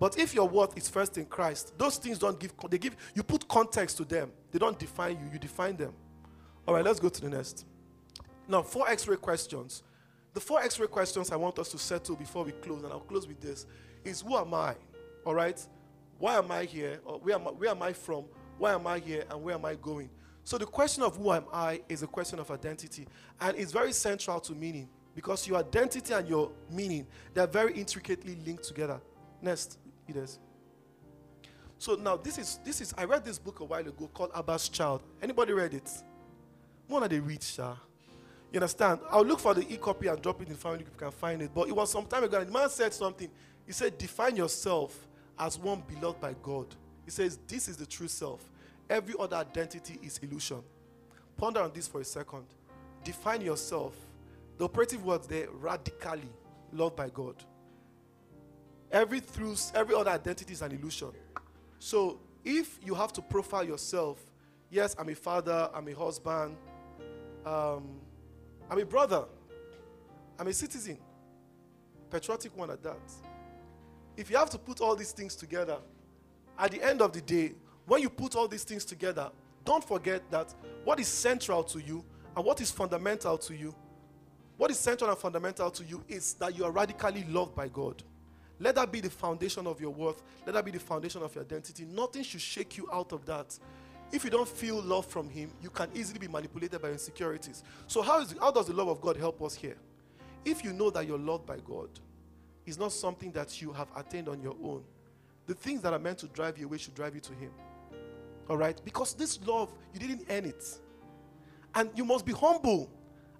But 0.00 0.18
if 0.18 0.34
your 0.34 0.48
worth 0.48 0.76
is 0.76 0.88
first 0.88 1.18
in 1.18 1.26
Christ, 1.26 1.72
those 1.78 1.98
things 1.98 2.18
don't 2.18 2.38
give, 2.38 2.52
they 2.68 2.78
give, 2.78 2.96
you 3.14 3.22
put 3.22 3.46
context 3.46 3.96
to 3.98 4.04
them. 4.04 4.32
They 4.50 4.58
don't 4.58 4.78
define 4.78 5.18
you, 5.18 5.30
you 5.32 5.38
define 5.38 5.76
them. 5.76 5.94
All 6.66 6.74
right, 6.74 6.84
let's 6.84 6.98
go 7.00 7.08
to 7.08 7.20
the 7.20 7.28
next. 7.28 7.66
Now, 8.48 8.62
four 8.62 8.88
x 8.88 9.06
ray 9.06 9.16
questions. 9.16 9.82
The 10.32 10.40
four 10.40 10.60
x 10.62 10.78
ray 10.78 10.86
questions 10.86 11.30
I 11.30 11.36
want 11.36 11.58
us 11.58 11.70
to 11.70 11.78
settle 11.78 12.16
before 12.16 12.44
we 12.44 12.52
close, 12.52 12.82
and 12.82 12.92
I'll 12.92 13.00
close 13.00 13.26
with 13.26 13.40
this 13.40 13.66
is 14.04 14.20
who 14.20 14.36
am 14.36 14.52
I? 14.52 14.74
All 15.24 15.34
right? 15.34 15.58
Why 16.18 16.36
am 16.36 16.50
I 16.50 16.64
here? 16.64 17.00
Or 17.04 17.18
where 17.18 17.34
am 17.36 17.48
I, 17.48 17.50
where 17.50 17.70
am 17.70 17.82
I 17.82 17.92
from? 17.92 18.24
Why 18.58 18.72
am 18.74 18.86
I 18.86 18.98
here? 18.98 19.24
And 19.30 19.42
where 19.42 19.54
am 19.54 19.64
I 19.64 19.74
going? 19.74 20.10
So, 20.44 20.58
the 20.58 20.66
question 20.66 21.02
of 21.02 21.16
who 21.16 21.32
am 21.32 21.44
I 21.52 21.82
is 21.88 22.02
a 22.02 22.06
question 22.06 22.38
of 22.38 22.50
identity, 22.50 23.06
and 23.40 23.56
it's 23.56 23.72
very 23.72 23.92
central 23.92 24.40
to 24.40 24.52
meaning 24.54 24.88
because 25.14 25.46
your 25.46 25.58
identity 25.58 26.12
and 26.12 26.28
your 26.28 26.50
meaning 26.70 27.06
they're 27.32 27.46
very 27.46 27.74
intricately 27.74 28.36
linked 28.44 28.64
together. 28.64 29.00
Next, 29.40 29.78
it 30.08 30.16
is. 30.16 30.38
So 31.78 31.94
now 31.94 32.16
this 32.16 32.38
is 32.38 32.58
this 32.64 32.80
is 32.80 32.94
I 32.96 33.04
read 33.04 33.24
this 33.24 33.38
book 33.38 33.60
a 33.60 33.64
while 33.64 33.86
ago 33.86 34.10
called 34.12 34.32
Abba's 34.32 34.68
Child. 34.68 35.02
Anybody 35.22 35.52
read 35.52 35.74
it? 35.74 35.90
One 36.88 37.02
of 37.02 37.10
the 37.10 37.20
read, 37.20 37.42
Sha. 37.42 37.74
You 38.52 38.60
understand? 38.60 39.00
I'll 39.10 39.24
look 39.24 39.40
for 39.40 39.52
the 39.54 39.62
e-copy 39.72 40.06
and 40.06 40.20
drop 40.22 40.40
it 40.42 40.48
in 40.48 40.54
family 40.54 40.82
if 40.82 40.86
you 40.86 40.96
can 40.96 41.10
find 41.10 41.42
it. 41.42 41.50
But 41.52 41.68
it 41.68 41.74
was 41.74 41.90
some 41.90 42.06
time 42.06 42.24
ago, 42.24 42.38
and 42.38 42.48
the 42.48 42.52
man 42.52 42.68
said 42.70 42.94
something. 42.94 43.28
He 43.66 43.72
said, 43.72 43.98
Define 43.98 44.36
yourself 44.36 45.08
as 45.38 45.58
one 45.58 45.82
beloved 45.88 46.20
by 46.20 46.34
God. 46.42 46.66
He 47.04 47.10
says, 47.10 47.38
This 47.48 47.68
is 47.68 47.76
the 47.76 47.86
true 47.86 48.08
self. 48.08 48.48
Every 48.88 49.14
other 49.18 49.36
identity 49.36 49.98
is 50.02 50.18
illusion. 50.18 50.62
Ponder 51.36 51.62
on 51.62 51.72
this 51.72 51.88
for 51.88 52.00
a 52.00 52.04
second. 52.04 52.44
Define 53.02 53.40
yourself. 53.40 53.94
The 54.58 54.64
operative 54.64 55.04
words 55.04 55.26
there 55.26 55.48
radically 55.50 56.28
loved 56.72 56.96
by 56.96 57.08
God. 57.08 57.36
Every 58.92 59.18
through 59.18 59.56
every 59.74 59.94
other 59.96 60.10
identity 60.10 60.52
is 60.52 60.62
an 60.62 60.72
illusion. 60.72 61.10
So 61.80 62.20
if 62.44 62.78
you 62.84 62.94
have 62.94 63.12
to 63.14 63.22
profile 63.22 63.64
yourself, 63.64 64.20
yes, 64.70 64.94
I'm 64.98 65.08
a 65.08 65.14
father, 65.14 65.68
I'm 65.74 65.88
a 65.88 65.92
husband, 65.92 66.56
um, 67.46 68.00
I'm 68.70 68.78
a 68.78 68.84
brother, 68.84 69.24
I'm 70.38 70.46
a 70.46 70.52
citizen, 70.52 70.98
patriotic 72.10 72.56
one 72.56 72.70
at 72.70 72.82
that. 72.82 73.12
If 74.16 74.30
you 74.30 74.36
have 74.36 74.50
to 74.50 74.58
put 74.58 74.80
all 74.80 74.96
these 74.96 75.12
things 75.12 75.34
together, 75.34 75.78
at 76.58 76.70
the 76.70 76.82
end 76.82 77.02
of 77.02 77.12
the 77.12 77.20
day, 77.20 77.52
when 77.86 78.00
you 78.00 78.08
put 78.08 78.36
all 78.36 78.48
these 78.48 78.64
things 78.64 78.84
together, 78.84 79.30
don't 79.64 79.82
forget 79.82 80.22
that 80.30 80.54
what 80.84 81.00
is 81.00 81.08
central 81.08 81.62
to 81.64 81.80
you 81.80 82.04
and 82.36 82.44
what 82.44 82.60
is 82.60 82.70
fundamental 82.70 83.36
to 83.38 83.54
you, 83.54 83.74
what 84.56 84.70
is 84.70 84.78
central 84.78 85.10
and 85.10 85.18
fundamental 85.18 85.70
to 85.70 85.84
you 85.84 86.02
is 86.08 86.34
that 86.34 86.56
you 86.56 86.64
are 86.64 86.70
radically 86.70 87.24
loved 87.24 87.54
by 87.54 87.68
God. 87.68 88.02
Let 88.60 88.76
that 88.76 88.92
be 88.92 89.00
the 89.00 89.10
foundation 89.10 89.66
of 89.66 89.80
your 89.80 89.90
worth. 89.90 90.22
Let 90.46 90.54
that 90.54 90.64
be 90.64 90.70
the 90.70 90.78
foundation 90.78 91.22
of 91.22 91.34
your 91.34 91.42
identity. 91.42 91.84
Nothing 91.84 92.22
should 92.22 92.40
shake 92.40 92.76
you 92.76 92.88
out 92.92 93.12
of 93.12 93.26
that. 93.26 93.58
If 94.14 94.22
you 94.22 94.30
don't 94.30 94.48
feel 94.48 94.80
love 94.80 95.06
from 95.06 95.28
Him, 95.28 95.50
you 95.60 95.70
can 95.70 95.88
easily 95.92 96.20
be 96.20 96.28
manipulated 96.28 96.80
by 96.80 96.90
insecurities. 96.90 97.64
So, 97.88 98.00
how, 98.00 98.20
is, 98.20 98.32
how 98.38 98.52
does 98.52 98.68
the 98.68 98.72
love 98.72 98.86
of 98.86 99.00
God 99.00 99.16
help 99.16 99.42
us 99.42 99.56
here? 99.56 99.74
If 100.44 100.62
you 100.62 100.72
know 100.72 100.88
that 100.90 101.04
you're 101.08 101.18
loved 101.18 101.46
by 101.46 101.56
God, 101.58 101.88
it's 102.64 102.78
not 102.78 102.92
something 102.92 103.32
that 103.32 103.60
you 103.60 103.72
have 103.72 103.88
attained 103.96 104.28
on 104.28 104.40
your 104.40 104.54
own. 104.62 104.84
The 105.48 105.54
things 105.54 105.82
that 105.82 105.92
are 105.92 105.98
meant 105.98 106.18
to 106.18 106.28
drive 106.28 106.56
you 106.56 106.66
away 106.66 106.78
should 106.78 106.94
drive 106.94 107.16
you 107.16 107.20
to 107.22 107.32
Him. 107.32 107.50
All 108.48 108.56
right? 108.56 108.80
Because 108.84 109.14
this 109.14 109.44
love, 109.44 109.74
you 109.92 109.98
didn't 109.98 110.26
earn 110.30 110.44
it. 110.44 110.64
And 111.74 111.90
you 111.96 112.04
must 112.04 112.24
be 112.24 112.32
humble. 112.32 112.88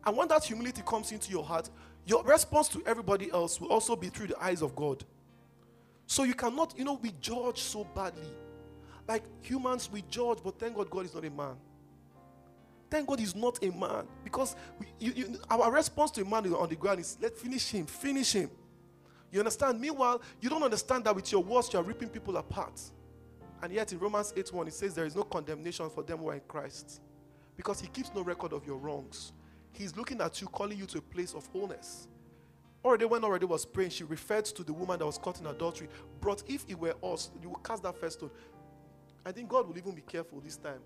And 0.04 0.16
when 0.16 0.26
that 0.26 0.42
humility 0.42 0.82
comes 0.84 1.12
into 1.12 1.30
your 1.30 1.44
heart, 1.44 1.70
your 2.04 2.24
response 2.24 2.66
to 2.70 2.82
everybody 2.84 3.30
else 3.30 3.60
will 3.60 3.68
also 3.68 3.94
be 3.94 4.08
through 4.08 4.26
the 4.26 4.42
eyes 4.42 4.60
of 4.60 4.74
God. 4.74 5.04
So 6.08 6.24
you 6.24 6.34
cannot, 6.34 6.74
you 6.76 6.84
know, 6.84 6.96
be 6.96 7.12
judged 7.20 7.58
so 7.58 7.84
badly. 7.94 8.26
Like 9.06 9.22
humans, 9.42 9.90
we 9.92 10.02
judge, 10.08 10.38
but 10.42 10.58
thank 10.58 10.76
God, 10.76 10.88
God 10.90 11.04
is 11.04 11.14
not 11.14 11.24
a 11.24 11.30
man. 11.30 11.56
Thank 12.90 13.08
God 13.08 13.18
he's 13.18 13.34
not 13.34 13.62
a 13.62 13.70
man. 13.70 14.06
Because 14.22 14.56
we, 14.78 14.86
you, 14.98 15.12
you, 15.14 15.40
our 15.50 15.70
response 15.70 16.10
to 16.12 16.22
a 16.22 16.24
man 16.24 16.46
on 16.52 16.68
the 16.68 16.76
ground 16.76 17.00
is, 17.00 17.18
let's 17.20 17.40
finish 17.40 17.70
him, 17.70 17.86
finish 17.86 18.32
him. 18.32 18.50
You 19.32 19.40
understand? 19.40 19.80
Meanwhile, 19.80 20.22
you 20.40 20.48
don't 20.48 20.62
understand 20.62 21.04
that 21.04 21.14
with 21.16 21.32
your 21.32 21.42
words, 21.42 21.70
you're 21.72 21.82
ripping 21.82 22.08
people 22.08 22.36
apart. 22.36 22.80
And 23.62 23.72
yet 23.72 23.92
in 23.92 23.98
Romans 23.98 24.32
8 24.36 24.52
1, 24.52 24.68
it 24.68 24.74
says 24.74 24.94
there 24.94 25.06
is 25.06 25.16
no 25.16 25.24
condemnation 25.24 25.90
for 25.90 26.02
them 26.02 26.18
who 26.18 26.28
are 26.28 26.34
in 26.34 26.42
Christ. 26.46 27.00
Because 27.56 27.80
he 27.80 27.88
keeps 27.88 28.12
no 28.14 28.22
record 28.22 28.52
of 28.52 28.64
your 28.66 28.76
wrongs. 28.76 29.32
He's 29.72 29.96
looking 29.96 30.20
at 30.20 30.40
you, 30.40 30.46
calling 30.46 30.78
you 30.78 30.86
to 30.86 30.98
a 30.98 31.02
place 31.02 31.34
of 31.34 31.46
wholeness. 31.46 32.06
Already, 32.84 33.06
when 33.06 33.24
already 33.24 33.46
was 33.46 33.64
praying, 33.64 33.90
she 33.90 34.04
referred 34.04 34.44
to 34.44 34.62
the 34.62 34.72
woman 34.72 34.98
that 34.98 35.06
was 35.06 35.18
caught 35.18 35.40
in 35.40 35.46
adultery. 35.46 35.88
But 36.20 36.42
if 36.46 36.64
it 36.68 36.78
were 36.78 36.94
us, 37.02 37.30
you 37.42 37.48
would 37.48 37.62
cast 37.64 37.82
that 37.82 37.98
first 37.98 38.18
stone. 38.18 38.30
I 39.24 39.32
think 39.32 39.48
God 39.48 39.66
will 39.68 39.76
even 39.78 39.94
be 39.94 40.02
careful 40.02 40.40
this 40.40 40.56
time. 40.56 40.80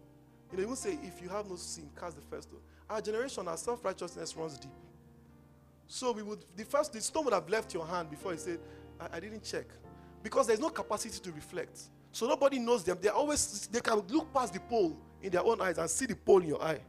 You 0.51 0.59
know, 0.59 0.63
he 0.63 0.69
will 0.69 0.77
say, 0.77 0.99
if 1.03 1.21
you 1.21 1.29
have 1.29 1.49
no 1.49 1.57
sin, 1.57 1.91
cast 1.99 2.17
the 2.17 2.23
first 2.23 2.49
stone. 2.49 2.61
Our 2.89 3.01
generation, 3.01 3.47
our 3.49 3.57
self 3.57 3.85
righteousness 3.85 4.37
runs 4.37 4.59
deep. 4.59 4.71
So 5.87 6.13
we 6.13 6.23
would, 6.23 6.45
the 6.57 6.65
first, 6.65 6.93
the 6.93 7.01
stone 7.01 7.25
would 7.25 7.35
have 7.35 7.49
left 7.49 7.75
your 7.75 7.87
hand 7.87 8.11
before 8.11 8.33
he 8.33 8.39
said, 8.39 8.61
I, 9.01 9.17
I 9.17 9.21
didn't 9.21 9.43
check. 9.43 9.67
Because 10.23 10.47
there's 10.47 10.61
no 10.61 10.69
capacity 10.71 11.19
to 11.21 11.33
reflect. 11.33 11.79
So 12.13 12.27
nobody 12.27 12.59
knows 12.59 12.85
them. 12.85 12.99
They 13.01 13.09
always, 13.09 13.69
they 13.69 13.81
can 13.81 14.01
look 14.09 14.33
past 14.33 14.55
the 14.55 14.61
pole 14.61 14.99
in 15.23 15.31
their 15.31 15.45
own 15.45 15.61
eyes 15.61 15.79
and 15.79 15.89
see 15.89 16.07
the 16.07 16.17
pole 16.17 16.41
in 16.41 16.49
your 16.49 16.63
eye. 16.63 16.81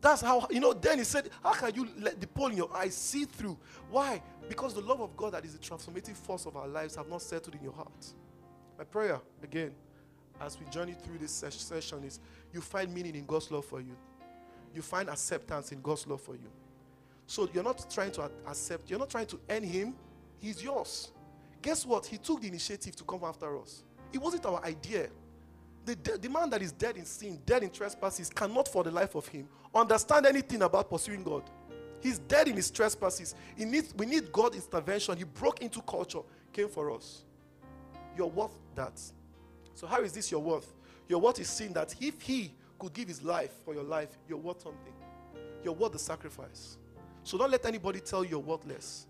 That's 0.00 0.20
how, 0.20 0.46
you 0.50 0.60
know, 0.60 0.74
then 0.74 0.98
he 0.98 1.04
said, 1.04 1.30
How 1.42 1.54
can 1.54 1.74
you 1.74 1.88
let 1.98 2.20
the 2.20 2.26
pole 2.26 2.48
in 2.48 2.58
your 2.58 2.70
eye 2.76 2.88
see 2.88 3.24
through? 3.24 3.58
Why? 3.90 4.22
Because 4.48 4.74
the 4.74 4.82
love 4.82 5.00
of 5.00 5.16
God 5.16 5.32
that 5.32 5.44
is 5.44 5.54
the 5.54 5.58
transformative 5.58 6.14
force 6.14 6.44
of 6.44 6.56
our 6.56 6.68
lives 6.68 6.96
have 6.96 7.08
not 7.08 7.22
settled 7.22 7.54
in 7.54 7.62
your 7.62 7.72
heart. 7.72 8.06
My 8.76 8.84
prayer, 8.84 9.18
again, 9.42 9.72
as 10.40 10.58
we 10.58 10.66
journey 10.66 10.94
through 11.04 11.18
this 11.18 11.32
session, 11.32 12.04
is 12.04 12.20
you 12.52 12.60
find 12.60 12.92
meaning 12.92 13.14
in 13.14 13.26
God's 13.26 13.50
love 13.50 13.64
for 13.64 13.80
you. 13.80 13.96
You 14.74 14.82
find 14.82 15.08
acceptance 15.08 15.72
in 15.72 15.80
God's 15.80 16.06
love 16.06 16.20
for 16.20 16.34
you. 16.34 16.50
So 17.26 17.48
you're 17.52 17.64
not 17.64 17.90
trying 17.90 18.12
to 18.12 18.30
accept, 18.46 18.90
you're 18.90 18.98
not 18.98 19.10
trying 19.10 19.26
to 19.26 19.40
earn 19.48 19.62
Him, 19.62 19.94
He's 20.40 20.62
yours. 20.62 21.10
Guess 21.62 21.86
what? 21.86 22.04
He 22.04 22.18
took 22.18 22.42
the 22.42 22.48
initiative 22.48 22.94
to 22.96 23.04
come 23.04 23.24
after 23.24 23.58
us. 23.58 23.82
It 24.12 24.18
wasn't 24.18 24.44
our 24.46 24.62
idea. 24.64 25.08
The, 25.86 26.18
the 26.20 26.28
man 26.28 26.50
that 26.50 26.62
is 26.62 26.72
dead 26.72 26.96
in 26.96 27.04
sin, 27.04 27.40
dead 27.44 27.62
in 27.62 27.70
trespasses, 27.70 28.30
cannot 28.30 28.68
for 28.68 28.84
the 28.84 28.90
life 28.90 29.14
of 29.14 29.26
him 29.28 29.48
understand 29.74 30.26
anything 30.26 30.62
about 30.62 30.88
pursuing 30.90 31.22
God. 31.22 31.42
He's 32.02 32.18
dead 32.18 32.48
in 32.48 32.56
his 32.56 32.70
trespasses. 32.70 33.34
He 33.56 33.64
needs, 33.64 33.94
we 33.96 34.06
need 34.06 34.30
God's 34.30 34.56
intervention. 34.56 35.16
He 35.16 35.24
broke 35.24 35.62
into 35.62 35.80
culture, 35.82 36.20
came 36.52 36.68
for 36.68 36.90
us. 36.90 37.24
You're 38.16 38.26
worth 38.26 38.54
that. 38.74 39.00
So, 39.74 39.86
how 39.86 40.02
is 40.02 40.12
this 40.12 40.30
your 40.30 40.40
worth? 40.40 40.72
Your 41.08 41.20
worth 41.20 41.38
is 41.38 41.48
seeing 41.48 41.72
that 41.74 41.94
if 42.00 42.20
he 42.22 42.52
could 42.78 42.92
give 42.92 43.08
his 43.08 43.22
life 43.22 43.52
for 43.64 43.74
your 43.74 43.84
life, 43.84 44.16
you're 44.28 44.38
worth 44.38 44.62
something. 44.62 44.92
You're 45.62 45.74
worth 45.74 45.92
the 45.92 45.98
sacrifice. 45.98 46.78
So, 47.22 47.38
don't 47.38 47.50
let 47.50 47.66
anybody 47.66 48.00
tell 48.00 48.24
you 48.24 48.30
you're 48.30 48.38
worthless. 48.38 49.06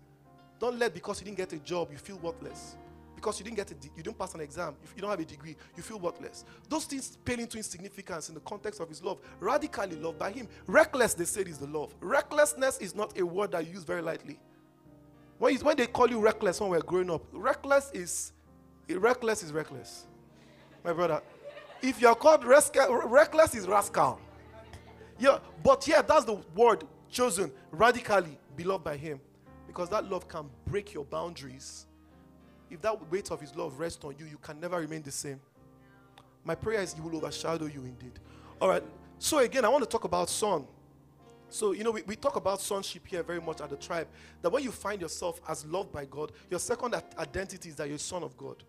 Don't 0.59 0.79
let 0.79 0.93
because 0.93 1.19
you 1.19 1.25
didn't 1.25 1.37
get 1.37 1.53
a 1.53 1.59
job, 1.59 1.89
you 1.91 1.97
feel 1.97 2.17
worthless 2.17 2.77
because 3.15 3.39
you 3.39 3.43
didn't 3.43 3.57
get 3.57 3.71
a, 3.71 3.75
you 3.95 4.03
didn't 4.03 4.19
pass 4.19 4.35
an 4.35 4.41
exam, 4.41 4.75
you 4.95 5.01
don't 5.01 5.09
have 5.09 5.19
a 5.19 5.25
degree, 5.25 5.55
you 5.75 5.81
feel 5.81 5.97
worthless. 5.97 6.45
Those 6.69 6.85
things 6.85 7.17
pale 7.25 7.39
into 7.39 7.57
insignificance 7.57 8.29
in 8.29 8.35
the 8.35 8.41
context 8.41 8.79
of 8.79 8.87
his 8.87 9.03
love. 9.03 9.19
Radically 9.39 9.95
loved 9.95 10.19
by 10.19 10.31
him. 10.31 10.47
Reckless, 10.67 11.15
they 11.15 11.25
said, 11.25 11.47
is 11.47 11.57
the 11.57 11.65
love. 11.65 11.95
Recklessness 12.01 12.77
is 12.77 12.93
not 12.93 13.17
a 13.17 13.25
word 13.25 13.53
that 13.53 13.65
you 13.65 13.73
use 13.73 13.83
very 13.83 14.03
lightly. 14.03 14.39
When, 15.39 15.55
when 15.57 15.75
they 15.75 15.87
call 15.87 16.07
you 16.07 16.19
reckless 16.19 16.61
when 16.61 16.69
we're 16.69 16.81
growing 16.81 17.09
up, 17.09 17.23
reckless 17.31 17.89
is 17.93 18.31
reckless 18.87 19.41
is 19.41 19.51
reckless. 19.51 20.05
My 20.85 20.93
brother. 20.93 21.21
If 21.81 21.99
you're 21.99 22.15
called 22.15 22.45
reckless 22.45 23.55
is 23.55 23.67
rascal. 23.67 24.19
Yeah, 25.19 25.39
but 25.63 25.85
yeah, 25.87 26.01
that's 26.01 26.23
the 26.23 26.35
word 26.55 26.85
chosen 27.09 27.51
radically 27.71 28.37
beloved 28.55 28.83
by 28.83 28.95
him. 28.95 29.19
Because 29.67 29.89
that 29.89 30.09
love 30.09 30.27
can 30.29 30.49
break 30.65 30.93
your 30.93 31.03
boundaries 31.03 31.85
if 32.69 32.81
that 32.81 33.11
weight 33.11 33.31
of 33.31 33.41
his 33.41 33.55
love 33.55 33.79
rests 33.79 34.03
on 34.03 34.15
you, 34.17 34.25
you 34.25 34.37
can 34.37 34.59
never 34.59 34.79
remain 34.79 35.01
the 35.01 35.11
same. 35.11 35.39
My 36.43 36.55
prayer 36.55 36.81
is 36.81 36.93
he 36.93 37.01
will 37.01 37.15
overshadow 37.15 37.65
you 37.65 37.81
indeed. 37.85 38.19
All 38.61 38.69
right. 38.69 38.83
So 39.19 39.39
again, 39.39 39.65
I 39.65 39.69
want 39.69 39.83
to 39.83 39.89
talk 39.89 40.03
about 40.03 40.29
son. 40.29 40.65
So, 41.49 41.71
you 41.71 41.83
know, 41.83 41.91
we, 41.91 42.01
we 42.03 42.15
talk 42.15 42.35
about 42.35 42.59
sonship 42.59 43.07
here 43.07 43.23
very 43.23 43.39
much 43.39 43.61
at 43.61 43.69
the 43.69 43.77
tribe. 43.77 44.07
That 44.41 44.51
when 44.51 44.63
you 44.63 44.71
find 44.71 44.99
yourself 44.99 45.39
as 45.47 45.65
loved 45.65 45.91
by 45.91 46.05
God, 46.05 46.31
your 46.49 46.59
second 46.59 46.95
identity 47.17 47.69
is 47.69 47.75
that 47.75 47.87
you're 47.87 47.95
a 47.95 47.99
son 47.99 48.23
of 48.23 48.35
God. 48.35 48.63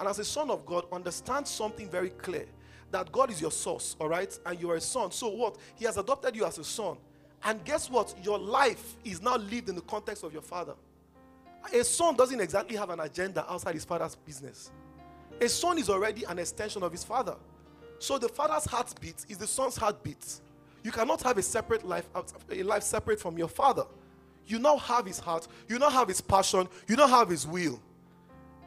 And 0.00 0.08
as 0.08 0.18
a 0.18 0.24
son 0.24 0.50
of 0.50 0.64
God, 0.64 0.86
understand 0.90 1.46
something 1.46 1.86
very 1.88 2.08
clear 2.08 2.46
that 2.90 3.12
God 3.12 3.30
is 3.30 3.40
your 3.40 3.52
source, 3.52 3.96
all 4.00 4.08
right? 4.08 4.36
And 4.46 4.58
you 4.58 4.70
are 4.70 4.76
a 4.76 4.80
son. 4.80 5.12
So, 5.12 5.28
what? 5.28 5.58
He 5.76 5.84
has 5.84 5.98
adopted 5.98 6.34
you 6.34 6.46
as 6.46 6.56
a 6.58 6.64
son. 6.64 6.96
And 7.44 7.62
guess 7.66 7.90
what? 7.90 8.14
Your 8.24 8.38
life 8.38 8.96
is 9.04 9.20
now 9.20 9.36
lived 9.36 9.68
in 9.68 9.74
the 9.74 9.82
context 9.82 10.24
of 10.24 10.32
your 10.32 10.42
father. 10.42 10.72
A 11.72 11.84
son 11.84 12.16
doesn't 12.16 12.40
exactly 12.40 12.76
have 12.76 12.88
an 12.88 13.00
agenda 13.00 13.44
outside 13.50 13.74
his 13.74 13.84
father's 13.84 14.14
business. 14.14 14.70
A 15.38 15.48
son 15.48 15.78
is 15.78 15.90
already 15.90 16.24
an 16.24 16.38
extension 16.38 16.82
of 16.82 16.92
his 16.92 17.04
father. 17.04 17.36
So 17.98 18.16
the 18.16 18.28
father's 18.28 18.64
heartbeat 18.64 19.26
is 19.28 19.36
the 19.36 19.46
son's 19.46 19.76
heartbeat. 19.76 20.40
You 20.82 20.92
cannot 20.92 21.22
have 21.22 21.36
a 21.36 21.42
separate 21.42 21.86
life, 21.86 22.08
a 22.50 22.62
life 22.62 22.84
separate 22.84 23.20
from 23.20 23.36
your 23.36 23.48
father. 23.48 23.84
You 24.46 24.58
now 24.58 24.78
have 24.78 25.04
his 25.04 25.18
heart, 25.18 25.46
you 25.68 25.78
now 25.78 25.90
have 25.90 26.08
his 26.08 26.22
passion, 26.22 26.66
you 26.88 26.96
now 26.96 27.06
have 27.06 27.28
his 27.28 27.46
will. 27.46 27.78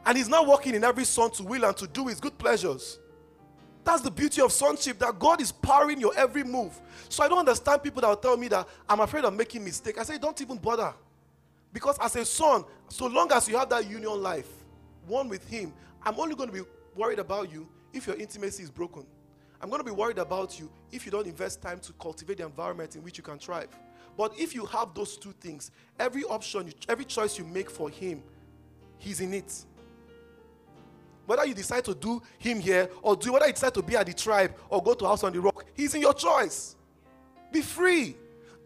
And 0.06 0.18
he's 0.18 0.28
not 0.28 0.46
working 0.46 0.74
in 0.74 0.84
every 0.84 1.04
son 1.04 1.30
to 1.32 1.42
will 1.42 1.64
and 1.64 1.76
to 1.76 1.86
do 1.86 2.06
his 2.06 2.20
good 2.20 2.36
pleasures. 2.36 2.98
That's 3.84 4.00
the 4.00 4.10
beauty 4.10 4.40
of 4.40 4.50
sonship, 4.50 4.98
that 4.98 5.18
God 5.18 5.40
is 5.40 5.52
powering 5.52 6.00
your 6.00 6.16
every 6.16 6.42
move. 6.42 6.80
So 7.08 7.22
I 7.22 7.28
don't 7.28 7.38
understand 7.38 7.82
people 7.82 8.00
that 8.00 8.08
will 8.08 8.16
tell 8.16 8.36
me 8.36 8.48
that 8.48 8.66
I'm 8.88 9.00
afraid 9.00 9.24
of 9.24 9.34
making 9.34 9.62
mistake. 9.62 9.98
I 9.98 10.02
say, 10.02 10.18
don't 10.18 10.40
even 10.40 10.56
bother. 10.56 10.94
Because 11.72 11.98
as 12.00 12.16
a 12.16 12.24
son, 12.24 12.64
so 12.88 13.06
long 13.06 13.30
as 13.32 13.48
you 13.48 13.58
have 13.58 13.68
that 13.70 13.88
union 13.88 14.22
life, 14.22 14.48
one 15.06 15.28
with 15.28 15.46
him, 15.48 15.72
I'm 16.02 16.18
only 16.18 16.34
going 16.34 16.48
to 16.48 16.54
be 16.54 16.62
worried 16.94 17.18
about 17.18 17.52
you 17.52 17.68
if 17.92 18.06
your 18.06 18.16
intimacy 18.16 18.62
is 18.62 18.70
broken. 18.70 19.04
I'm 19.60 19.68
going 19.68 19.80
to 19.80 19.84
be 19.84 19.90
worried 19.90 20.18
about 20.18 20.58
you 20.58 20.70
if 20.92 21.04
you 21.04 21.12
don't 21.12 21.26
invest 21.26 21.60
time 21.60 21.80
to 21.80 21.92
cultivate 21.94 22.38
the 22.38 22.44
environment 22.44 22.96
in 22.96 23.02
which 23.02 23.18
you 23.18 23.24
can 23.24 23.38
thrive. 23.38 23.68
But 24.16 24.32
if 24.38 24.54
you 24.54 24.64
have 24.66 24.94
those 24.94 25.16
two 25.16 25.32
things, 25.40 25.70
every 25.98 26.24
option, 26.24 26.72
every 26.88 27.04
choice 27.04 27.38
you 27.38 27.44
make 27.44 27.70
for 27.70 27.90
him, 27.90 28.22
he's 28.98 29.20
in 29.20 29.34
it. 29.34 29.52
Whether 31.26 31.46
you 31.46 31.54
decide 31.54 31.84
to 31.86 31.94
do 31.94 32.20
him 32.38 32.60
here 32.60 32.88
or 33.02 33.16
do 33.16 33.32
whether 33.32 33.46
you 33.46 33.52
decide 33.52 33.74
to 33.74 33.82
be 33.82 33.96
at 33.96 34.06
the 34.06 34.12
tribe 34.14 34.54
or 34.68 34.82
go 34.82 34.94
to 34.94 35.06
house 35.06 35.24
on 35.24 35.32
the 35.32 35.40
rock, 35.40 35.64
he's 35.74 35.94
in 35.94 36.00
your 36.00 36.14
choice. 36.14 36.76
Be 37.50 37.62
free. 37.62 38.16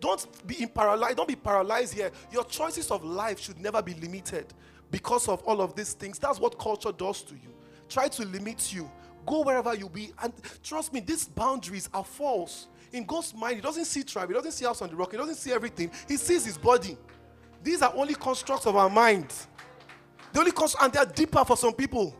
Don't 0.00 0.46
be 0.46 0.66
paralyzed. 0.66 1.16
Don't 1.16 1.28
be 1.28 1.36
paralyzed 1.36 1.94
here. 1.94 2.10
Your 2.32 2.44
choices 2.44 2.90
of 2.90 3.04
life 3.04 3.38
should 3.40 3.60
never 3.60 3.82
be 3.82 3.94
limited 3.94 4.46
because 4.90 5.28
of 5.28 5.42
all 5.42 5.60
of 5.60 5.74
these 5.74 5.92
things. 5.92 6.18
That's 6.18 6.40
what 6.40 6.58
culture 6.58 6.92
does 6.92 7.22
to 7.22 7.34
you. 7.34 7.54
Try 7.88 8.08
to 8.08 8.24
limit 8.24 8.72
you. 8.72 8.90
Go 9.26 9.42
wherever 9.42 9.74
you 9.74 9.88
be. 9.88 10.12
And 10.22 10.32
trust 10.62 10.92
me, 10.92 11.00
these 11.00 11.26
boundaries 11.26 11.88
are 11.92 12.04
false. 12.04 12.68
In 12.92 13.04
God's 13.04 13.34
mind, 13.34 13.56
He 13.56 13.60
doesn't 13.60 13.84
see 13.84 14.02
tribe, 14.02 14.28
He 14.28 14.34
doesn't 14.34 14.52
see 14.52 14.64
house 14.64 14.80
on 14.80 14.88
the 14.88 14.96
rock, 14.96 15.10
He 15.10 15.18
doesn't 15.18 15.34
see 15.34 15.52
everything. 15.52 15.90
He 16.06 16.16
sees 16.16 16.46
His 16.46 16.56
body. 16.56 16.96
These 17.62 17.82
are 17.82 17.92
only 17.94 18.14
constructs 18.14 18.66
of 18.66 18.76
our 18.76 18.88
mind. 18.88 19.32
The 20.32 20.38
only 20.40 20.52
construct, 20.52 20.84
and 20.84 20.92
they 20.92 20.98
are 20.98 21.12
deeper 21.12 21.44
for 21.44 21.56
some 21.56 21.74
people. 21.74 22.16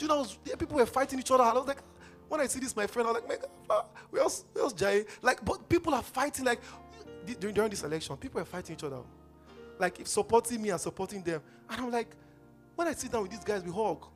You 0.00 0.08
know, 0.08 0.26
people 0.58 0.76
were 0.76 0.86
fighting 0.86 1.18
each 1.18 1.30
other. 1.30 1.42
I 1.42 1.52
was 1.52 1.66
like, 1.66 1.82
when 2.28 2.40
I 2.40 2.46
see 2.46 2.60
this, 2.60 2.74
my 2.74 2.86
friend, 2.86 3.08
I'm 3.08 3.14
like, 3.14 3.28
man, 3.28 3.38
we 4.10 4.20
else 4.20 4.44
Jay? 4.74 5.04
Like, 5.20 5.44
but 5.44 5.68
people 5.68 5.94
are 5.94 6.02
fighting 6.02 6.44
like 6.44 6.60
during, 7.38 7.54
during 7.54 7.70
this 7.70 7.82
election, 7.82 8.16
people 8.16 8.40
are 8.40 8.44
fighting 8.44 8.76
each 8.76 8.84
other. 8.84 9.00
Like 9.78 9.98
supporting 10.04 10.62
me 10.62 10.70
and 10.70 10.80
supporting 10.80 11.22
them. 11.22 11.42
And 11.68 11.80
I'm 11.80 11.90
like, 11.90 12.08
when 12.76 12.88
I 12.88 12.92
sit 12.92 13.12
down 13.12 13.22
with 13.22 13.32
these 13.32 13.44
guys, 13.44 13.62
we 13.62 13.72
hug, 13.72 14.06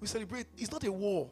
we 0.00 0.06
celebrate. 0.06 0.46
It's 0.58 0.70
not 0.70 0.84
a 0.84 0.92
war. 0.92 1.30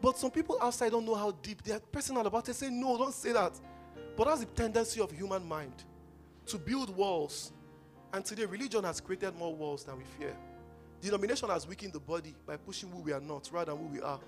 But 0.00 0.18
some 0.18 0.30
people 0.30 0.58
outside 0.60 0.92
don't 0.92 1.06
know 1.06 1.14
how 1.14 1.30
deep 1.30 1.62
they 1.62 1.72
are 1.72 1.80
personal 1.80 2.26
about 2.26 2.48
it. 2.48 2.54
Say, 2.54 2.68
no, 2.70 2.98
don't 2.98 3.14
say 3.14 3.32
that. 3.32 3.52
But 4.16 4.26
that's 4.26 4.40
the 4.40 4.46
tendency 4.46 5.00
of 5.00 5.10
human 5.10 5.46
mind 5.46 5.72
to 6.46 6.58
build 6.58 6.94
walls. 6.94 7.52
And 8.12 8.24
today, 8.24 8.44
religion 8.44 8.84
has 8.84 9.00
created 9.00 9.34
more 9.36 9.54
walls 9.54 9.84
than 9.84 9.98
we 9.98 10.04
fear. 10.18 10.36
Denomination 11.06 11.48
has 11.50 11.68
weakened 11.68 11.92
the 11.92 12.00
body 12.00 12.34
by 12.44 12.56
pushing 12.56 12.90
who 12.90 12.98
we 12.98 13.12
are 13.12 13.20
not 13.20 13.48
rather 13.52 13.70
than 13.70 13.80
who 13.80 13.86
we 13.86 14.00
are. 14.00 14.18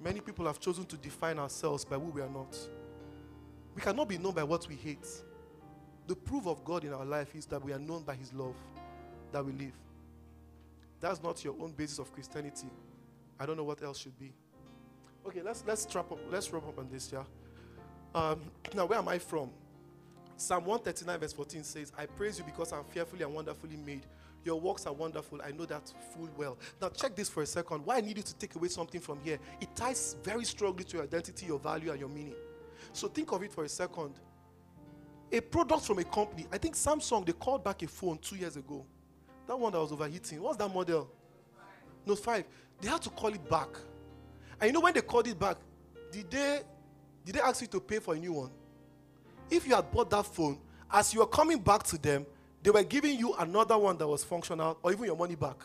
Many 0.00 0.20
people 0.20 0.46
have 0.46 0.60
chosen 0.60 0.84
to 0.84 0.96
define 0.96 1.40
ourselves 1.40 1.84
by 1.84 1.96
who 1.96 2.10
we 2.12 2.20
are 2.20 2.28
not. 2.28 2.56
We 3.74 3.82
cannot 3.82 4.08
be 4.08 4.16
known 4.16 4.32
by 4.32 4.44
what 4.44 4.68
we 4.68 4.76
hate. 4.76 5.08
The 6.06 6.14
proof 6.14 6.46
of 6.46 6.64
God 6.64 6.84
in 6.84 6.92
our 6.92 7.04
life 7.04 7.34
is 7.34 7.46
that 7.46 7.64
we 7.64 7.72
are 7.72 7.80
known 7.80 8.04
by 8.04 8.14
His 8.14 8.32
love 8.32 8.54
that 9.32 9.44
we 9.44 9.50
live. 9.50 9.72
That's 11.00 11.20
not 11.20 11.42
your 11.42 11.56
own 11.60 11.72
basis 11.72 11.98
of 11.98 12.12
Christianity. 12.12 12.68
I 13.40 13.44
don't 13.44 13.56
know 13.56 13.64
what 13.64 13.82
else 13.82 13.98
should 13.98 14.16
be. 14.20 14.32
Okay, 15.26 15.42
let's 15.42 15.64
let's 15.66 15.84
trap 15.84 16.12
up. 16.12 16.20
Let's 16.30 16.52
wrap 16.52 16.68
up 16.68 16.78
on 16.78 16.88
this, 16.92 17.10
yeah. 17.12 17.24
Um, 18.14 18.40
now, 18.72 18.86
where 18.86 19.00
am 19.00 19.08
I 19.08 19.18
from? 19.18 19.50
Psalm 20.36 20.64
139, 20.64 21.18
verse 21.18 21.32
14 21.32 21.64
says, 21.64 21.92
I 21.98 22.06
praise 22.06 22.38
you 22.38 22.44
because 22.44 22.72
I'm 22.72 22.84
fearfully 22.84 23.24
and 23.24 23.34
wonderfully 23.34 23.76
made. 23.84 24.06
Your 24.48 24.58
works 24.58 24.86
are 24.86 24.94
wonderful. 24.94 25.42
I 25.44 25.50
know 25.50 25.66
that 25.66 25.92
full 26.14 26.30
well. 26.34 26.56
Now, 26.80 26.88
check 26.88 27.14
this 27.14 27.28
for 27.28 27.42
a 27.42 27.46
second. 27.46 27.84
Why 27.84 27.98
I 27.98 28.00
need 28.00 28.16
you 28.16 28.22
to 28.22 28.34
take 28.36 28.54
away 28.54 28.68
something 28.68 28.98
from 28.98 29.20
here? 29.22 29.38
It 29.60 29.76
ties 29.76 30.16
very 30.24 30.46
strongly 30.46 30.84
to 30.84 30.96
your 30.96 31.04
identity, 31.04 31.44
your 31.44 31.58
value, 31.58 31.90
and 31.90 32.00
your 32.00 32.08
meaning. 32.08 32.34
So, 32.94 33.08
think 33.08 33.30
of 33.30 33.42
it 33.42 33.52
for 33.52 33.64
a 33.64 33.68
second. 33.68 34.14
A 35.30 35.40
product 35.42 35.84
from 35.84 35.98
a 35.98 36.04
company, 36.04 36.46
I 36.50 36.56
think 36.56 36.76
Samsung, 36.76 37.26
they 37.26 37.32
called 37.32 37.62
back 37.62 37.82
a 37.82 37.88
phone 37.88 38.16
two 38.16 38.36
years 38.36 38.56
ago. 38.56 38.86
That 39.46 39.60
one 39.60 39.70
that 39.70 39.80
was 39.80 39.92
overheating. 39.92 40.40
What's 40.40 40.56
that 40.56 40.72
model? 40.72 41.10
Note 42.06 42.18
5. 42.18 42.44
They 42.80 42.88
had 42.88 43.02
to 43.02 43.10
call 43.10 43.34
it 43.34 43.50
back. 43.50 43.68
And 44.58 44.68
you 44.68 44.72
know 44.72 44.80
when 44.80 44.94
they 44.94 45.02
called 45.02 45.26
it 45.26 45.38
back, 45.38 45.58
did 46.10 46.30
they 46.30 46.60
did 47.22 47.34
they 47.34 47.40
ask 47.42 47.60
you 47.60 47.66
to 47.66 47.80
pay 47.80 47.98
for 47.98 48.14
a 48.14 48.18
new 48.18 48.32
one? 48.32 48.50
If 49.50 49.66
you 49.66 49.74
had 49.74 49.90
bought 49.92 50.08
that 50.08 50.24
phone, 50.24 50.58
as 50.90 51.12
you 51.12 51.20
were 51.20 51.26
coming 51.26 51.58
back 51.58 51.82
to 51.82 51.98
them, 51.98 52.24
they 52.68 52.72
were 52.72 52.82
giving 52.82 53.18
you 53.18 53.32
another 53.38 53.78
one 53.78 53.96
that 53.96 54.06
was 54.06 54.22
functional 54.22 54.78
or 54.82 54.92
even 54.92 55.06
your 55.06 55.16
money 55.16 55.34
back. 55.34 55.56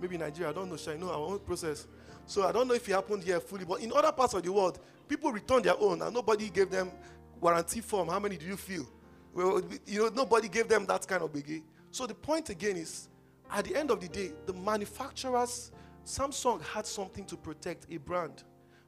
Maybe 0.00 0.16
Nigeria, 0.16 0.50
I 0.50 0.52
don't 0.52 0.70
know, 0.70 0.78
I 0.92 0.96
know 0.96 1.10
our 1.10 1.32
own 1.32 1.40
process. 1.40 1.88
So 2.26 2.46
I 2.46 2.52
don't 2.52 2.68
know 2.68 2.74
if 2.74 2.88
it 2.88 2.92
happened 2.92 3.24
here 3.24 3.40
fully, 3.40 3.64
but 3.64 3.80
in 3.80 3.92
other 3.92 4.12
parts 4.12 4.32
of 4.34 4.44
the 4.44 4.52
world, 4.52 4.78
people 5.08 5.32
returned 5.32 5.64
their 5.64 5.76
own 5.76 6.02
and 6.02 6.14
nobody 6.14 6.48
gave 6.48 6.70
them 6.70 6.92
warranty 7.40 7.80
form. 7.80 8.06
How 8.06 8.20
many 8.20 8.36
do 8.36 8.46
you 8.46 8.56
feel? 8.56 8.88
Well, 9.34 9.60
you 9.84 10.04
know, 10.04 10.10
nobody 10.14 10.46
gave 10.46 10.68
them 10.68 10.86
that 10.86 11.08
kind 11.08 11.24
of 11.24 11.32
biggie. 11.32 11.64
So 11.90 12.06
the 12.06 12.14
point 12.14 12.50
again 12.50 12.76
is, 12.76 13.08
at 13.50 13.64
the 13.64 13.74
end 13.74 13.90
of 13.90 14.00
the 14.00 14.06
day, 14.06 14.30
the 14.46 14.52
manufacturers, 14.52 15.72
Samsung 16.04 16.62
had 16.62 16.86
something 16.86 17.24
to 17.24 17.36
protect 17.36 17.88
a 17.90 17.96
brand 17.96 18.44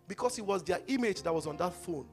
because 0.06 0.38
it 0.38 0.46
was 0.46 0.62
their 0.62 0.82
image 0.86 1.22
that 1.22 1.34
was 1.34 1.48
on 1.48 1.56
that 1.56 1.74
phone. 1.74 2.06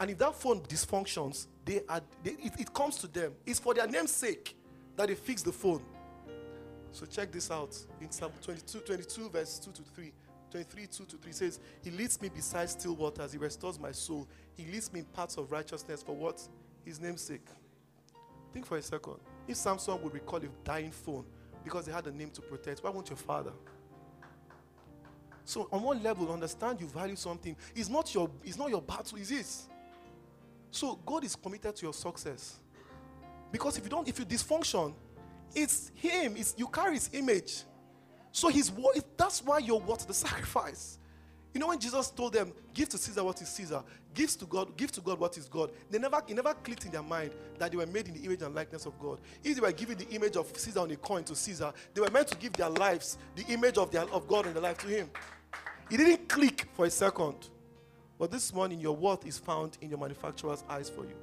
And 0.00 0.10
if 0.10 0.18
that 0.18 0.34
phone 0.34 0.60
dysfunctions, 0.60 1.46
they 1.64 1.82
are, 1.88 2.00
they, 2.22 2.32
it, 2.32 2.52
it 2.58 2.72
comes 2.72 2.96
to 2.98 3.08
them. 3.08 3.32
It's 3.44 3.58
for 3.58 3.74
their 3.74 3.86
name's 3.86 4.12
sake 4.12 4.56
that 4.96 5.08
they 5.08 5.14
fix 5.14 5.42
the 5.42 5.52
phone. 5.52 5.82
So 6.92 7.06
check 7.06 7.32
this 7.32 7.50
out. 7.50 7.76
In 8.00 8.10
Psalm 8.10 8.32
22, 8.42 8.80
22, 8.80 9.28
verse 9.30 9.58
2 9.58 9.72
to 9.72 9.82
3. 9.82 10.12
23, 10.50 10.86
2 10.86 11.04
to 11.04 11.16
3 11.16 11.32
says, 11.32 11.60
He 11.82 11.90
leads 11.90 12.20
me 12.22 12.28
beside 12.28 12.70
still 12.70 12.94
waters. 12.94 13.32
He 13.32 13.38
restores 13.38 13.78
my 13.78 13.92
soul. 13.92 14.26
He 14.56 14.64
leads 14.64 14.92
me 14.92 15.00
in 15.00 15.06
paths 15.06 15.36
of 15.36 15.52
righteousness 15.52 16.02
for 16.02 16.14
what? 16.14 16.40
His 16.84 17.00
name's 17.00 17.22
sake. 17.22 17.46
Think 18.52 18.64
for 18.64 18.78
a 18.78 18.82
second. 18.82 19.16
If 19.46 19.56
Samsung 19.56 20.00
would 20.02 20.14
recall 20.14 20.38
a 20.38 20.48
dying 20.64 20.90
phone 20.90 21.24
because 21.64 21.84
they 21.84 21.92
had 21.92 22.06
a 22.06 22.12
name 22.12 22.30
to 22.30 22.40
protect, 22.40 22.82
why 22.82 22.90
won't 22.90 23.10
your 23.10 23.18
father? 23.18 23.52
So 25.44 25.68
on 25.72 25.82
one 25.82 26.02
level, 26.02 26.32
understand 26.32 26.80
you 26.80 26.86
value 26.86 27.16
something. 27.16 27.56
It's 27.74 27.88
not 27.88 28.14
your, 28.14 28.30
it's 28.44 28.58
not 28.58 28.70
your 28.70 28.82
battle, 28.82 29.18
is 29.18 29.30
this? 29.30 29.68
So 30.70 30.98
God 31.06 31.24
is 31.24 31.34
committed 31.36 31.74
to 31.76 31.86
your 31.86 31.94
success. 31.94 32.58
Because 33.50 33.78
if 33.78 33.84
you 33.84 33.90
don't, 33.90 34.08
if 34.08 34.18
you 34.18 34.24
dysfunction, 34.24 34.94
it's 35.54 35.90
him, 35.94 36.36
it's 36.36 36.54
you 36.56 36.66
carry 36.68 36.94
his 36.94 37.10
image. 37.12 37.62
So 38.32 38.48
his 38.48 38.70
that's 39.16 39.42
why 39.42 39.58
you're 39.58 39.80
what? 39.80 40.00
The 40.00 40.14
sacrifice. 40.14 40.98
You 41.54 41.60
know 41.60 41.68
when 41.68 41.78
Jesus 41.78 42.10
told 42.10 42.34
them, 42.34 42.52
give 42.74 42.88
to 42.90 42.98
Caesar 42.98 43.24
what 43.24 43.40
is 43.40 43.48
Caesar, 43.48 43.82
give 44.14 44.36
to 44.38 44.44
God, 44.44 44.76
give 44.76 44.92
to 44.92 45.00
God 45.00 45.18
what 45.18 45.36
is 45.38 45.48
God. 45.48 45.70
They 45.90 45.98
never, 45.98 46.22
it 46.28 46.34
never 46.34 46.52
clicked 46.54 46.84
in 46.84 46.92
their 46.92 47.02
mind 47.02 47.32
that 47.58 47.70
they 47.70 47.76
were 47.76 47.86
made 47.86 48.06
in 48.06 48.14
the 48.14 48.20
image 48.20 48.42
and 48.42 48.54
likeness 48.54 48.84
of 48.84 48.98
God. 49.00 49.18
If 49.42 49.54
they 49.56 49.60
were 49.60 49.72
giving 49.72 49.96
the 49.96 50.08
image 50.10 50.36
of 50.36 50.52
Caesar 50.56 50.80
on 50.80 50.90
a 50.90 50.96
coin 50.96 51.24
to 51.24 51.34
Caesar, 51.34 51.72
they 51.94 52.00
were 52.00 52.10
meant 52.10 52.28
to 52.28 52.36
give 52.36 52.52
their 52.52 52.68
lives, 52.68 53.16
the 53.34 53.44
image 53.46 53.78
of, 53.78 53.90
their, 53.90 54.02
of 54.02 54.28
God 54.28 54.46
in 54.46 54.54
the 54.54 54.60
life 54.60 54.78
to 54.78 54.88
him. 54.88 55.10
It 55.90 55.96
didn't 55.96 56.28
click 56.28 56.68
for 56.74 56.84
a 56.84 56.90
second. 56.90 57.48
But 58.18 58.30
this 58.32 58.52
morning, 58.52 58.80
your 58.80 58.96
worth 58.96 59.26
is 59.26 59.38
found 59.38 59.78
in 59.80 59.90
your 59.90 59.98
manufacturer's 59.98 60.64
eyes 60.68 60.90
for 60.90 61.04
you. 61.04 61.14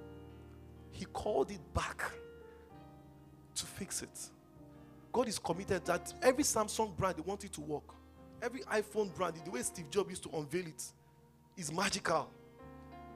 He 0.91 1.05
called 1.05 1.51
it 1.51 1.59
back 1.73 2.09
to 3.55 3.65
fix 3.65 4.01
it. 4.01 4.29
God 5.11 5.27
is 5.27 5.37
committed 5.37 5.83
that 5.85 6.13
every 6.21 6.43
Samsung 6.43 6.95
brand, 6.95 7.17
they 7.17 7.21
want 7.21 7.43
it 7.43 7.51
to 7.53 7.61
work. 7.61 7.83
Every 8.41 8.61
iPhone 8.61 9.13
brand, 9.13 9.35
the 9.43 9.51
way 9.51 9.61
Steve 9.61 9.89
Jobs 9.89 10.09
used 10.09 10.23
to 10.23 10.29
unveil 10.29 10.67
it, 10.67 10.83
is 11.57 11.71
magical. 11.71 12.29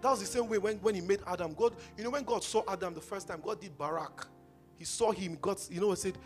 That 0.02 0.12
was 0.12 0.20
the 0.22 0.26
same 0.26 0.48
way 0.48 0.58
when, 0.58 0.78
when 0.78 0.96
he 0.96 1.02
made 1.02 1.20
Adam. 1.28 1.54
God, 1.54 1.74
you 1.98 2.04
know, 2.04 2.10
when 2.10 2.24
God 2.24 2.44
saw 2.44 2.64
Adam 2.68 2.94
the 2.94 3.02
first 3.02 3.28
time, 3.28 3.42
God 3.44 3.60
did 3.62 3.78
Barak. 3.78 4.28
He 4.78 4.86
saw 4.86 5.12
him, 5.12 5.38
God, 5.42 5.58
you 5.70 5.82
know, 5.82 5.94
said, 5.96 6.18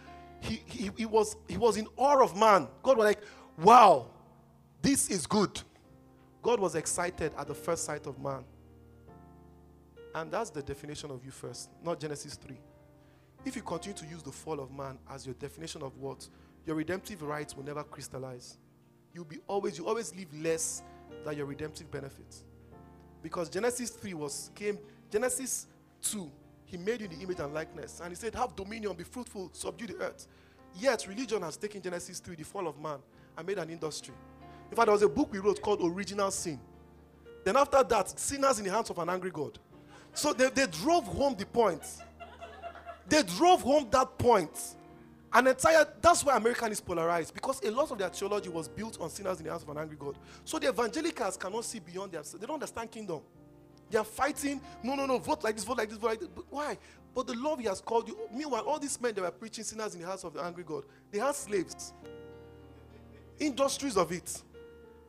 he, 0.41 0.62
he, 0.66 0.91
he, 0.95 1.06
was, 1.06 1.36
he 1.47 1.58
was 1.58 1.78
in 1.78 1.88
awe 1.97 2.22
of 2.24 2.36
man. 2.38 2.68
God 2.84 2.97
was 2.97 3.06
like, 3.06 3.22
wow, 3.58 4.08
this 4.82 5.10
is 5.10 5.26
good. 5.26 5.60
God 6.44 6.60
was 6.60 6.76
excited 6.76 7.32
at 7.38 7.48
the 7.48 7.54
first 7.54 7.86
sight 7.86 8.06
of 8.06 8.20
man. 8.20 8.44
And 10.14 10.30
that's 10.30 10.50
the 10.50 10.62
definition 10.62 11.10
of 11.10 11.24
you 11.26 11.32
first, 11.32 11.70
not 11.84 12.00
Genesis 12.00 12.36
3. 12.36 12.56
If 13.46 13.56
you 13.56 13.62
continue 13.62 13.98
to 13.98 14.06
use 14.06 14.22
the 14.22 14.32
fall 14.32 14.60
of 14.60 14.72
man 14.72 15.00
as 15.10 15.26
your 15.26 15.36
definition 15.36 15.82
of 15.82 15.98
what, 15.98 16.28
your 16.66 16.76
redemptive 16.76 17.22
rights 17.24 17.56
will 17.56 17.64
never 17.64 17.84
crystallize. 17.84 18.58
You'll 19.14 19.26
be 19.26 19.39
always, 19.48 19.78
you 19.78 19.88
always 19.88 20.14
live 20.16 20.34
less 20.34 20.84
than 21.26 21.38
your 21.38 21.46
redemptive 21.46 21.89
benefits. 21.89 22.44
Because 23.22 23.50
Genesis 23.50 23.89
3 23.91 24.14
was 24.14 24.52
came, 24.54 24.78
Genesis 25.10 25.68
2, 26.02 26.30
he 26.66 26.78
made 26.78 27.02
you 27.02 27.08
in 27.08 27.18
the 27.18 27.24
image 27.24 27.39
and 27.39 27.54
likeness. 27.54 28.02
And 28.02 28.10
he 28.10 28.16
said, 28.16 28.36
Have 28.36 28.56
dominion, 28.56 28.94
be 28.96 29.04
fruitful, 29.04 29.50
subdue 29.54 29.88
the 29.88 29.98
earth. 29.98 30.28
Yet 30.76 31.08
religion 31.08 31.41
has 31.41 31.56
taken 31.56 31.82
Genesis 31.82 32.20
3, 32.20 32.36
the 32.36 32.44
fall 32.44 32.68
of 32.68 32.80
man, 32.80 33.00
and 33.38 33.48
made 33.48 33.58
an 33.60 33.70
industry. 33.70 34.14
In 34.74 34.76
fact, 34.76 34.88
there 34.88 34.93
was 34.93 35.03
a 35.03 35.07
book 35.07 35.32
we 35.32 35.38
wrote 35.38 35.61
called 35.61 35.82
Original 35.84 36.32
Sin. 36.32 36.59
Then 37.43 37.57
after 37.57 37.84
that, 37.84 38.19
sinners 38.19 38.57
in 38.57 38.65
the 38.65 38.71
hands 38.71 38.89
of 38.89 38.97
an 38.97 39.07
angry 39.07 39.30
God. 39.30 39.59
So 40.15 40.34
they, 40.34 40.49
they 40.49 40.65
drove 40.65 41.05
home 41.05 41.36
the 41.38 41.45
point. 41.45 41.84
They 43.07 43.21
drove 43.21 43.61
home 43.61 43.88
that 43.91 44.17
point. 44.17 44.49
An 45.32 45.45
entire, 45.45 45.86
that's 46.01 46.26
why 46.26 46.38
American 46.38 46.71
is 46.71 46.82
polarized 46.82 47.36
because 47.36 47.61
a 47.63 47.69
lot 47.69 47.91
of 47.91 47.99
their 47.99 48.09
theology 48.09 48.49
was 48.49 48.67
built 48.67 48.99
on 48.99 49.11
sinners 49.11 49.38
in 49.38 49.43
the 49.43 49.51
hands 49.51 49.61
of 49.61 49.69
an 49.69 49.78
angry 49.78 49.95
God. 49.95 50.17
So 50.43 50.57
the 50.57 50.69
evangelicals 50.69 51.38
cannot 51.38 51.65
see 51.65 51.78
beyond 51.78 52.11
themselves. 52.13 52.41
They 52.41 52.47
don't 52.47 52.55
understand 52.55 52.89
kingdom. 52.89 53.21
They 53.91 53.99
are 53.99 54.03
fighting, 54.03 54.59
no, 54.82 54.95
no, 54.95 55.05
no, 55.05 55.19
vote 55.19 55.43
like 55.43 55.53
this, 55.53 55.65
vote 55.65 55.78
like 55.78 55.89
this, 55.89 55.99
vote 55.99 56.07
like 56.07 56.19
this. 56.19 56.30
But 56.30 56.45
why? 56.49 56.80
But 57.13 57.28
the 57.28 57.36
love 57.36 57.59
he 57.59 57.67
has 57.67 57.80
called 57.80 58.07
you. 58.07 58.17
Meanwhile, 58.34 58.63
all 58.63 58.80
these 58.80 58.99
men 58.99 59.13
that 59.13 59.21
were 59.21 59.30
preaching 59.30 59.63
sinners 59.63 59.93
in 59.93 60.01
the 60.01 60.07
hands 60.07 60.24
of 60.24 60.34
the 60.34 60.41
angry 60.41 60.63
God, 60.63 60.86
they 61.11 61.19
had 61.19 61.36
slaves. 61.36 61.93
Industries 63.39 63.97
of 63.97 64.11
it. 64.11 64.41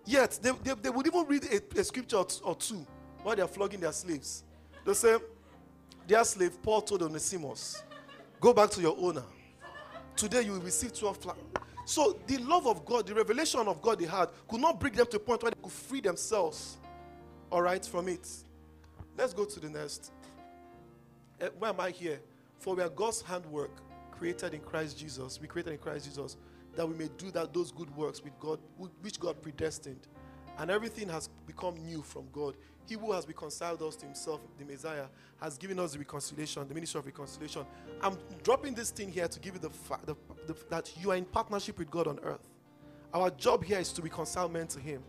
Yet, 0.07 0.39
they, 0.43 0.51
they, 0.63 0.75
they 0.75 0.91
would 0.91 1.07
even 1.07 1.27
read 1.27 1.45
a, 1.45 1.81
a 1.81 1.85
scripture 1.85 2.23
or, 2.43 2.55
two 2.55 2.87
while 3.23 3.35
they 3.35 3.43
are 3.43 3.49
flogging 3.49 3.81
their 3.81 3.93
slaves. 3.93 4.45
They 4.85 4.93
say, 4.95 5.17
Dear 6.07 6.25
slave, 6.25 6.63
Paul 6.63 6.83
told 6.83 7.03
Onesimus, 7.03 7.83
go 8.39 8.53
back 8.53 8.71
to 8.71 8.81
your 8.81 8.95
owner. 8.99 9.23
Today 10.15 10.43
you 10.43 10.53
will 10.53 10.61
receive 10.61 10.93
12 10.97 11.17
flowers. 11.17 11.41
So 11.87 12.19
the 12.27 12.39
love 12.39 12.67
of 12.67 12.85
God, 12.85 13.07
the 13.07 13.15
revelation 13.15 13.61
of 13.67 13.81
God 13.81 13.99
they 13.99 14.07
had, 14.07 14.29
could 14.49 14.61
not 14.61 14.79
bring 14.79 14.93
them 14.93 15.07
to 15.07 15.17
a 15.17 15.21
point 15.21 15.43
where 15.43 15.51
they 15.51 15.63
could 15.63 15.73
free 15.73 16.01
themselves, 16.01 16.77
all 17.51 17.63
right, 17.63 17.85
from 17.85 18.09
it. 18.09 18.29
Let's 19.17 19.33
go 19.33 19.45
to 19.45 19.61
the 19.61 19.69
next. 19.69 20.13
Uh, 21.41 21.49
where 21.59 21.71
am 21.71 21.81
I 21.81 21.91
here? 21.91 22.21
For 22.59 22.75
we 22.75 22.83
are 22.83 22.89
God's 22.89 23.23
handwork, 23.23 23.71
created 24.11 24.55
in 24.55 24.61
Christ 24.61 24.99
Jesus. 24.99 25.41
We 25.41 25.47
created 25.47 25.73
in 25.73 25.79
Christ 25.79 26.07
Jesus, 26.07 26.37
that 26.77 26.89
we 26.89 26.95
may 26.95 27.09
do 27.19 27.31
that 27.33 27.53
those 27.53 27.71
good 27.73 27.95
works 27.97 28.23
with 28.23 28.39
God, 28.39 28.59
which 29.01 29.19
God 29.21 29.41
predestined, 29.43 30.09
and 30.59 30.71
everything 30.71 31.09
has 31.09 31.29
become 31.47 31.77
new 31.85 32.03
from 32.03 32.27
God. 32.33 32.57
He 32.87 32.95
who 32.95 33.13
has 33.13 33.27
reconciled 33.27 33.83
us 33.83 33.97
to 33.97 34.07
himself, 34.07 34.41
the 34.59 34.65
Messiah, 34.65 35.07
has 35.41 35.57
given 35.57 35.79
us 35.79 35.93
the 35.93 35.99
reconciliation, 35.99 36.67
the 36.69 36.75
ministry 36.75 36.99
of 36.99 37.07
reconciliation. 37.07 37.65
I'm 38.03 38.19
dropping 38.43 38.75
this 38.75 38.91
thing 38.91 39.11
here 39.11 39.27
to 39.27 39.41
give 39.41 39.55
you 39.55 39.61
the 39.61 39.71
fact 39.71 40.07
that 40.69 40.93
you 41.01 41.11
are 41.11 41.17
in 41.17 41.25
partnership 41.25 41.79
with 41.79 41.91
God 41.91 42.07
on 42.07 42.19
earth. 42.23 42.47
Our 43.13 43.31
job 43.31 43.65
here 43.65 43.79
is 43.79 43.93
to 43.93 44.03
reconcile 44.03 44.49
men 44.49 44.67
to 44.69 44.81
Him. 44.81 45.03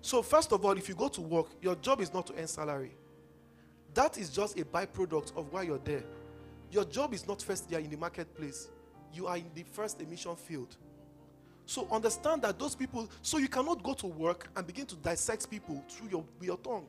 So, 0.00 0.22
first 0.22 0.52
of 0.52 0.64
all, 0.64 0.76
if 0.78 0.88
you 0.88 0.94
go 0.94 1.08
to 1.08 1.20
work, 1.20 1.46
your 1.60 1.74
job 1.76 2.00
is 2.00 2.14
not 2.14 2.26
to 2.28 2.34
earn 2.38 2.46
salary. 2.46 2.92
That 3.94 4.16
is 4.16 4.30
just 4.30 4.58
a 4.58 4.64
byproduct 4.64 5.36
of 5.36 5.52
why 5.52 5.62
you're 5.62 5.78
there. 5.78 6.04
Your 6.70 6.84
job 6.84 7.14
is 7.14 7.26
not 7.26 7.42
first 7.42 7.68
there 7.68 7.80
in 7.80 7.90
the 7.90 7.96
marketplace, 7.96 8.68
you 9.12 9.26
are 9.26 9.38
in 9.38 9.50
the 9.54 9.64
first 9.64 10.00
emission 10.00 10.36
field. 10.36 10.76
So, 11.68 11.86
understand 11.92 12.40
that 12.42 12.58
those 12.58 12.74
people, 12.74 13.10
so 13.20 13.36
you 13.36 13.46
cannot 13.46 13.82
go 13.82 13.92
to 13.92 14.06
work 14.06 14.48
and 14.56 14.66
begin 14.66 14.86
to 14.86 14.96
dissect 14.96 15.50
people 15.50 15.84
through 15.86 16.08
your, 16.08 16.24
your 16.40 16.56
tongue 16.56 16.86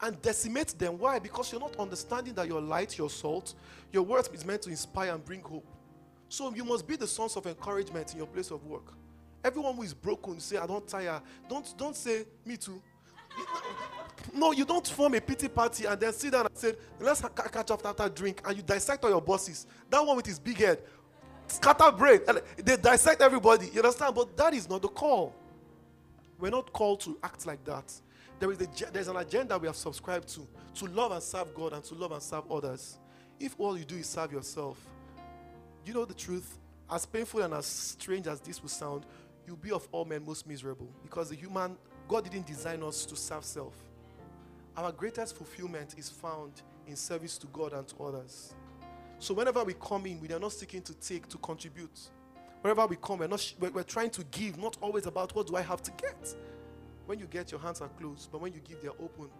and 0.00 0.20
decimate 0.22 0.68
them. 0.78 0.96
Why? 0.96 1.18
Because 1.18 1.52
you're 1.52 1.60
not 1.60 1.76
understanding 1.76 2.32
that 2.32 2.48
your 2.48 2.62
light, 2.62 2.96
your 2.96 3.10
salt, 3.10 3.52
your 3.92 4.02
words 4.02 4.30
is 4.32 4.46
meant 4.46 4.62
to 4.62 4.70
inspire 4.70 5.12
and 5.12 5.22
bring 5.22 5.42
hope. 5.42 5.66
So 6.30 6.54
you 6.54 6.64
must 6.64 6.86
be 6.86 6.96
the 6.96 7.06
source 7.06 7.36
of 7.36 7.46
encouragement 7.46 8.10
in 8.12 8.16
your 8.16 8.26
place 8.26 8.50
of 8.50 8.64
work. 8.64 8.94
Everyone 9.44 9.76
who 9.76 9.82
is 9.82 9.92
broken, 9.92 10.40
say, 10.40 10.56
I 10.56 10.66
don't 10.66 10.88
tire. 10.88 11.20
Don't, 11.46 11.76
don't 11.76 11.94
say, 11.94 12.24
me 12.46 12.56
too. 12.56 12.80
no, 14.34 14.52
you 14.52 14.64
don't 14.64 14.88
form 14.88 15.12
a 15.12 15.20
pity 15.20 15.48
party 15.48 15.84
and 15.84 16.00
then 16.00 16.14
sit 16.14 16.32
down 16.32 16.46
and 16.46 16.56
say, 16.56 16.74
let's 16.98 17.20
catch 17.20 17.70
up 17.70 17.84
after 17.84 18.08
drink, 18.08 18.40
and 18.46 18.56
you 18.56 18.62
dissect 18.62 19.04
all 19.04 19.10
your 19.10 19.20
bosses. 19.20 19.66
That 19.90 20.06
one 20.06 20.16
with 20.16 20.24
his 20.24 20.38
big 20.38 20.56
head, 20.56 20.78
scatter 21.46 21.90
brain. 21.92 22.20
They 22.56 22.76
dissect 22.76 23.20
everybody. 23.20 23.68
You 23.72 23.80
understand? 23.80 24.14
But 24.14 24.36
that 24.36 24.54
is 24.54 24.68
not 24.68 24.82
the 24.82 24.88
call. 24.88 25.34
We're 26.38 26.50
not 26.50 26.72
called 26.72 27.00
to 27.02 27.18
act 27.22 27.46
like 27.46 27.64
that. 27.64 27.92
There 28.40 28.50
is 28.50 28.60
a, 28.60 28.90
there's 28.92 29.08
an 29.08 29.16
agenda 29.16 29.56
we 29.58 29.66
have 29.68 29.76
subscribed 29.76 30.28
to 30.30 30.46
to 30.74 30.86
love 30.86 31.12
and 31.12 31.22
serve 31.22 31.54
God 31.54 31.72
and 31.72 31.84
to 31.84 31.94
love 31.94 32.12
and 32.12 32.22
serve 32.22 32.50
others. 32.50 32.98
If 33.38 33.54
all 33.58 33.78
you 33.78 33.84
do 33.84 33.96
is 33.96 34.06
serve 34.06 34.32
yourself, 34.32 34.78
you 35.84 35.94
know 35.94 36.04
the 36.04 36.14
truth, 36.14 36.58
as 36.90 37.06
painful 37.06 37.42
and 37.42 37.54
as 37.54 37.66
strange 37.66 38.26
as 38.26 38.40
this 38.40 38.60
will 38.60 38.68
sound, 38.68 39.06
you'll 39.46 39.56
be 39.56 39.70
of 39.72 39.86
all 39.92 40.04
men 40.04 40.24
most 40.24 40.46
miserable 40.46 40.88
because 41.02 41.30
the 41.30 41.36
human, 41.36 41.76
God 42.08 42.24
didn't 42.24 42.46
design 42.46 42.82
us 42.82 43.04
to 43.06 43.16
serve 43.16 43.44
self. 43.44 43.74
Our 44.76 44.92
greatest 44.92 45.36
fulfillment 45.36 45.94
is 45.96 46.08
found 46.08 46.62
in 46.86 46.96
service 46.96 47.38
to 47.38 47.46
God 47.48 47.72
and 47.72 47.86
to 47.88 48.02
others. 48.02 48.54
So 49.24 49.32
whenever 49.32 49.64
we 49.64 49.72
come 49.72 50.04
in, 50.04 50.20
we 50.20 50.30
are 50.34 50.38
not 50.38 50.52
seeking 50.52 50.82
to 50.82 50.92
take, 50.92 51.26
to 51.28 51.38
contribute. 51.38 51.98
Wherever 52.60 52.86
we 52.86 52.96
come, 52.96 53.20
we're, 53.20 53.26
not, 53.26 53.54
we're, 53.58 53.70
we're 53.70 53.82
trying 53.82 54.10
to 54.10 54.24
give, 54.24 54.58
not 54.58 54.76
always 54.82 55.06
about 55.06 55.34
what 55.34 55.46
do 55.46 55.56
I 55.56 55.62
have 55.62 55.82
to 55.84 55.90
get. 55.92 56.34
When 57.06 57.18
you 57.18 57.24
get, 57.24 57.50
your 57.50 57.58
hands 57.58 57.80
are 57.80 57.88
closed, 57.88 58.30
but 58.30 58.42
when 58.42 58.52
you 58.52 58.60
give, 58.60 58.82
they're 58.82 58.90
open. 58.90 59.30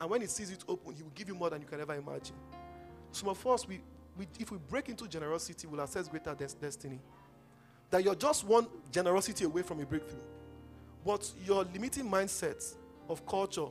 And 0.00 0.10
when 0.10 0.20
He 0.20 0.26
sees 0.26 0.50
it 0.50 0.64
open, 0.66 0.96
He 0.96 1.04
will 1.04 1.12
give 1.14 1.28
you 1.28 1.36
more 1.36 1.48
than 1.48 1.60
you 1.60 1.68
can 1.68 1.80
ever 1.80 1.94
imagine. 1.94 2.34
Some 3.12 3.28
of 3.28 3.46
us, 3.46 3.68
we, 3.68 3.80
we, 4.18 4.26
if 4.40 4.50
we 4.50 4.58
break 4.68 4.88
into 4.88 5.06
generosity, 5.06 5.68
we'll 5.68 5.80
access 5.80 6.08
greater 6.08 6.34
des- 6.34 6.56
destiny. 6.60 6.98
That 7.90 8.02
you're 8.02 8.16
just 8.16 8.44
one 8.44 8.66
generosity 8.90 9.44
away 9.44 9.62
from 9.62 9.78
a 9.78 9.86
breakthrough. 9.86 10.18
But 11.06 11.30
your 11.46 11.62
limiting 11.72 12.10
mindset 12.10 12.74
of 13.08 13.24
culture, 13.26 13.68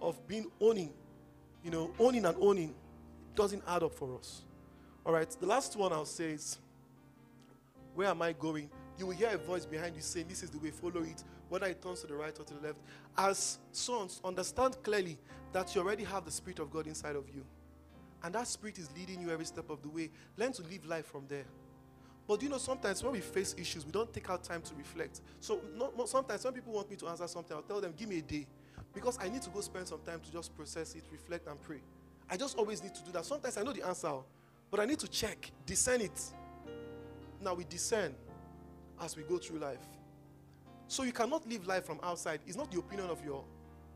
of 0.00 0.26
being 0.26 0.50
owning, 0.58 0.94
you 1.62 1.70
know, 1.70 1.90
owning 1.98 2.24
and 2.24 2.36
owning, 2.40 2.74
doesn't 3.34 3.62
add 3.68 3.82
up 3.82 3.92
for 3.92 4.16
us. 4.16 4.44
All 5.04 5.12
right, 5.12 5.28
the 5.40 5.46
last 5.46 5.76
one 5.76 5.92
I'll 5.92 6.04
say 6.04 6.32
is, 6.32 6.58
Where 7.94 8.08
am 8.08 8.22
I 8.22 8.32
going? 8.32 8.70
You 8.98 9.06
will 9.06 9.14
hear 9.14 9.30
a 9.30 9.38
voice 9.38 9.66
behind 9.66 9.96
you 9.96 10.02
saying, 10.02 10.26
This 10.28 10.42
is 10.42 10.50
the 10.50 10.58
way, 10.58 10.70
follow 10.70 11.02
it 11.02 11.24
whether 11.52 11.66
it 11.66 11.82
turns 11.82 12.00
to 12.00 12.06
the 12.06 12.14
right 12.14 12.34
or 12.40 12.44
to 12.44 12.54
the 12.54 12.66
left. 12.66 12.78
As 13.18 13.58
sons, 13.72 14.22
understand 14.24 14.74
clearly 14.82 15.18
that 15.52 15.74
you 15.74 15.82
already 15.82 16.02
have 16.02 16.24
the 16.24 16.30
Spirit 16.30 16.60
of 16.60 16.70
God 16.70 16.86
inside 16.86 17.14
of 17.14 17.28
you. 17.28 17.44
And 18.22 18.34
that 18.34 18.48
Spirit 18.48 18.78
is 18.78 18.88
leading 18.96 19.20
you 19.20 19.28
every 19.28 19.44
step 19.44 19.68
of 19.68 19.82
the 19.82 19.90
way. 19.90 20.08
Learn 20.38 20.52
to 20.52 20.62
live 20.62 20.86
life 20.86 21.04
from 21.04 21.26
there. 21.28 21.44
But 22.26 22.42
you 22.42 22.48
know, 22.48 22.56
sometimes 22.56 23.04
when 23.04 23.12
we 23.12 23.20
face 23.20 23.54
issues, 23.58 23.84
we 23.84 23.92
don't 23.92 24.10
take 24.14 24.30
our 24.30 24.38
time 24.38 24.62
to 24.62 24.74
reflect. 24.76 25.20
So 25.40 25.60
not, 25.76 26.08
sometimes 26.08 26.42
when 26.42 26.54
people 26.54 26.72
want 26.72 26.88
me 26.88 26.96
to 26.96 27.08
answer 27.08 27.28
something, 27.28 27.54
I'll 27.54 27.62
tell 27.62 27.82
them, 27.82 27.92
give 27.98 28.08
me 28.08 28.20
a 28.20 28.22
day. 28.22 28.46
Because 28.94 29.18
I 29.20 29.28
need 29.28 29.42
to 29.42 29.50
go 29.50 29.60
spend 29.60 29.86
some 29.88 30.00
time 30.06 30.20
to 30.20 30.32
just 30.32 30.56
process 30.56 30.94
it, 30.94 31.04
reflect, 31.12 31.48
and 31.48 31.60
pray. 31.60 31.82
I 32.30 32.38
just 32.38 32.56
always 32.56 32.82
need 32.82 32.94
to 32.94 33.04
do 33.04 33.12
that. 33.12 33.26
Sometimes 33.26 33.58
I 33.58 33.62
know 33.62 33.74
the 33.74 33.86
answer, 33.86 34.14
but 34.72 34.80
I 34.80 34.86
need 34.86 34.98
to 35.00 35.08
check, 35.08 35.52
discern 35.66 36.00
it. 36.00 36.18
Now 37.42 37.52
we 37.52 37.64
discern 37.64 38.14
as 39.02 39.14
we 39.14 39.22
go 39.22 39.36
through 39.36 39.58
life. 39.58 39.86
So 40.88 41.02
you 41.02 41.12
cannot 41.12 41.46
live 41.46 41.66
life 41.66 41.84
from 41.84 42.00
outside. 42.02 42.40
It's 42.46 42.56
not 42.56 42.72
the 42.72 42.78
opinion 42.78 43.10
of 43.10 43.22
your 43.22 43.44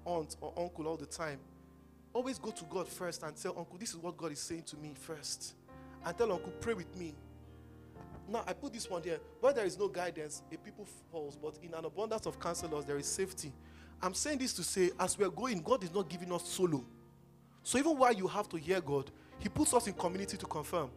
aunt 0.04 0.36
or 0.42 0.52
uncle 0.54 0.86
all 0.86 0.98
the 0.98 1.06
time. 1.06 1.40
Always 2.12 2.38
go 2.38 2.50
to 2.50 2.64
God 2.66 2.88
first 2.88 3.22
and 3.22 3.34
tell 3.34 3.54
uncle, 3.56 3.78
this 3.78 3.90
is 3.90 3.96
what 3.96 4.18
God 4.18 4.32
is 4.32 4.38
saying 4.38 4.64
to 4.64 4.76
me 4.76 4.92
first. 4.94 5.54
And 6.04 6.16
tell 6.16 6.30
uncle, 6.30 6.52
pray 6.60 6.74
with 6.74 6.94
me. 6.94 7.14
Now 8.28 8.44
I 8.46 8.52
put 8.52 8.74
this 8.74 8.90
one 8.90 9.02
here. 9.02 9.18
Where 9.40 9.54
there 9.54 9.64
is 9.64 9.78
no 9.78 9.88
guidance, 9.88 10.42
a 10.52 10.58
people 10.58 10.86
falls, 11.10 11.36
but 11.36 11.58
in 11.62 11.72
an 11.72 11.86
abundance 11.86 12.26
of 12.26 12.38
counselors, 12.38 12.84
there 12.84 12.98
is 12.98 13.06
safety. 13.06 13.50
I'm 14.02 14.12
saying 14.12 14.38
this 14.38 14.52
to 14.52 14.62
say, 14.62 14.90
as 15.00 15.16
we 15.16 15.24
are 15.24 15.30
going, 15.30 15.62
God 15.62 15.82
is 15.84 15.94
not 15.94 16.10
giving 16.10 16.30
us 16.32 16.46
solo. 16.46 16.84
So 17.62 17.78
even 17.78 17.96
while 17.96 18.12
you 18.12 18.26
have 18.26 18.46
to 18.50 18.58
hear 18.58 18.82
God, 18.82 19.10
He 19.38 19.48
puts 19.48 19.74
us 19.74 19.86
in 19.86 19.92
community 19.94 20.36
to 20.36 20.46
confirm. 20.46 20.90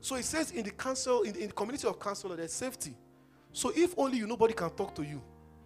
So 0.00 0.16
He 0.16 0.22
says 0.22 0.50
in 0.50 0.64
the 0.64 0.70
council, 0.70 1.22
in 1.22 1.32
the, 1.32 1.40
in 1.40 1.46
the 1.48 1.54
community 1.54 1.86
of 1.86 1.98
counselor, 1.98 2.36
there's 2.36 2.52
safety. 2.52 2.94
So 3.52 3.72
if 3.74 3.94
only 3.96 4.18
you, 4.18 4.26
nobody 4.26 4.52
can 4.52 4.70
talk 4.70 4.94
to 4.96 5.02
you. 5.02 5.22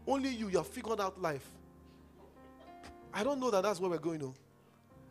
Only 0.07 0.31
you, 0.31 0.49
you 0.49 0.59
have 0.59 0.67
figured 0.67 1.01
out 1.01 1.21
life. 1.21 1.47
I 3.13 3.25
don't 3.25 3.41
know 3.41 3.51
that 3.51 3.63
that's 3.63 3.81
where 3.81 3.91
we're 3.91 3.99
going 3.99 4.21
to. 4.21 4.35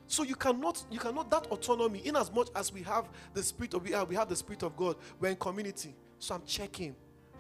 So 0.08 0.24
you 0.24 0.36
cannot, 0.36 0.84
you 0.90 1.00
cannot 1.00 1.30
that 1.30 1.48
autonomy. 1.48 2.00
In 2.00 2.16
as 2.16 2.32
much 2.32 2.50
as 2.56 2.72
we 2.72 2.82
have 2.84 3.10
the 3.34 3.44
spirit 3.44 3.74
of 3.74 3.84
we 3.84 3.92
have, 3.92 4.08
we 4.08 4.16
have 4.16 4.30
the 4.30 4.36
spirit 4.36 4.64
of 4.64 4.76
God. 4.78 4.96
We're 5.20 5.30
in 5.30 5.36
community. 5.36 5.94
So 6.18 6.36
I'm 6.36 6.44
checking. 6.46 6.96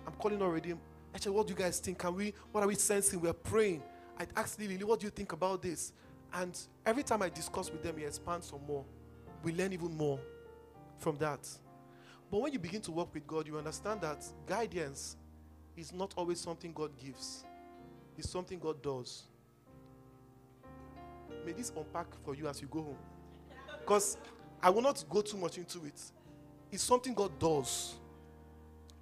I'm 0.05 0.13
calling 0.13 0.41
already. 0.41 0.73
Actually, 1.15 1.31
what 1.31 1.47
do 1.47 1.53
you 1.53 1.59
guys 1.59 1.79
think? 1.79 1.99
Can 1.99 2.15
we? 2.15 2.33
What 2.51 2.63
are 2.63 2.67
we 2.67 2.75
sensing? 2.75 3.21
We're 3.21 3.33
praying. 3.33 3.81
I 4.19 4.25
asked 4.35 4.59
Lily, 4.59 4.83
what 4.83 4.99
do 4.99 5.05
you 5.05 5.11
think 5.11 5.31
about 5.31 5.61
this? 5.61 5.93
And 6.33 6.59
every 6.85 7.03
time 7.03 7.21
I 7.21 7.29
discuss 7.29 7.71
with 7.71 7.83
them, 7.83 7.97
he 7.97 8.03
expands 8.03 8.47
some 8.47 8.61
more. 8.67 8.83
We 9.43 9.53
learn 9.53 9.73
even 9.73 9.95
more 9.95 10.19
from 10.97 11.17
that. 11.17 11.47
But 12.29 12.41
when 12.41 12.53
you 12.53 12.59
begin 12.59 12.81
to 12.81 12.91
work 12.91 13.13
with 13.13 13.25
God, 13.25 13.47
you 13.47 13.57
understand 13.57 14.01
that 14.01 14.25
guidance 14.45 15.15
is 15.75 15.93
not 15.93 16.13
always 16.17 16.39
something 16.39 16.73
God 16.73 16.91
gives 16.97 17.45
it's 18.17 18.29
something 18.29 18.57
God 18.57 18.81
does. 18.81 19.23
May 21.45 21.51
this 21.53 21.71
unpack 21.75 22.07
for 22.25 22.33
you 22.35 22.47
as 22.47 22.61
you 22.61 22.67
go 22.67 22.81
home. 22.81 22.97
Because 23.79 24.17
I 24.61 24.69
will 24.69 24.81
not 24.81 25.03
go 25.09 25.21
too 25.21 25.37
much 25.37 25.57
into 25.57 25.85
it. 25.85 26.01
It's 26.71 26.83
something 26.83 27.13
God 27.13 27.37
does 27.37 27.95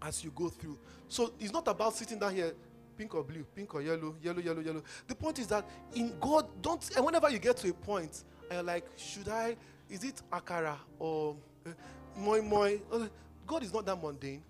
as 0.01 0.23
you 0.23 0.31
go 0.31 0.49
through. 0.49 0.77
So 1.07 1.33
it's 1.39 1.53
not 1.53 1.67
about 1.67 1.95
sitting 1.95 2.19
down 2.19 2.35
here, 2.35 2.53
pink 2.97 3.15
or 3.15 3.23
blue, 3.23 3.45
pink 3.55 3.73
or 3.73 3.81
yellow, 3.81 4.15
yellow, 4.21 4.39
yellow, 4.39 4.61
yellow. 4.61 4.83
The 5.07 5.15
point 5.15 5.39
is 5.39 5.47
that 5.47 5.65
in 5.95 6.13
God, 6.19 6.47
don't, 6.61 6.87
and 6.95 7.05
whenever 7.05 7.29
you 7.29 7.39
get 7.39 7.57
to 7.57 7.69
a 7.69 7.73
point, 7.73 8.23
and 8.49 8.53
you're 8.53 8.63
like, 8.63 8.85
should 8.97 9.29
I, 9.29 9.55
is 9.95 10.03
it 10.03 10.21
akara 10.31 10.75
or 10.99 11.35
uh, 11.65 11.69
moi 12.17 12.41
moi? 12.41 12.71
Uh, 12.91 13.07
God 13.47 13.63
is 13.63 13.73
not 13.73 13.85
that 13.85 14.01
mundane. 14.01 14.43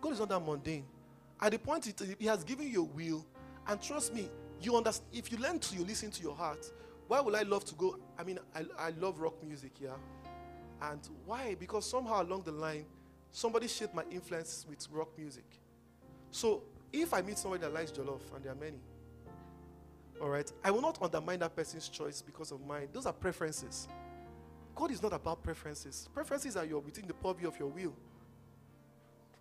God 0.00 0.12
is 0.12 0.18
not 0.18 0.28
that 0.30 0.40
mundane. 0.40 0.84
At 1.40 1.52
the 1.52 1.58
point 1.58 1.86
it, 1.86 2.16
He 2.18 2.26
has 2.26 2.42
given 2.44 2.68
you 2.68 2.82
a 2.82 2.84
will, 2.84 3.26
and 3.66 3.80
trust 3.80 4.12
me, 4.12 4.28
you 4.60 4.76
understand. 4.76 5.08
If 5.12 5.30
you 5.30 5.38
learn 5.38 5.58
to, 5.58 5.76
you 5.76 5.84
listen 5.84 6.10
to 6.10 6.22
your 6.22 6.34
heart. 6.34 6.66
Why 7.06 7.20
would 7.20 7.34
I 7.34 7.42
love 7.42 7.64
to 7.66 7.74
go? 7.74 7.98
I 8.18 8.24
mean, 8.24 8.38
I, 8.54 8.64
I 8.78 8.90
love 8.90 9.20
rock 9.20 9.34
music, 9.42 9.72
yeah. 9.80 9.90
And 10.82 11.00
why? 11.26 11.56
Because 11.58 11.88
somehow 11.88 12.22
along 12.22 12.42
the 12.42 12.52
line, 12.52 12.86
Somebody 13.32 13.68
shaped 13.68 13.94
my 13.94 14.02
influence 14.10 14.66
with 14.68 14.86
rock 14.90 15.08
music. 15.16 15.44
So 16.30 16.62
if 16.92 17.14
I 17.14 17.22
meet 17.22 17.38
somebody 17.38 17.62
that 17.62 17.72
likes 17.72 17.92
Jollof, 17.92 18.22
and 18.34 18.44
there 18.44 18.52
are 18.52 18.56
many, 18.56 18.78
all 20.20 20.28
right, 20.28 20.50
I 20.64 20.70
will 20.70 20.82
not 20.82 21.00
undermine 21.00 21.38
that 21.38 21.54
person's 21.54 21.88
choice 21.88 22.22
because 22.22 22.50
of 22.50 22.60
mine. 22.66 22.88
Those 22.92 23.06
are 23.06 23.12
preferences. 23.12 23.88
God 24.80 24.92
is 24.92 25.02
not 25.02 25.12
about 25.12 25.42
preferences. 25.42 26.08
Preferences 26.14 26.56
are 26.56 26.64
your 26.64 26.80
within 26.80 27.06
the 27.06 27.12
purview 27.12 27.48
of 27.48 27.58
your 27.58 27.68
will. 27.68 27.92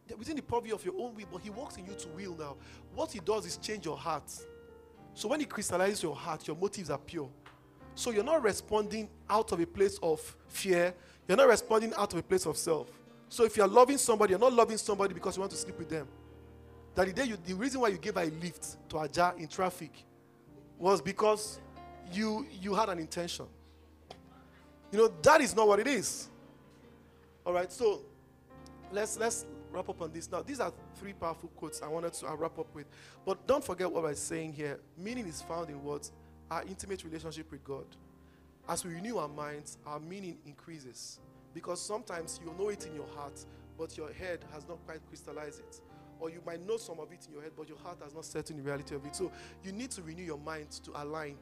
They're 0.05 0.17
within 0.17 0.35
the 0.35 0.41
purview 0.41 0.75
of 0.75 0.83
your 0.83 0.95
own 0.99 1.15
will, 1.15 1.27
but 1.31 1.41
He 1.41 1.49
works 1.49 1.77
in 1.77 1.85
you 1.85 1.93
to 1.93 2.09
will 2.09 2.35
now. 2.35 2.57
What 2.93 3.13
He 3.13 3.21
does 3.21 3.45
is 3.45 3.55
change 3.55 3.85
your 3.85 3.95
heart. 3.95 4.29
So 5.13 5.29
when 5.29 5.39
He 5.39 5.45
crystallizes 5.45 6.03
your 6.03 6.13
heart, 6.13 6.45
your 6.45 6.57
motives 6.57 6.89
are 6.89 6.97
pure. 6.97 7.29
So 7.95 8.11
you're 8.11 8.25
not 8.25 8.43
responding 8.43 9.07
out 9.29 9.53
of 9.53 9.61
a 9.61 9.65
place 9.65 9.97
of 10.03 10.19
fear. 10.49 10.93
You're 11.25 11.37
not 11.37 11.47
responding 11.47 11.93
out 11.93 12.11
of 12.11 12.19
a 12.19 12.23
place 12.23 12.45
of 12.45 12.57
self. 12.57 12.89
So 13.29 13.45
if 13.45 13.55
you're 13.55 13.65
loving 13.65 13.97
somebody, 13.97 14.31
you're 14.31 14.39
not 14.39 14.51
loving 14.51 14.77
somebody 14.77 15.13
because 15.13 15.37
you 15.37 15.39
want 15.39 15.53
to 15.53 15.57
sleep 15.57 15.79
with 15.79 15.89
them. 15.89 16.09
That 16.95 17.07
the 17.07 17.13
day 17.13 17.23
you, 17.23 17.37
the 17.45 17.53
reason 17.53 17.79
why 17.79 17.87
you 17.87 17.97
gave 17.97 18.17
a 18.17 18.25
lift 18.25 18.89
to 18.89 18.97
Ajah 18.97 19.37
in 19.37 19.47
traffic 19.47 20.03
was 20.77 21.01
because 21.01 21.61
you 22.11 22.45
you 22.59 22.73
had 22.73 22.89
an 22.89 22.99
intention. 22.99 23.45
You 24.91 24.97
know 24.97 25.07
that 25.21 25.41
is 25.41 25.55
not 25.55 25.67
what 25.67 25.79
it 25.79 25.87
is. 25.87 26.29
All 27.45 27.53
right, 27.53 27.71
so 27.71 28.01
let's 28.91 29.17
let's 29.17 29.45
wrap 29.71 29.87
up 29.89 30.01
on 30.01 30.11
this 30.11 30.31
now. 30.31 30.41
These 30.41 30.59
are 30.59 30.73
three 30.95 31.13
powerful 31.13 31.49
quotes 31.55 31.81
I 31.81 31.87
wanted 31.87 32.13
to 32.13 32.27
uh, 32.27 32.35
wrap 32.35 32.57
up 32.57 32.73
with, 32.73 32.87
but 33.25 33.45
don't 33.45 33.63
forget 33.63 33.91
what 33.91 34.05
I'm 34.05 34.15
saying 34.15 34.53
here. 34.53 34.79
Meaning 34.97 35.27
is 35.27 35.41
found 35.41 35.69
in 35.69 35.83
what 35.83 36.09
our 36.49 36.63
intimate 36.63 37.03
relationship 37.03 37.51
with 37.51 37.63
God. 37.63 37.85
As 38.67 38.83
we 38.85 38.93
renew 38.93 39.17
our 39.17 39.27
minds, 39.27 39.77
our 39.85 39.99
meaning 39.99 40.37
increases 40.45 41.19
because 41.53 41.81
sometimes 41.81 42.39
you 42.43 42.53
know 42.57 42.69
it 42.69 42.85
in 42.85 42.95
your 42.95 43.07
heart, 43.15 43.43
but 43.77 43.97
your 43.97 44.11
head 44.11 44.45
has 44.53 44.67
not 44.67 44.77
quite 44.85 44.99
crystallized 45.07 45.59
it 45.59 45.81
or 46.19 46.29
you 46.29 46.41
might 46.45 46.65
know 46.67 46.77
some 46.77 46.99
of 46.99 47.11
it 47.11 47.25
in 47.27 47.33
your 47.33 47.41
head, 47.41 47.51
but 47.57 47.67
your 47.67 47.77
heart 47.77 47.97
has 48.03 48.13
not 48.13 48.25
set 48.25 48.51
in 48.51 48.57
the 48.57 48.63
reality 48.63 48.93
of 48.95 49.05
it. 49.05 49.15
So 49.15 49.31
you 49.63 49.71
need 49.71 49.91
to 49.91 50.01
renew 50.01 50.23
your 50.23 50.37
mind 50.37 50.71
to 50.83 50.91
align. 51.01 51.37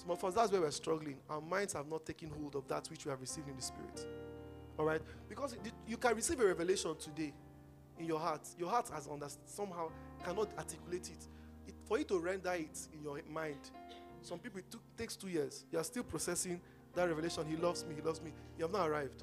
Some 0.00 0.12
of 0.12 0.24
us, 0.24 0.32
that's 0.32 0.50
where 0.50 0.62
we're 0.62 0.70
struggling. 0.70 1.18
Our 1.28 1.42
minds 1.42 1.74
have 1.74 1.86
not 1.86 2.06
taken 2.06 2.30
hold 2.30 2.56
of 2.56 2.66
that 2.68 2.88
which 2.88 3.04
we 3.04 3.10
have 3.10 3.20
received 3.20 3.48
in 3.48 3.56
the 3.56 3.60
Spirit. 3.60 4.06
All 4.78 4.86
right? 4.86 5.02
Because 5.28 5.54
you 5.86 5.98
can 5.98 6.16
receive 6.16 6.40
a 6.40 6.46
revelation 6.46 6.96
today 6.98 7.34
in 7.98 8.06
your 8.06 8.18
heart. 8.18 8.40
Your 8.58 8.70
heart 8.70 8.88
has 8.94 9.06
understood, 9.06 9.46
somehow 9.46 9.90
cannot 10.24 10.56
articulate 10.56 11.10
it. 11.10 11.26
it. 11.68 11.74
For 11.84 11.98
you 11.98 12.04
to 12.04 12.18
render 12.18 12.52
it 12.52 12.88
in 12.94 13.02
your 13.02 13.20
mind, 13.30 13.58
some 14.22 14.38
people, 14.38 14.60
it 14.60 14.70
took, 14.70 14.80
takes 14.96 15.16
two 15.16 15.28
years. 15.28 15.66
You 15.70 15.78
are 15.78 15.84
still 15.84 16.02
processing 16.02 16.62
that 16.94 17.06
revelation. 17.06 17.44
He 17.46 17.56
loves 17.56 17.84
me, 17.84 17.94
he 17.94 18.00
loves 18.00 18.22
me. 18.22 18.32
You 18.56 18.64
have 18.64 18.72
not 18.72 18.88
arrived. 18.88 19.22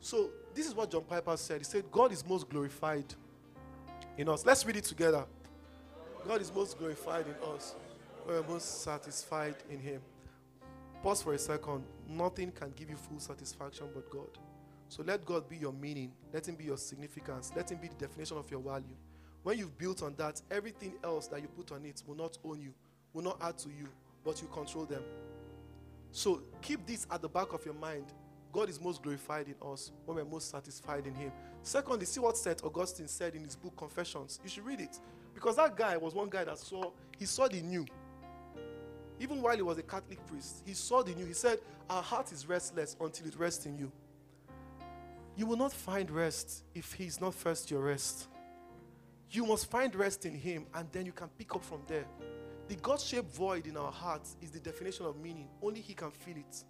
So, 0.00 0.28
this 0.54 0.66
is 0.66 0.74
what 0.74 0.90
John 0.90 1.04
Piper 1.04 1.34
said. 1.38 1.58
He 1.58 1.64
said, 1.64 1.84
God 1.90 2.12
is 2.12 2.26
most 2.28 2.50
glorified 2.50 3.06
in 4.18 4.28
us. 4.28 4.44
Let's 4.44 4.66
read 4.66 4.76
it 4.76 4.84
together. 4.84 5.24
God 6.28 6.42
is 6.42 6.52
most 6.54 6.78
glorified 6.78 7.24
in 7.26 7.54
us. 7.54 7.74
We're 8.26 8.42
most 8.42 8.82
satisfied 8.82 9.56
in 9.70 9.80
Him. 9.80 10.00
Pause 11.02 11.22
for 11.22 11.34
a 11.34 11.38
second. 11.38 11.84
Nothing 12.08 12.50
can 12.52 12.72
give 12.74 12.88
you 12.88 12.96
full 12.96 13.18
satisfaction 13.18 13.88
but 13.94 14.08
God. 14.08 14.38
So 14.88 15.02
let 15.02 15.24
God 15.24 15.48
be 15.48 15.56
your 15.56 15.72
meaning. 15.72 16.12
Let 16.32 16.48
Him 16.48 16.54
be 16.54 16.64
your 16.64 16.78
significance. 16.78 17.52
Let 17.54 17.70
Him 17.70 17.78
be 17.78 17.88
the 17.88 17.94
definition 17.94 18.38
of 18.38 18.50
your 18.50 18.60
value. 18.60 18.96
When 19.42 19.58
you've 19.58 19.76
built 19.76 20.02
on 20.02 20.14
that, 20.16 20.40
everything 20.50 20.94
else 21.04 21.26
that 21.28 21.42
you 21.42 21.48
put 21.48 21.70
on 21.72 21.84
it 21.84 22.02
will 22.06 22.16
not 22.16 22.38
own 22.44 22.60
you, 22.60 22.72
will 23.12 23.22
not 23.22 23.38
add 23.42 23.58
to 23.58 23.68
you, 23.68 23.88
but 24.24 24.40
you 24.40 24.48
control 24.48 24.86
them. 24.86 25.02
So 26.12 26.40
keep 26.62 26.86
this 26.86 27.06
at 27.10 27.20
the 27.20 27.28
back 27.28 27.52
of 27.52 27.64
your 27.64 27.74
mind. 27.74 28.06
God 28.52 28.68
is 28.70 28.80
most 28.80 29.02
glorified 29.02 29.48
in 29.48 29.56
us 29.70 29.92
when 30.06 30.16
we're 30.16 30.24
most 30.24 30.50
satisfied 30.50 31.06
in 31.06 31.14
Him. 31.14 31.32
Secondly, 31.62 32.06
see 32.06 32.20
what 32.20 32.36
St. 32.36 32.62
Augustine 32.62 33.08
said 33.08 33.34
in 33.34 33.42
his 33.42 33.56
book 33.56 33.76
Confessions. 33.76 34.38
You 34.42 34.48
should 34.48 34.64
read 34.64 34.80
it. 34.80 35.00
Because 35.34 35.56
that 35.56 35.76
guy 35.76 35.96
was 35.96 36.14
one 36.14 36.28
guy 36.28 36.44
that 36.44 36.58
saw, 36.58 36.92
he 37.18 37.24
saw 37.24 37.48
the 37.48 37.60
new. 37.60 37.84
Even 39.20 39.40
while 39.40 39.56
he 39.56 39.62
was 39.62 39.78
a 39.78 39.82
Catholic 39.82 40.24
priest, 40.26 40.62
he 40.66 40.74
saw 40.74 41.02
the 41.02 41.12
new. 41.14 41.24
He 41.24 41.32
said, 41.32 41.58
Our 41.88 42.02
heart 42.02 42.32
is 42.32 42.48
restless 42.48 42.96
until 43.00 43.26
it 43.26 43.38
rests 43.38 43.66
in 43.66 43.78
you. 43.78 43.92
You 45.36 45.46
will 45.46 45.56
not 45.56 45.72
find 45.72 46.10
rest 46.10 46.64
if 46.74 46.92
he 46.92 47.04
is 47.04 47.20
not 47.20 47.34
first 47.34 47.70
your 47.70 47.82
rest. 47.82 48.28
You 49.30 49.46
must 49.46 49.70
find 49.70 49.94
rest 49.94 50.26
in 50.26 50.34
him, 50.34 50.66
and 50.74 50.88
then 50.92 51.06
you 51.06 51.12
can 51.12 51.28
pick 51.38 51.54
up 51.54 51.64
from 51.64 51.80
there. 51.86 52.04
The 52.68 52.76
God 52.76 53.00
shaped 53.00 53.34
void 53.34 53.66
in 53.66 53.76
our 53.76 53.90
hearts 53.90 54.36
is 54.40 54.50
the 54.50 54.60
definition 54.60 55.06
of 55.06 55.16
meaning. 55.20 55.48
Only 55.62 55.80
he 55.80 55.94
can 55.94 56.10
fill 56.10 56.36
it. 56.36 56.64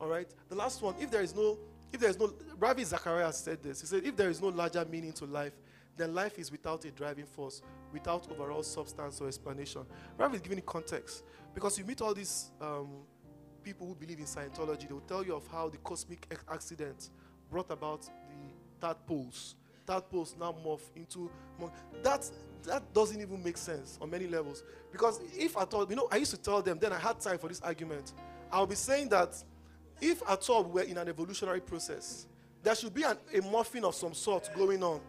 All 0.00 0.08
right? 0.08 0.28
The 0.48 0.54
last 0.54 0.82
one 0.82 0.94
if 1.00 1.10
there 1.10 1.22
is 1.22 1.34
no 1.34 1.58
if 1.92 2.00
there 2.00 2.10
is 2.10 2.18
no, 2.18 2.32
Ravi 2.58 2.84
Zacharias 2.84 3.38
said 3.38 3.62
this. 3.62 3.80
He 3.80 3.86
said, 3.86 4.04
if 4.04 4.16
there 4.16 4.28
is 4.28 4.42
no 4.42 4.48
larger 4.48 4.84
meaning 4.84 5.12
to 5.12 5.24
life, 5.24 5.54
then 5.96 6.14
life 6.14 6.38
is 6.38 6.52
without 6.52 6.84
a 6.84 6.90
driving 6.90 7.26
force, 7.26 7.62
without 7.92 8.30
overall 8.30 8.62
substance 8.62 9.20
or 9.20 9.26
explanation. 9.26 9.82
Ravi 10.16 10.36
is 10.36 10.42
giving 10.42 10.60
context 10.62 11.24
because 11.58 11.76
you 11.76 11.84
meet 11.84 12.00
all 12.00 12.14
these 12.14 12.52
um, 12.60 12.86
people 13.64 13.84
who 13.84 13.92
believe 13.96 14.20
in 14.20 14.26
Scientology, 14.26 14.86
they 14.86 14.94
will 14.94 15.00
tell 15.00 15.24
you 15.24 15.34
of 15.34 15.44
how 15.48 15.68
the 15.68 15.76
cosmic 15.78 16.24
accident 16.48 17.10
brought 17.50 17.68
about 17.72 18.02
the 18.02 18.86
tadpoles. 18.86 19.56
Tadpoles 19.84 20.36
now 20.38 20.54
morph 20.64 20.82
into 20.94 21.28
that. 22.04 22.30
That 22.62 22.94
doesn't 22.94 23.20
even 23.20 23.42
make 23.42 23.56
sense 23.56 23.98
on 24.00 24.08
many 24.08 24.28
levels 24.28 24.62
because 24.92 25.18
if 25.36 25.56
at 25.56 25.74
all, 25.74 25.84
you 25.90 25.96
know, 25.96 26.06
I 26.12 26.18
used 26.18 26.30
to 26.30 26.36
tell 26.36 26.62
them. 26.62 26.78
Then 26.78 26.92
I 26.92 26.98
had 27.00 27.18
time 27.18 27.38
for 27.38 27.48
this 27.48 27.60
argument. 27.60 28.12
I'll 28.52 28.64
be 28.64 28.76
saying 28.76 29.08
that 29.08 29.34
if 30.00 30.22
at 30.30 30.48
all 30.48 30.62
we're 30.62 30.84
in 30.84 30.96
an 30.96 31.08
evolutionary 31.08 31.60
process, 31.60 32.28
there 32.62 32.76
should 32.76 32.94
be 32.94 33.02
an, 33.02 33.16
a 33.34 33.40
morphing 33.40 33.82
of 33.82 33.96
some 33.96 34.14
sort 34.14 34.48
going 34.56 34.84
on. 34.84 35.00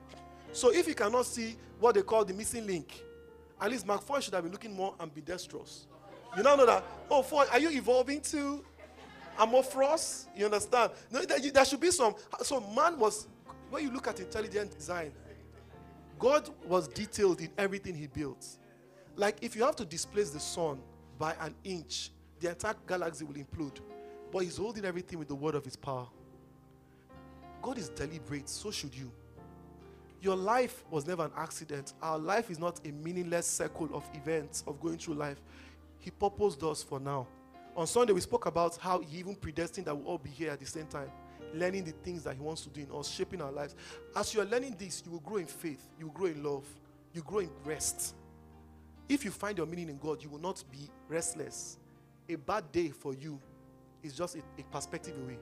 So 0.51 0.73
if 0.73 0.87
you 0.87 0.95
cannot 0.95 1.27
see 1.27 1.57
what 1.79 1.93
they 1.93 2.01
call 2.01 2.25
the 2.25 2.33
missing 2.33 2.65
link, 2.65 3.03
at 3.61 3.69
least 3.69 3.85
Mark 3.85 4.01
Foy 4.01 4.19
should 4.19 4.33
have 4.33 4.41
been 4.41 4.51
looking 4.51 4.75
more 4.75 4.95
ambidextrous. 4.99 5.85
You 6.37 6.43
now 6.43 6.55
know 6.55 6.65
that, 6.65 6.83
oh, 7.09 7.21
Foy, 7.21 7.45
are 7.51 7.59
you 7.59 7.69
evolving 7.71 8.21
to 8.21 8.63
amorphous? 9.39 10.27
You 10.35 10.45
understand? 10.45 10.91
No, 11.11 11.21
there, 11.23 11.39
there 11.39 11.65
should 11.65 11.79
be 11.79 11.91
some. 11.91 12.15
So 12.41 12.59
man 12.75 12.99
was, 12.99 13.27
when 13.69 13.83
you 13.83 13.91
look 13.91 14.07
at 14.07 14.19
intelligent 14.19 14.75
design, 14.77 15.11
God 16.19 16.49
was 16.65 16.87
detailed 16.87 17.41
in 17.41 17.49
everything 17.57 17.95
he 17.95 18.07
built. 18.07 18.45
Like 19.15 19.37
if 19.41 19.55
you 19.55 19.63
have 19.63 19.75
to 19.77 19.85
displace 19.85 20.29
the 20.29 20.39
sun 20.39 20.79
by 21.17 21.35
an 21.41 21.55
inch, 21.63 22.11
the 22.39 22.49
entire 22.49 22.75
galaxy 22.87 23.25
will 23.25 23.35
implode. 23.35 23.79
But 24.31 24.39
he's 24.39 24.57
holding 24.57 24.85
everything 24.85 25.17
with 25.19 25.27
the 25.27 25.35
word 25.35 25.55
of 25.55 25.65
his 25.65 25.75
power. 25.75 26.07
God 27.61 27.77
is 27.77 27.89
deliberate, 27.89 28.47
so 28.47 28.71
should 28.71 28.95
you. 28.95 29.11
Your 30.21 30.35
life 30.35 30.83
was 30.91 31.07
never 31.07 31.25
an 31.25 31.31
accident. 31.35 31.93
Our 32.01 32.19
life 32.19 32.49
is 32.51 32.59
not 32.59 32.79
a 32.85 32.91
meaningless 32.91 33.47
circle 33.47 33.89
of 33.93 34.03
events 34.13 34.63
of 34.67 34.79
going 34.81 34.97
through 34.97 35.15
life. 35.15 35.41
He 35.99 36.11
purposed 36.11 36.63
us 36.63 36.81
for 36.81 36.99
now. 36.99 37.27
On 37.75 37.85
Sunday, 37.85 38.13
we 38.13 38.21
spoke 38.21 38.45
about 38.45 38.77
how 38.77 38.99
He 38.99 39.19
even 39.19 39.35
predestined 39.35 39.87
that 39.87 39.95
we 39.95 40.03
all 40.03 40.17
be 40.17 40.29
here 40.29 40.51
at 40.51 40.59
the 40.59 40.65
same 40.65 40.87
time, 40.87 41.09
learning 41.53 41.83
the 41.83 41.91
things 41.91 42.23
that 42.23 42.35
He 42.35 42.41
wants 42.41 42.61
to 42.63 42.69
do 42.69 42.81
in 42.81 42.87
us, 42.97 43.09
shaping 43.09 43.41
our 43.41 43.51
lives. 43.51 43.75
As 44.15 44.33
you 44.33 44.41
are 44.41 44.45
learning 44.45 44.75
this, 44.77 45.03
you 45.05 45.11
will 45.11 45.19
grow 45.19 45.37
in 45.37 45.45
faith, 45.45 45.87
you 45.99 46.07
will 46.07 46.13
grow 46.13 46.27
in 46.27 46.43
love, 46.43 46.65
you 47.13 47.21
grow 47.21 47.39
in 47.39 47.49
rest. 47.63 48.15
If 49.07 49.25
you 49.25 49.31
find 49.31 49.57
your 49.57 49.67
meaning 49.67 49.89
in 49.89 49.97
God, 49.97 50.23
you 50.23 50.29
will 50.29 50.39
not 50.39 50.63
be 50.71 50.89
restless. 51.07 51.77
A 52.27 52.35
bad 52.35 52.71
day 52.71 52.89
for 52.89 53.13
you 53.13 53.39
is 54.03 54.13
just 54.13 54.35
a, 54.35 54.39
a 54.59 54.63
perspective 54.71 55.15
away. 55.17 55.39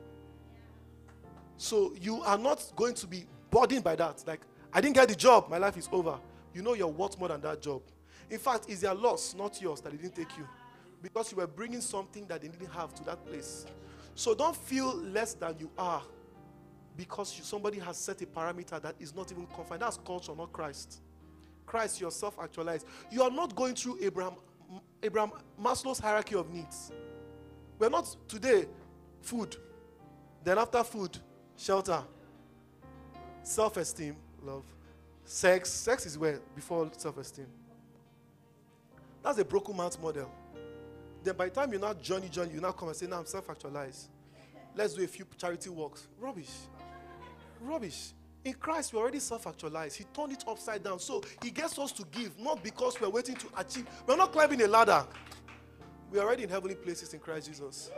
So 1.57 1.93
you 1.99 2.21
are 2.23 2.37
not 2.37 2.63
going 2.75 2.93
to 2.95 3.07
be 3.07 3.25
burdened 3.49 3.83
by 3.83 3.95
that. 3.95 4.23
Like, 4.25 4.41
I 4.71 4.79
didn't 4.79 4.95
get 4.95 5.09
the 5.09 5.15
job, 5.15 5.49
my 5.49 5.57
life 5.57 5.75
is 5.75 5.89
over. 5.91 6.19
You 6.53 6.61
know 6.61 6.73
you're 6.73 6.87
worth 6.87 7.19
more 7.19 7.27
than 7.27 7.41
that 7.41 7.61
job. 7.61 7.81
In 8.29 8.39
fact, 8.39 8.65
it's 8.67 8.81
their 8.81 8.93
loss, 8.93 9.33
not 9.33 9.61
yours, 9.61 9.81
that 9.81 9.91
they 9.91 9.97
didn't 9.97 10.15
take 10.15 10.37
you. 10.37 10.47
Because 11.01 11.31
you 11.31 11.37
were 11.37 11.47
bringing 11.47 11.81
something 11.81 12.25
that 12.27 12.41
they 12.41 12.47
didn't 12.47 12.71
have 12.71 12.93
to 12.95 13.03
that 13.05 13.25
place. 13.25 13.65
So 14.15 14.33
don't 14.33 14.55
feel 14.55 14.95
less 14.95 15.33
than 15.33 15.55
you 15.59 15.69
are 15.77 16.01
because 16.97 17.37
you, 17.37 17.43
somebody 17.43 17.77
has 17.77 17.97
set 17.97 18.21
a 18.23 18.25
parameter 18.25 18.81
that 18.81 18.95
is 18.99 19.15
not 19.15 19.31
even 19.31 19.45
confined. 19.45 19.83
That's 19.83 19.97
culture, 19.97 20.33
not 20.35 20.51
Christ. 20.51 21.01
Christ, 21.67 22.01
yourself 22.01 22.37
actualized. 22.41 22.87
You 23.11 23.21
are 23.21 23.29
not 23.29 23.55
going 23.55 23.75
through 23.75 23.99
Abraham, 24.01 24.33
Abraham 25.03 25.31
Maslow's 25.61 25.99
hierarchy 25.99 26.35
of 26.35 26.49
needs. 26.49 26.91
We're 27.77 27.89
not 27.89 28.15
today 28.27 28.65
food. 29.21 29.55
Then 30.43 30.57
after 30.57 30.83
food, 30.83 31.17
shelter, 31.55 32.01
self-esteem, 33.43 34.15
love, 34.41 34.63
sex. 35.25 35.69
Sex 35.69 36.05
is 36.05 36.17
where 36.17 36.39
before 36.55 36.89
self-esteem. 36.97 37.47
That's 39.27 39.39
a 39.39 39.43
broken 39.43 39.75
man's 39.75 39.99
model. 39.99 40.31
Then 41.21 41.35
by 41.35 41.49
the 41.49 41.51
time 41.51 41.73
you 41.73 41.79
now 41.79 41.93
journey, 41.95 42.29
journey, 42.29 42.53
you 42.53 42.61
now 42.61 42.71
come 42.71 42.87
and 42.87 42.95
say, 42.95 43.07
now 43.07 43.19
I'm 43.19 43.25
self-actualized. 43.25 44.07
Let's 44.73 44.93
do 44.93 45.03
a 45.03 45.07
few 45.07 45.25
charity 45.37 45.69
works. 45.69 46.07
Rubbish. 46.17 46.49
Rubbish. 47.59 48.13
In 48.45 48.53
Christ, 48.53 48.93
we're 48.93 49.01
already 49.01 49.19
self 49.19 49.45
actualized. 49.45 49.97
He 49.97 50.05
turned 50.05 50.31
it 50.31 50.45
upside 50.47 50.81
down. 50.81 50.99
So 50.99 51.21
he 51.43 51.51
gets 51.51 51.77
us 51.77 51.91
to 51.93 52.05
give, 52.09 52.39
not 52.39 52.63
because 52.63 53.01
we're 53.01 53.09
waiting 53.09 53.35
to 53.35 53.47
achieve. 53.57 53.85
We're 54.05 54.15
not 54.15 54.31
climbing 54.31 54.61
a 54.61 54.67
ladder. 54.67 55.05
We're 56.09 56.21
already 56.21 56.43
in 56.43 56.49
heavenly 56.49 56.75
places 56.75 57.13
in 57.13 57.19
Christ 57.19 57.49
Jesus. 57.49 57.91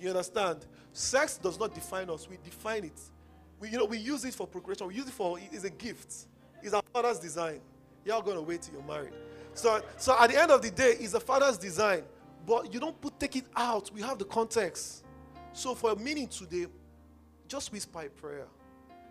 You 0.00 0.08
understand? 0.08 0.64
Sex 0.94 1.36
does 1.36 1.60
not 1.60 1.74
define 1.74 2.08
us, 2.08 2.30
we 2.30 2.38
define 2.42 2.84
it. 2.84 2.98
We, 3.60 3.68
you 3.68 3.76
know, 3.76 3.84
we 3.84 3.98
use 3.98 4.24
it 4.24 4.32
for 4.32 4.46
procreation. 4.46 4.86
We 4.86 4.94
use 4.94 5.06
it 5.06 5.12
for, 5.12 5.38
it's 5.38 5.64
a 5.64 5.70
gift. 5.70 6.14
It's 6.62 6.72
our 6.72 6.82
father's 6.94 7.18
design. 7.18 7.60
You're 8.06 8.22
going 8.22 8.36
to 8.36 8.42
wait 8.42 8.62
till 8.62 8.72
you're 8.72 8.84
married. 8.84 9.12
So, 9.56 9.82
so 9.96 10.16
at 10.20 10.30
the 10.30 10.40
end 10.40 10.50
of 10.50 10.62
the 10.62 10.70
day, 10.70 10.96
it's 11.00 11.14
a 11.14 11.20
father's 11.20 11.58
design. 11.58 12.02
But 12.46 12.72
you 12.72 12.78
don't 12.78 13.00
put 13.00 13.18
take 13.18 13.36
it 13.36 13.46
out. 13.56 13.90
We 13.92 14.02
have 14.02 14.18
the 14.18 14.24
context. 14.24 15.04
So 15.52 15.74
for 15.74 15.92
a 15.92 15.96
minute 15.96 16.30
today, 16.30 16.66
just 17.48 17.72
whisper 17.72 18.02
a 18.02 18.08
prayer. 18.08 18.46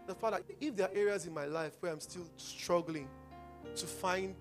The 0.08 0.14
Father, 0.14 0.41
if 0.62 0.76
there 0.76 0.88
are 0.88 0.96
areas 0.96 1.26
in 1.26 1.34
my 1.34 1.46
life 1.46 1.74
where 1.80 1.91
I'm 1.91 2.00
still 2.00 2.28
struggling 2.38 3.08
to 3.76 3.86
find 3.88 4.36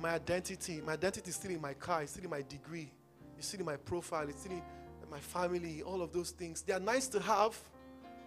my 0.00 0.10
identity, 0.10 0.82
my 0.84 0.94
identity 0.94 1.30
is 1.30 1.36
still 1.36 1.52
in 1.52 1.60
my 1.60 1.74
car, 1.74 2.02
it's 2.02 2.12
still 2.12 2.24
in 2.24 2.30
my 2.30 2.42
degree, 2.42 2.90
it's 3.38 3.46
still 3.46 3.60
in 3.60 3.66
my 3.66 3.76
profile, 3.76 4.28
it's 4.28 4.40
still 4.40 4.52
in 4.52 4.62
my 5.08 5.20
family, 5.20 5.82
all 5.82 6.02
of 6.02 6.12
those 6.12 6.30
things. 6.30 6.62
They 6.62 6.72
are 6.72 6.80
nice 6.80 7.06
to 7.08 7.20
have, 7.20 7.56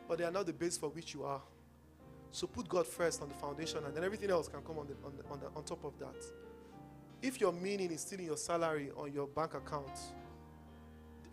but 0.07 0.17
they 0.17 0.23
are 0.23 0.31
not 0.31 0.45
the 0.45 0.53
base 0.53 0.77
for 0.77 0.87
which 0.89 1.13
you 1.13 1.25
are. 1.25 1.41
So 2.31 2.47
put 2.47 2.69
God 2.69 2.87
first 2.87 3.21
on 3.21 3.27
the 3.27 3.35
foundation, 3.35 3.83
and 3.83 3.93
then 3.93 4.03
everything 4.03 4.29
else 4.29 4.47
can 4.47 4.61
come 4.61 4.79
on, 4.79 4.87
the, 4.87 4.93
on, 5.05 5.17
the, 5.17 5.23
on, 5.29 5.39
the, 5.41 5.47
on 5.57 5.63
top 5.65 5.83
of 5.83 5.99
that. 5.99 6.15
If 7.21 7.41
your 7.41 7.51
meaning 7.51 7.91
is 7.91 8.01
still 8.01 8.19
in 8.19 8.25
your 8.25 8.37
salary 8.37 8.91
on 8.95 9.11
your 9.11 9.27
bank 9.27 9.53
account, 9.53 9.99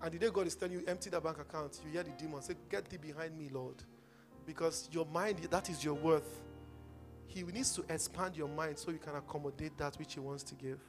and 0.02 0.12
the 0.12 0.18
day 0.18 0.30
God 0.30 0.46
is 0.46 0.54
telling 0.54 0.74
you 0.74 0.84
empty 0.86 1.10
that 1.10 1.22
bank 1.22 1.38
account, 1.38 1.80
you 1.84 1.92
hear 1.92 2.02
the 2.02 2.10
demon 2.10 2.42
say, 2.42 2.54
Get 2.68 2.88
thee 2.90 2.96
behind 2.96 3.38
me, 3.38 3.48
Lord. 3.52 3.76
Because 4.46 4.88
your 4.92 5.06
mind, 5.06 5.38
that 5.50 5.70
is 5.70 5.84
your 5.84 5.94
worth. 5.94 6.42
He 7.26 7.42
needs 7.42 7.74
to 7.74 7.84
expand 7.88 8.36
your 8.36 8.48
mind 8.48 8.78
so 8.78 8.90
you 8.90 8.98
can 8.98 9.16
accommodate 9.16 9.76
that 9.78 9.96
which 9.96 10.14
He 10.14 10.20
wants 10.20 10.42
to 10.44 10.54
give. 10.54 10.80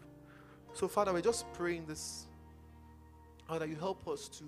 So, 0.73 0.87
Father, 0.87 1.13
we're 1.13 1.21
just 1.21 1.51
praying 1.53 1.85
this. 1.85 2.25
Father, 3.47 3.65
you 3.65 3.75
help 3.75 4.07
us 4.07 4.27
to 4.29 4.43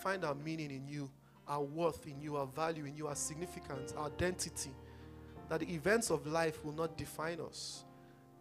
find 0.00 0.24
our 0.24 0.34
meaning 0.34 0.70
in 0.70 0.86
you, 0.86 1.10
our 1.48 1.62
worth 1.62 2.06
in 2.06 2.20
you, 2.20 2.36
our 2.36 2.46
value 2.46 2.84
in 2.84 2.96
you, 2.96 3.08
our 3.08 3.16
significance, 3.16 3.92
our 3.96 4.06
identity. 4.06 4.70
That 5.48 5.60
the 5.60 5.74
events 5.74 6.10
of 6.10 6.26
life 6.26 6.64
will 6.64 6.72
not 6.72 6.96
define 6.96 7.40
us. 7.40 7.84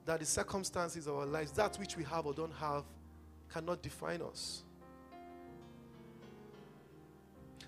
That 0.05 0.19
the 0.19 0.25
circumstances 0.25 1.07
of 1.07 1.15
our 1.15 1.25
lives, 1.25 1.51
that 1.51 1.77
which 1.77 1.95
we 1.95 2.03
have 2.05 2.25
or 2.25 2.33
don't 2.33 2.53
have, 2.53 2.83
cannot 3.51 3.81
define 3.81 4.21
us. 4.21 4.63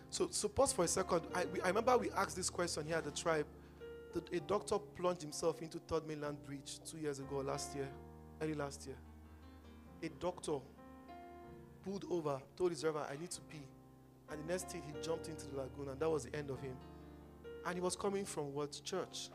So, 0.10 0.28
so 0.32 0.48
pause 0.48 0.74
for 0.74 0.86
a 0.86 0.88
second. 0.88 1.22
I, 1.34 1.46
we, 1.46 1.62
I 1.62 1.70
remember 1.70 1.98
we 1.98 2.12
asked 2.12 2.36
this 2.36 2.50
question 2.50 2.86
here 2.86 2.98
at 2.98 3.04
the 3.04 3.12
tribe. 3.12 3.46
The, 4.14 4.38
a 4.38 4.40
doctor 4.42 4.78
plunged 4.78 5.24
himself 5.24 5.62
into 5.62 5.80
Third 5.80 6.08
Mainland 6.08 6.38
Bridge 6.44 6.80
two 6.86 6.98
years 6.98 7.20
ago, 7.20 7.38
last 7.38 7.76
year, 7.76 7.88
early 8.42 8.54
last 8.54 8.86
year. 8.86 8.96
A 10.04 10.10
doctor 10.20 10.60
pulled 11.84 12.06
over, 12.10 12.40
told 12.56 12.72
his 12.72 12.82
driver, 12.82 13.06
I 13.12 13.18
need 13.20 13.32
to 13.32 13.42
pee. 13.42 13.66
And 14.32 14.44
the 14.44 14.54
next 14.54 14.70
thing, 14.70 14.84
he 14.86 14.94
jumped 15.02 15.28
into 15.30 15.48
the 15.48 15.58
lagoon, 15.58 15.90
and 15.90 16.00
that 16.00 16.10
was 16.10 16.26
the 16.26 16.36
end 16.36 16.50
of 16.50 16.60
him. 16.60 16.76
And 17.66 17.76
he 17.76 17.82
was 17.82 17.96
coming 17.96 18.26
from 18.26 18.54
what? 18.54 18.80
Church. 18.84 19.30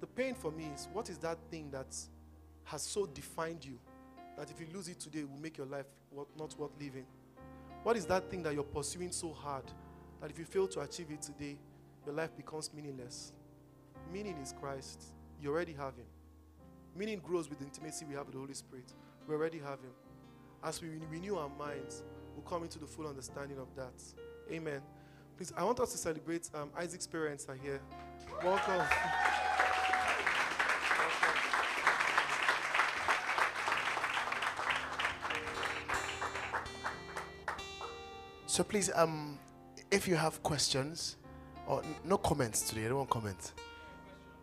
The 0.00 0.06
pain 0.06 0.34
for 0.34 0.50
me 0.52 0.70
is 0.74 0.88
what 0.92 1.08
is 1.08 1.18
that 1.18 1.38
thing 1.50 1.70
that 1.72 1.96
has 2.64 2.82
so 2.82 3.06
defined 3.06 3.64
you 3.64 3.78
that 4.36 4.50
if 4.50 4.60
you 4.60 4.66
lose 4.72 4.88
it 4.88 5.00
today, 5.00 5.20
it 5.20 5.30
will 5.30 5.40
make 5.40 5.58
your 5.58 5.66
life 5.66 5.86
not 6.38 6.56
worth 6.58 6.70
living? 6.80 7.06
What 7.82 7.96
is 7.96 8.06
that 8.06 8.30
thing 8.30 8.42
that 8.44 8.54
you're 8.54 8.62
pursuing 8.62 9.10
so 9.10 9.32
hard 9.32 9.64
that 10.20 10.30
if 10.30 10.38
you 10.38 10.44
fail 10.44 10.68
to 10.68 10.80
achieve 10.80 11.10
it 11.10 11.22
today, 11.22 11.58
your 12.06 12.14
life 12.14 12.36
becomes 12.36 12.72
meaningless? 12.72 13.32
Meaning 14.12 14.36
is 14.42 14.54
Christ. 14.60 15.14
You 15.42 15.50
already 15.50 15.72
have 15.72 15.96
Him. 15.96 16.06
Meaning 16.96 17.20
grows 17.20 17.48
with 17.48 17.58
the 17.58 17.64
intimacy 17.64 18.04
we 18.04 18.14
have 18.14 18.26
with 18.26 18.34
the 18.34 18.40
Holy 18.40 18.54
Spirit. 18.54 18.92
We 19.26 19.34
already 19.34 19.58
have 19.58 19.80
Him. 19.80 19.92
As 20.62 20.80
we 20.80 20.88
renew 21.10 21.36
our 21.36 21.48
minds, 21.48 22.02
we'll 22.34 22.44
come 22.44 22.62
into 22.62 22.78
the 22.78 22.86
full 22.86 23.06
understanding 23.06 23.58
of 23.58 23.74
that. 23.76 24.02
Amen. 24.52 24.80
Please, 25.36 25.52
I 25.56 25.64
want 25.64 25.78
us 25.80 25.92
to 25.92 25.98
celebrate 25.98 26.50
um, 26.54 26.70
Isaac's 26.76 27.06
parents 27.06 27.46
are 27.48 27.54
here. 27.54 27.80
Welcome. 28.42 28.82
So 38.58 38.64
please, 38.64 38.90
um, 38.96 39.38
if 39.88 40.08
you 40.08 40.16
have 40.16 40.42
questions, 40.42 41.14
or 41.68 41.80
n- 41.80 41.94
no 42.04 42.18
comments 42.18 42.68
today, 42.68 42.86
I 42.86 42.88
don't 42.88 42.98
want 42.98 43.08
comments. 43.08 43.52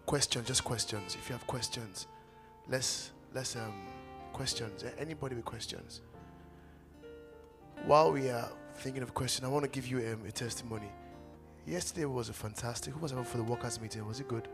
Questions, 0.05 0.47
just 0.47 0.63
questions. 0.63 1.15
If 1.15 1.27
you 1.27 1.33
have 1.33 1.45
questions, 1.45 2.07
let's 2.69 3.11
let's 3.33 3.57
um 3.57 3.73
questions. 4.31 4.85
Anybody 4.97 5.35
with 5.35 5.43
questions? 5.43 5.99
While 7.85 8.13
we 8.13 8.29
are 8.29 8.49
thinking 8.75 9.03
of 9.03 9.13
questions, 9.13 9.43
I 9.43 9.49
want 9.49 9.65
to 9.65 9.69
give 9.69 9.85
you 9.85 9.97
um, 9.97 10.25
a 10.25 10.31
testimony. 10.31 10.89
Yesterday 11.65 12.05
was 12.05 12.29
a 12.29 12.33
fantastic. 12.33 12.93
Who 12.93 13.01
was 13.01 13.11
around 13.11 13.27
for 13.27 13.35
the 13.35 13.43
workers' 13.43 13.81
meeting? 13.81 14.07
Was 14.07 14.21
it 14.21 14.29
good? 14.29 14.47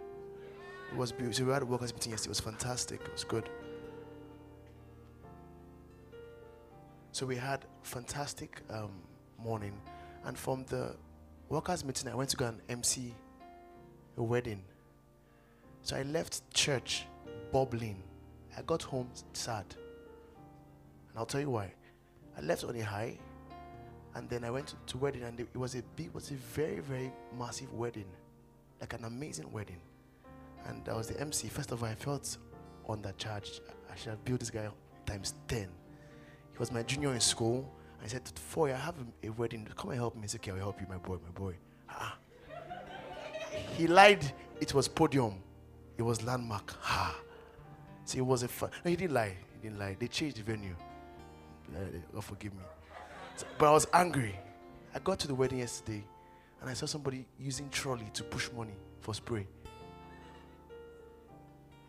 It 0.91 0.97
was 0.97 1.11
beautiful. 1.11 1.37
So 1.37 1.45
we 1.45 1.53
had 1.53 1.61
a 1.61 1.67
workers' 1.67 1.93
meeting 1.93 2.13
yesterday. 2.13 2.29
It 2.29 2.31
was 2.31 2.39
fantastic. 2.39 2.99
It 2.99 3.11
was 3.13 3.23
good. 3.23 3.47
So 7.11 7.27
we 7.27 7.35
had 7.35 7.65
fantastic 7.83 8.61
um, 8.71 8.89
morning. 9.43 9.73
And 10.23 10.37
from 10.37 10.65
the 10.65 10.95
workers' 11.49 11.83
meeting, 11.83 12.09
I 12.11 12.15
went 12.15 12.29
to 12.31 12.37
go 12.37 12.47
and 12.47 12.61
MC 12.69 13.13
a 14.17 14.23
wedding. 14.23 14.63
So 15.83 15.95
I 15.95 16.03
left 16.03 16.49
church 16.53 17.05
bubbling. 17.51 18.01
I 18.57 18.61
got 18.61 18.83
home 18.83 19.09
sad. 19.33 19.65
And 21.09 21.17
I'll 21.17 21.25
tell 21.25 21.41
you 21.41 21.49
why. 21.49 21.73
I 22.37 22.41
left 22.41 22.63
on 22.63 22.75
a 22.75 22.81
high, 22.81 23.17
and 24.15 24.29
then 24.29 24.43
I 24.43 24.51
went 24.51 24.75
to, 24.87 24.97
wedding, 24.97 25.23
and 25.23 25.39
it 25.39 25.55
was 25.55 25.75
a 25.75 25.83
big, 25.95 26.07
it 26.07 26.15
was 26.15 26.31
a 26.31 26.35
very, 26.35 26.79
very 26.79 27.11
massive 27.37 27.73
wedding, 27.73 28.05
like 28.79 28.93
an 28.93 29.05
amazing 29.05 29.51
wedding. 29.51 29.79
And 30.67 30.87
I 30.87 30.93
was 30.93 31.07
the 31.07 31.19
MC. 31.19 31.47
First 31.47 31.71
of 31.71 31.83
all, 31.83 31.89
I 31.89 31.95
felt 31.95 32.37
undercharged. 32.87 33.61
I 33.91 33.95
should 33.95 34.09
have 34.09 34.23
built 34.23 34.39
this 34.39 34.49
guy 34.49 34.69
times 35.05 35.33
10. 35.47 35.61
He 35.61 36.57
was 36.57 36.71
my 36.71 36.83
junior 36.83 37.13
in 37.13 37.19
school. 37.19 37.69
I 38.03 38.07
said, 38.07 38.27
Foy, 38.35 38.73
I 38.73 38.77
have 38.77 38.95
a, 39.23 39.29
wedding. 39.29 39.67
Come 39.75 39.91
and 39.91 39.99
help 39.99 40.15
me. 40.15 40.23
He 40.23 40.27
said, 40.27 40.41
Okay, 40.41 40.51
I'll 40.51 40.57
help 40.57 40.81
you, 40.81 40.87
my 40.89 40.97
boy, 40.97 41.17
my 41.23 41.31
boy. 41.33 41.53
Ah. 41.89 42.17
He 43.77 43.87
lied. 43.87 44.31
It 44.59 44.73
was 44.73 44.87
podium. 44.87 45.35
It 45.97 46.03
was 46.03 46.23
landmark. 46.23 46.73
Ha. 46.81 47.15
See, 48.05 48.17
it 48.19 48.25
was 48.25 48.43
a 48.43 48.47
fun. 48.47 48.69
No, 48.83 48.89
he 48.89 48.97
didn't 48.97 49.13
lie. 49.13 49.35
He 49.53 49.67
didn't 49.67 49.79
lie. 49.79 49.95
They 49.99 50.07
changed 50.07 50.37
the 50.37 50.43
venue. 50.43 50.75
Uh, 51.73 51.79
God 52.13 52.23
forgive 52.23 52.53
me. 52.53 52.63
So, 53.35 53.45
but 53.57 53.67
I 53.67 53.71
was 53.71 53.87
angry. 53.93 54.35
I 54.93 54.99
got 54.99 55.19
to 55.19 55.27
the 55.27 55.35
wedding 55.35 55.59
yesterday 55.59 56.03
and 56.59 56.69
I 56.69 56.73
saw 56.73 56.85
somebody 56.85 57.25
using 57.39 57.69
trolley 57.69 58.09
to 58.13 58.23
push 58.23 58.51
money 58.51 58.75
for 58.99 59.13
spray. 59.13 59.47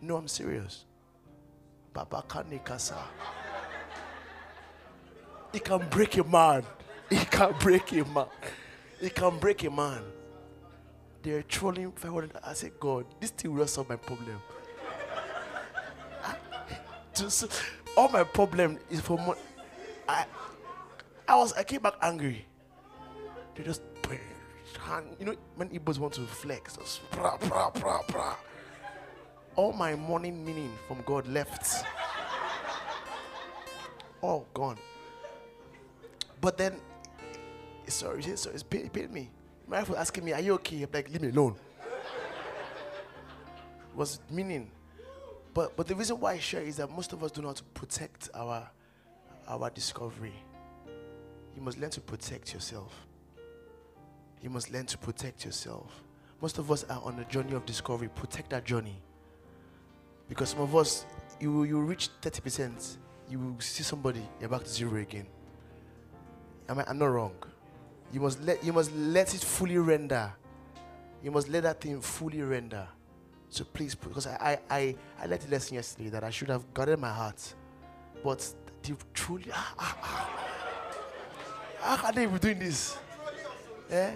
No, 0.00 0.16
I'm 0.16 0.28
serious. 0.28 0.84
Baba 1.92 2.24
Kanikasa. 2.26 2.96
It 5.53 5.64
can 5.64 5.86
break 5.90 6.16
a 6.16 6.24
man. 6.24 6.64
It 7.11 7.30
can 7.30 7.55
break 7.61 7.92
a 7.92 8.05
man. 8.05 8.26
It 9.00 9.14
can 9.14 9.38
break 9.38 9.64
a 9.64 9.70
man. 9.70 10.03
They're 11.22 11.42
trolling 11.42 11.92
500. 11.92 12.32
I 12.42 12.53
said, 12.55 12.72
God, 12.80 13.05
this 13.20 13.30
thing 13.30 13.55
will 13.55 13.66
solve 13.66 13.88
my 13.88 13.96
problem. 13.96 14.40
All 17.96 18.09
my 18.09 18.24
problem 18.24 18.78
is 18.90 19.00
for 19.00 19.18
money. 19.18 19.40
I, 20.09 20.24
I 21.28 21.36
was, 21.36 21.53
I 21.53 21.62
came 21.62 21.82
back 21.82 21.94
angry. 22.00 22.46
They 23.55 23.62
just, 23.64 23.82
you 25.18 25.26
know, 25.26 25.34
when 25.57 25.68
Igbos 25.68 25.98
want 25.98 26.14
to 26.14 26.22
flex, 26.22 26.76
just. 26.76 27.00
All 29.55 29.72
my 29.72 29.94
morning 29.94 30.44
meaning 30.44 30.72
from 30.88 31.03
God 31.05 31.26
left. 31.28 31.84
All 34.20 34.46
gone. 34.55 34.78
But 36.43 36.59
then, 36.59 36.80
sorry, 37.86 38.20
sorry, 38.22 38.55
it's 38.55 38.64
paid, 38.64 38.93
paid 38.93 39.12
me. 39.12 39.30
My 39.68 39.78
wife 39.78 39.90
was 39.90 39.99
asking 39.99 40.24
me, 40.24 40.32
Are 40.32 40.40
you 40.40 40.55
okay? 40.55 40.82
I'm 40.82 40.88
like, 40.93 41.09
Leave 41.09 41.22
me 41.22 41.28
alone. 41.28 41.55
was 43.95 44.18
meaning. 44.28 44.68
But, 45.55 45.76
but 45.76 45.86
the 45.86 45.95
reason 45.95 46.18
why 46.18 46.32
I 46.32 46.38
share 46.40 46.62
is 46.62 46.78
that 46.78 46.90
most 46.90 47.12
of 47.12 47.22
us 47.22 47.30
do 47.30 47.43
not 47.43 47.62
protect 47.74 48.28
our, 48.34 48.68
our 49.47 49.70
discovery. 49.70 50.34
You 51.55 51.62
must 51.62 51.78
learn 51.78 51.90
to 51.90 52.01
protect 52.01 52.53
yourself. 52.53 52.93
You 54.43 54.51
must 54.51 54.72
learn 54.72 54.86
to 54.86 54.99
protect 54.99 55.45
yourself. 55.45 56.03
Most 56.40 56.59
of 56.59 56.72
us 56.72 56.82
are 56.90 57.01
on 57.05 57.20
a 57.20 57.24
journey 57.26 57.53
of 57.53 57.64
discovery. 57.66 58.09
Protect 58.16 58.51
that 58.51 58.64
journey. 58.64 59.01
Because 60.28 60.49
some 60.49 60.62
of 60.62 60.74
us, 60.74 61.07
you, 61.38 61.62
you 61.62 61.80
reach 61.80 62.09
30%, 62.20 62.97
you 63.30 63.57
see 63.61 63.84
somebody, 63.84 64.26
you're 64.40 64.49
back 64.49 64.64
to 64.64 64.68
zero 64.68 64.97
again. 64.97 65.28
Am 66.72 66.78
I, 66.78 66.84
I'm 66.88 66.98
not 66.98 67.06
wrong. 67.06 67.34
You 68.12 68.20
must 68.20 68.40
let 68.42 68.64
you 68.64 68.72
must 68.72 68.90
let 68.94 69.34
it 69.34 69.42
fully 69.42 69.76
render. 69.76 70.32
You 71.22 71.30
must 71.30 71.48
let 71.50 71.64
that 71.64 71.82
thing 71.82 72.00
fully 72.00 72.40
render. 72.40 72.88
So 73.50 73.64
please, 73.64 73.94
because 73.94 74.26
I 74.26 74.58
I 74.70 74.78
I, 74.78 74.96
I 75.22 75.26
let 75.26 75.42
the 75.42 75.50
lesson 75.50 75.74
yesterday 75.74 76.08
that 76.08 76.24
I 76.24 76.30
should 76.30 76.48
have 76.48 76.64
guarded 76.72 76.98
my 76.98 77.12
heart, 77.12 77.54
but 78.24 78.54
the 78.82 78.96
truly 79.12 79.50
ah, 79.52 79.74
ah, 79.78 79.96
ah. 80.02 80.30
how 81.80 81.96
can 81.98 82.14
they 82.14 82.26
be 82.26 82.38
doing 82.38 82.58
this? 82.58 82.96
Eh? 83.90 84.12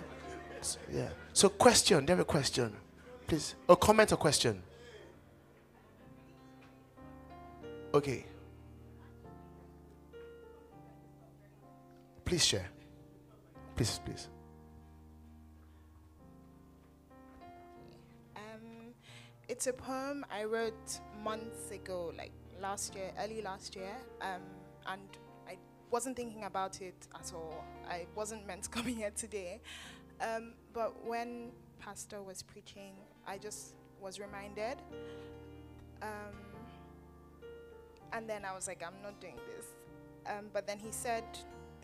Yeah. 0.90 1.08
So, 1.34 1.50
question. 1.50 2.04
Do 2.06 2.12
you 2.12 2.16
have 2.16 2.20
a 2.20 2.24
question? 2.24 2.72
Please. 3.26 3.54
A 3.68 3.76
comment 3.76 4.10
or 4.12 4.16
question? 4.16 4.62
Okay. 7.92 8.24
Please 12.26 12.44
share. 12.44 12.68
Please, 13.76 14.00
please. 14.04 14.28
Um, 18.34 18.92
it's 19.48 19.68
a 19.68 19.72
poem 19.72 20.26
I 20.28 20.42
wrote 20.42 21.00
months 21.22 21.70
ago, 21.70 22.12
like 22.18 22.32
last 22.60 22.96
year, 22.96 23.12
early 23.22 23.42
last 23.42 23.76
year, 23.76 23.94
um, 24.22 24.42
and 24.88 25.02
I 25.48 25.56
wasn't 25.92 26.16
thinking 26.16 26.42
about 26.42 26.82
it 26.82 27.06
at 27.14 27.32
all. 27.32 27.64
I 27.88 28.06
wasn't 28.16 28.44
meant 28.44 28.64
to 28.64 28.70
come 28.70 28.86
here 29.00 29.12
today, 29.14 29.60
um, 30.20 30.54
but 30.72 31.06
when 31.06 31.52
Pastor 31.78 32.22
was 32.22 32.42
preaching, 32.42 32.94
I 33.24 33.38
just 33.38 33.76
was 34.00 34.18
reminded, 34.18 34.78
um, 36.02 36.34
and 38.12 38.28
then 38.28 38.44
I 38.44 38.52
was 38.52 38.66
like, 38.66 38.82
I'm 38.84 39.00
not 39.00 39.20
doing 39.20 39.38
this. 39.54 39.66
Um, 40.26 40.46
but 40.52 40.66
then 40.66 40.80
he 40.80 40.90
said 40.90 41.22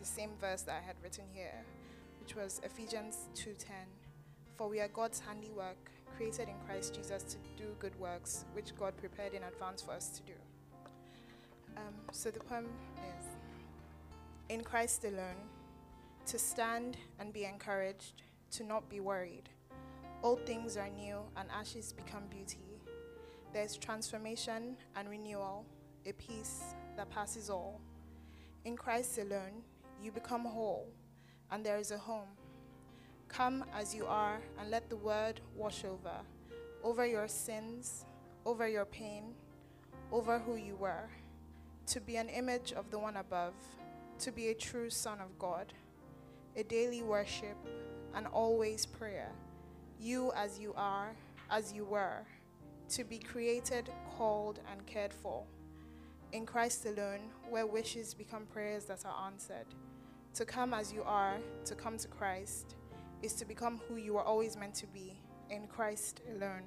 the 0.03 0.09
same 0.09 0.31
verse 0.41 0.63
that 0.63 0.81
I 0.83 0.85
had 0.85 0.97
written 1.01 1.23
here, 1.31 1.63
which 2.19 2.35
was 2.35 2.59
Ephesians 2.61 3.29
2:10. 3.35 3.87
For 4.57 4.67
we 4.67 4.81
are 4.81 4.89
God's 4.89 5.21
handiwork, 5.21 5.89
created 6.17 6.49
in 6.49 6.59
Christ 6.65 6.93
Jesus 6.93 7.23
to 7.23 7.37
do 7.55 7.73
good 7.79 7.97
works, 7.97 8.43
which 8.51 8.75
God 8.75 8.97
prepared 8.97 9.33
in 9.33 9.43
advance 9.43 9.81
for 9.81 9.91
us 9.91 10.09
to 10.09 10.21
do. 10.23 10.33
Um, 11.77 11.93
so 12.11 12.31
the 12.31 12.41
poem 12.41 12.67
is 12.97 13.25
In 14.49 14.61
Christ 14.61 15.05
alone, 15.05 15.41
to 16.25 16.37
stand 16.37 16.97
and 17.17 17.31
be 17.31 17.45
encouraged, 17.45 18.23
to 18.51 18.65
not 18.65 18.89
be 18.89 18.99
worried. 18.99 19.47
Old 20.21 20.45
things 20.45 20.75
are 20.75 20.89
new, 20.89 21.19
and 21.37 21.49
ashes 21.49 21.93
become 21.93 22.27
beauty. 22.27 22.81
There's 23.53 23.77
transformation 23.77 24.75
and 24.97 25.09
renewal, 25.09 25.65
a 26.05 26.11
peace 26.11 26.75
that 26.97 27.09
passes 27.09 27.49
all. 27.49 27.79
In 28.65 28.75
Christ 28.75 29.17
alone, 29.17 29.63
you 30.03 30.11
become 30.11 30.45
whole, 30.45 30.87
and 31.51 31.65
there 31.65 31.77
is 31.77 31.91
a 31.91 31.97
home. 31.97 32.27
Come 33.27 33.65
as 33.73 33.95
you 33.95 34.05
are 34.05 34.41
and 34.59 34.69
let 34.69 34.89
the 34.89 34.97
word 34.97 35.41
wash 35.55 35.85
over, 35.85 36.17
over 36.83 37.05
your 37.05 37.27
sins, 37.27 38.05
over 38.45 38.67
your 38.67 38.85
pain, 38.85 39.33
over 40.11 40.39
who 40.39 40.55
you 40.55 40.75
were, 40.75 41.09
to 41.87 42.01
be 42.01 42.17
an 42.17 42.29
image 42.29 42.73
of 42.73 42.91
the 42.91 42.99
one 42.99 43.17
above, 43.17 43.53
to 44.19 44.31
be 44.31 44.49
a 44.49 44.53
true 44.53 44.89
son 44.89 45.19
of 45.19 45.37
God, 45.39 45.73
a 46.55 46.63
daily 46.63 47.01
worship, 47.01 47.57
and 48.15 48.27
always 48.27 48.85
prayer, 48.85 49.31
you 49.99 50.31
as 50.35 50.59
you 50.59 50.73
are, 50.75 51.15
as 51.49 51.73
you 51.73 51.85
were, 51.85 52.25
to 52.89 53.03
be 53.03 53.17
created, 53.17 53.89
called, 54.17 54.59
and 54.71 54.85
cared 54.85 55.13
for. 55.13 55.43
In 56.31 56.45
Christ 56.45 56.85
alone, 56.85 57.21
where 57.49 57.65
wishes 57.65 58.13
become 58.13 58.45
prayers 58.45 58.85
that 58.85 59.05
are 59.05 59.25
answered. 59.25 59.67
To 60.35 60.45
come 60.45 60.73
as 60.73 60.91
you 60.91 61.03
are, 61.03 61.37
to 61.65 61.75
come 61.75 61.95
to 61.97 62.07
Christ, 62.07 62.75
is 63.21 63.33
to 63.33 63.45
become 63.45 63.79
who 63.87 63.97
you 63.97 64.13
were 64.13 64.23
always 64.23 64.57
meant 64.57 64.73
to 64.75 64.87
be, 64.87 65.19
in 65.51 65.67
Christ 65.67 66.21
alone. 66.35 66.63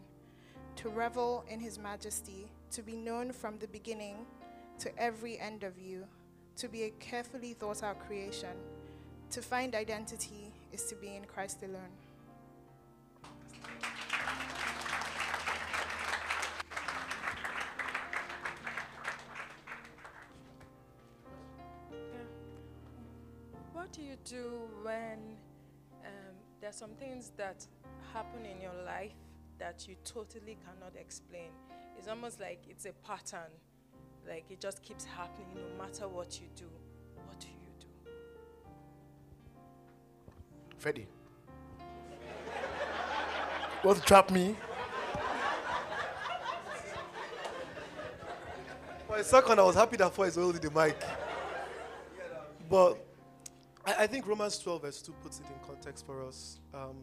To 0.76 0.88
revel 0.88 1.44
in 1.48 1.58
his 1.58 1.76
majesty, 1.76 2.48
to 2.70 2.82
be 2.82 2.94
known 2.94 3.32
from 3.32 3.58
the 3.58 3.66
beginning 3.66 4.24
to 4.78 4.96
every 4.96 5.40
end 5.40 5.64
of 5.64 5.78
you, 5.78 6.04
to 6.56 6.68
be 6.68 6.84
a 6.84 6.90
carefully 7.00 7.54
thought 7.54 7.82
out 7.82 7.98
creation. 8.06 8.56
To 9.30 9.42
find 9.42 9.74
identity 9.74 10.54
is 10.72 10.84
to 10.84 10.94
be 10.94 11.16
in 11.16 11.24
Christ 11.24 11.64
alone. 11.64 11.90
What 23.86 23.92
do 23.92 24.02
you 24.02 24.16
do 24.24 24.50
when 24.82 25.16
um, 26.04 26.66
are 26.66 26.72
some 26.72 26.90
things 26.98 27.30
that 27.36 27.64
happen 28.12 28.44
in 28.44 28.60
your 28.60 28.74
life 28.84 29.14
that 29.60 29.86
you 29.86 29.94
totally 30.04 30.58
cannot 30.66 30.96
explain? 31.00 31.50
It's 31.96 32.08
almost 32.08 32.40
like 32.40 32.64
it's 32.68 32.84
a 32.86 32.92
pattern, 33.06 33.52
like 34.28 34.44
it 34.50 34.60
just 34.60 34.82
keeps 34.82 35.04
happening 35.04 35.46
no 35.54 35.84
matter 35.84 36.08
what 36.08 36.40
you 36.40 36.48
do. 36.56 36.64
What 37.26 37.38
do 37.38 37.46
you 37.46 37.54
do? 37.78 37.86
Freddy. 40.78 41.06
Want 43.84 43.98
to 43.98 44.04
trap 44.04 44.32
me? 44.32 44.56
For 49.06 49.16
a 49.18 49.22
second, 49.22 49.60
I 49.60 49.62
was 49.62 49.76
happy 49.76 49.96
that 49.98 50.12
Foy 50.12 50.24
is 50.24 50.34
holding 50.34 50.60
the 50.60 50.72
mic. 50.72 51.00
But 52.68 53.05
I, 53.86 53.94
I 54.00 54.06
think 54.06 54.26
Romans 54.26 54.58
12, 54.58 54.82
verse 54.82 55.02
2 55.02 55.12
puts 55.22 55.38
it 55.38 55.46
in 55.46 55.66
context 55.66 56.04
for 56.04 56.22
us 56.26 56.60
um, 56.74 56.96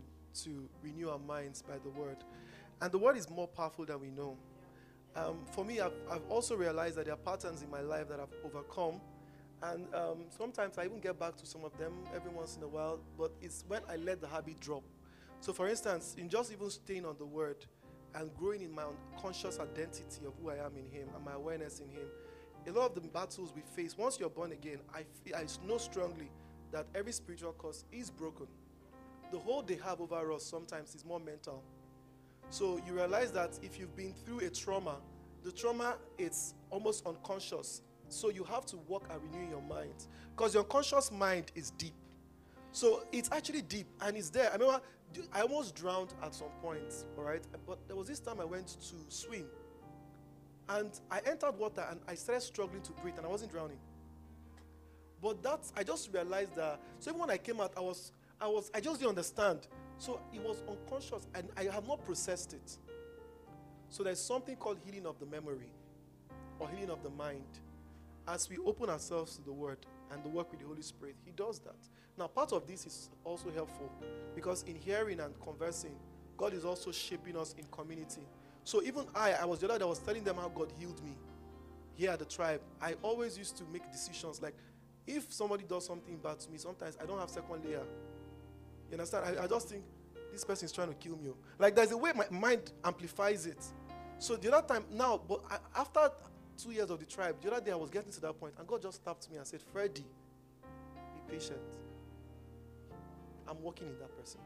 to 0.44 0.68
renew 0.84 1.10
our 1.10 1.20
minds 1.20 1.62
by 1.62 1.78
the 1.78 1.90
word. 1.90 2.18
And 2.82 2.92
the 2.92 2.98
word 2.98 3.16
is 3.18 3.30
more 3.30 3.48
powerful 3.48 3.86
than 3.86 4.02
we 4.02 4.10
know. 4.10 4.38
Um, 5.16 5.38
for 5.52 5.64
me, 5.64 5.80
I've, 5.80 5.94
I've 6.12 6.26
also 6.30 6.56
realized 6.56 6.96
that 6.96 7.06
there 7.06 7.14
are 7.14 7.18
patterns 7.18 7.62
in 7.62 7.70
my 7.70 7.82
life 7.82 8.10
that 8.10 8.20
I've 8.20 8.34
overcome. 8.44 9.00
And 9.62 9.86
um, 9.96 10.26
sometimes 10.30 10.78
I 10.78 10.86
even 10.86 11.00
get 11.00 11.18
back 11.18 11.38
to 11.38 11.46
some 11.46 11.64
of 11.64 11.78
them 11.78 11.94
every 12.14 12.32
once 12.32 12.58
in 12.58 12.64
a 12.64 12.68
while, 12.68 13.00
but 13.18 13.32
it's 13.42 13.64
when 13.68 13.82
I 13.90 13.96
let 13.96 14.20
the 14.20 14.28
habit 14.28 14.60
drop. 14.60 14.84
So, 15.40 15.54
for 15.54 15.70
instance, 15.70 16.16
in 16.18 16.28
just 16.28 16.52
even 16.52 16.70
staying 16.70 17.06
on 17.06 17.16
the 17.18 17.26
word 17.26 17.66
and 18.16 18.34
growing 18.36 18.62
in 18.62 18.74
my 18.74 18.84
conscious 19.22 19.60
identity 19.60 20.26
of 20.26 20.34
who 20.42 20.50
I 20.50 20.56
am 20.56 20.76
in 20.76 20.90
Him 20.92 21.08
and 21.16 21.24
my 21.24 21.34
awareness 21.34 21.80
in 21.80 21.88
Him, 21.88 22.08
a 22.68 22.72
lot 22.72 22.96
of 22.96 23.02
the 23.02 23.08
battles 23.08 23.54
we 23.56 23.62
face, 23.62 23.98
once 23.98 24.20
you're 24.20 24.30
born 24.30 24.52
again, 24.52 24.80
I, 24.94 25.04
feel, 25.24 25.36
I 25.36 25.46
know 25.66 25.78
strongly 25.78 26.30
that 26.74 26.88
every 26.94 27.14
spiritual 27.14 27.56
curse 27.58 27.86
is 27.92 28.10
broken. 28.10 28.48
The 29.32 29.40
hold 29.40 29.68
they 29.68 29.76
have 29.76 30.02
over 30.02 30.32
us 30.34 30.44
sometimes 30.44 30.94
is 30.94 31.06
more 31.06 31.20
mental. 31.20 31.64
So 32.50 32.80
you 32.86 32.94
realize 32.94 33.32
that 33.32 33.58
if 33.64 33.80
you've 33.80 33.96
been 33.96 34.14
through 34.26 34.40
a 34.40 34.50
trauma, 34.50 34.98
the 35.44 35.52
trauma 35.52 35.96
is 36.18 36.56
almost 36.70 37.06
unconscious. 37.08 37.82
So 38.10 38.30
you 38.30 38.44
have 38.44 38.66
to 38.68 38.78
work 38.88 39.04
at 39.10 39.22
renewing 39.22 39.50
your 39.50 39.62
mind 39.62 40.08
because 40.36 40.54
your 40.54 40.64
conscious 40.66 41.12
mind 41.12 41.52
is 41.56 41.72
deep. 41.72 41.94
So 42.72 43.06
it's 43.12 43.32
actually 43.32 43.62
deep 43.62 43.88
and 44.02 44.18
it's 44.18 44.30
there. 44.30 44.50
I 44.50 44.54
remember 44.54 44.82
I 45.32 45.42
almost 45.42 45.76
drowned 45.76 46.14
at 46.24 46.34
some 46.34 46.50
point, 46.62 47.06
all 47.18 47.24
right? 47.24 47.44
But 47.68 47.88
there 47.88 47.96
was 47.96 48.08
this 48.08 48.20
time 48.20 48.42
I 48.42 48.46
went 48.46 48.68
to 48.68 48.96
swim 49.10 49.46
and 50.70 51.00
I 51.12 51.20
entered 51.26 51.58
water 51.58 51.86
and 51.90 52.00
I 52.08 52.16
started 52.16 52.42
struggling 52.42 52.82
to 52.82 52.92
breathe 52.94 53.18
and 53.18 53.26
I 53.26 53.30
wasn't 53.30 53.52
drowning. 53.52 53.78
But 55.24 55.42
that 55.44 55.62
I 55.78 55.84
just 55.84 56.12
realized 56.14 56.54
that 56.58 56.82
so 57.00 57.10
even 57.10 57.22
when 57.22 57.30
I 57.30 57.38
came 57.38 57.62
out, 57.62 57.72
I 57.78 57.80
was 57.80 58.12
I 58.42 58.48
was 58.48 58.70
I 58.76 58.82
just 58.82 59.00
didn't 59.00 59.12
understand. 59.12 59.68
So 59.98 60.20
it 60.34 60.42
was 60.42 60.62
unconscious 60.70 61.28
and 61.34 61.48
I 61.56 61.64
have 61.64 61.88
not 61.88 62.04
processed 62.04 62.54
it. 62.54 62.78
So 63.90 64.04
there's 64.04 64.20
something 64.20 64.58
called 64.58 64.80
healing 64.84 65.06
of 65.06 65.18
the 65.20 65.26
memory 65.26 65.72
or 66.60 66.68
healing 66.70 66.90
of 66.90 67.04
the 67.04 67.10
mind. 67.10 67.46
As 68.28 68.50
we 68.50 68.58
open 68.66 68.90
ourselves 68.90 69.38
to 69.38 69.44
the 69.44 69.52
word 69.54 69.78
and 70.12 70.24
the 70.24 70.30
work 70.30 70.52
with 70.52 70.60
the 70.60 70.68
Holy 70.68 70.82
Spirit, 70.82 71.16
He 71.24 71.32
does 71.32 71.60
that. 71.60 71.76
Now, 72.18 72.28
part 72.28 72.52
of 72.52 72.68
this 72.68 72.86
is 72.86 73.10
also 73.24 73.50
helpful 73.52 73.92
because 74.36 74.64
in 74.64 74.76
hearing 74.76 75.20
and 75.20 75.34
conversing, 75.42 75.96
God 76.38 76.54
is 76.54 76.66
also 76.66 76.92
shaping 76.92 77.38
us 77.38 77.56
in 77.58 77.66
community. 77.66 78.28
So 78.66 78.82
even 78.84 79.06
I, 79.16 79.34
I 79.34 79.46
was 79.46 79.60
the 79.60 79.68
other 79.68 79.80
that 79.80 79.88
was 79.88 80.00
telling 80.00 80.24
them 80.24 80.36
how 80.36 80.50
God 80.50 80.72
healed 80.78 81.04
me 81.04 81.16
here 81.96 82.12
at 82.12 82.20
the 82.20 82.26
tribe. 82.26 82.62
I 82.82 82.96
always 83.02 83.38
used 83.38 83.58
to 83.58 83.64
make 83.72 83.90
decisions 83.92 84.42
like 84.42 84.56
if 85.06 85.32
somebody 85.34 85.64
does 85.64 85.86
something 85.86 86.18
bad 86.18 86.39
to 86.39 86.49
me, 86.49 86.58
sometimes 86.58 86.97
I 87.01 87.06
don't 87.06 87.20
have 87.20 87.30
second 87.30 87.64
layer. 87.66 87.84
You 88.89 88.93
understand? 88.93 89.38
I, 89.39 89.43
I 89.43 89.47
just 89.47 89.70
think 89.70 89.84
this 90.32 90.43
person 90.43 90.66
is 90.66 90.72
trying 90.72 90.89
to 90.89 90.95
kill 90.95 91.18
me. 91.18 91.30
Oh. 91.30 91.36
Like 91.60 91.76
there's 91.76 91.91
a 91.91 91.97
way 91.97 92.12
my 92.16 92.26
mind 92.30 92.72
amplifies 92.84 93.45
it. 93.45 93.64
So 94.20 94.36
the 94.36 94.54
other 94.56 94.66
time 94.68 94.86
now, 94.91 95.22
but 95.28 95.41
I, 95.49 95.58
after 95.80 96.10
two 96.58 96.72
years 96.72 96.89
of 96.89 96.99
the 96.99 97.06
tribe, 97.06 97.38
the 97.41 97.51
other 97.51 97.66
day 97.66 97.72
I 97.72 97.76
was 97.76 97.89
getting 97.89 98.12
to 98.12 98.22
that 98.22 98.39
point, 98.39 98.54
and 98.58 98.68
God 98.68 98.82
just 98.82 99.04
tapped 99.04 99.30
me 99.30 99.38
and 99.38 99.45
said, 99.45 99.62
"Freddie, 99.62 100.06
be 101.14 101.34
patient. 101.34 101.60
I'm 103.47 103.62
working 103.62 103.88
in 103.88 103.99
that 103.99 104.18
person, 104.18 104.39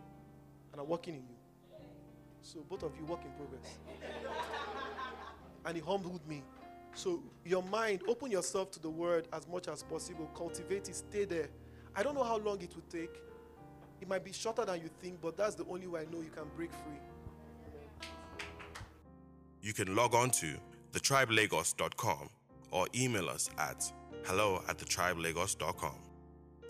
and 0.71 0.81
I'm 0.81 0.87
working 0.87 1.15
in 1.15 1.21
you. 1.21 1.35
So 2.41 2.65
both 2.67 2.83
of 2.83 2.91
you 2.97 3.05
work 3.05 3.21
in 3.23 3.31
progress." 3.31 3.77
and 5.65 5.75
He 5.75 5.83
humbled 5.83 6.25
me. 6.27 6.43
So 6.93 7.21
your 7.45 7.63
mind, 7.63 8.01
open 8.07 8.31
yourself 8.31 8.71
to 8.71 8.79
the 8.79 8.89
word 8.89 9.27
as 9.33 9.47
much 9.47 9.67
as 9.67 9.83
possible. 9.83 10.29
Cultivate 10.35 10.89
it. 10.89 10.95
Stay 10.95 11.25
there. 11.25 11.49
I 11.95 12.03
don't 12.03 12.15
know 12.15 12.23
how 12.23 12.37
long 12.37 12.61
it 12.61 12.73
will 12.75 12.83
take. 12.89 13.21
It 14.01 14.07
might 14.07 14.23
be 14.23 14.31
shorter 14.31 14.65
than 14.65 14.81
you 14.81 14.89
think, 15.01 15.21
but 15.21 15.37
that's 15.37 15.55
the 15.55 15.65
only 15.65 15.87
way 15.87 16.01
I 16.01 16.13
know 16.13 16.21
you 16.21 16.29
can 16.29 16.45
break 16.55 16.71
free. 16.71 18.07
You 19.61 19.73
can 19.73 19.95
log 19.95 20.13
on 20.13 20.29
to 20.31 20.55
thetribelagos.com 20.93 22.29
or 22.71 22.87
email 22.95 23.29
us 23.29 23.49
at 23.57 23.91
hello 24.25 24.61
at 24.67 24.77
thetribelagos.com. 24.77 25.95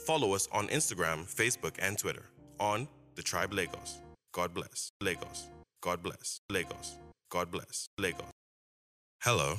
Follow 0.05 0.33
us 0.33 0.47
on 0.51 0.67
Instagram, 0.67 1.25
Facebook, 1.25 1.75
and 1.79 1.97
Twitter 1.97 2.23
on 2.59 2.87
the 3.15 3.23
tribe 3.23 3.53
Lagos. 3.53 4.01
God 4.31 4.53
bless. 4.53 4.91
Lagos. 5.01 5.49
God 5.81 6.01
bless. 6.01 6.39
Lagos. 6.49 6.97
God 7.29 7.51
bless. 7.51 7.89
Lagos. 7.97 8.31
Hello. 9.21 9.57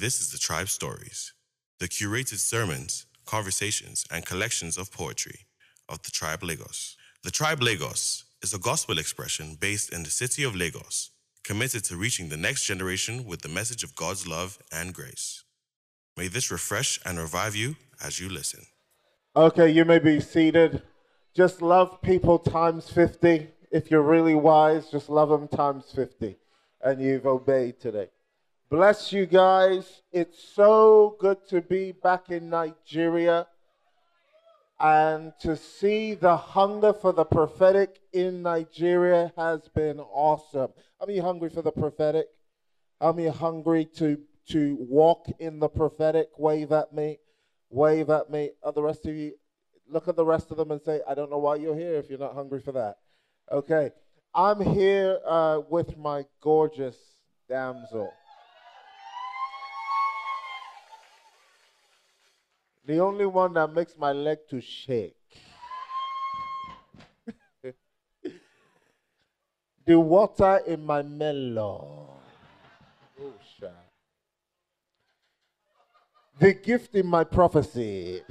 This 0.00 0.20
is 0.20 0.30
the 0.30 0.38
Tribe 0.38 0.68
Stories, 0.68 1.32
the 1.80 1.88
curated 1.88 2.38
sermons, 2.38 3.06
conversations, 3.26 4.04
and 4.12 4.24
collections 4.24 4.78
of 4.78 4.92
poetry 4.92 5.40
of 5.88 6.00
the 6.04 6.12
Tribe 6.12 6.44
Lagos. 6.44 6.96
The 7.24 7.32
Tribe 7.32 7.60
Lagos 7.60 8.22
is 8.40 8.54
a 8.54 8.60
gospel 8.60 9.00
expression 9.00 9.56
based 9.58 9.92
in 9.92 10.04
the 10.04 10.10
city 10.10 10.44
of 10.44 10.54
Lagos, 10.54 11.10
committed 11.42 11.82
to 11.82 11.96
reaching 11.96 12.28
the 12.28 12.36
next 12.36 12.64
generation 12.64 13.24
with 13.24 13.42
the 13.42 13.48
message 13.48 13.82
of 13.82 13.96
God's 13.96 14.24
love 14.24 14.60
and 14.70 14.94
grace. 14.94 15.42
May 16.16 16.28
this 16.28 16.52
refresh 16.52 17.00
and 17.04 17.18
revive 17.18 17.56
you 17.56 17.74
as 18.00 18.20
you 18.20 18.28
listen. 18.28 18.66
Okay, 19.34 19.68
you 19.68 19.84
may 19.84 19.98
be 19.98 20.20
seated. 20.20 20.80
Just 21.34 21.60
love 21.60 22.00
people 22.02 22.38
times 22.38 22.88
50. 22.88 23.48
If 23.72 23.90
you're 23.90 24.02
really 24.02 24.36
wise, 24.36 24.92
just 24.92 25.10
love 25.10 25.30
them 25.30 25.48
times 25.48 25.90
50. 25.92 26.36
And 26.84 27.02
you've 27.02 27.26
obeyed 27.26 27.80
today. 27.80 28.10
Bless 28.70 29.14
you 29.14 29.24
guys. 29.24 30.02
It's 30.12 30.44
so 30.54 31.16
good 31.18 31.38
to 31.48 31.62
be 31.62 31.92
back 31.92 32.28
in 32.28 32.50
Nigeria 32.50 33.46
and 34.78 35.32
to 35.40 35.56
see 35.56 36.12
the 36.12 36.36
hunger 36.36 36.92
for 36.92 37.14
the 37.14 37.24
prophetic 37.24 37.98
in 38.12 38.42
Nigeria 38.42 39.32
has 39.38 39.62
been 39.74 39.98
awesome. 39.98 40.70
How 41.00 41.06
many 41.06 41.18
hungry 41.18 41.48
for 41.48 41.62
the 41.62 41.72
prophetic? 41.72 42.26
How 43.00 43.12
many 43.12 43.28
hungry 43.28 43.86
to 43.96 44.18
to 44.50 44.76
walk 44.78 45.24
in 45.38 45.60
the 45.60 45.68
prophetic? 45.70 46.28
Wave 46.36 46.70
at 46.70 46.92
me. 46.92 47.20
Wave 47.70 48.10
at 48.10 48.28
me. 48.28 48.50
Are 48.62 48.72
the 48.72 48.82
rest 48.82 49.06
of 49.06 49.16
you 49.16 49.32
look 49.88 50.08
at 50.08 50.16
the 50.16 50.26
rest 50.26 50.50
of 50.50 50.58
them 50.58 50.72
and 50.72 50.82
say, 50.82 51.00
I 51.08 51.14
don't 51.14 51.30
know 51.30 51.38
why 51.38 51.56
you're 51.56 51.74
here 51.74 51.94
if 51.94 52.10
you're 52.10 52.18
not 52.18 52.34
hungry 52.34 52.60
for 52.60 52.72
that. 52.72 52.96
Okay. 53.50 53.92
I'm 54.34 54.60
here 54.60 55.20
uh, 55.26 55.60
with 55.70 55.96
my 55.96 56.26
gorgeous 56.42 56.98
damsel. 57.48 58.12
The 62.88 62.98
only 63.00 63.26
one 63.26 63.52
that 63.52 63.70
makes 63.74 63.98
my 63.98 64.12
leg 64.12 64.38
to 64.48 64.62
shake. 64.62 65.14
the 69.84 70.00
water 70.00 70.62
in 70.66 70.86
my 70.86 71.02
melon. 71.02 71.58
Oh. 71.58 72.14
The 76.38 76.54
gift 76.54 76.94
in 76.94 77.06
my 77.06 77.24
prophecy. 77.24 78.22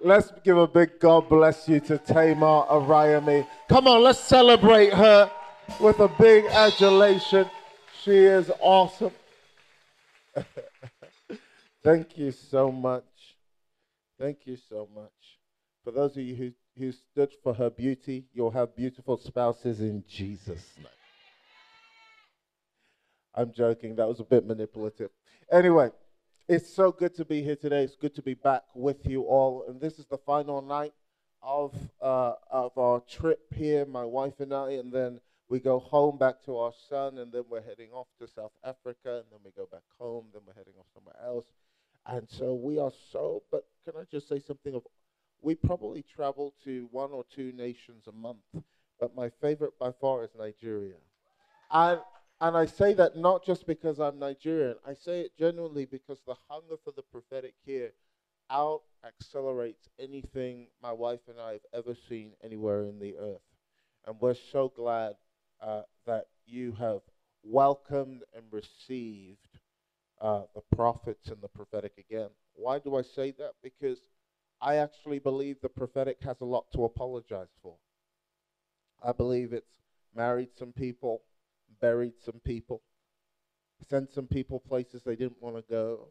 Let's 0.00 0.32
give 0.42 0.58
a 0.58 0.66
big 0.66 0.98
God 0.98 1.28
bless 1.28 1.68
you 1.68 1.78
to 1.78 1.98
Tamar 1.98 2.66
Arayomi. 2.66 3.46
Come 3.68 3.86
on, 3.86 4.02
let's 4.02 4.18
celebrate 4.18 4.92
her 4.92 5.30
with 5.78 6.00
a 6.00 6.08
big 6.08 6.46
adulation. 6.46 7.48
She 8.02 8.16
is 8.16 8.50
awesome. 8.58 9.12
Thank 11.84 12.18
you 12.18 12.32
so 12.32 12.72
much. 12.72 13.04
Thank 14.22 14.46
you 14.46 14.56
so 14.68 14.88
much. 14.94 15.40
For 15.82 15.90
those 15.90 16.16
of 16.16 16.22
you 16.22 16.36
who, 16.36 16.52
who 16.78 16.92
stood 16.92 17.32
for 17.42 17.54
her 17.54 17.68
beauty, 17.68 18.26
you'll 18.32 18.52
have 18.52 18.76
beautiful 18.76 19.16
spouses 19.16 19.80
in 19.80 20.04
Jesus' 20.08 20.74
name. 20.78 20.86
I'm 23.34 23.52
joking. 23.52 23.96
That 23.96 24.06
was 24.06 24.20
a 24.20 24.24
bit 24.24 24.46
manipulative. 24.46 25.10
Anyway, 25.50 25.90
it's 26.46 26.72
so 26.72 26.92
good 26.92 27.16
to 27.16 27.24
be 27.24 27.42
here 27.42 27.56
today. 27.56 27.82
It's 27.82 27.96
good 27.96 28.14
to 28.14 28.22
be 28.22 28.34
back 28.34 28.62
with 28.76 29.06
you 29.06 29.22
all. 29.22 29.64
And 29.66 29.80
this 29.80 29.98
is 29.98 30.06
the 30.06 30.18
final 30.18 30.62
night 30.62 30.92
of, 31.42 31.74
uh, 32.00 32.34
of 32.48 32.78
our 32.78 33.00
trip 33.00 33.52
here, 33.52 33.84
my 33.86 34.04
wife 34.04 34.38
and 34.38 34.54
I. 34.54 34.74
And 34.74 34.92
then 34.92 35.18
we 35.48 35.58
go 35.58 35.80
home 35.80 36.16
back 36.16 36.44
to 36.44 36.58
our 36.58 36.72
son. 36.88 37.18
And 37.18 37.32
then 37.32 37.42
we're 37.50 37.60
heading 37.60 37.90
off 37.90 38.06
to 38.20 38.28
South 38.28 38.52
Africa. 38.62 39.16
And 39.16 39.24
then 39.32 39.40
we 39.44 39.50
go 39.50 39.66
back 39.72 39.82
home. 39.98 40.26
Then 40.32 40.42
we're 40.46 40.54
heading 40.54 40.74
off 40.78 40.86
somewhere 40.94 41.16
else. 41.26 41.46
And 42.06 42.28
so 42.28 42.54
we 42.54 42.78
are 42.78 42.92
so, 43.12 43.42
but 43.50 43.64
can 43.84 43.94
I 43.96 44.04
just 44.10 44.28
say 44.28 44.40
something 44.40 44.74
of, 44.74 44.82
we 45.40 45.54
probably 45.54 46.02
travel 46.02 46.54
to 46.64 46.88
one 46.90 47.10
or 47.12 47.24
two 47.34 47.52
nations 47.52 48.04
a 48.08 48.12
month, 48.12 48.64
but 48.98 49.14
my 49.14 49.30
favorite 49.40 49.78
by 49.78 49.92
far 49.92 50.24
is 50.24 50.30
Nigeria. 50.38 50.96
And, 51.70 52.00
and 52.40 52.56
I 52.56 52.66
say 52.66 52.92
that 52.94 53.16
not 53.16 53.44
just 53.44 53.66
because 53.66 54.00
I'm 54.00 54.18
Nigerian, 54.18 54.76
I 54.86 54.94
say 54.94 55.20
it 55.20 55.38
genuinely 55.38 55.84
because 55.84 56.20
the 56.26 56.34
hunger 56.48 56.76
for 56.84 56.92
the 56.94 57.02
prophetic 57.02 57.54
here 57.64 57.92
out 58.50 58.82
accelerates 59.06 59.88
anything 59.98 60.66
my 60.82 60.92
wife 60.92 61.20
and 61.28 61.40
I 61.40 61.52
have 61.52 61.66
ever 61.72 61.94
seen 62.08 62.32
anywhere 62.44 62.84
in 62.84 62.98
the 62.98 63.16
earth. 63.16 63.40
And 64.06 64.16
we're 64.20 64.34
so 64.34 64.72
glad 64.74 65.14
uh, 65.60 65.82
that 66.06 66.26
you 66.46 66.72
have 66.78 67.00
welcomed 67.44 68.22
and 68.34 68.44
received 68.50 69.46
uh, 70.22 70.42
the 70.54 70.62
prophets 70.76 71.28
and 71.28 71.42
the 71.42 71.48
prophetic 71.48 71.92
again. 71.98 72.30
Why 72.54 72.78
do 72.78 72.94
I 72.94 73.02
say 73.02 73.32
that? 73.38 73.52
Because 73.62 73.98
I 74.60 74.76
actually 74.76 75.18
believe 75.18 75.56
the 75.60 75.68
prophetic 75.68 76.18
has 76.22 76.40
a 76.40 76.44
lot 76.44 76.66
to 76.74 76.84
apologize 76.84 77.50
for. 77.60 77.74
I 79.04 79.10
believe 79.10 79.52
it's 79.52 79.82
married 80.14 80.50
some 80.56 80.72
people, 80.72 81.22
buried 81.80 82.12
some 82.24 82.40
people, 82.44 82.82
sent 83.90 84.12
some 84.12 84.28
people 84.28 84.60
places 84.60 85.02
they 85.02 85.16
didn't 85.16 85.42
want 85.42 85.56
to 85.56 85.64
go, 85.68 86.06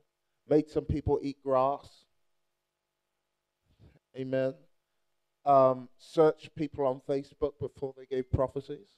made 0.49 0.69
some 0.69 0.83
people 0.83 1.19
eat 1.23 1.41
grass. 1.41 1.87
Amen. 4.17 4.53
Um, 5.45 5.87
search 5.97 6.49
people 6.55 6.85
on 6.85 7.01
Facebook 7.07 7.53
before 7.61 7.93
they 7.97 8.05
gave 8.05 8.29
prophecies. 8.29 8.89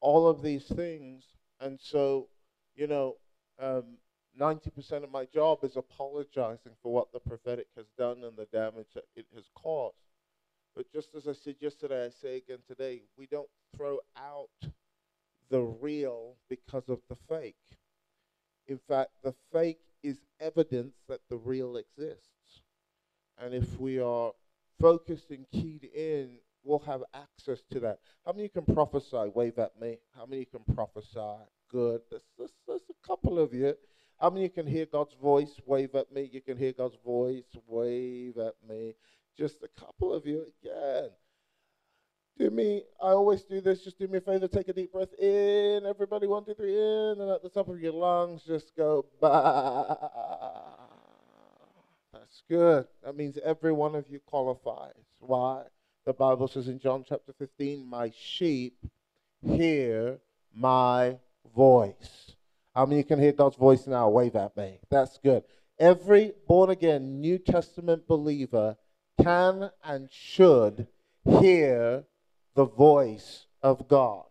All 0.00 0.26
of 0.26 0.42
these 0.42 0.64
things. 0.64 1.24
And 1.60 1.78
so, 1.78 2.28
you 2.74 2.86
know, 2.86 3.16
um, 3.60 3.84
90% 4.40 5.04
of 5.04 5.10
my 5.10 5.24
job 5.26 5.58
is 5.62 5.76
apologizing 5.76 6.72
for 6.82 6.92
what 6.92 7.12
the 7.12 7.20
prophetic 7.20 7.66
has 7.76 7.86
done 7.98 8.24
and 8.24 8.36
the 8.36 8.46
damage 8.52 8.88
that 8.94 9.04
it 9.16 9.26
has 9.34 9.44
caused. 9.54 9.96
But 10.74 10.90
just 10.92 11.14
as 11.14 11.26
I 11.26 11.32
said 11.32 11.56
yesterday, 11.60 12.06
I 12.06 12.10
say 12.10 12.36
again 12.36 12.60
today, 12.66 13.02
we 13.18 13.26
don't 13.26 13.48
throw 13.76 13.98
out 14.16 14.48
the 15.50 15.60
real 15.60 16.36
because 16.48 16.88
of 16.88 17.00
the 17.08 17.16
fake. 17.28 17.56
In 18.68 18.78
fact, 18.88 19.10
the 19.24 19.34
fake 19.52 19.80
is 20.02 20.20
evidence 20.38 20.94
that 21.08 21.20
the 21.28 21.36
real 21.36 21.76
exists. 21.76 22.62
And 23.36 23.52
if 23.52 23.78
we 23.80 23.98
are 23.98 24.32
focused 24.78 25.30
and 25.30 25.44
keyed 25.50 25.84
in, 25.84 26.38
we'll 26.62 26.78
have 26.80 27.02
access 27.14 27.62
to 27.72 27.80
that. 27.80 27.98
How 28.24 28.32
many 28.32 28.48
can 28.48 28.64
prophesy? 28.64 29.30
Wave 29.34 29.58
at 29.58 29.80
me. 29.80 29.98
How 30.16 30.26
many 30.26 30.44
can 30.44 30.60
prophesy? 30.74 31.44
Good. 31.70 32.00
There's, 32.10 32.22
there's, 32.38 32.52
there's 32.66 32.80
a 32.90 33.06
couple 33.06 33.38
of 33.38 33.54
you. 33.54 33.74
How 34.20 34.28
many 34.28 34.42
you 34.44 34.50
can 34.50 34.66
hear 34.66 34.86
God's 34.86 35.14
voice? 35.14 35.52
Wave 35.64 35.94
at 35.94 36.12
me. 36.12 36.28
You 36.30 36.40
can 36.40 36.58
hear 36.58 36.72
God's 36.72 36.96
voice. 37.04 37.44
Wave 37.66 38.36
at 38.38 38.54
me. 38.68 38.94
Just 39.38 39.62
a 39.62 39.80
couple 39.80 40.12
of 40.12 40.26
you 40.26 40.46
again. 40.62 41.10
Do 42.38 42.50
me, 42.50 42.82
I 43.02 43.08
always 43.08 43.42
do 43.42 43.60
this. 43.60 43.82
Just 43.82 43.98
do 43.98 44.08
me 44.08 44.18
a 44.18 44.20
favor. 44.20 44.48
Take 44.48 44.68
a 44.68 44.72
deep 44.72 44.92
breath 44.92 45.12
in. 45.18 45.84
Everybody, 45.86 46.26
one, 46.26 46.44
two, 46.44 46.54
three, 46.54 46.74
in. 46.74 47.20
And 47.20 47.30
at 47.30 47.42
the 47.42 47.50
top 47.50 47.68
of 47.68 47.80
your 47.80 47.92
lungs, 47.92 48.42
just 48.42 48.74
go, 48.76 49.06
bah. 49.20 49.96
That's 52.12 52.42
good. 52.48 52.86
That 53.04 53.16
means 53.16 53.38
every 53.44 53.72
one 53.72 53.94
of 53.94 54.06
you 54.08 54.20
qualifies. 54.20 54.94
Why? 55.18 55.62
The 56.06 56.12
Bible 56.12 56.48
says 56.48 56.68
in 56.68 56.78
John 56.78 57.04
chapter 57.08 57.32
15, 57.38 57.86
My 57.86 58.12
sheep 58.16 58.76
hear 59.42 60.18
my 60.54 61.18
voice. 61.54 62.36
How 62.74 62.86
many 62.86 63.02
can 63.02 63.18
hear 63.18 63.32
God's 63.32 63.56
voice 63.56 63.86
now? 63.86 64.08
Wave 64.08 64.36
at 64.36 64.56
me. 64.56 64.78
That's 64.90 65.18
good. 65.18 65.42
Every 65.78 66.32
born 66.46 66.70
again 66.70 67.20
New 67.20 67.38
Testament 67.38 68.06
believer 68.06 68.76
can 69.22 69.70
and 69.82 70.08
should 70.10 70.86
hear 71.24 72.04
the 72.54 72.66
voice 72.66 73.46
of 73.62 73.88
God. 73.88 74.24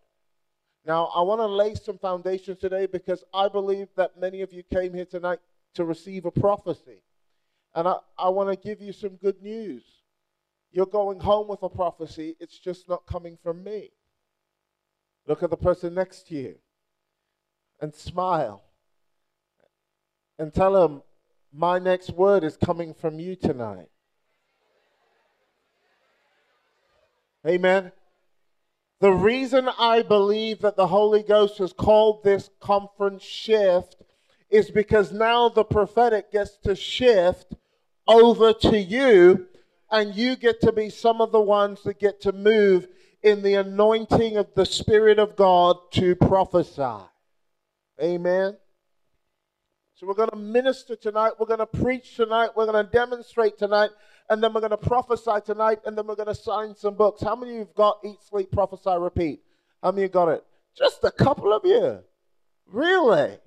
Now, 0.86 1.11
I 1.14 1.22
want 1.22 1.41
to 1.41 1.45
lay 1.45 1.76
some 1.76 1.98
foundations 1.98 2.60
today 2.60 2.86
because 2.86 3.23
I 3.34 3.48
believe 3.49 3.90
that 3.95 4.19
many 4.19 4.41
of 4.41 4.53
you 4.53 4.64
came 4.64 4.94
here 4.94 5.06
tonight 5.06 5.40
to 5.76 5.86
receive 5.86 6.26
a 6.26 6.31
prophecy. 6.31 7.03
And 7.76 7.88
I, 7.88 7.98
I 8.18 8.30
want 8.30 8.49
to 8.49 8.68
give 8.68 8.81
you 8.81 8.94
some 8.94 9.18
good 9.18 9.41
news. 9.41 9.84
You're 10.72 10.86
going 10.86 11.19
home 11.19 11.48
with 11.48 11.61
a 11.64 11.69
prophecy, 11.69 12.36
it's 12.40 12.57
just 12.57 12.88
not 12.88 13.06
coming 13.06 13.38
from 13.44 13.64
me. 13.64 13.90
Look 15.27 15.44
at 15.44 15.49
the 15.49 15.57
person 15.57 15.94
next 15.94 16.27
to 16.27 16.36
you 16.36 16.56
and 17.82 17.94
smile 17.94 18.64
and 20.38 20.54
tell 20.54 20.74
them, 20.74 21.04
My 21.54 21.80
next 21.80 22.12
word 22.12 22.44
is 22.44 22.58
coming 22.58 22.94
from 22.94 23.20
you 23.20 23.36
tonight. 23.36 23.90
Amen. 27.48 27.92
The 29.02 29.12
reason 29.12 29.70
I 29.80 30.02
believe 30.02 30.60
that 30.60 30.76
the 30.76 30.88
Holy 30.88 31.24
Ghost 31.24 31.58
has 31.60 31.72
called 31.72 32.24
this 32.24 32.50
conference 32.60 33.24
shift 33.24 33.96
is 34.50 34.72
because 34.72 35.14
now 35.14 35.48
the 35.48 35.64
prophetic 35.64 36.32
gets 36.32 36.58
to 36.64 36.76
shift 36.76 37.56
over 38.08 38.52
to 38.52 38.78
you, 38.78 39.48
and 39.92 40.16
you 40.16 40.36
get 40.36 40.60
to 40.62 40.72
be 40.72 40.90
some 40.90 41.22
of 41.22 41.32
the 41.32 41.40
ones 41.40 41.84
that 41.84 42.00
get 42.00 42.20
to 42.22 42.32
move 42.32 42.88
in 43.24 43.42
the 43.42 43.54
anointing 43.54 44.36
of 44.38 44.54
the 44.56 44.66
Spirit 44.66 45.20
of 45.20 45.36
God 45.36 45.78
to 45.92 46.16
prophesy. 46.16 47.06
Amen. 48.02 48.58
So 49.96 50.08
we're 50.08 50.14
going 50.14 50.30
to 50.30 50.38
minister 50.38 50.96
tonight. 50.96 51.34
We're 51.38 51.46
going 51.46 51.60
to 51.60 51.66
preach 51.66 52.16
tonight. 52.16 52.52
We're 52.56 52.66
going 52.66 52.86
to 52.86 52.90
demonstrate 52.90 53.58
tonight. 53.58 53.90
And 54.30 54.42
then 54.42 54.54
we're 54.54 54.62
going 54.62 54.72
to 54.72 54.78
prophesy 54.78 55.42
tonight. 55.46 55.80
And 55.86 55.98
then 55.98 56.08
we're 56.08 56.16
going 56.16 56.28
to 56.28 56.36
sign 56.36 56.74
some 56.74 56.96
books. 56.96 57.22
How 57.22 57.36
many 57.36 57.52
of 57.52 57.56
you 57.56 57.66
have 57.66 57.76
got 57.76 58.00
Eat, 58.06 58.22
Sleep, 58.22 58.50
Prophesy, 58.52 58.98
Repeat? 58.98 59.42
How 59.84 59.92
many 59.92 60.08
got 60.08 60.30
it? 60.30 60.46
Just 60.78 61.04
a 61.04 61.12
couple 61.12 61.52
of 61.52 61.66
you. 61.66 62.00
Really? 62.66 63.38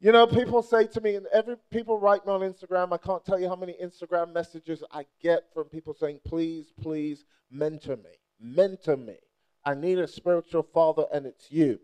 You 0.00 0.10
know, 0.10 0.26
people 0.26 0.62
say 0.62 0.86
to 0.86 1.00
me, 1.00 1.16
and 1.16 1.26
every 1.32 1.56
people 1.70 1.98
write 1.98 2.26
me 2.26 2.32
on 2.32 2.40
Instagram. 2.40 2.92
I 2.92 2.96
can't 2.96 3.24
tell 3.24 3.38
you 3.38 3.48
how 3.48 3.54
many 3.54 3.76
Instagram 3.82 4.32
messages 4.32 4.82
I 4.90 5.04
get 5.22 5.44
from 5.54 5.66
people 5.66 5.94
saying, 5.94 6.20
"Please, 6.24 6.72
please 6.80 7.24
mentor 7.52 7.96
me, 7.96 8.10
mentor 8.40 8.96
me. 8.96 9.18
I 9.64 9.74
need 9.74 10.00
a 10.00 10.08
spiritual 10.08 10.64
father, 10.64 11.06
and 11.12 11.24
it's 11.24 11.52
you." 11.52 11.78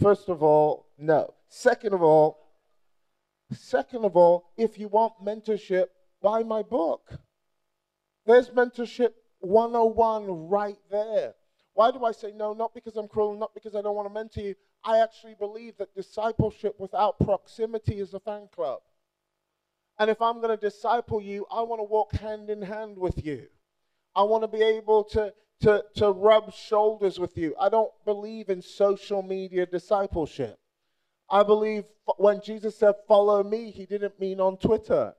First 0.00 0.28
of 0.28 0.42
all, 0.42 0.86
no. 0.98 1.34
Second 1.48 1.94
of 1.94 2.02
all, 2.02 2.38
second 3.52 4.04
of 4.04 4.16
all, 4.16 4.50
if 4.56 4.78
you 4.78 4.88
want 4.88 5.14
mentorship, 5.24 5.86
buy 6.22 6.42
my 6.42 6.62
book. 6.62 7.18
There's 8.26 8.50
mentorship 8.50 9.12
101 9.40 10.48
right 10.48 10.78
there. 10.90 11.34
Why 11.74 11.90
do 11.90 12.04
I 12.04 12.12
say 12.12 12.32
no? 12.32 12.52
Not 12.52 12.74
because 12.74 12.96
I'm 12.96 13.08
cruel, 13.08 13.38
not 13.38 13.54
because 13.54 13.74
I 13.74 13.82
don't 13.82 13.94
want 13.94 14.08
to 14.08 14.14
mentor 14.14 14.40
you. 14.40 14.54
I 14.82 15.00
actually 15.00 15.34
believe 15.34 15.76
that 15.78 15.94
discipleship 15.94 16.74
without 16.78 17.18
proximity 17.18 17.98
is 17.98 18.14
a 18.14 18.20
fan 18.20 18.48
club. 18.54 18.80
And 19.98 20.10
if 20.10 20.20
I'm 20.20 20.40
going 20.40 20.56
to 20.56 20.56
disciple 20.56 21.20
you, 21.20 21.46
I 21.50 21.62
want 21.62 21.80
to 21.80 21.84
walk 21.84 22.12
hand 22.12 22.50
in 22.50 22.62
hand 22.62 22.98
with 22.98 23.24
you. 23.24 23.46
I 24.14 24.22
want 24.22 24.42
to 24.42 24.48
be 24.48 24.62
able 24.62 25.04
to, 25.04 25.32
to, 25.60 25.84
to 25.96 26.10
rub 26.10 26.52
shoulders 26.52 27.18
with 27.18 27.36
you. 27.36 27.54
I 27.60 27.68
don't 27.68 27.92
believe 28.04 28.48
in 28.48 28.62
social 28.62 29.22
media 29.22 29.66
discipleship. 29.66 30.58
I 31.30 31.42
believe 31.42 31.84
when 32.18 32.40
Jesus 32.40 32.78
said, 32.78 32.94
Follow 33.08 33.42
me, 33.42 33.70
he 33.70 33.86
didn't 33.86 34.20
mean 34.20 34.40
on 34.40 34.56
Twitter. 34.58 35.14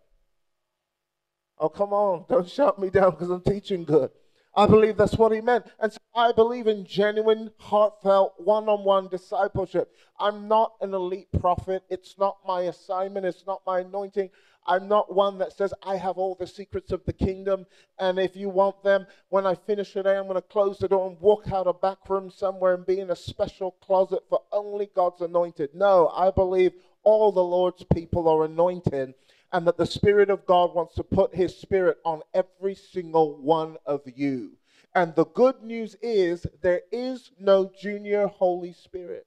Oh, 1.60 1.70
come 1.70 1.92
on. 1.92 2.26
Don't 2.30 2.48
shout 2.48 2.80
me 2.80 2.90
down 2.90 3.12
because 3.12 3.30
I'm 3.30 3.42
teaching 3.42 3.84
good. 3.84 4.12
I 4.58 4.68
believe 4.68 4.98
that's 4.98 5.18
what 5.18 5.34
he 5.34 5.42
meant. 5.42 5.68
And 5.80 5.94
so 5.94 6.00
I 6.16 6.34
believe 6.34 6.68
in 6.68 6.86
genuine, 6.86 7.52
heartfelt, 7.60 8.36
one 8.40 8.70
on 8.70 8.84
one 8.84 9.08
discipleship. 9.08 9.96
I'm 10.20 10.50
not 10.50 10.74
an 10.82 10.96
elite 10.96 11.30
prophet. 11.40 11.84
It's 11.92 12.16
not 12.20 12.40
my 12.48 12.64
assignment. 12.64 13.28
It's 13.28 13.46
not 13.48 13.62
my 13.68 13.82
anointing. 13.82 14.32
I'm 14.68 14.90
not 14.90 15.16
one 15.16 15.38
that 15.40 15.54
says, 15.54 15.74
I 15.84 15.98
have 15.98 16.18
all 16.18 16.36
the 16.36 16.48
secrets 16.48 16.92
of 16.92 17.06
the 17.06 17.14
kingdom. 17.14 17.68
And 18.00 18.20
if 18.20 18.36
you 18.36 18.50
want 18.50 18.84
them, 18.84 19.08
when 19.30 19.46
I 19.46 19.56
finish 19.56 19.94
today, 19.94 20.18
I'm 20.18 20.26
going 20.26 20.36
to 20.36 20.42
close 20.42 20.80
the 20.80 20.90
door 20.90 21.08
and 21.08 21.20
walk 21.22 21.52
out 21.54 21.68
a 21.68 21.74
back 21.74 22.10
room 22.10 22.32
somewhere 22.32 22.74
and 22.74 22.86
be 22.86 23.00
in 23.00 23.12
a 23.12 23.18
special 23.18 23.74
closet 23.82 24.24
for 24.30 24.42
only 24.52 24.90
God's 24.96 25.22
anointed. 25.22 25.72
No, 25.76 26.10
I 26.10 26.32
believe 26.32 26.74
all 27.04 27.32
the 27.32 27.44
Lord's 27.44 27.86
people 27.94 28.28
are 28.28 28.46
anointed 28.46 29.14
and 29.52 29.66
that 29.68 29.78
the 29.78 29.86
Spirit 29.86 30.30
of 30.30 30.46
God 30.46 30.74
wants 30.76 30.96
to 30.96 31.04
put 31.04 31.36
His 31.36 31.58
Spirit 31.58 31.98
on 32.04 32.22
every 32.34 32.76
single 32.76 33.42
one 33.42 33.78
of 33.86 34.02
you. 34.06 34.54
And 34.94 35.16
the 35.16 35.26
good 35.26 35.62
news 35.62 35.96
is 36.02 36.46
there 36.62 36.82
is 36.92 37.32
no 37.40 37.72
junior 37.80 38.28
Holy 38.28 38.74
Spirit. 38.74 39.26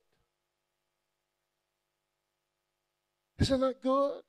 Isn't 3.38 3.60
that 3.60 3.82
good? 3.82 4.22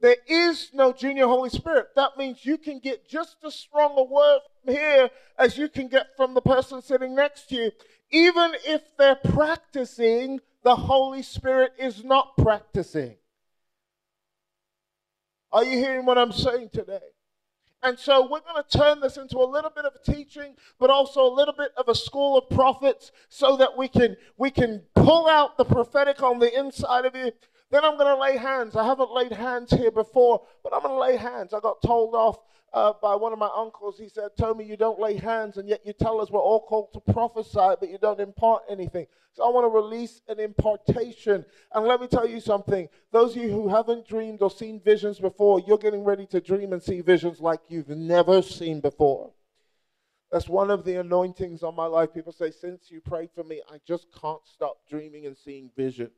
There 0.00 0.16
is 0.28 0.70
no 0.72 0.92
junior 0.92 1.26
Holy 1.26 1.50
Spirit. 1.50 1.88
That 1.96 2.16
means 2.16 2.44
you 2.44 2.56
can 2.56 2.78
get 2.78 3.08
just 3.08 3.36
as 3.44 3.54
strong 3.54 3.98
a 3.98 4.04
word 4.04 4.40
from 4.64 4.74
here 4.74 5.10
as 5.38 5.58
you 5.58 5.68
can 5.68 5.88
get 5.88 6.16
from 6.16 6.34
the 6.34 6.40
person 6.40 6.80
sitting 6.80 7.14
next 7.14 7.48
to 7.48 7.56
you. 7.56 7.70
Even 8.10 8.52
if 8.64 8.96
they're 8.96 9.16
practicing, 9.16 10.40
the 10.62 10.76
Holy 10.76 11.22
Spirit 11.22 11.72
is 11.78 12.04
not 12.04 12.36
practicing. 12.38 13.16
Are 15.52 15.64
you 15.64 15.78
hearing 15.78 16.04
what 16.04 16.18
I'm 16.18 16.32
saying 16.32 16.70
today? 16.72 17.00
And 17.82 17.98
so 17.98 18.22
we're 18.22 18.40
going 18.40 18.62
to 18.62 18.78
turn 18.78 19.00
this 19.00 19.16
into 19.16 19.38
a 19.38 19.46
little 19.46 19.70
bit 19.70 19.84
of 19.84 20.02
teaching, 20.02 20.54
but 20.80 20.90
also 20.90 21.24
a 21.24 21.32
little 21.32 21.54
bit 21.54 21.70
of 21.76 21.88
a 21.88 21.94
school 21.94 22.36
of 22.36 22.50
prophets 22.50 23.12
so 23.28 23.56
that 23.56 23.76
we 23.76 23.86
can 23.86 24.16
we 24.36 24.50
can 24.50 24.82
pull 24.94 25.28
out 25.28 25.56
the 25.56 25.64
prophetic 25.64 26.22
on 26.22 26.40
the 26.40 26.58
inside 26.58 27.04
of 27.04 27.14
you. 27.14 27.30
Then 27.70 27.84
I'm 27.84 27.96
going 27.96 28.14
to 28.14 28.20
lay 28.20 28.36
hands. 28.36 28.74
I 28.74 28.84
haven't 28.84 29.12
laid 29.12 29.32
hands 29.32 29.70
here 29.70 29.90
before, 29.90 30.42
but 30.64 30.74
I'm 30.74 30.82
going 30.82 30.94
to 30.94 31.00
lay 31.00 31.16
hands. 31.16 31.54
I 31.54 31.60
got 31.60 31.80
told 31.82 32.14
off 32.14 32.38
uh, 32.72 32.92
by 33.00 33.14
one 33.14 33.32
of 33.32 33.38
my 33.38 33.50
uncles. 33.56 33.98
He 33.98 34.08
said, 34.08 34.30
Tomi, 34.38 34.64
you 34.64 34.76
don't 34.76 35.00
lay 35.00 35.16
hands, 35.16 35.56
and 35.56 35.68
yet 35.68 35.80
you 35.84 35.92
tell 35.92 36.20
us 36.20 36.30
we're 36.30 36.40
all 36.40 36.60
called 36.60 36.92
to 36.92 37.12
prophesy, 37.12 37.76
but 37.80 37.88
you 37.88 37.98
don't 38.00 38.20
impart 38.20 38.62
anything. 38.68 39.06
So 39.32 39.44
I 39.44 39.50
want 39.50 39.64
to 39.64 39.68
release 39.68 40.20
an 40.28 40.40
impartation. 40.40 41.44
And 41.72 41.86
let 41.86 42.00
me 42.00 42.08
tell 42.08 42.28
you 42.28 42.40
something. 42.40 42.88
Those 43.12 43.36
of 43.36 43.42
you 43.42 43.50
who 43.50 43.68
haven't 43.68 44.06
dreamed 44.06 44.42
or 44.42 44.50
seen 44.50 44.80
visions 44.80 45.18
before, 45.20 45.60
you're 45.60 45.78
getting 45.78 46.04
ready 46.04 46.26
to 46.26 46.40
dream 46.40 46.72
and 46.72 46.82
see 46.82 47.00
visions 47.00 47.40
like 47.40 47.60
you've 47.68 47.88
never 47.88 48.42
seen 48.42 48.80
before. 48.80 49.30
That's 50.30 50.48
one 50.48 50.70
of 50.70 50.84
the 50.84 50.96
anointings 50.96 51.62
on 51.62 51.74
my 51.74 51.86
life. 51.86 52.12
People 52.12 52.32
say, 52.32 52.50
Since 52.50 52.90
you 52.90 53.00
prayed 53.00 53.30
for 53.34 53.44
me, 53.44 53.62
I 53.70 53.78
just 53.86 54.08
can't 54.20 54.44
stop 54.44 54.78
dreaming 54.88 55.24
and 55.24 55.36
seeing 55.36 55.70
visions. 55.76 56.10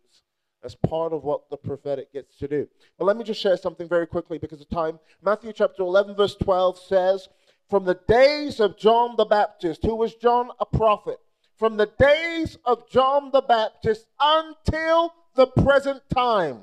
That's 0.63 0.75
part 0.75 1.13
of 1.13 1.25
what 1.25 1.49
the 1.49 1.57
prophetic 1.57 2.13
gets 2.13 2.37
to 2.37 2.49
do. 2.49 2.69
But 2.99 3.07
let 3.07 3.17
me 3.17 3.25
just 3.25 3.41
share 3.41 3.57
something 3.57 3.89
very 3.89 4.07
quickly 4.07 4.39
because 4.39 4.61
of 4.61 4.69
time. 4.69 4.99
Matthew 5.23 5.53
chapter 5.55 5.83
11, 5.83 6.17
verse 6.17 6.37
12 6.37 6.79
says, 6.79 7.29
From 7.71 7.85
the 7.85 7.99
days 8.07 8.61
of 8.61 8.79
John 8.79 9.15
the 9.17 9.25
Baptist, 9.25 9.83
who 9.85 9.95
was 9.95 10.15
John 10.17 10.51
a 10.61 10.67
prophet, 10.67 11.19
from 11.57 11.77
the 11.77 11.91
days 11.99 12.59
of 12.65 12.89
John 12.91 13.31
the 13.33 13.41
Baptist 13.41 14.07
until 14.21 15.15
the 15.35 15.47
present 15.47 16.03
time. 16.15 16.63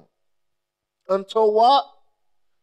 Until 1.10 1.53
what? 1.53 1.86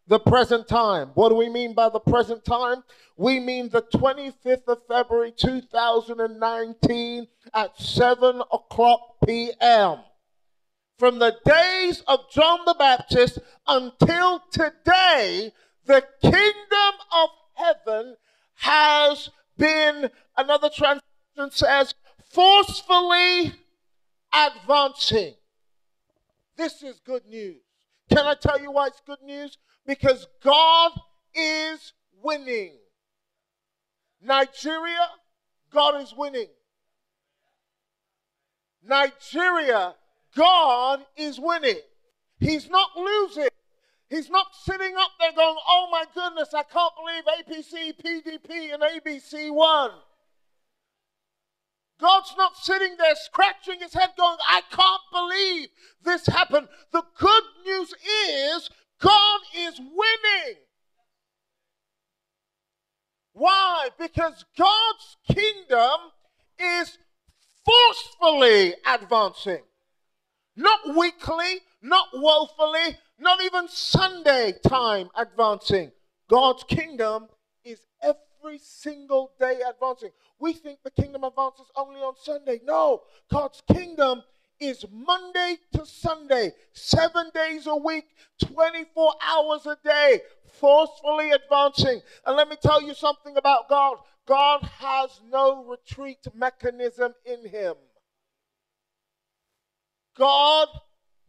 The 0.06 0.20
present 0.20 0.68
time. 0.68 1.10
What 1.14 1.30
do 1.30 1.34
we 1.34 1.48
mean 1.48 1.74
by 1.74 1.88
the 1.88 1.98
present 1.98 2.44
time? 2.44 2.84
We 3.16 3.40
mean 3.40 3.70
the 3.70 3.82
25th 3.82 4.68
of 4.68 4.86
February 4.86 5.32
2019 5.32 7.26
at 7.54 7.80
7 7.80 8.42
o'clock 8.52 9.00
p.m 9.26 9.98
from 10.98 11.18
the 11.18 11.36
days 11.44 12.02
of 12.06 12.30
John 12.30 12.60
the 12.66 12.74
Baptist 12.78 13.38
until 13.66 14.42
today, 14.52 15.52
the 15.86 16.04
kingdom 16.22 16.94
of 17.12 17.28
heaven 17.54 18.16
has 18.56 19.30
been, 19.58 20.10
another 20.36 20.70
translation 20.70 21.50
says, 21.50 21.94
forcefully 22.30 23.52
advancing. 24.32 25.34
This 26.56 26.82
is 26.82 27.00
good 27.04 27.26
news. 27.26 27.62
Can 28.08 28.26
I 28.26 28.34
tell 28.34 28.60
you 28.60 28.70
why 28.70 28.86
it's 28.86 29.02
good 29.04 29.22
news? 29.24 29.58
Because 29.86 30.26
God 30.42 30.92
is 31.34 31.92
winning. 32.22 32.74
Nigeria, 34.22 35.08
God 35.72 36.00
is 36.00 36.14
winning. 36.16 36.48
Nigeria 38.86 39.94
God 40.36 41.04
is 41.16 41.38
winning. 41.38 41.80
He's 42.38 42.68
not 42.68 42.90
losing. 42.96 43.48
He's 44.10 44.30
not 44.30 44.46
sitting 44.62 44.94
up 44.96 45.10
there 45.18 45.32
going, 45.32 45.56
oh 45.66 45.88
my 45.90 46.04
goodness, 46.14 46.52
I 46.54 46.62
can't 46.62 46.92
believe 46.96 47.24
APC, 47.24 47.94
PDP, 47.96 48.74
and 48.74 48.82
ABC 48.82 49.52
won. 49.52 49.90
God's 52.00 52.34
not 52.36 52.56
sitting 52.56 52.96
there 52.98 53.14
scratching 53.14 53.80
his 53.80 53.94
head 53.94 54.10
going, 54.18 54.36
I 54.46 54.62
can't 54.70 55.02
believe 55.12 55.68
this 56.02 56.26
happened. 56.26 56.68
The 56.92 57.02
good 57.18 57.42
news 57.64 57.94
is 58.28 58.70
God 59.00 59.40
is 59.56 59.78
winning. 59.78 60.56
Why? 63.32 63.88
Because 63.98 64.44
God's 64.56 65.16
kingdom 65.28 66.10
is 66.58 66.98
forcefully 67.64 68.74
advancing. 68.86 69.62
Not 70.56 70.96
weekly, 70.96 71.60
not 71.82 72.08
woefully, 72.14 72.96
not 73.18 73.42
even 73.42 73.68
Sunday 73.68 74.54
time 74.66 75.08
advancing. 75.16 75.92
God's 76.28 76.64
kingdom 76.64 77.28
is 77.64 77.80
every 78.02 78.58
single 78.58 79.32
day 79.38 79.60
advancing. 79.68 80.10
We 80.38 80.52
think 80.52 80.80
the 80.82 80.90
kingdom 80.90 81.24
advances 81.24 81.66
only 81.76 82.00
on 82.00 82.14
Sunday. 82.22 82.60
No, 82.64 83.02
God's 83.30 83.62
kingdom 83.72 84.22
is 84.60 84.84
Monday 84.90 85.56
to 85.72 85.84
Sunday, 85.84 86.52
seven 86.72 87.30
days 87.34 87.66
a 87.66 87.76
week, 87.76 88.04
24 88.44 89.12
hours 89.20 89.66
a 89.66 89.76
day, 89.84 90.20
forcefully 90.60 91.30
advancing. 91.32 92.00
And 92.24 92.36
let 92.36 92.48
me 92.48 92.56
tell 92.62 92.80
you 92.80 92.94
something 92.94 93.36
about 93.36 93.68
God 93.68 93.96
God 94.26 94.62
has 94.78 95.20
no 95.30 95.64
retreat 95.64 96.26
mechanism 96.34 97.12
in 97.24 97.46
Him. 97.48 97.74
God 100.16 100.68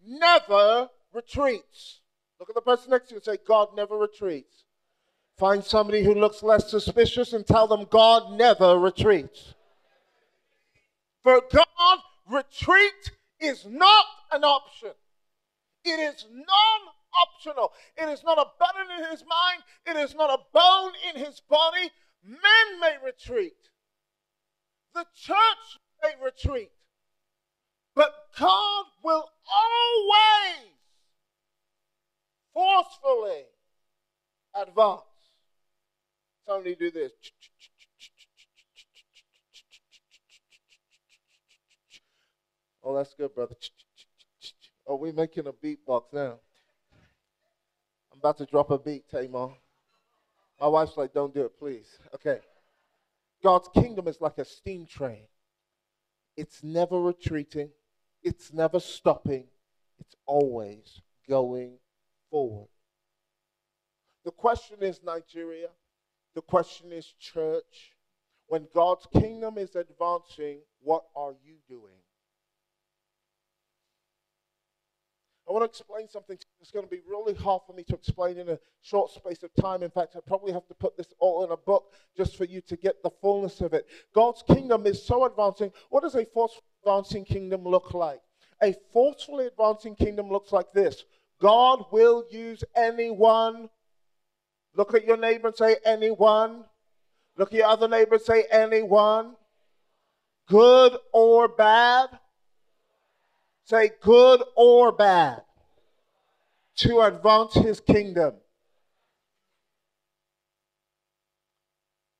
never 0.05 0.89
retreats. 1.13 2.01
Look 2.39 2.49
at 2.49 2.55
the 2.55 2.61
person 2.61 2.91
next 2.91 3.07
to 3.07 3.13
you 3.13 3.17
and 3.17 3.23
say, 3.23 3.37
God 3.47 3.69
never 3.75 3.97
retreats. 3.97 4.63
Find 5.37 5.63
somebody 5.63 6.03
who 6.03 6.13
looks 6.13 6.43
less 6.43 6.69
suspicious 6.69 7.33
and 7.33 7.45
tell 7.45 7.67
them 7.67 7.87
God 7.89 8.37
never 8.37 8.79
retreats. 8.79 9.53
For 11.23 11.41
God, 11.51 11.99
retreat 12.29 13.11
is 13.39 13.65
not 13.65 14.05
an 14.31 14.43
option. 14.43 14.91
It 15.83 15.99
is 15.99 16.25
non 16.31 16.79
optional. 17.23 17.73
It 17.97 18.09
is 18.09 18.23
not 18.23 18.37
a 18.37 18.45
button 18.59 18.97
in 18.97 19.11
his 19.11 19.23
mind. 19.27 19.63
It 19.85 19.97
is 19.97 20.15
not 20.15 20.29
a 20.29 20.43
bone 20.53 20.93
in 21.09 21.23
his 21.23 21.41
body. 21.41 21.89
Men 22.23 22.79
may 22.79 22.95
retreat. 23.03 23.53
The 24.93 25.05
church 25.15 25.79
may 26.01 26.13
retreat. 26.23 26.71
But 27.95 28.13
God 28.37 28.85
will 29.03 29.29
always 29.51 30.71
forcefully 32.53 33.43
advance. 34.53 35.01
Somebody 36.47 36.75
do 36.75 36.91
this. 36.91 37.11
Oh, 42.83 42.95
that's 42.95 43.15
good, 43.15 43.33
brother. 43.33 43.55
Oh, 44.85 44.95
we're 44.95 45.13
making 45.13 45.47
a 45.47 45.53
beatbox 45.53 46.13
now. 46.13 46.39
I'm 48.11 48.19
about 48.19 48.37
to 48.37 48.45
drop 48.45 48.69
a 48.69 48.77
beat, 48.77 49.09
Tamar. 49.09 49.49
My 50.61 50.67
wife's 50.67 50.95
like, 50.95 51.13
don't 51.13 51.33
do 51.33 51.45
it, 51.45 51.57
please. 51.57 51.97
Okay. 52.13 52.39
God's 53.43 53.69
kingdom 53.73 54.07
is 54.07 54.21
like 54.21 54.37
a 54.37 54.45
steam 54.45 54.85
train. 54.85 55.25
It's 56.37 56.63
never 56.63 57.01
retreating. 57.01 57.69
It's 58.25 58.51
never 58.51 58.79
stopping. 58.79 59.45
It's 59.99 60.15
always 60.25 61.01
going 61.29 61.77
forward. 62.31 62.69
The 64.25 64.31
question 64.31 64.77
is 64.81 64.99
Nigeria. 65.05 65.67
The 66.33 66.41
question 66.41 66.91
is 66.91 67.05
church. 67.19 67.93
When 68.47 68.67
God's 68.73 69.07
kingdom 69.13 69.59
is 69.59 69.75
advancing, 69.75 70.61
what 70.81 71.03
are 71.15 71.33
you 71.43 71.57
doing? 71.69 72.01
I 75.47 75.51
want 75.51 75.61
to 75.61 75.69
explain 75.69 76.09
something. 76.09 76.39
It's 76.59 76.71
going 76.71 76.85
to 76.85 76.89
be 76.89 77.01
really 77.07 77.35
hard 77.35 77.61
for 77.67 77.73
me 77.73 77.83
to 77.83 77.93
explain 77.93 78.39
in 78.39 78.49
a 78.49 78.59
short 78.81 79.11
space 79.11 79.43
of 79.43 79.53
time. 79.53 79.83
In 79.83 79.91
fact, 79.91 80.15
I 80.15 80.19
probably 80.25 80.51
have 80.51 80.65
to 80.67 80.73
put 80.73 80.97
this 80.97 81.13
all 81.19 81.43
in 81.43 81.51
a 81.51 81.57
book 81.57 81.93
just 82.17 82.35
for 82.35 82.45
you 82.45 82.61
to 82.61 82.75
get 82.75 83.03
the 83.03 83.11
fullness 83.21 83.61
of 83.61 83.73
it. 83.73 83.85
God's 84.15 84.43
kingdom 84.47 84.87
is 84.87 85.05
so 85.05 85.25
advancing. 85.25 85.71
What 85.89 86.01
does 86.01 86.15
a 86.15 86.25
forceful 86.25 86.63
advancing 86.85 87.25
kingdom 87.25 87.63
look 87.63 87.93
like? 87.93 88.21
A 88.63 88.73
forcefully 88.93 89.47
advancing 89.47 89.95
kingdom 89.95 90.29
looks 90.29 90.51
like 90.51 90.71
this 90.73 91.03
God 91.41 91.85
will 91.91 92.25
use 92.29 92.63
anyone. 92.75 93.69
Look 94.75 94.93
at 94.93 95.05
your 95.05 95.17
neighbor 95.17 95.47
and 95.47 95.57
say, 95.57 95.77
anyone. 95.85 96.65
Look 97.37 97.53
at 97.53 97.59
your 97.59 97.67
other 97.67 97.87
neighbor 97.87 98.15
and 98.15 98.23
say, 98.23 98.45
anyone. 98.51 99.35
Good 100.47 100.97
or 101.13 101.47
bad 101.47 102.09
Say 103.65 103.91
good 103.99 104.43
or 104.55 104.91
bad 104.91 105.41
to 106.77 107.01
advance 107.01 107.55
his 107.55 107.79
kingdom. 107.79 108.35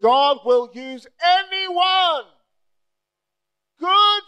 God 0.02 0.40
will 0.44 0.70
use 0.74 1.06
anyone, 1.24 2.26
good 3.80 4.24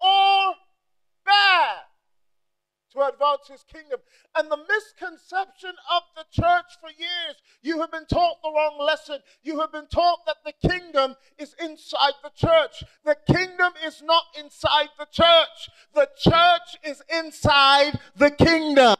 or 0.00 0.54
bad, 1.24 1.78
to 2.92 3.06
advance 3.06 3.48
his 3.48 3.64
kingdom. 3.64 4.00
And 4.36 4.50
the 4.50 4.56
misconception 4.56 5.72
of 5.92 6.02
the 6.16 6.24
church 6.30 6.76
for 6.80 6.88
years, 6.88 7.36
you 7.62 7.80
have 7.80 7.90
been 7.90 8.06
taught 8.06 8.36
the 8.42 8.50
wrong 8.50 8.78
lesson. 8.78 9.18
You 9.42 9.60
have 9.60 9.72
been 9.72 9.86
taught 9.88 10.20
that 10.26 10.36
the 10.44 10.68
kingdom 10.68 11.14
is 11.38 11.54
inside 11.62 12.14
the 12.22 12.30
church. 12.34 12.82
The 13.04 13.16
kingdom 13.30 13.72
is 13.84 14.02
not 14.02 14.24
inside 14.38 14.88
the 14.98 15.06
church, 15.10 15.70
the 15.94 16.08
church 16.18 16.78
is 16.84 17.02
inside 17.12 17.98
the 18.16 18.30
kingdom. 18.30 18.96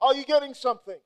Are 0.00 0.14
you 0.14 0.24
getting 0.24 0.54
something? 0.54 0.98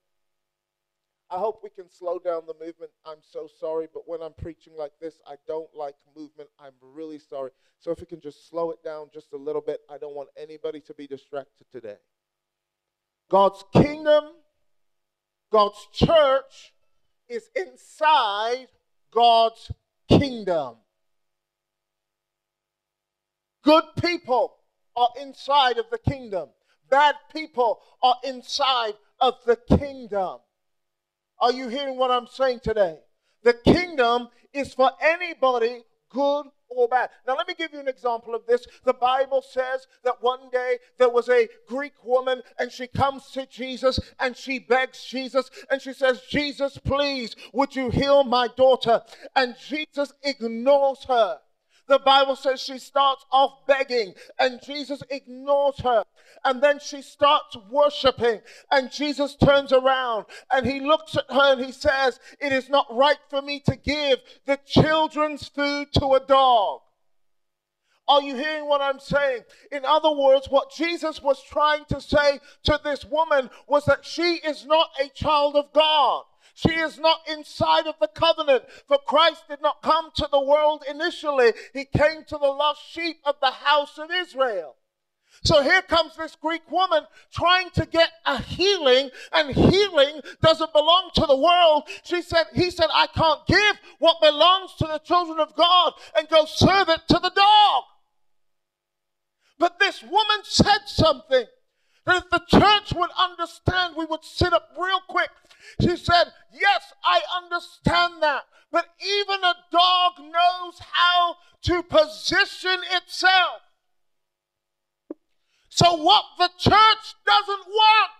I 1.35 1.39
hope 1.39 1.65
we 1.65 1.71
can 1.71 1.91
slow 1.91 2.21
down 2.21 2.43
the 2.47 2.55
movement. 2.65 2.93
I'm 3.05 3.19
so 3.21 3.49
sorry, 3.59 3.89
but 3.93 4.07
when 4.07 4.23
I'm 4.23 4.35
preaching 4.35 4.75
like 4.79 4.93
this, 5.01 5.21
I 5.27 5.35
don't 5.49 5.69
like 5.75 5.97
movement. 6.17 6.49
I'm 6.61 6.75
really 6.81 7.19
sorry. 7.19 7.51
So 7.81 7.91
if 7.91 7.99
we 7.99 8.07
can 8.07 8.21
just 8.21 8.49
slow 8.49 8.71
it 8.71 8.85
down 8.85 9.09
just 9.13 9.33
a 9.33 9.37
little 9.37 9.61
bit, 9.61 9.81
I 9.91 9.99
don't 9.99 10.15
want 10.15 10.29
anybody 10.37 10.81
to 10.83 10.95
be 10.95 11.09
distracted 11.09 11.67
today. 11.73 11.97
God's 13.29 13.65
kingdom, 13.73 14.27
God's 15.51 15.89
church 15.93 16.73
is 17.29 17.51
inside 17.57 18.69
God's 19.13 19.73
kingdom. 20.09 20.77
Good 23.65 23.85
people 24.01 24.55
are 24.95 25.09
inside 25.21 25.79
of 25.79 25.87
the 25.91 25.99
kingdom. 25.99 26.51
Bad 26.89 27.17
people 27.35 27.81
are 28.05 28.19
inside 28.23 28.95
of 29.19 29.35
the 29.45 29.57
kingdom. 29.57 30.39
Are 31.39 31.53
you 31.53 31.69
hearing 31.69 31.97
what 31.97 32.11
I'm 32.11 32.27
saying 32.27 32.61
today? 32.63 32.99
The 33.43 33.55
kingdom 33.55 34.29
is 34.53 34.73
for 34.73 34.91
anybody, 35.01 35.83
good 36.11 36.47
or 36.69 36.89
bad. 36.89 37.11
Now, 37.27 37.37
let 37.37 37.47
me 37.47 37.55
give 37.57 37.73
you 37.73 37.81
an 37.81 37.89
example 37.89 38.35
of 38.35 38.47
this. 38.47 38.67
The 38.85 38.95
Bible 38.95 39.43
says 39.43 39.87
that 40.05 40.23
one 40.23 40.51
day 40.51 40.79
there 40.99 41.11
was 41.11 41.29
a 41.29 41.49
Greek 41.69 41.93
woman 42.05 42.43
and 42.59 42.71
she 42.71 42.87
comes 42.87 43.31
to 43.33 43.47
Jesus 43.47 43.99
and 44.19 44.37
she 44.37 44.59
begs 44.59 45.05
Jesus 45.05 45.51
and 45.71 45.81
she 45.81 45.93
says, 45.93 46.23
Jesus, 46.29 46.79
please, 46.79 47.37
would 47.53 47.77
you 47.77 47.91
heal 47.91 48.25
my 48.25 48.49
daughter? 48.49 49.03
And 49.37 49.57
Jesus 49.69 50.13
ignores 50.23 51.05
her. 51.05 51.39
The 51.87 51.99
Bible 51.99 52.37
says 52.37 52.61
she 52.61 52.79
starts 52.79 53.25
off 53.31 53.67
begging 53.67 54.15
and 54.39 54.61
Jesus 54.65 55.03
ignores 55.11 55.79
her. 55.81 56.05
And 56.45 56.63
then 56.63 56.79
she 56.79 57.03
starts 57.03 57.57
worshiping 57.71 58.41
and 58.71 58.91
Jesus 58.91 59.37
turns 59.37 59.73
around 59.73 60.27
and 60.51 60.67
he 60.67 60.81
looks 60.81 61.17
at 61.17 61.31
her 61.31 61.53
and 61.53 61.65
he 61.65 61.73
says, 61.73 62.19
It 62.41 62.53
is 62.53 62.69
not 62.69 62.87
right 62.91 63.19
for 63.29 63.43
me 63.43 63.61
to 63.61 63.77
give 63.77 64.19
the 64.47 64.59
children's 64.65 65.49
food 65.49 65.89
to 65.95 66.15
a 66.15 66.21
dog. 66.21 66.81
Are 68.07 68.23
you 68.23 68.35
hearing 68.35 68.69
what 68.69 68.83
I'm 68.83 69.01
saying? 69.01 69.43
In 69.73 69.85
other 69.85 70.13
words, 70.13 70.49
what 70.51 70.71
Jesus 70.71 71.23
was 71.23 71.43
trying 71.43 71.85
to 71.87 72.01
say 72.01 72.39
to 72.65 72.79
this 72.85 73.05
woman 73.05 73.49
was 73.67 73.87
that 73.87 74.05
she 74.05 74.37
is 74.37 74.67
not 74.67 74.89
a 75.03 75.09
child 75.09 75.57
of 75.57 75.73
God. 75.73 76.25
She 76.55 76.71
is 76.71 76.99
not 76.99 77.21
inside 77.29 77.87
of 77.87 77.97
the 78.01 78.09
covenant. 78.09 78.65
For 78.87 78.99
Christ 78.99 79.45
did 79.49 79.61
not 79.61 79.83
come 79.83 80.11
to 80.17 80.29
the 80.31 80.41
world 80.41 80.85
initially, 80.89 81.53
He 81.73 81.85
came 81.85 82.25
to 82.25 82.39
the 82.39 82.47
lost 82.47 82.81
sheep 82.89 83.19
of 83.25 83.37
the 83.41 83.51
house 83.51 83.99
of 83.99 84.11
Israel. 84.11 84.77
So 85.43 85.63
here 85.63 85.83
comes 85.83 86.17
this 86.17 86.37
Greek 86.37 86.63
woman 86.71 87.05
trying 87.33 87.71
to 87.71 87.85
get 87.87 88.11
a 88.25 88.41
healing, 88.41 89.11
and 89.33 89.55
healing 89.55 90.21
doesn't 90.41 90.73
belong 90.73 91.11
to 91.17 91.27
the 91.27 91.37
world. 91.37 91.89
She 92.05 92.23
said, 92.23 92.47
He 92.55 92.71
said, 92.71 92.87
I 92.93 93.09
can't 93.09 93.45
give 93.47 93.77
what 93.99 94.21
belongs 94.21 94.75
to 94.79 94.87
the 94.87 95.01
children 95.01 95.41
of 95.41 95.57
God 95.57 95.95
and 96.17 96.29
go 96.29 96.45
serve 96.45 96.89
it 96.89 97.01
to 97.09 97.19
the 97.19 97.33
dog. 97.35 97.83
But 99.59 99.79
this 99.81 100.03
woman 100.03 100.45
said 100.45 100.81
something 100.87 101.47
if 102.07 102.31
the 102.31 102.43
church 102.49 102.93
would 102.95 103.11
understand, 103.19 103.95
we 103.97 104.05
would 104.05 104.25
sit 104.25 104.53
up 104.53 104.71
real 104.79 105.01
quick. 105.09 105.31
She 105.81 105.97
said, 105.97 106.25
Yes, 106.53 106.93
I 107.03 107.21
understand 107.43 108.23
that. 108.23 108.43
But 108.71 108.87
even 109.01 109.45
a 109.45 109.55
dog 109.71 110.13
knows 110.19 110.81
how 110.93 111.37
to 111.63 111.83
position 111.83 112.81
itself. 112.93 113.63
So, 115.69 115.97
what 115.97 116.25
the 116.39 116.51
church 116.59 117.15
doesn't 117.27 117.67
want, 117.67 118.11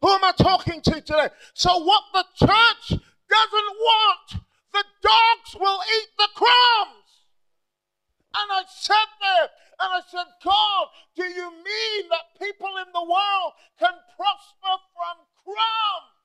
who 0.00 0.08
am 0.08 0.24
I 0.24 0.32
talking 0.32 0.80
to 0.80 1.00
today? 1.00 1.28
So, 1.54 1.78
what 1.78 2.02
the 2.12 2.24
church 2.34 2.88
doesn't 2.88 3.76
want, 3.78 4.42
the 4.72 4.84
dogs 5.02 5.56
will 5.60 5.80
eat 6.00 6.08
the 6.18 6.28
crumbs. 6.34 6.98
And 8.34 8.50
I 8.52 8.62
sat 8.68 9.08
there 9.20 9.48
and 9.80 9.90
I 9.94 10.00
said, 10.06 10.26
God, 10.42 10.88
do 11.14 11.24
you 11.24 11.50
mean 11.50 12.08
that 12.10 12.34
people 12.40 12.70
in 12.82 12.90
the 12.92 13.02
world 13.02 13.52
can 13.78 13.94
prosper 14.16 14.74
from 14.92 15.16
crumbs? 15.44 16.18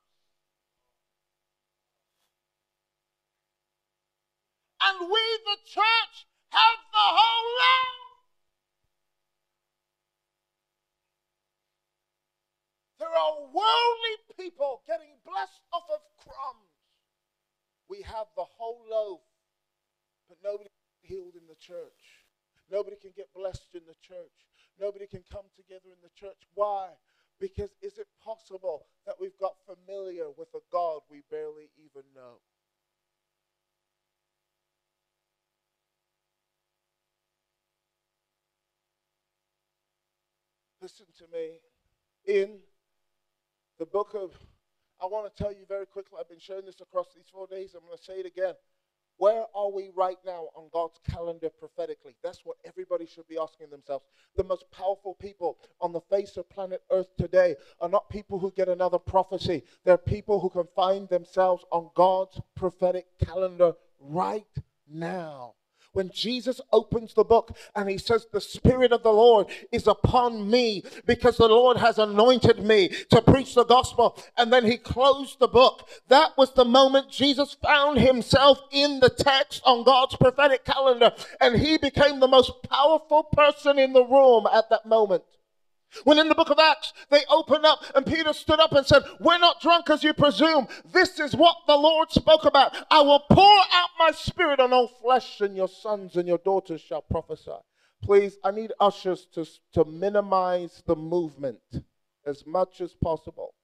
And 4.82 5.08
we, 5.08 5.22
the 5.46 5.58
church, 5.64 6.16
have 6.50 6.80
the 6.92 7.08
whole 7.14 7.48
land. 7.62 8.04
There 12.98 13.08
are 13.08 13.40
worldly 13.52 14.16
people 14.36 14.82
getting 14.86 15.14
blessed 15.24 15.62
off 15.72 15.84
of 15.92 16.00
crumbs. 16.22 16.70
We 17.88 18.02
have 18.02 18.26
the 18.36 18.44
whole 18.44 18.82
loaf, 18.90 19.20
but 20.28 20.38
nobody 20.42 20.70
healed 21.02 21.34
in 21.34 21.46
the 21.46 21.56
church. 21.56 22.03
Nobody 22.74 22.96
can 22.96 23.12
get 23.16 23.32
blessed 23.32 23.68
in 23.74 23.82
the 23.86 23.94
church. 24.02 24.34
Nobody 24.80 25.06
can 25.06 25.22
come 25.30 25.46
together 25.54 25.94
in 25.94 26.02
the 26.02 26.10
church. 26.18 26.42
Why? 26.54 26.88
Because 27.38 27.70
is 27.80 27.98
it 27.98 28.08
possible 28.20 28.86
that 29.06 29.14
we've 29.20 29.38
got 29.38 29.54
familiar 29.64 30.24
with 30.36 30.48
a 30.56 30.58
God 30.72 31.02
we 31.08 31.22
barely 31.30 31.70
even 31.78 32.02
know? 32.16 32.40
Listen 40.82 41.06
to 41.18 41.24
me. 41.32 41.60
In 42.26 42.58
the 43.78 43.86
book 43.86 44.14
of, 44.14 44.32
I 45.00 45.06
want 45.06 45.32
to 45.32 45.42
tell 45.42 45.52
you 45.52 45.64
very 45.68 45.86
quickly, 45.86 46.18
I've 46.20 46.28
been 46.28 46.40
sharing 46.40 46.66
this 46.66 46.80
across 46.80 47.06
these 47.14 47.28
four 47.32 47.46
days. 47.46 47.74
I'm 47.74 47.86
going 47.86 47.96
to 47.96 48.02
say 48.02 48.14
it 48.14 48.26
again. 48.26 48.54
Where 49.18 49.44
are 49.54 49.70
we 49.70 49.90
right 49.94 50.18
now 50.26 50.48
on 50.56 50.68
God's 50.72 50.98
calendar 51.08 51.48
prophetically? 51.48 52.16
That's 52.22 52.44
what 52.44 52.56
everybody 52.64 53.06
should 53.06 53.28
be 53.28 53.38
asking 53.38 53.70
themselves. 53.70 54.04
The 54.36 54.44
most 54.44 54.64
powerful 54.70 55.14
people 55.14 55.58
on 55.80 55.92
the 55.92 56.00
face 56.00 56.36
of 56.36 56.48
planet 56.48 56.82
Earth 56.90 57.16
today 57.16 57.56
are 57.80 57.88
not 57.88 58.10
people 58.10 58.38
who 58.38 58.52
get 58.52 58.68
another 58.68 58.98
prophecy. 58.98 59.62
They're 59.84 59.96
people 59.96 60.40
who 60.40 60.50
can 60.50 60.66
find 60.74 61.08
themselves 61.08 61.64
on 61.70 61.90
God's 61.94 62.40
prophetic 62.56 63.06
calendar 63.18 63.74
right 64.00 64.46
now 64.88 65.54
when 65.94 66.10
Jesus 66.10 66.60
opens 66.72 67.14
the 67.14 67.24
book 67.24 67.56
and 67.74 67.88
he 67.88 67.98
says, 67.98 68.26
The 68.30 68.40
Spirit 68.40 68.92
of 68.92 69.02
the 69.02 69.12
Lord 69.12 69.46
is 69.72 69.86
upon 69.86 70.50
me 70.50 70.82
because 71.06 71.36
the 71.38 71.48
Lord 71.48 71.78
has 71.78 71.98
anointed 71.98 72.58
me 72.58 72.88
to 73.10 73.22
preach 73.22 73.54
the 73.54 73.64
gospel. 73.64 74.18
And 74.36 74.52
then 74.52 74.64
he 74.64 74.76
closed 74.76 75.38
the 75.38 75.48
book. 75.48 75.88
That 76.08 76.36
was 76.36 76.52
the 76.52 76.64
moment 76.64 77.10
Jesus 77.10 77.56
found 77.62 77.98
himself 77.98 78.60
in 78.70 79.00
the 79.00 79.10
text 79.10 79.62
on 79.64 79.84
God's 79.84 80.16
prophetic 80.16 80.64
calendar. 80.64 81.12
And 81.40 81.56
he 81.56 81.78
became 81.78 82.20
the 82.20 82.28
most 82.28 82.52
powerful 82.68 83.22
person 83.22 83.78
in 83.78 83.92
the 83.92 84.04
room 84.04 84.46
at 84.52 84.68
that 84.70 84.86
moment. 84.86 85.22
When 86.02 86.18
in 86.18 86.28
the 86.28 86.34
book 86.34 86.50
of 86.50 86.58
Acts, 86.58 86.92
they 87.10 87.22
opened 87.30 87.64
up 87.64 87.80
and 87.94 88.04
Peter 88.04 88.32
stood 88.32 88.60
up 88.60 88.72
and 88.72 88.86
said, 88.86 89.04
We're 89.20 89.38
not 89.38 89.60
drunk 89.60 89.90
as 89.90 90.02
you 90.02 90.12
presume. 90.12 90.66
This 90.92 91.20
is 91.20 91.36
what 91.36 91.56
the 91.66 91.76
Lord 91.76 92.10
spoke 92.10 92.44
about. 92.44 92.76
I 92.90 93.00
will 93.02 93.20
pour 93.30 93.58
out 93.72 93.90
my 93.98 94.10
spirit 94.10 94.60
on 94.60 94.72
all 94.72 94.88
flesh, 94.88 95.40
and 95.40 95.56
your 95.56 95.68
sons 95.68 96.16
and 96.16 96.26
your 96.26 96.38
daughters 96.38 96.80
shall 96.80 97.02
prophesy. 97.02 97.52
Please, 98.02 98.36
I 98.44 98.50
need 98.50 98.72
ushers 98.80 99.26
to, 99.34 99.46
to 99.72 99.84
minimize 99.84 100.82
the 100.86 100.96
movement 100.96 101.60
as 102.26 102.44
much 102.46 102.80
as 102.80 102.94
possible. 102.94 103.54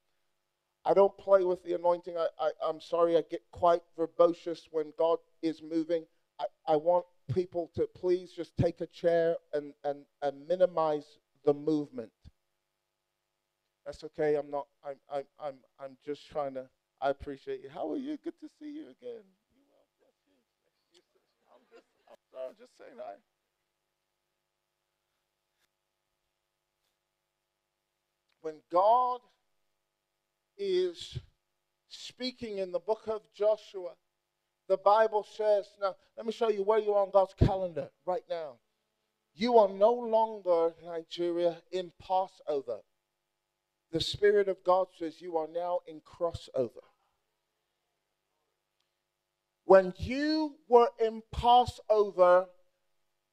I 0.85 0.95
don't 0.95 1.17
play 1.19 1.45
with 1.45 1.63
the 1.63 1.75
anointing. 1.75 2.17
I, 2.17 2.29
I, 2.39 2.51
I'm 2.67 2.81
sorry, 2.81 3.17
I 3.17 3.23
get 3.31 3.43
quite 3.53 3.83
verbose 3.99 4.63
when 4.71 4.93
God 4.99 5.19
is 5.43 5.63
moving. 5.63 6.05
I, 6.39 6.47
I 6.67 6.77
want 6.77 7.05
people 7.35 7.71
to 7.75 7.87
please 7.95 8.33
just 8.33 8.57
take 8.57 8.81
a 8.81 8.87
chair 8.87 9.37
and, 9.53 9.75
and, 9.85 10.05
and 10.23 10.49
minimize 10.49 11.19
the 11.45 11.55
movement. 11.55 12.11
That's 13.85 14.05
okay. 14.05 14.37
I'm 14.37 14.51
not. 14.51 14.67
I'm. 14.85 14.97
I'm. 15.13 15.25
I'm. 15.43 15.55
I'm 15.81 15.97
just 16.05 16.29
trying 16.31 16.55
to. 16.55 16.69
I 17.01 17.11
appreciate 17.11 17.63
you. 17.63 17.71
How 17.71 17.91
are 17.91 17.97
you? 17.97 18.19
Good 18.23 18.39
to 18.41 18.49
see 18.59 18.71
you 18.71 18.83
again. 18.83 19.25
You 19.53 19.63
well, 19.71 19.87
bless 19.99 20.17
you. 20.27 20.37
I'm 21.55 21.63
just. 21.71 21.87
I'm. 22.09 22.49
I'm 22.49 22.55
just 22.59 22.77
saying. 22.79 22.99
When 28.43 28.55
God 28.73 29.21
is 30.57 31.19
speaking 31.89 32.59
in 32.59 32.73
the 32.73 32.79
book 32.79 33.03
of 33.07 33.23
Joshua, 33.35 33.93
the 34.69 34.77
Bible 34.77 35.27
says, 35.37 35.67
now 35.81 35.97
let 36.17 36.25
me 36.25 36.33
show 36.33 36.49
you 36.49 36.63
where 36.63 36.79
you 36.79 36.95
are 36.95 37.03
on 37.03 37.11
God's 37.11 37.35
calendar 37.35 37.91
right 38.07 38.23
now. 38.31 38.59
You 39.35 39.59
are 39.59 39.69
no 39.69 39.93
longer, 39.93 40.75
Nigeria, 40.85 41.57
in 41.73 41.93
Passover. 42.01 42.79
The 43.93 44.01
Spirit 44.01 44.49
of 44.49 44.63
God 44.65 44.87
says 44.99 45.21
you 45.21 45.37
are 45.37 45.49
now 45.53 45.81
in 45.87 46.01
crossover. 46.01 46.85
When 49.65 49.95
you 49.99 50.55
were 50.69 50.91
in 51.05 51.23
Passover, 51.33 52.47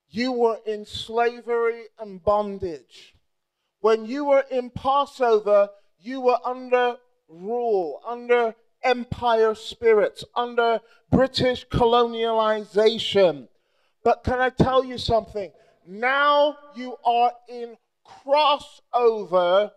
you 0.09 0.31
were 0.31 0.59
in 0.65 0.85
slavery 0.85 1.83
and 1.99 2.23
bondage. 2.23 3.15
When 3.81 4.05
you 4.05 4.25
were 4.25 4.45
in 4.49 4.69
Passover, 4.69 5.69
you 5.99 6.21
were 6.21 6.39
under 6.45 6.97
rule, 7.27 8.01
under 8.05 8.55
empire 8.83 9.55
spirits, 9.55 10.23
under 10.35 10.79
British 11.11 11.67
colonialization. 11.67 13.47
But 14.03 14.23
can 14.23 14.39
I 14.39 14.49
tell 14.49 14.83
you 14.83 14.97
something? 14.97 15.51
Now 15.85 16.57
you 16.75 16.97
are 17.05 17.31
in 17.49 17.77
crossover. 18.05 19.71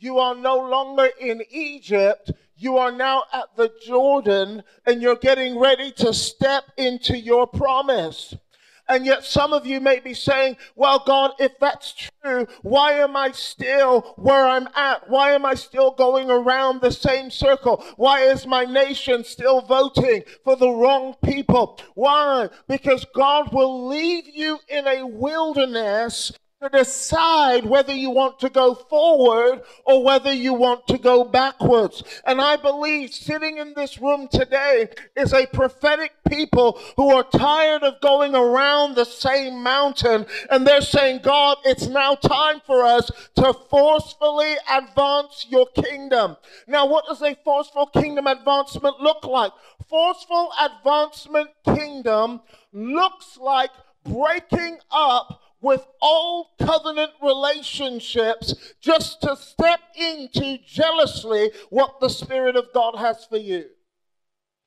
You 0.00 0.18
are 0.18 0.34
no 0.34 0.56
longer 0.56 1.10
in 1.20 1.42
Egypt. 1.50 2.32
You 2.56 2.78
are 2.78 2.90
now 2.90 3.24
at 3.34 3.54
the 3.56 3.70
Jordan 3.86 4.62
and 4.86 5.02
you're 5.02 5.16
getting 5.16 5.58
ready 5.58 5.92
to 5.92 6.14
step 6.14 6.64
into 6.78 7.18
your 7.18 7.46
promise. 7.46 8.34
And 8.88 9.06
yet, 9.06 9.24
some 9.24 9.52
of 9.52 9.66
you 9.66 9.78
may 9.78 10.00
be 10.00 10.14
saying, 10.14 10.56
Well, 10.74 11.02
God, 11.06 11.32
if 11.38 11.52
that's 11.60 11.94
true, 12.22 12.46
why 12.62 12.94
am 12.94 13.14
I 13.14 13.30
still 13.30 14.00
where 14.16 14.44
I'm 14.44 14.68
at? 14.74 15.08
Why 15.08 15.30
am 15.32 15.44
I 15.44 15.54
still 15.54 15.92
going 15.92 16.28
around 16.28 16.80
the 16.80 16.90
same 16.90 17.30
circle? 17.30 17.84
Why 17.96 18.22
is 18.22 18.46
my 18.46 18.64
nation 18.64 19.22
still 19.22 19.60
voting 19.60 20.24
for 20.42 20.56
the 20.56 20.70
wrong 20.70 21.14
people? 21.22 21.78
Why? 21.94 22.48
Because 22.66 23.06
God 23.14 23.52
will 23.52 23.86
leave 23.86 24.26
you 24.26 24.58
in 24.68 24.88
a 24.88 25.06
wilderness 25.06 26.32
to 26.62 26.68
decide 26.68 27.64
whether 27.64 27.92
you 27.94 28.10
want 28.10 28.38
to 28.38 28.50
go 28.50 28.74
forward 28.74 29.62
or 29.86 30.04
whether 30.04 30.30
you 30.30 30.52
want 30.52 30.86
to 30.86 30.98
go 30.98 31.24
backwards. 31.24 32.02
And 32.26 32.38
I 32.38 32.56
believe 32.56 33.14
sitting 33.14 33.56
in 33.56 33.72
this 33.74 33.98
room 33.98 34.28
today 34.30 34.88
is 35.16 35.32
a 35.32 35.46
prophetic 35.46 36.12
people 36.28 36.78
who 36.96 37.14
are 37.14 37.24
tired 37.24 37.82
of 37.82 37.98
going 38.02 38.34
around 38.34 38.94
the 38.94 39.06
same 39.06 39.62
mountain 39.62 40.26
and 40.50 40.66
they're 40.66 40.82
saying, 40.82 41.20
God, 41.22 41.56
it's 41.64 41.86
now 41.86 42.14
time 42.14 42.60
for 42.66 42.84
us 42.84 43.10
to 43.36 43.54
forcefully 43.70 44.54
advance 44.70 45.46
your 45.48 45.66
kingdom. 45.68 46.36
Now, 46.66 46.86
what 46.86 47.06
does 47.06 47.22
a 47.22 47.36
forceful 47.42 47.86
kingdom 47.86 48.26
advancement 48.26 49.00
look 49.00 49.24
like? 49.24 49.52
Forceful 49.88 50.52
advancement 50.60 51.48
kingdom 51.64 52.42
looks 52.74 53.38
like 53.38 53.70
breaking 54.04 54.78
up 54.90 55.39
with 55.60 55.86
old 56.00 56.46
covenant 56.58 57.12
relationships 57.22 58.74
just 58.80 59.20
to 59.22 59.36
step 59.36 59.80
into 59.96 60.58
jealously 60.66 61.50
what 61.70 62.00
the 62.00 62.08
Spirit 62.08 62.56
of 62.56 62.72
God 62.72 62.96
has 62.96 63.24
for 63.24 63.38
you. 63.38 63.66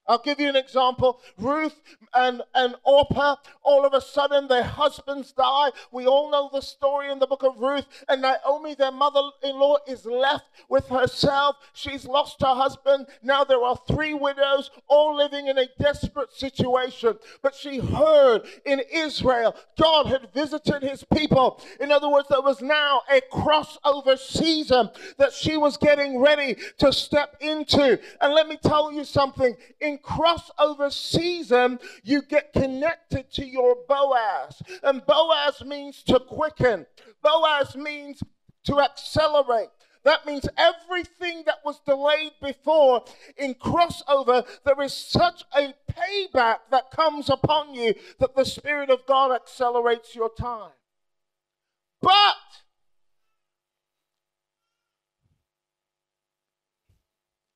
I'll 0.07 0.21
give 0.21 0.39
you 0.39 0.49
an 0.49 0.55
example. 0.55 1.21
Ruth 1.37 1.79
and, 2.13 2.41
and 2.53 2.75
Orpah, 2.83 3.37
all 3.63 3.85
of 3.85 3.93
a 3.93 4.01
sudden 4.01 4.47
their 4.47 4.63
husbands 4.63 5.31
die. 5.31 5.71
We 5.91 6.05
all 6.05 6.29
know 6.31 6.49
the 6.51 6.61
story 6.61 7.11
in 7.11 7.19
the 7.19 7.27
book 7.27 7.43
of 7.43 7.57
Ruth. 7.57 7.85
And 8.09 8.21
Naomi, 8.21 8.75
their 8.75 8.91
mother 8.91 9.21
in 9.43 9.57
law, 9.57 9.77
is 9.87 10.05
left 10.05 10.45
with 10.69 10.87
herself. 10.87 11.55
She's 11.73 12.05
lost 12.05 12.41
her 12.41 12.53
husband. 12.53 13.07
Now 13.21 13.43
there 13.43 13.63
are 13.63 13.79
three 13.87 14.13
widows, 14.13 14.71
all 14.87 15.15
living 15.15 15.47
in 15.47 15.57
a 15.57 15.67
desperate 15.79 16.33
situation. 16.33 17.17
But 17.41 17.55
she 17.55 17.79
heard 17.79 18.41
in 18.65 18.81
Israel, 18.91 19.55
God 19.79 20.07
had 20.07 20.33
visited 20.33 20.83
his 20.83 21.03
people. 21.13 21.61
In 21.79 21.91
other 21.91 22.09
words, 22.09 22.27
there 22.29 22.41
was 22.41 22.61
now 22.61 23.01
a 23.09 23.21
crossover 23.31 24.17
season 24.17 24.89
that 25.17 25.33
she 25.33 25.57
was 25.57 25.77
getting 25.77 26.19
ready 26.19 26.57
to 26.79 26.91
step 26.91 27.37
into. 27.39 27.99
And 28.21 28.33
let 28.33 28.47
me 28.47 28.57
tell 28.61 28.91
you 28.91 29.03
something. 29.03 29.55
In 29.79 29.92
in 29.93 29.99
crossover 29.99 30.91
season, 30.91 31.79
you 32.03 32.21
get 32.21 32.53
connected 32.53 33.31
to 33.33 33.45
your 33.45 33.77
Boaz. 33.87 34.61
And 34.81 35.05
Boaz 35.05 35.63
means 35.65 36.03
to 36.03 36.19
quicken, 36.19 36.85
Boaz 37.21 37.75
means 37.75 38.21
to 38.65 38.79
accelerate. 38.79 39.69
That 40.03 40.25
means 40.25 40.45
everything 40.57 41.43
that 41.45 41.59
was 41.63 41.79
delayed 41.85 42.33
before 42.41 43.05
in 43.37 43.53
crossover, 43.53 44.45
there 44.65 44.81
is 44.81 44.93
such 44.93 45.45
a 45.55 45.73
payback 45.89 46.57
that 46.71 46.91
comes 46.91 47.29
upon 47.29 47.73
you 47.73 47.93
that 48.19 48.35
the 48.35 48.43
Spirit 48.43 48.89
of 48.89 49.05
God 49.05 49.31
accelerates 49.31 50.13
your 50.13 50.29
time. 50.37 50.71
But 52.01 52.35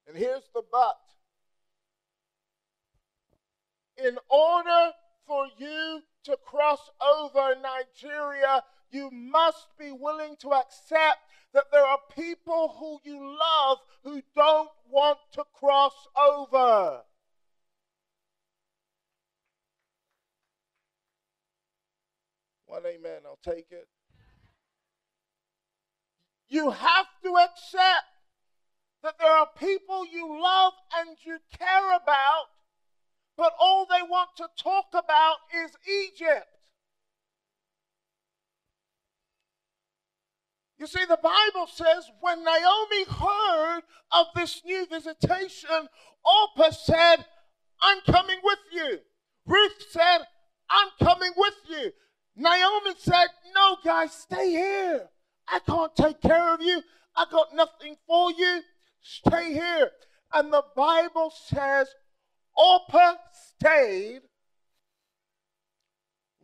and 0.07 0.15
here's 0.15 0.47
the 0.53 0.63
but 0.71 1.06
in 4.03 4.17
order 4.29 4.91
for 5.25 5.47
you 5.57 6.01
to 6.23 6.37
cross 6.45 6.89
over 7.01 7.55
Nigeria, 7.61 8.63
you 8.91 9.09
must 9.11 9.67
be 9.79 9.91
willing 9.91 10.35
to 10.39 10.53
accept 10.53 11.19
that 11.53 11.65
there 11.71 11.85
are 11.85 11.99
people 12.15 12.75
who 12.79 12.99
you 13.09 13.19
love 13.19 13.77
who 14.03 14.21
don't 14.35 14.69
want 14.89 15.17
to 15.33 15.43
cross 15.53 15.93
over. 16.15 17.01
One 22.65 22.83
amen, 22.85 23.21
I'll 23.25 23.39
take 23.43 23.71
it. 23.71 23.87
You 26.49 26.71
have 26.71 27.07
to 27.23 27.35
accept 27.37 28.05
that 29.03 29.15
there 29.19 29.31
are 29.31 29.49
people 29.59 30.05
you 30.05 30.41
love 30.41 30.73
and 30.97 31.17
you 31.23 31.39
care 31.57 31.95
about, 31.95 32.45
but 33.37 33.53
all 33.59 33.85
they 33.85 34.01
want 34.01 34.29
to 34.37 34.47
talk 34.57 34.87
about 34.93 35.35
is 35.55 35.71
Egypt. 35.87 36.47
You 40.79 40.87
see, 40.87 41.05
the 41.05 41.19
Bible 41.21 41.67
says 41.67 42.09
when 42.19 42.43
Naomi 42.43 43.03
heard 43.09 43.81
of 44.11 44.27
this 44.35 44.61
new 44.65 44.85
visitation, 44.87 45.87
Orpah 46.25 46.71
said, 46.71 47.25
I'm 47.81 47.99
coming 48.01 48.37
with 48.43 48.59
you. 48.71 48.99
Ruth 49.45 49.85
said, 49.91 50.19
I'm 50.69 50.89
coming 51.01 51.31
with 51.35 51.55
you. 51.69 51.91
Naomi 52.35 52.91
said, 52.97 53.27
No, 53.55 53.77
guys, 53.83 54.13
stay 54.13 54.51
here. 54.51 55.09
I 55.47 55.59
can't 55.59 55.95
take 55.95 56.21
care 56.21 56.53
of 56.53 56.61
you. 56.61 56.81
I 57.15 57.25
got 57.31 57.55
nothing 57.55 57.95
for 58.05 58.31
you. 58.31 58.61
Stay 59.01 59.53
here. 59.53 59.89
And 60.33 60.51
the 60.51 60.63
Bible 60.75 61.31
says, 61.47 61.87
Orpah 62.57 63.15
stayed, 63.31 64.21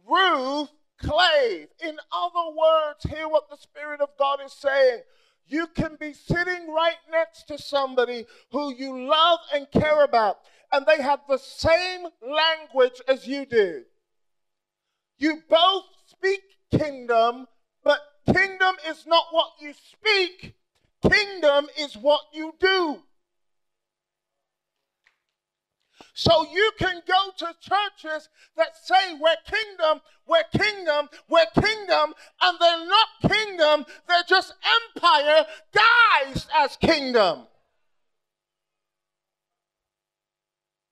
Ruth 0.07 0.69
clave. 0.99 1.68
In 1.84 1.98
other 2.11 2.56
words, 2.56 3.03
hear 3.10 3.27
what 3.27 3.49
the 3.49 3.57
Spirit 3.57 4.02
of 4.02 4.10
God 4.18 4.40
is 4.45 4.53
saying. 4.53 5.02
You 5.48 5.68
can 5.68 5.98
be 5.99 6.14
sitting 6.14 6.72
right 6.72 6.98
next 7.11 7.48
to 7.49 7.57
somebody 7.57 8.26
who 8.52 8.73
you 8.73 9.07
love 9.07 9.40
and 9.53 9.69
care 9.72 10.03
about, 10.03 10.40
and 10.72 10.85
they 10.85 11.02
have 11.02 11.22
the 11.27 11.38
same 11.38 12.07
language 12.22 13.02
as 13.07 13.27
you 13.27 13.45
do. 13.45 13.84
You 15.18 15.41
both 15.49 15.84
speak 16.07 16.41
kingdom, 16.72 17.48
but 17.84 17.99
kingdom 18.34 18.76
is 18.88 19.06
not 19.06 19.26
what 19.31 19.52
you 19.60 19.73
speak, 19.73 20.56
kingdom 21.10 21.68
is 21.77 21.95
what 21.98 22.22
you 22.34 22.56
do. 22.60 23.03
So 26.14 26.45
you 26.52 26.72
can 26.78 27.02
go 27.07 27.32
to 27.38 27.56
churches 27.61 28.30
that 28.56 28.78
say 28.78 29.18
we're 29.20 29.36
kingdom, 29.45 30.02
we're 30.28 30.44
kingdom, 30.56 31.10
we're 31.28 31.45
kingdom, 31.61 32.14
and 32.41 32.57
they're 32.60 32.88
not 32.88 33.07
kingdom, 33.32 33.86
they're 34.07 34.24
just 34.28 34.53
empire 34.95 35.45
guised 35.74 36.48
as 36.56 36.78
kingdom. 36.78 37.48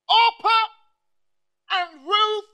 Orpah 0.10 0.68
and 1.72 2.06
Ruth 2.06 2.46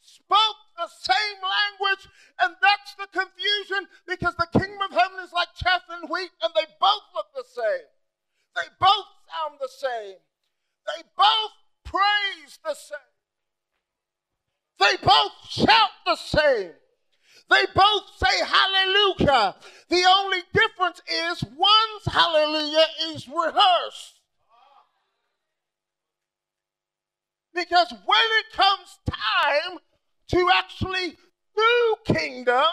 spoke 0.00 0.56
the 0.76 0.88
same 0.88 1.38
language, 1.38 2.08
and 2.40 2.54
that's 2.60 2.94
the 2.98 3.06
confusion 3.12 3.86
because 4.06 4.34
the 4.36 4.48
kingdom 4.58 4.80
of 4.82 4.90
heaven 4.90 5.18
is 5.22 5.32
like 5.32 5.48
chaff 5.54 5.82
and 5.90 6.08
wheat, 6.10 6.30
and 6.42 6.52
they 6.54 6.66
both 6.80 7.04
look 7.14 7.26
the 7.34 7.44
same. 7.46 7.86
They 8.56 8.68
both 8.80 9.06
sound 9.30 9.58
the 9.60 9.68
same. 9.68 10.16
They 10.86 11.02
both 11.16 11.52
praise 11.94 12.58
the 12.64 12.74
same. 12.74 12.98
They 14.80 14.96
both 15.06 15.32
shout 15.48 15.90
the 16.04 16.16
same. 16.16 16.72
They 17.50 17.64
both 17.74 18.02
say 18.16 18.44
hallelujah. 18.44 19.54
The 19.88 20.04
only 20.16 20.38
difference 20.52 21.00
is 21.08 21.44
one's 21.44 22.06
hallelujah 22.06 22.86
is 23.10 23.28
rehearsed. 23.28 24.20
Because 27.54 27.92
when 27.92 28.28
it 28.40 28.56
comes 28.56 28.98
time 29.08 29.78
to 30.28 30.50
actually 30.54 31.16
do 31.56 31.96
kingdom 32.12 32.64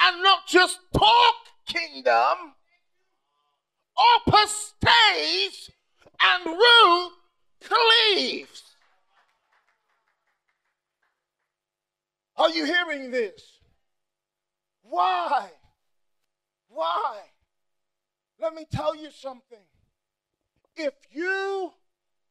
and 0.00 0.22
not 0.22 0.46
just 0.46 0.78
talk 0.92 1.34
kingdom, 1.66 2.54
Orpah 3.96 4.46
stays 4.46 5.70
and 6.20 6.46
Ruth 6.46 7.12
cleaves. 7.62 8.62
Are 12.36 12.50
you 12.50 12.64
hearing 12.64 13.10
this? 13.10 13.58
Why? 14.82 15.50
Why? 16.68 17.18
Let 18.40 18.54
me 18.54 18.64
tell 18.70 18.96
you 18.96 19.10
something. 19.10 19.58
If 20.76 20.94
you 21.12 21.72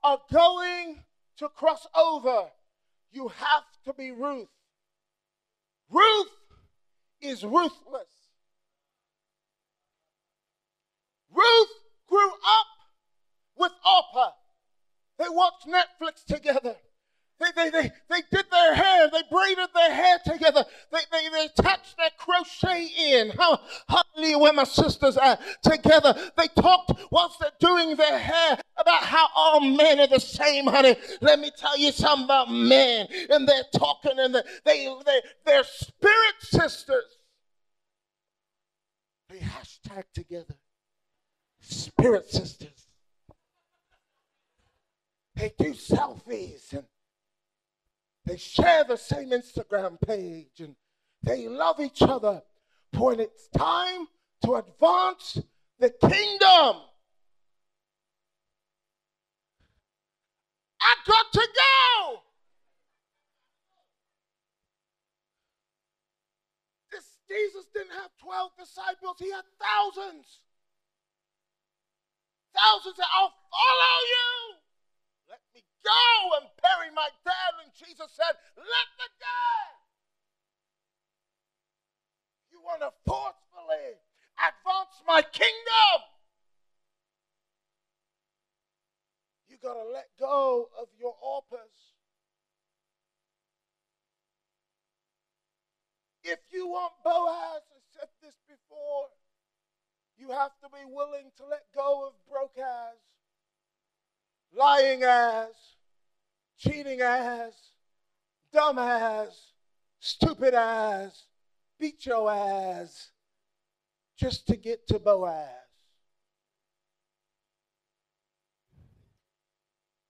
are 0.04 0.20
going 0.32 1.04
to 1.38 1.50
cross 1.50 1.86
over, 1.96 2.48
you 3.12 3.28
have 3.28 3.64
to 3.86 3.94
be 3.94 4.12
Ruth. 4.12 4.50
Ruth 5.90 6.28
is 7.22 7.44
ruthless. 7.44 8.10
Ruth 11.32 11.70
grew 12.08 12.30
up 12.30 12.68
with 13.56 13.72
Orpah. 13.86 14.32
They 15.20 15.30
watched 15.30 15.68
Netflix 15.68 16.24
together. 16.26 16.78
They, 17.40 17.52
they, 17.56 17.70
they, 17.70 17.92
they 18.10 18.22
did 18.32 18.46
their 18.52 18.74
hair. 18.74 19.10
They 19.10 19.22
braided 19.32 19.70
their 19.74 19.94
hair 19.94 20.20
together. 20.26 20.66
They, 20.92 21.00
they, 21.12 21.30
they 21.30 21.46
attached 21.46 21.96
their 21.98 22.10
crochet 22.18 22.90
in. 22.98 23.32
How, 23.32 23.60
hallelujah, 23.88 24.38
where 24.38 24.54
my 24.54 24.66
sisters 24.66 25.18
are 25.18 25.38
together. 25.64 26.14
They 26.38 26.48
talked 26.48 26.92
whilst 27.12 27.40
they're 27.40 27.52
doing 27.60 27.96
their 27.96 28.18
hair 28.18 28.60
about 28.78 29.04
how 29.04 29.28
all 29.36 29.62
men 29.62 30.00
are 30.00 30.08
the 30.08 30.20
same, 30.20 30.68
honey. 30.68 30.96
Let 31.22 31.40
me 31.40 31.52
tell 31.58 31.78
you 31.78 31.92
something 31.92 32.26
about 32.26 32.52
men. 32.52 33.08
And 33.30 33.48
they're 33.48 33.64
talking 33.74 34.20
and 34.20 34.36
they, 34.36 34.42
they, 34.66 34.94
they, 35.06 35.22
they're 35.46 35.64
spirit 35.64 36.36
sisters. 36.42 37.20
They 39.30 39.38
hashtag 39.38 40.04
together. 40.14 40.56
Spirit 41.62 42.30
sisters. 42.30 42.79
They 45.40 45.54
do 45.58 45.72
selfies 45.72 46.74
and 46.74 46.84
they 48.26 48.36
share 48.36 48.84
the 48.84 48.98
same 48.98 49.30
Instagram 49.30 49.98
page 50.06 50.60
and 50.60 50.76
they 51.24 51.48
love 51.48 51.80
each 51.80 52.02
other. 52.02 52.42
But 52.92 53.02
when 53.02 53.20
it's 53.22 53.48
time 53.48 54.08
to 54.44 54.56
advance 54.56 55.42
the 55.80 55.92
kingdom, 55.92 56.82
I 60.82 60.96
got 61.08 61.32
to 61.32 61.48
go. 61.56 62.20
This 66.92 67.16
Jesus 67.30 67.66
didn't 67.74 67.94
have 67.94 68.12
12 68.22 68.52
disciples, 68.60 69.16
he 69.20 69.32
had 69.32 69.46
thousands. 69.58 70.42
Thousands 72.54 72.98
that 72.98 73.08
I'll 73.16 73.34
follow 73.50 74.00
you. 74.10 74.69
Let 75.30 75.40
me 75.54 75.62
go 75.86 76.02
and 76.42 76.50
bury 76.58 76.90
my 76.94 77.08
dad. 77.24 77.52
And 77.64 77.72
Jesus 77.78 78.10
said, 78.12 78.34
Let 78.58 78.88
the 78.98 79.10
dead. 79.22 79.72
You 82.52 82.60
want 82.66 82.82
to 82.82 82.92
forcefully 83.06 84.02
advance 84.42 84.98
my 85.06 85.22
kingdom. 85.22 85.98
You 89.48 89.58
got 89.62 89.74
to 89.74 89.90
let 89.94 90.10
go 90.20 90.70
of 90.80 90.88
your 91.00 91.16
Orpahs. 91.24 91.94
If 96.24 96.40
you 96.52 96.68
want 96.68 96.94
Boaz, 97.04 97.62
I 97.70 97.82
said 97.94 98.10
this 98.22 98.36
before, 98.48 99.08
you 100.18 100.30
have 100.32 100.52
to 100.62 100.70
be 100.70 100.86
willing 100.86 101.32
to 101.38 101.46
let 101.46 101.64
go 101.74 102.08
of 102.08 102.14
Brokaz 102.30 103.09
lying 104.56 105.04
ass, 105.04 105.76
cheating 106.58 107.02
ass, 107.02 107.54
dumb 108.52 108.80
ass, 108.80 109.52
stupid 110.00 110.54
ass, 110.54 111.26
beat 111.80 112.06
your 112.06 112.32
ass 112.32 113.12
just 114.18 114.48
to 114.48 114.56
get 114.56 114.88
to 114.88 115.00
Boaz. 115.00 115.48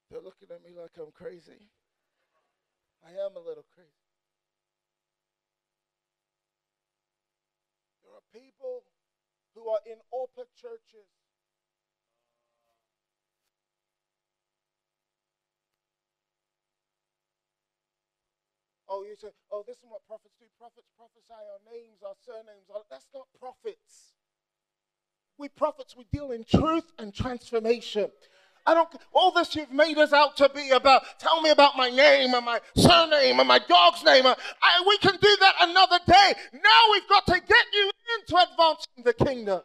They're 0.10 0.22
looking 0.22 0.50
at 0.50 0.64
me 0.64 0.72
like 0.80 0.92
I'm 0.98 1.12
crazy. 1.12 1.70
I 3.06 3.12
am 3.12 3.36
a 3.36 3.40
little 3.40 3.66
crazy. 3.76 3.90
There 8.04 8.14
are 8.14 8.26
people 8.34 8.84
who 9.54 9.70
are 9.70 9.80
in 9.86 9.98
Orpah 10.12 10.50
churches 10.60 11.19
Oh, 18.90 19.04
you 19.04 19.16
say, 19.16 19.30
oh, 19.52 19.64
this 19.68 19.78
is 19.78 19.86
what 19.88 20.02
prophets 20.08 20.34
do. 20.40 20.46
Prophets 20.58 20.88
prophesy 20.98 21.30
our 21.30 21.62
names, 21.72 22.02
our 22.04 22.16
surnames. 22.26 22.66
That's 22.90 23.06
not 23.14 23.28
prophets. 23.40 24.14
We 25.38 25.48
prophets, 25.48 25.96
we 25.96 26.06
deal 26.12 26.32
in 26.32 26.44
truth 26.44 26.92
and 26.98 27.14
transformation. 27.14 28.10
I 28.66 28.74
don't, 28.74 28.90
all 29.14 29.32
this 29.32 29.56
you've 29.56 29.72
made 29.72 29.98
us 29.98 30.12
out 30.12 30.38
to 30.38 30.50
be 30.50 30.72
about, 30.72 31.04
tell 31.20 31.42
me 31.42 31.50
about 31.50 31.78
my 31.78 31.90
name 31.90 32.34
and 32.34 32.46
my 32.46 32.60
surname 32.76 33.40
and 33.40 33.48
my 33.48 33.60
dog's 33.60 34.04
name. 34.04 34.26
Uh, 34.26 34.36
I, 34.62 34.84
we 34.88 34.98
can 34.98 35.18
do 35.22 35.38
that 35.40 35.56
another 35.62 36.00
day. 36.06 36.34
Now 36.54 36.82
we've 36.92 37.08
got 37.08 37.26
to 37.28 37.40
get 37.40 37.66
you 37.74 37.92
into 38.20 38.36
advancing 38.36 39.04
the 39.06 39.14
kingdom. 39.14 39.62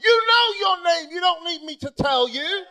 You 0.00 0.22
know 0.26 0.58
your 0.60 0.84
name. 0.84 1.10
You 1.12 1.20
don't 1.20 1.44
need 1.44 1.62
me 1.64 1.76
to 1.76 1.90
tell 1.90 2.28
you. 2.28 2.62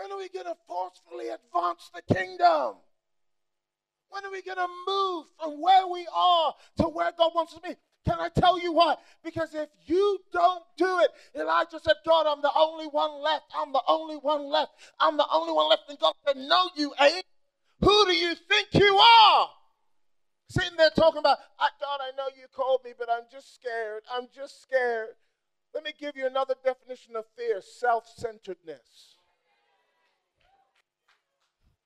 When 0.00 0.10
are 0.12 0.18
we 0.18 0.30
going 0.30 0.46
to 0.46 0.56
forcefully 0.66 1.28
advance 1.28 1.90
the 1.94 2.14
kingdom? 2.14 2.76
When 4.08 4.24
are 4.24 4.30
we 4.30 4.40
going 4.40 4.56
to 4.56 4.66
move 4.88 5.26
from 5.38 5.60
where 5.60 5.86
we 5.88 6.08
are 6.14 6.54
to 6.78 6.84
where 6.84 7.12
God 7.18 7.32
wants 7.34 7.52
us 7.52 7.60
to 7.60 7.68
be? 7.68 7.74
Can 8.06 8.18
I 8.18 8.30
tell 8.30 8.58
you 8.58 8.72
why? 8.72 8.96
Because 9.22 9.54
if 9.54 9.68
you 9.84 10.18
don't 10.32 10.64
do 10.78 11.00
it, 11.00 11.10
Elijah 11.38 11.78
said, 11.82 11.96
God, 12.06 12.26
I'm 12.26 12.40
the 12.40 12.50
only 12.56 12.86
one 12.86 13.22
left. 13.22 13.44
I'm 13.54 13.72
the 13.72 13.82
only 13.86 14.16
one 14.16 14.44
left. 14.44 14.72
I'm 14.98 15.18
the 15.18 15.26
only 15.30 15.52
one 15.52 15.68
left. 15.68 15.82
And 15.90 15.98
God 15.98 16.14
said, 16.26 16.36
No, 16.38 16.70
you 16.76 16.94
ain't. 16.98 17.26
Who 17.82 18.06
do 18.06 18.14
you 18.14 18.34
think 18.34 18.68
you 18.72 18.96
are? 18.96 19.48
Sitting 20.48 20.78
there 20.78 20.90
talking 20.96 21.18
about, 21.18 21.38
God, 21.58 22.00
I 22.00 22.16
know 22.16 22.28
you 22.34 22.46
called 22.56 22.80
me, 22.86 22.92
but 22.98 23.10
I'm 23.10 23.24
just 23.30 23.54
scared. 23.54 24.04
I'm 24.10 24.28
just 24.34 24.62
scared. 24.62 25.08
Let 25.74 25.84
me 25.84 25.92
give 26.00 26.16
you 26.16 26.26
another 26.26 26.54
definition 26.64 27.16
of 27.16 27.26
fear 27.36 27.60
self 27.60 28.08
centeredness. 28.16 29.09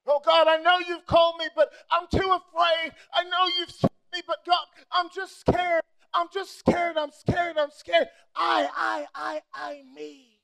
Oh 0.06 0.20
God, 0.24 0.48
I 0.48 0.58
know 0.58 0.78
you've 0.86 1.06
called 1.06 1.36
me, 1.38 1.46
but 1.56 1.70
I'm 1.90 2.06
too 2.10 2.18
afraid. 2.18 2.92
I 3.12 3.24
know 3.24 3.46
you've 3.58 3.70
sent 3.70 3.92
me, 4.12 4.20
but 4.26 4.44
God, 4.44 4.64
I'm 4.92 5.08
just 5.14 5.40
scared. 5.40 5.82
I'm 6.12 6.26
just 6.32 6.58
scared. 6.58 6.96
I'm 6.96 7.10
scared. 7.10 7.56
I'm 7.58 7.70
scared. 7.70 8.08
I, 8.36 8.68
I, 8.74 9.06
I, 9.14 9.42
I, 9.54 9.82
me. 9.94 10.34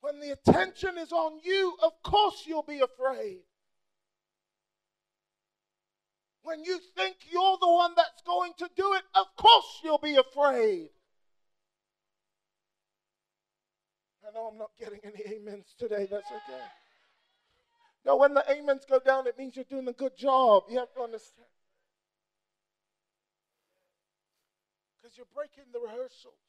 When 0.00 0.20
the 0.20 0.32
attention 0.32 0.98
is 0.98 1.12
on 1.12 1.38
you, 1.42 1.76
of 1.82 1.92
course 2.02 2.44
you'll 2.46 2.62
be 2.62 2.80
afraid. 2.80 3.38
When 6.42 6.62
you 6.62 6.78
think 6.94 7.16
you're 7.30 7.56
the 7.58 7.70
one 7.70 7.92
that's 7.96 8.20
going 8.26 8.52
to 8.58 8.68
do 8.76 8.92
it, 8.94 9.02
of 9.14 9.26
course 9.36 9.80
you'll 9.82 9.96
be 9.96 10.16
afraid. 10.16 10.90
Know 14.34 14.50
I'm 14.50 14.58
not 14.58 14.70
getting 14.78 15.00
any 15.04 15.22
amens 15.36 15.74
today. 15.78 16.06
That's 16.10 16.26
okay. 16.26 16.64
No, 18.04 18.16
when 18.16 18.34
the 18.34 18.44
amens 18.50 18.84
go 18.84 18.98
down, 18.98 19.26
it 19.26 19.38
means 19.38 19.56
you're 19.56 19.64
doing 19.64 19.88
a 19.88 19.96
good 19.96 20.16
job. 20.16 20.64
You 20.68 20.78
have 20.78 20.92
to 20.94 21.00
understand. 21.00 21.48
Because 25.00 25.16
you're 25.16 25.30
breaking 25.32 25.72
the 25.72 25.80
rehearsals. 25.80 26.42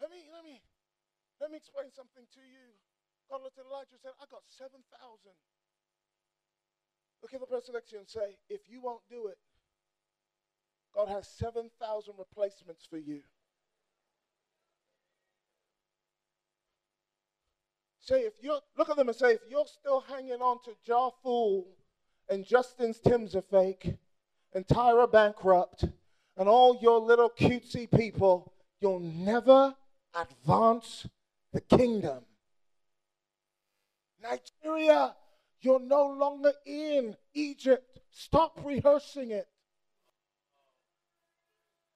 Let 0.00 0.10
me, 0.10 0.26
let 0.34 0.42
me, 0.42 0.58
let 1.40 1.50
me 1.50 1.58
explain 1.58 1.94
something 1.94 2.26
to 2.26 2.42
you. 2.42 2.74
God 3.30 3.42
looked 3.46 3.58
at 3.58 3.66
Elijah 3.70 3.94
and 3.94 4.02
said, 4.02 4.18
I 4.18 4.26
got 4.26 4.42
7,000. 4.50 4.82
Look 7.22 7.34
at 7.34 7.40
the 7.40 7.46
person 7.46 7.74
next 7.74 7.90
to 7.90 7.96
you 7.96 8.00
and 8.02 8.10
say, 8.10 8.34
if 8.50 8.66
you 8.66 8.82
won't 8.82 9.06
do 9.08 9.30
it, 9.30 9.38
God 10.94 11.08
has 11.08 11.28
7,000 11.38 11.70
replacements 12.18 12.84
for 12.90 12.98
you. 12.98 13.22
Say, 18.02 18.22
if 18.22 18.32
you're, 18.42 18.58
look 18.76 18.90
at 18.90 18.96
them 18.96 19.08
and 19.08 19.16
say, 19.16 19.34
if 19.34 19.42
you're 19.48 19.64
still 19.64 20.00
hanging 20.00 20.42
on 20.42 20.58
to 20.64 20.72
Jar 20.84 21.12
Fool 21.22 21.68
and 22.28 22.44
Justin's 22.44 22.98
Tim's 22.98 23.36
are 23.36 23.42
fake 23.42 23.94
and 24.52 24.66
Tyra 24.66 25.10
bankrupt 25.10 25.84
and 26.36 26.48
all 26.48 26.76
your 26.82 26.98
little 26.98 27.30
cutesy 27.30 27.88
people, 27.88 28.52
you'll 28.80 28.98
never 28.98 29.76
advance 30.14 31.06
the 31.52 31.60
kingdom. 31.60 32.24
Nigeria, 34.20 35.14
you're 35.60 35.78
no 35.78 36.08
longer 36.08 36.52
in 36.66 37.16
Egypt. 37.34 38.00
Stop 38.10 38.58
rehearsing 38.64 39.30
it. 39.30 39.46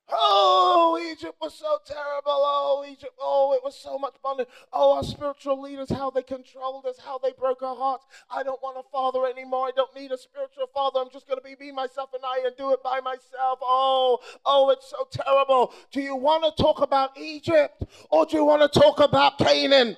Oh, 0.08 1.00
Egypt 1.10 1.34
was 1.40 1.54
so 1.54 1.78
terrible. 1.84 2.24
Oh, 2.26 2.84
Egypt. 2.88 3.14
Oh, 3.20 3.54
it 3.54 3.64
was 3.64 3.76
so 3.76 3.98
much 3.98 4.14
bondage. 4.22 4.46
Oh, 4.72 4.96
our 4.96 5.02
spiritual 5.02 5.60
leaders, 5.60 5.90
how 5.90 6.10
they 6.10 6.22
controlled 6.22 6.86
us, 6.86 6.98
how 7.04 7.18
they 7.18 7.32
broke 7.32 7.62
our 7.62 7.74
hearts. 7.74 8.06
I 8.30 8.42
don't 8.44 8.62
want 8.62 8.78
a 8.78 8.88
father 8.90 9.26
anymore. 9.26 9.66
I 9.66 9.72
don't 9.74 9.94
need 9.96 10.12
a 10.12 10.18
spiritual 10.18 10.68
father. 10.72 11.00
I'm 11.00 11.10
just 11.10 11.26
going 11.26 11.40
to 11.40 11.44
be 11.44 11.56
me, 11.58 11.72
myself, 11.72 12.10
and 12.14 12.22
I 12.24 12.46
and 12.46 12.56
do 12.56 12.72
it 12.72 12.82
by 12.84 13.00
myself. 13.00 13.58
Oh, 13.62 14.20
oh, 14.44 14.70
it's 14.70 14.90
so 14.90 15.08
terrible. 15.10 15.72
Do 15.90 16.00
you 16.00 16.14
want 16.14 16.44
to 16.44 16.62
talk 16.62 16.82
about 16.82 17.18
Egypt 17.18 17.82
or 18.10 18.26
do 18.26 18.36
you 18.36 18.44
want 18.44 18.70
to 18.70 18.80
talk 18.80 19.00
about 19.00 19.38
Canaan? 19.38 19.96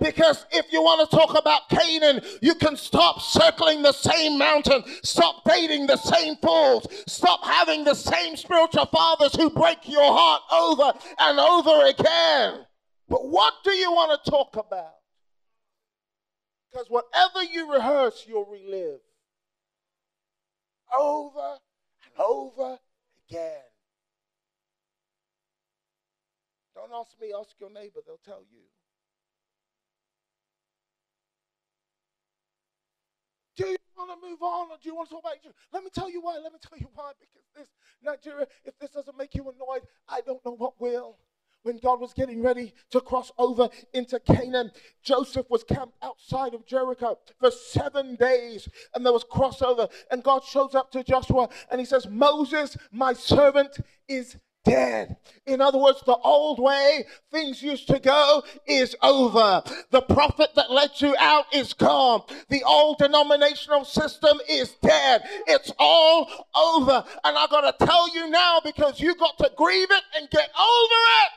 Because 0.00 0.44
if 0.52 0.72
you 0.72 0.82
want 0.82 1.08
to 1.08 1.16
talk 1.16 1.38
about 1.38 1.68
Canaan, 1.70 2.20
you 2.42 2.54
can 2.54 2.76
stop 2.76 3.20
circling 3.20 3.82
the 3.82 3.92
same 3.92 4.36
mountain, 4.36 4.84
stop 5.02 5.42
dating 5.44 5.86
the 5.86 5.96
same 5.96 6.36
fools, 6.36 6.86
stop 7.06 7.42
having 7.44 7.84
the 7.84 7.94
same 7.94 8.36
spiritual 8.36 8.86
fathers 8.86 9.34
who 9.34 9.48
break 9.48 9.88
your 9.88 10.12
heart 10.12 10.42
over 10.52 10.92
and 11.18 11.38
over 11.38 11.86
again. 11.86 12.66
But 13.08 13.28
what 13.28 13.54
do 13.64 13.70
you 13.72 13.90
want 13.90 14.22
to 14.22 14.30
talk 14.30 14.56
about? 14.56 14.96
Because 16.70 16.88
whatever 16.88 17.42
you 17.42 17.72
rehearse, 17.72 18.24
you'll 18.28 18.44
relive 18.44 19.00
over 20.94 21.56
and 22.04 22.24
over 22.24 22.78
again. 23.28 23.62
Don't 26.74 26.92
ask 26.92 27.18
me, 27.18 27.32
ask 27.38 27.54
your 27.58 27.70
neighbor, 27.70 28.00
they'll 28.06 28.18
tell 28.18 28.42
you. 28.50 28.60
Do 33.56 33.66
you 33.66 33.76
want 33.96 34.10
to 34.10 34.28
move 34.28 34.42
on 34.42 34.70
or 34.70 34.76
do 34.82 34.88
you 34.88 34.94
want 34.94 35.08
to 35.08 35.14
talk 35.14 35.24
about 35.24 35.36
Egypt? 35.42 35.56
Let 35.72 35.82
me 35.82 35.90
tell 35.92 36.10
you 36.10 36.20
why. 36.20 36.38
Let 36.42 36.52
me 36.52 36.58
tell 36.60 36.78
you 36.78 36.88
why. 36.94 37.12
Because 37.18 37.46
this, 37.56 37.68
Nigeria, 38.04 38.46
if 38.64 38.78
this 38.78 38.90
doesn't 38.90 39.16
make 39.16 39.34
you 39.34 39.42
annoyed, 39.42 39.82
I 40.08 40.20
don't 40.20 40.44
know 40.44 40.54
what 40.54 40.80
will. 40.80 41.18
When 41.62 41.78
God 41.78 42.00
was 42.00 42.12
getting 42.12 42.42
ready 42.42 42.74
to 42.90 43.00
cross 43.00 43.32
over 43.38 43.68
into 43.92 44.20
Canaan, 44.20 44.70
Joseph 45.02 45.46
was 45.50 45.64
camped 45.64 45.96
outside 46.00 46.54
of 46.54 46.64
Jericho 46.64 47.18
for 47.40 47.50
seven 47.50 48.14
days, 48.14 48.68
and 48.94 49.04
there 49.04 49.12
was 49.12 49.24
crossover. 49.24 49.90
And 50.12 50.22
God 50.22 50.44
shows 50.44 50.76
up 50.76 50.92
to 50.92 51.02
Joshua 51.02 51.48
and 51.68 51.80
he 51.80 51.84
says, 51.84 52.06
Moses, 52.08 52.76
my 52.92 53.14
servant, 53.14 53.78
is 54.06 54.36
dead. 54.66 55.16
In 55.46 55.60
other 55.60 55.78
words, 55.78 56.02
the 56.04 56.16
old 56.16 56.58
way 56.58 57.06
things 57.30 57.62
used 57.62 57.86
to 57.86 57.98
go 58.00 58.42
is 58.66 58.96
over. 59.02 59.62
The 59.90 60.02
prophet 60.02 60.50
that 60.56 60.70
led 60.70 60.90
you 60.98 61.14
out 61.18 61.46
is 61.54 61.72
gone. 61.72 62.22
The 62.48 62.64
old 62.64 62.98
denominational 62.98 63.84
system 63.84 64.38
is 64.48 64.74
dead. 64.82 65.22
It's 65.46 65.72
all 65.78 66.28
over. 66.54 67.04
And 67.24 67.38
I've 67.38 67.50
got 67.50 67.78
to 67.78 67.86
tell 67.86 68.12
you 68.14 68.28
now 68.28 68.60
because 68.64 69.00
you 69.00 69.14
got 69.14 69.38
to 69.38 69.50
grieve 69.56 69.90
it 69.90 70.02
and 70.16 70.28
get 70.30 70.50
over 70.58 71.00
it. 71.24 71.32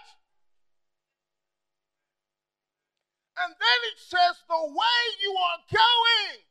And 3.41 3.53
then 3.53 3.79
it 3.93 3.99
says, 3.99 4.43
the 4.49 4.65
way 4.65 4.99
you 5.23 5.31
are 5.31 5.59
going, 5.71 6.43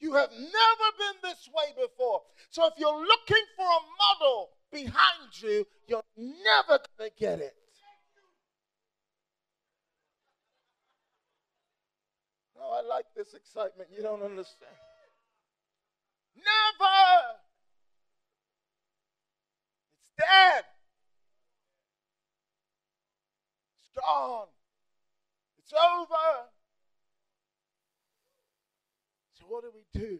you 0.00 0.14
have 0.14 0.30
never 0.30 0.88
been 0.98 1.30
this 1.30 1.48
way 1.54 1.72
before. 1.80 2.22
So 2.50 2.66
if 2.66 2.74
you're 2.76 3.00
looking 3.00 3.44
for 3.56 3.64
a 3.64 3.82
model, 4.20 4.50
behind 4.70 5.30
you, 5.40 5.66
you're 5.86 6.02
never 6.16 6.80
going 6.98 7.10
to 7.10 7.16
get 7.18 7.40
it. 7.40 7.54
Oh, 12.60 12.82
I 12.82 12.86
like 12.86 13.06
this 13.16 13.34
excitement. 13.34 13.88
You 13.96 14.02
don't 14.02 14.22
understand. 14.22 14.72
Never. 16.36 17.38
It's 20.00 20.26
dead. 20.26 20.64
It's 23.80 23.90
gone. 23.94 24.48
It's 25.58 25.72
over. 25.72 26.48
So, 29.34 29.44
what 29.48 29.62
do 29.62 29.70
we 29.72 29.84
do? 29.98 30.18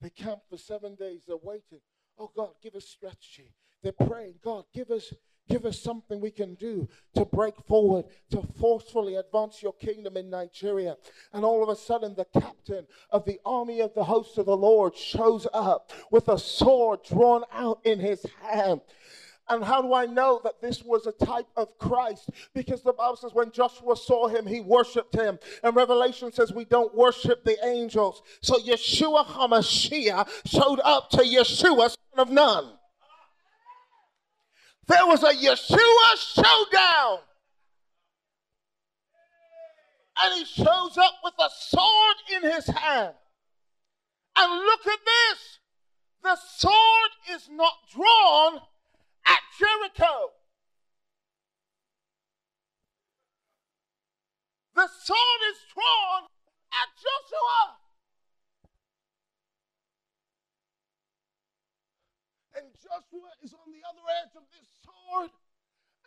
They 0.00 0.10
camp 0.10 0.40
for 0.48 0.56
seven 0.56 0.94
days. 0.94 1.24
They're 1.26 1.36
waiting. 1.36 1.80
Oh 2.18 2.30
God, 2.34 2.50
give 2.62 2.74
us 2.74 2.86
strategy. 2.86 3.52
They're 3.82 3.92
praying, 3.92 4.34
God, 4.42 4.64
give 4.74 4.90
us 4.90 5.12
give 5.50 5.66
us 5.66 5.80
something 5.80 6.20
we 6.20 6.30
can 6.30 6.54
do 6.54 6.88
to 7.14 7.24
break 7.24 7.54
forward, 7.66 8.06
to 8.30 8.42
forcefully 8.58 9.16
advance 9.16 9.62
your 9.62 9.74
kingdom 9.74 10.16
in 10.16 10.30
Nigeria. 10.30 10.96
And 11.32 11.44
all 11.44 11.62
of 11.62 11.68
a 11.68 11.76
sudden, 11.76 12.14
the 12.14 12.40
captain 12.40 12.86
of 13.10 13.24
the 13.24 13.40
army 13.44 13.80
of 13.80 13.92
the 13.94 14.04
host 14.04 14.38
of 14.38 14.46
the 14.46 14.56
Lord 14.56 14.96
shows 14.96 15.46
up 15.52 15.90
with 16.10 16.28
a 16.28 16.38
sword 16.38 17.00
drawn 17.02 17.42
out 17.52 17.80
in 17.84 17.98
his 17.98 18.24
hand. 18.42 18.80
And 19.48 19.64
how 19.64 19.82
do 19.82 19.92
I 19.92 20.06
know 20.06 20.40
that 20.44 20.60
this 20.62 20.84
was 20.84 21.08
a 21.08 21.12
type 21.12 21.48
of 21.56 21.76
Christ? 21.76 22.30
Because 22.54 22.82
the 22.82 22.92
Bible 22.92 23.16
says 23.16 23.34
when 23.34 23.50
Joshua 23.50 23.96
saw 23.96 24.28
him, 24.28 24.46
he 24.46 24.60
worshiped 24.60 25.12
him. 25.12 25.40
And 25.64 25.74
Revelation 25.74 26.30
says 26.30 26.52
we 26.52 26.64
don't 26.64 26.94
worship 26.94 27.42
the 27.42 27.58
angels. 27.66 28.22
So 28.42 28.60
Yeshua 28.60 29.26
HaMashiach 29.26 30.28
showed 30.46 30.78
up 30.84 31.10
to 31.10 31.18
Yeshua, 31.18 31.90
son 31.90 32.18
of 32.18 32.30
Nun. 32.30 32.74
There 34.86 35.06
was 35.06 35.22
a 35.22 35.32
Yeshua 35.32 36.16
showdown. 36.16 37.20
and 40.22 40.34
he 40.34 40.44
shows 40.44 40.98
up 40.98 41.14
with 41.24 41.34
a 41.38 41.48
sword 41.56 42.16
in 42.36 42.42
his 42.50 42.66
hand. 42.66 43.14
And 44.36 44.52
look 44.52 44.86
at 44.86 44.98
this 45.04 45.58
the 46.22 46.36
sword 46.36 47.10
is 47.30 47.48
not 47.50 47.72
drawn 47.94 48.60
at 49.26 49.40
Jericho. 49.58 50.32
The 54.74 54.88
sword 55.02 55.40
is 55.50 55.58
drawn 55.74 56.24
at 56.72 56.88
Joshua. 56.96 57.76
And 62.56 62.66
Joshua 62.82 63.28
is 63.42 63.52
on 63.52 63.72
the 63.72 63.82
other 63.88 64.06
edge 64.22 64.34
of 64.36 64.42
this 64.50 64.66
sword. 64.84 65.30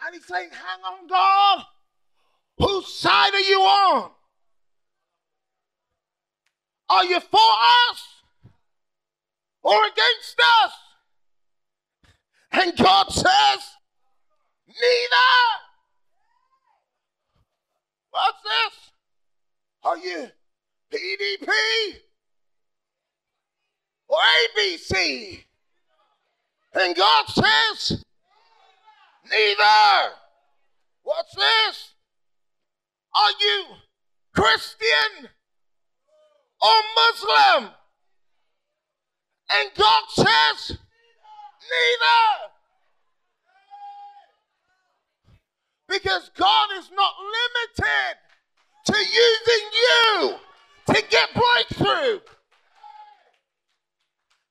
And 0.05 0.15
he's 0.15 0.25
saying, 0.25 0.49
Hang 0.51 0.81
on, 0.83 1.07
God. 1.07 1.65
Whose 2.57 2.87
side 2.87 3.33
are 3.33 3.39
you 3.39 3.59
on? 3.59 4.11
Are 6.89 7.05
you 7.05 7.19
for 7.19 7.39
us 7.89 8.03
or 9.61 9.75
against 9.85 10.41
us? 10.63 10.73
And 12.51 12.77
God 12.77 13.11
says, 13.11 13.61
Neither. 14.67 15.33
What's 18.11 18.43
this? 18.43 18.91
Are 19.83 19.97
you 19.97 20.27
PDP 20.91 21.49
or 24.07 24.17
APC? 24.57 25.43
And 26.75 26.95
God 26.95 27.25
says, 27.27 28.03
Neither. 29.29 30.15
What's 31.03 31.35
this? 31.35 31.93
Are 33.15 33.31
you 33.39 33.65
Christian 34.33 35.29
or 36.61 36.81
Muslim? 36.95 37.71
And 39.51 39.69
God 39.77 40.03
says, 40.09 40.77
Neither. 41.69 42.53
Because 45.89 46.31
God 46.35 46.69
is 46.79 46.89
not 46.95 47.13
limited 47.19 48.17
to 48.85 48.97
using 48.97 49.69
you 49.73 50.35
to 50.87 51.03
get 51.09 51.29
breakthrough. 51.33 52.19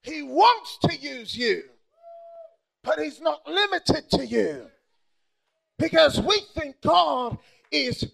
He 0.02 0.22
wants 0.22 0.78
to 0.82 0.96
use 0.96 1.36
you, 1.36 1.62
but 2.84 2.98
He's 2.98 3.20
not 3.20 3.46
limited 3.46 4.10
to 4.10 4.26
you. 4.26 4.66
Because 5.78 6.20
we 6.20 6.40
think 6.54 6.76
God 6.82 7.38
is 7.70 8.04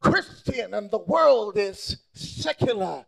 Christian 0.00 0.74
and 0.74 0.90
the 0.90 0.98
world 0.98 1.56
is 1.56 1.96
secular. 2.12 3.04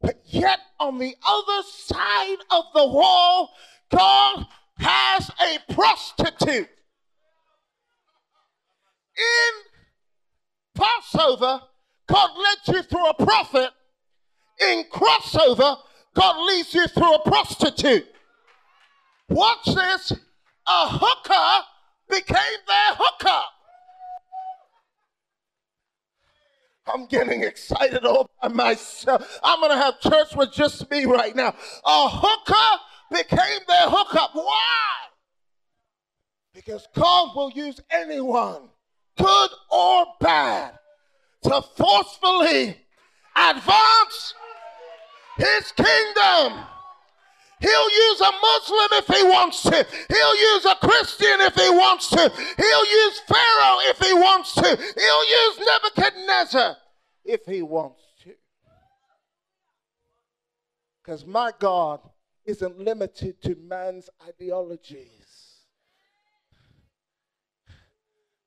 But 0.00 0.20
yet, 0.24 0.60
on 0.78 0.98
the 0.98 1.16
other 1.26 1.62
side 1.68 2.38
of 2.50 2.64
the 2.74 2.86
wall, 2.86 3.50
God 3.90 4.46
has 4.78 5.30
a 5.40 5.72
prostitute. 5.72 6.68
In 9.16 9.52
Passover, 10.74 11.62
God 12.06 12.30
led 12.36 12.76
you 12.76 12.82
through 12.82 13.06
a 13.08 13.14
prophet. 13.14 13.70
In 14.60 14.84
crossover, 14.92 15.78
God 16.14 16.46
leads 16.46 16.74
you 16.74 16.86
through 16.86 17.14
a 17.14 17.28
prostitute. 17.28 18.06
Watch 19.28 19.64
this. 19.66 20.12
A 20.70 20.88
hooker 20.88 21.66
became 22.10 22.58
their 22.66 22.94
hookup. 22.96 23.52
I'm 26.86 27.06
getting 27.06 27.42
excited 27.42 28.04
all 28.04 28.30
by 28.40 28.48
myself. 28.48 29.40
I'm 29.42 29.60
going 29.60 29.72
to 29.72 29.78
have 29.78 30.00
church 30.00 30.34
with 30.34 30.52
just 30.52 30.90
me 30.90 31.04
right 31.04 31.34
now. 31.34 31.54
A 31.84 32.08
hooker 32.08 32.82
became 33.10 33.60
their 33.68 33.88
hookup. 33.88 34.30
Why? 34.34 34.94
Because 36.54 36.86
God 36.94 37.36
will 37.36 37.50
use 37.50 37.80
anyone, 37.90 38.68
good 39.16 39.50
or 39.70 40.06
bad, 40.20 40.78
to 41.44 41.62
forcefully 41.76 42.76
advance 43.36 44.34
his 45.36 45.72
kingdom. 45.72 46.64
He'll 47.60 47.90
use 47.90 48.20
a 48.20 48.32
Muslim 48.40 48.88
if 48.92 49.06
he 49.06 49.22
wants 49.24 49.62
to. 49.62 49.86
He'll 50.08 50.54
use 50.54 50.64
a 50.64 50.76
Christian 50.76 51.40
if 51.40 51.54
he 51.54 51.70
wants 51.70 52.08
to. 52.10 52.32
He'll 52.56 52.86
use 52.86 53.20
Pharaoh 53.26 53.78
if 53.90 53.98
he 53.98 54.14
wants 54.14 54.54
to. 54.54 54.62
He'll 54.62 55.28
use 55.28 55.58
Nebuchadnezzar 55.66 56.76
if 57.24 57.44
he 57.46 57.62
wants 57.62 58.02
to. 58.24 58.34
Because 61.02 61.26
my 61.26 61.52
God 61.58 62.00
isn't 62.44 62.78
limited 62.78 63.42
to 63.42 63.56
man's 63.56 64.08
ideologies. 64.26 65.08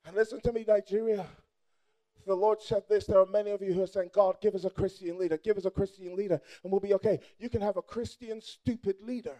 And 0.05 0.15
listen 0.15 0.41
to 0.41 0.51
me, 0.51 0.65
Nigeria. 0.67 1.25
The 2.26 2.35
Lord 2.35 2.61
said 2.61 2.84
this. 2.89 3.06
There 3.06 3.19
are 3.19 3.26
many 3.26 3.52
of 3.52 3.61
you 3.61 3.73
who 3.73 3.84
are 3.84 3.88
saying, 3.88 4.11
God, 4.14 4.35
give 4.41 4.56
us 4.56 4.65
a 4.65 4.69
Christian 4.69 5.18
leader. 5.18 5.38
Give 5.38 5.57
us 5.57 5.65
a 5.65 5.72
Christian 5.72 6.15
leader, 6.15 6.39
and 6.64 6.72
we'll 6.72 6.81
be 6.81 6.93
okay. 6.95 7.19
You 7.39 7.49
can 7.49 7.61
have 7.61 7.77
a 7.77 7.81
Christian 7.81 8.41
stupid 8.41 8.98
leader. 9.02 9.35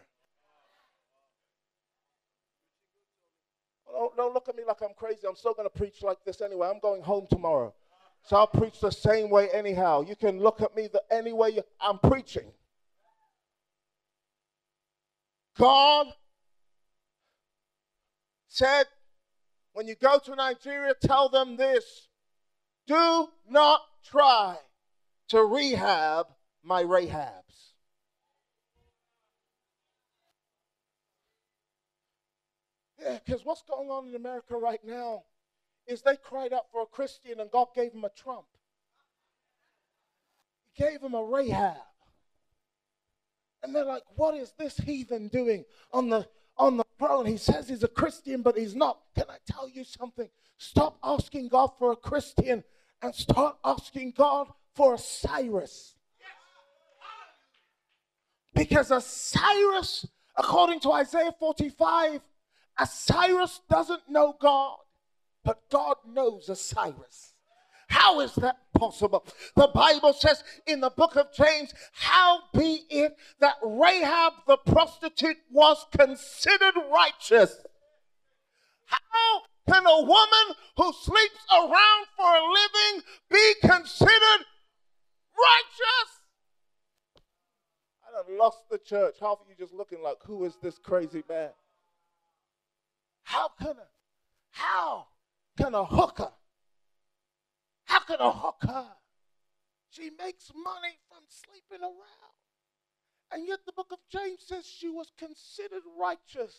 Don't, 3.92 4.16
don't 4.16 4.34
look 4.34 4.50
at 4.50 4.56
me 4.56 4.64
like 4.68 4.82
I'm 4.82 4.96
crazy. 4.96 5.28
I'm 5.28 5.36
still 5.36 5.54
going 5.54 5.70
to 5.70 5.78
preach 5.78 6.02
like 6.02 6.18
this 6.26 6.42
anyway. 6.42 6.70
I'm 6.74 6.80
going 6.80 7.02
home 7.02 7.28
tomorrow. 7.30 7.74
So 8.24 8.38
I'll 8.38 8.48
preach 8.48 8.80
the 8.80 8.92
same 8.92 9.30
way 9.30 9.50
anyhow. 9.52 10.02
You 10.02 10.16
can 10.16 10.40
look 10.40 10.62
at 10.62 10.76
me 10.76 10.88
the 10.92 11.04
any 11.12 11.34
way 11.34 11.50
you, 11.50 11.64
I'm 11.80 12.00
preaching. 12.00 12.52
God 15.58 16.08
said, 18.48 18.86
when 19.74 19.88
you 19.88 19.96
go 19.96 20.20
to 20.20 20.36
Nigeria, 20.36 20.94
tell 21.00 21.30
them 21.30 21.58
this 21.58 22.08
do 22.88 23.28
not 23.50 23.82
try 24.04 24.58
to 25.30 25.44
rehab 25.44 26.28
my 26.64 26.84
Rahabs. 26.84 27.74
Yeah, 33.02 33.18
because 33.26 33.44
what's 33.44 33.64
going 33.64 33.90
on 33.90 34.10
in 34.10 34.16
America 34.16 34.56
right 34.56 34.82
now 34.84 35.24
is 35.88 36.02
they 36.02 36.16
cried 36.16 36.54
out 36.54 36.70
for 36.72 36.82
a 36.82 36.86
Christian 36.86 37.40
and 37.40 37.50
God 37.50 37.70
gave 37.74 37.94
them 37.94 38.04
a 38.04 38.10
Trump. 38.10 38.46
He 40.74 40.84
gave 40.84 41.02
them 41.02 41.16
a 41.16 41.24
Rahab. 41.24 41.78
And 43.64 43.76
they're 43.76 43.86
like, 43.86 44.04
what 44.16 44.36
is 44.36 44.54
this 44.58 44.78
heathen 44.78 45.28
doing 45.28 45.66
on 45.92 46.10
the 46.10 46.28
on 46.62 46.78
the 46.78 46.86
throne? 47.00 47.26
He 47.26 47.38
says 47.38 47.68
he's 47.68 47.84
a 47.84 47.88
Christian, 47.88 48.42
but 48.42 48.58
he's 48.58 48.76
not. 48.76 49.00
Can 49.16 49.26
I 49.30 49.38
tell 49.52 49.68
you 49.68 49.84
something? 49.84 50.30
Stop 50.58 50.98
asking 51.04 51.50
God 51.50 51.72
for 51.80 51.92
a 51.92 51.96
Christian 51.96 52.64
and 53.02 53.16
start 53.16 53.58
asking 53.66 54.14
God 54.16 54.48
for 54.76 54.94
a 54.94 54.98
Cyrus. 54.98 55.96
Because 58.54 58.92
a 58.92 59.02
Cyrus, 59.02 60.06
according 60.36 60.82
to 60.82 60.92
Isaiah 60.92 61.34
45, 61.40 62.22
a 62.78 62.86
Cyrus 62.86 63.62
doesn't 63.70 64.04
know 64.08 64.36
God, 64.40 64.78
but 65.44 65.68
God 65.72 65.96
knows 66.08 66.48
a 66.48 66.56
Cyrus. 66.56 67.31
How 67.92 68.22
is 68.22 68.34
that 68.36 68.56
possible? 68.74 69.26
The 69.58 69.68
Bible 69.68 70.14
says 70.14 70.46
in 70.66 70.80
the 70.80 70.90
book 70.90 71.18
of 71.18 71.28
James, 71.34 71.74
How 71.92 72.40
be 72.54 72.84
it 72.90 73.18
that 73.42 73.56
Rahab 73.62 74.34
the 74.48 74.56
prostitute 74.56 75.36
was 75.52 75.86
considered 75.96 76.76
righteous? 76.90 77.54
How 78.86 79.42
can 79.70 79.86
a 79.86 80.02
woman 80.04 80.56
who 80.78 80.94
sleeps 80.94 81.46
around 81.52 82.06
for 82.16 82.34
a 82.34 82.48
living 82.50 83.04
be 83.30 83.54
considered 83.60 84.46
righteous? 85.36 86.22
I 88.08 88.24
done 88.24 88.38
lost 88.38 88.70
the 88.72 88.78
church. 88.78 89.16
Half 89.20 89.42
of 89.42 89.48
you 89.50 89.56
just 89.60 89.74
looking 89.74 90.02
like, 90.02 90.18
who 90.24 90.46
is 90.46 90.56
this 90.64 90.78
crazy 90.78 91.24
man? 91.28 91.50
How 93.24 93.50
can 93.60 93.72
a 93.72 93.88
how 94.52 95.08
can 95.58 95.74
a 95.76 95.84
hooker? 95.84 96.32
How 97.92 98.00
can 98.00 98.22
a 98.22 98.32
hooker? 98.32 98.86
She 99.90 100.10
makes 100.18 100.50
money 100.56 100.96
from 101.10 101.24
sleeping 101.28 101.84
around. 101.84 102.38
And 103.34 103.46
yet 103.46 103.60
the 103.66 103.74
book 103.74 103.92
of 103.92 104.00
James 104.10 104.44
says 104.48 104.66
she 104.66 104.88
was 104.88 105.12
considered 105.18 105.84
righteous 106.00 106.56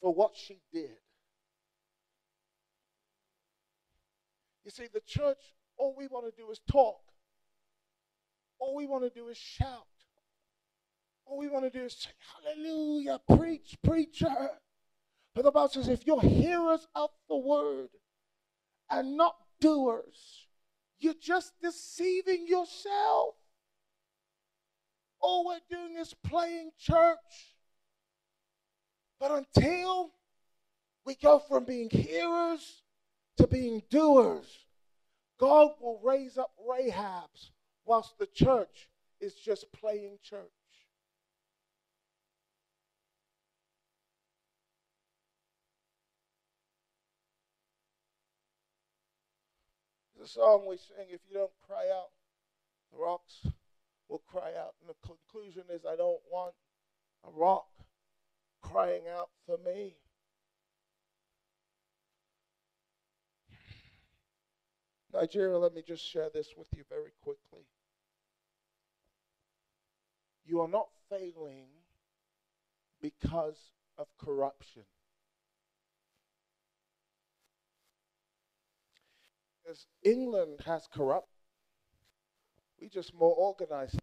for 0.00 0.12
what 0.12 0.32
she 0.34 0.60
did. 0.72 0.98
You 4.64 4.72
see, 4.72 4.88
the 4.92 5.00
church, 5.06 5.38
all 5.76 5.94
we 5.96 6.08
want 6.08 6.26
to 6.26 6.32
do 6.36 6.50
is 6.50 6.60
talk. 6.68 7.00
All 8.58 8.74
we 8.74 8.88
want 8.88 9.04
to 9.04 9.10
do 9.10 9.28
is 9.28 9.36
shout. 9.36 9.86
All 11.24 11.38
we 11.38 11.48
want 11.48 11.72
to 11.72 11.78
do 11.78 11.84
is 11.84 11.92
say, 11.94 12.10
Hallelujah, 12.34 13.20
preach, 13.36 13.76
preacher. 13.84 14.50
But 15.36 15.44
the 15.44 15.52
Bible 15.52 15.68
says, 15.68 15.86
if 15.86 16.04
you're 16.04 16.20
hearers 16.20 16.88
of 16.96 17.10
the 17.28 17.36
word 17.36 17.90
and 18.90 19.16
not 19.16 19.36
doers, 19.60 20.46
you're 20.98 21.14
just 21.20 21.52
deceiving 21.62 22.46
yourself. 22.46 23.34
All 25.20 25.46
we're 25.46 25.58
doing 25.70 25.96
is 25.98 26.14
playing 26.24 26.70
church. 26.78 27.56
But 29.20 29.30
until 29.32 30.12
we 31.04 31.16
go 31.16 31.38
from 31.38 31.64
being 31.64 31.90
hearers 31.90 32.82
to 33.36 33.46
being 33.46 33.82
doers, 33.90 34.46
God 35.38 35.70
will 35.80 36.00
raise 36.04 36.38
up 36.38 36.50
Rahabs 36.68 37.50
whilst 37.84 38.18
the 38.18 38.26
church 38.26 38.88
is 39.20 39.34
just 39.34 39.72
playing 39.72 40.18
church. 40.22 40.50
Song 50.28 50.66
we 50.68 50.76
sing, 50.76 51.06
if 51.08 51.20
you 51.28 51.34
don't 51.34 51.50
cry 51.66 51.86
out, 51.92 52.10
the 52.92 52.98
rocks 52.98 53.46
will 54.08 54.22
cry 54.30 54.52
out. 54.58 54.74
And 54.80 54.88
the 54.88 55.06
conclusion 55.06 55.64
is, 55.72 55.84
I 55.84 55.96
don't 55.96 56.20
want 56.30 56.54
a 57.26 57.30
rock 57.30 57.66
crying 58.62 59.02
out 59.10 59.30
for 59.46 59.58
me. 59.64 59.96
Nigeria, 65.12 65.58
let 65.58 65.74
me 65.74 65.82
just 65.86 66.04
share 66.04 66.28
this 66.32 66.48
with 66.56 66.68
you 66.76 66.84
very 66.88 67.12
quickly. 67.22 67.66
You 70.44 70.60
are 70.60 70.68
not 70.68 70.88
failing 71.08 71.68
because 73.00 73.72
of 73.96 74.06
corruption. 74.18 74.82
Because 79.68 79.86
England 80.02 80.60
has 80.64 80.88
corrupt. 80.90 81.28
We're 82.80 82.88
just 82.88 83.12
more 83.12 83.34
organized. 83.34 84.00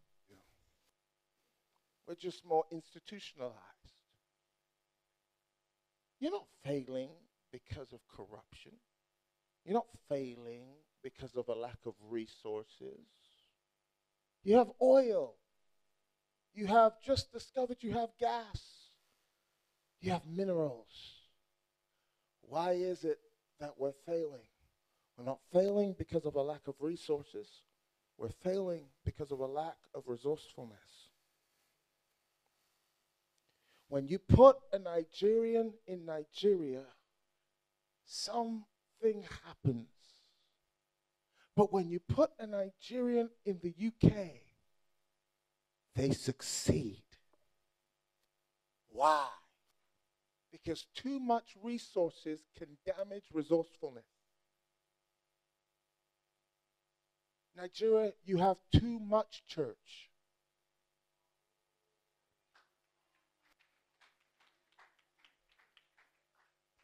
We're 2.08 2.14
just 2.14 2.46
more 2.46 2.66
institutionalized. 2.72 3.56
You're 6.20 6.34
not 6.34 6.46
failing 6.64 7.10
because 7.52 7.94
of 7.94 8.00
corruption. 8.16 8.74
You're 9.66 9.74
not 9.74 9.88
failing 10.08 10.66
because 11.02 11.36
of 11.36 11.48
a 11.48 11.56
lack 11.56 11.80
of 11.88 11.96
resources. 12.12 13.08
You 14.44 14.58
have 14.58 14.70
oil. 14.80 15.34
You 16.54 16.68
have 16.68 17.02
just 17.04 17.34
discovered 17.34 17.78
you 17.80 17.94
have 17.94 18.10
gas. 18.20 18.62
You 20.00 20.12
have 20.12 20.28
minerals. 20.28 21.16
Why 22.42 22.74
is 22.74 23.04
it 23.04 23.18
that 23.60 23.72
we're 23.80 23.94
failing? 24.06 24.46
We're 25.18 25.26
not 25.26 25.40
failing 25.54 25.96
because 25.98 26.26
of 26.26 26.36
a 26.36 26.42
lack 26.42 26.68
of 26.68 26.76
resources. 26.80 27.48
We're 28.18 28.30
failing 28.44 28.86
because 29.04 29.32
of 29.32 29.40
a 29.40 29.46
lack 29.46 29.78
of 29.94 30.04
resourcefulness. 30.08 31.10
When 33.88 34.08
you 34.08 34.20
put 34.20 34.58
a 34.74 34.80
Nigerian 34.80 35.74
in 35.88 36.06
Nigeria, 36.06 36.84
something 38.06 39.24
happens. 39.46 39.88
But 41.56 41.72
when 41.72 41.90
you 41.90 42.00
put 42.00 42.32
a 42.40 42.48
Nigerian 42.48 43.30
in 43.46 43.60
the 43.62 43.74
UK, 43.88 44.12
they 45.96 46.12
succeed. 46.12 47.04
Why? 48.90 49.28
Because 50.52 50.86
too 50.96 51.20
much 51.20 51.56
resources 51.64 52.42
can 52.58 52.78
damage 52.86 53.26
resourcefulness. 53.34 54.06
Nigeria, 57.58 58.12
you 58.26 58.38
have 58.38 58.58
too 58.74 59.00
much 59.00 59.44
church. 59.48 60.10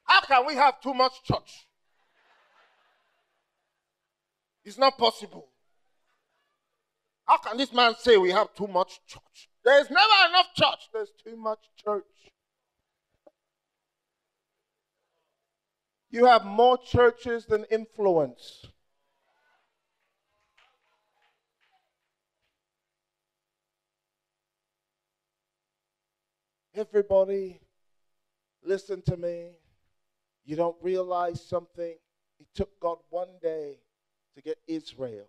How 0.03 0.21
can 0.21 0.45
we 0.45 0.55
have 0.55 0.79
too 0.81 0.93
much 0.93 1.23
church? 1.23 1.67
It's 4.63 4.77
not 4.77 4.97
possible. 4.97 5.47
How 7.25 7.37
can 7.37 7.57
this 7.57 7.73
man 7.73 7.95
say 7.99 8.17
we 8.17 8.31
have 8.31 8.53
too 8.53 8.67
much 8.67 8.99
church? 9.07 9.49
There's 9.63 9.89
never 9.89 10.29
enough 10.29 10.47
church. 10.55 10.89
There's 10.93 11.11
too 11.23 11.35
much 11.35 11.59
church. 11.75 12.03
You 16.09 16.25
have 16.25 16.45
more 16.45 16.77
churches 16.77 17.45
than 17.45 17.65
influence. 17.71 18.65
Everybody, 26.73 27.59
listen 28.63 29.01
to 29.03 29.17
me. 29.17 29.51
You 30.45 30.55
don't 30.55 30.77
realize 30.81 31.41
something. 31.43 31.95
It 32.39 32.47
took 32.55 32.79
God 32.79 32.99
one 33.09 33.27
day 33.41 33.79
to 34.35 34.41
get 34.41 34.57
Israel 34.67 35.27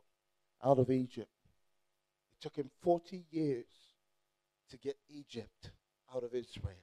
out 0.65 0.79
of 0.79 0.91
Egypt. 0.91 1.31
It 2.33 2.43
took 2.43 2.57
him 2.57 2.71
40 2.83 3.25
years 3.31 3.67
to 4.71 4.77
get 4.77 4.97
Egypt 5.11 5.71
out 6.15 6.23
of 6.23 6.35
Israel. 6.35 6.77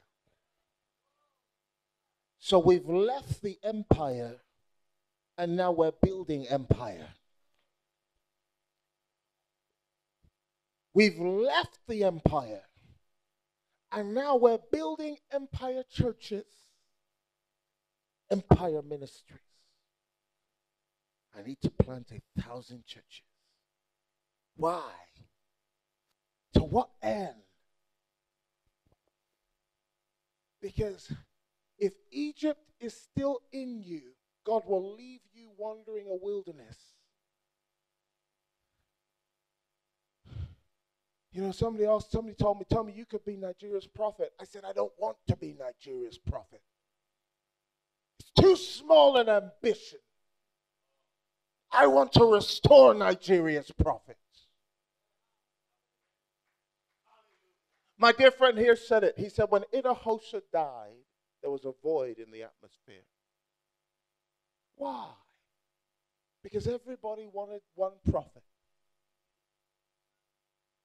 So 2.38 2.58
we've 2.58 2.88
left 2.88 3.42
the 3.42 3.58
empire 3.64 4.36
and 5.38 5.56
now 5.56 5.72
we're 5.72 5.92
building 6.02 6.46
empire. 6.48 7.08
We've 10.92 11.18
left 11.18 11.78
the 11.88 12.04
empire 12.04 12.62
and 13.92 14.14
now 14.14 14.36
we're 14.36 14.58
building 14.70 15.16
empire 15.32 15.82
churches, 15.90 16.44
empire 18.30 18.82
ministries. 18.82 19.40
I 21.36 21.42
need 21.42 21.60
to 21.62 21.70
plant 21.70 22.10
a 22.12 22.40
thousand 22.40 22.84
churches. 22.86 23.22
Why? 24.56 24.90
To 26.54 26.62
what 26.62 26.90
end? 27.02 27.34
Because 30.60 31.12
if 31.78 31.94
Egypt 32.10 32.60
is 32.80 32.94
still 32.94 33.40
in 33.52 33.82
you, 33.82 34.02
God 34.44 34.62
will 34.66 34.94
leave 34.94 35.20
you 35.32 35.50
wandering 35.56 36.06
a 36.08 36.16
wilderness. 36.22 36.76
You 41.32 41.42
know, 41.42 41.52
somebody 41.52 41.84
else, 41.84 42.10
somebody 42.10 42.34
told 42.34 42.58
me, 42.58 42.64
tell 42.68 42.82
me 42.82 42.92
you 42.92 43.06
could 43.06 43.24
be 43.24 43.36
Nigeria's 43.36 43.86
prophet. 43.86 44.32
I 44.40 44.44
said, 44.44 44.64
I 44.64 44.72
don't 44.72 44.92
want 44.98 45.16
to 45.28 45.36
be 45.36 45.54
Nigeria's 45.58 46.18
prophet. 46.18 46.60
It's 48.18 48.30
too 48.32 48.56
small 48.56 49.16
an 49.16 49.28
ambition. 49.28 50.00
I 51.70 51.86
want 51.86 52.12
to 52.14 52.24
restore 52.24 52.94
Nigeria's 52.94 53.70
prophets. 53.70 54.18
My 57.96 58.12
dear 58.12 58.32
friend 58.32 58.58
here 58.58 58.74
said 58.74 59.04
it. 59.04 59.14
He 59.16 59.28
said, 59.28 59.46
when 59.50 59.62
Idahosa 59.72 60.42
died, 60.52 61.04
there 61.42 61.50
was 61.50 61.64
a 61.64 61.72
void 61.82 62.18
in 62.18 62.32
the 62.32 62.42
atmosphere. 62.42 63.04
Why? 64.76 65.06
Because 66.42 66.66
everybody 66.66 67.28
wanted 67.32 67.60
one 67.74 67.92
prophet. 68.10 68.42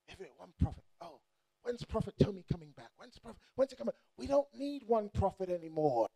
Every 0.10 0.28
one 0.38 0.50
prophet. 0.62 0.84
Oh, 1.02 1.20
when's 1.64 1.84
Prophet 1.84 2.14
Tomi 2.22 2.44
coming 2.52 2.72
back? 2.78 2.90
When's 2.98 3.18
prophet? 3.18 3.40
When's 3.56 3.72
he 3.72 3.78
coming? 3.78 3.94
We 4.18 4.28
don't 4.28 4.48
need 4.58 4.84
one 4.88 5.10
prophet 5.10 5.50
anymore. 5.50 6.08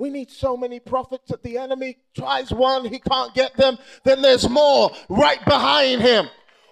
We 0.00 0.08
need 0.08 0.30
so 0.30 0.56
many 0.56 0.80
prophets 0.80 1.28
that 1.28 1.42
the 1.42 1.58
enemy 1.58 1.98
tries 2.16 2.50
one, 2.50 2.86
he 2.86 2.98
can't 2.98 3.34
get 3.34 3.54
them, 3.58 3.76
then 4.02 4.22
there's 4.22 4.48
more 4.48 4.90
right 5.10 5.44
behind 5.44 6.00
him. 6.00 6.26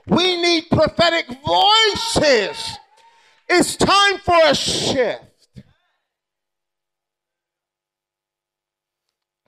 We 0.06 0.40
need 0.40 0.70
prophetic 0.70 1.26
voices. 1.44 2.78
It's 3.46 3.76
time 3.76 4.18
for 4.24 4.38
a 4.44 4.54
shift. 4.54 5.24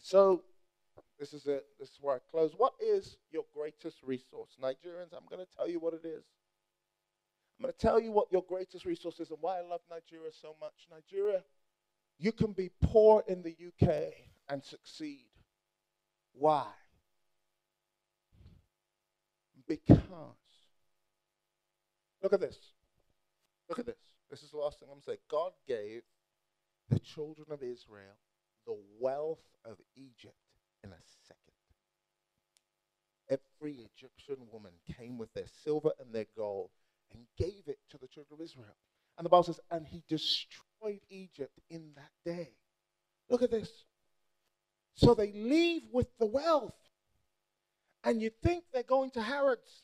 So, 0.03 0.43
this 1.19 1.33
is 1.33 1.47
it. 1.47 1.65
This 1.79 1.89
is 1.89 1.99
where 2.03 2.17
I 2.17 2.19
close. 2.31 2.53
What 2.57 2.75
is 2.81 3.17
your 3.31 3.45
greatest 3.55 4.03
resource? 4.03 4.51
Nigerians, 4.63 5.15
I'm 5.17 5.25
going 5.31 5.45
to 5.45 5.57
tell 5.57 5.69
you 5.69 5.81
what 5.81 5.95
it 5.95 6.05
is. 6.05 6.25
I'm 7.61 7.65
going 7.65 7.75
to 7.75 7.79
tell 7.79 8.01
you 8.01 8.11
what 8.11 8.33
your 8.33 8.43
greatest 8.49 8.87
resource 8.87 9.21
is 9.21 9.29
and 9.29 9.39
why 9.43 9.59
I 9.59 9.61
love 9.61 9.83
Nigeria 9.91 10.31
so 10.33 10.57
much. 10.61 10.73
Nigeria 10.91 11.43
you 12.21 12.33
can 12.33 12.53
be 12.53 12.71
poor 12.83 13.25
in 13.27 13.43
the 13.43 13.57
UK 13.67 14.13
and 14.51 14.63
succeed. 14.63 15.25
Why? 16.35 16.67
Because, 19.67 19.97
look 22.23 22.35
at 22.35 22.41
this. 22.41 22.59
Look 23.71 23.79
at 23.79 23.87
this. 23.87 23.97
This 24.31 24.43
is 24.43 24.51
the 24.51 24.59
last 24.59 24.79
thing 24.79 24.89
I'm 24.91 24.97
going 24.97 25.03
to 25.03 25.11
say. 25.13 25.19
God 25.31 25.53
gave 25.67 26.03
the 26.91 26.99
children 26.99 27.47
of 27.51 27.63
Israel 27.63 28.19
the 28.67 28.77
wealth 28.99 29.39
of 29.65 29.79
Egypt 29.97 30.35
in 30.85 30.91
a 30.91 31.01
second. 31.27 31.39
every 33.61 33.77
Egyptian 33.77 34.47
woman 34.53 34.73
came 34.99 35.17
with 35.17 35.33
their 35.33 35.47
silver 35.65 35.93
and 35.99 36.15
their 36.15 36.27
gold 36.37 36.71
and 37.13 37.25
gave 37.37 37.63
it 37.67 37.79
to 37.91 37.99
the 37.99 38.09
children 38.09 38.39
of 38.39 38.45
Israel. 38.45 38.77
And 39.19 39.25
the 39.25 39.31
Bible 39.31 39.45
says, 39.45 39.61
and 39.71 39.87
he 39.87 40.03
destroyed 40.09 41.01
Egypt 41.09 41.59
in 41.69 41.93
that 41.97 42.11
day. 42.25 42.53
Look 43.29 43.43
at 43.43 43.51
this. 43.51 43.71
So 44.95 45.15
they 45.15 45.33
leave 45.33 45.83
with 45.93 46.09
the 46.19 46.27
wealth. 46.27 46.75
And 48.03 48.23
you 48.23 48.31
think 48.43 48.65
they're 48.73 48.83
going 48.83 49.11
to 49.13 49.23
Harrods. 49.23 49.83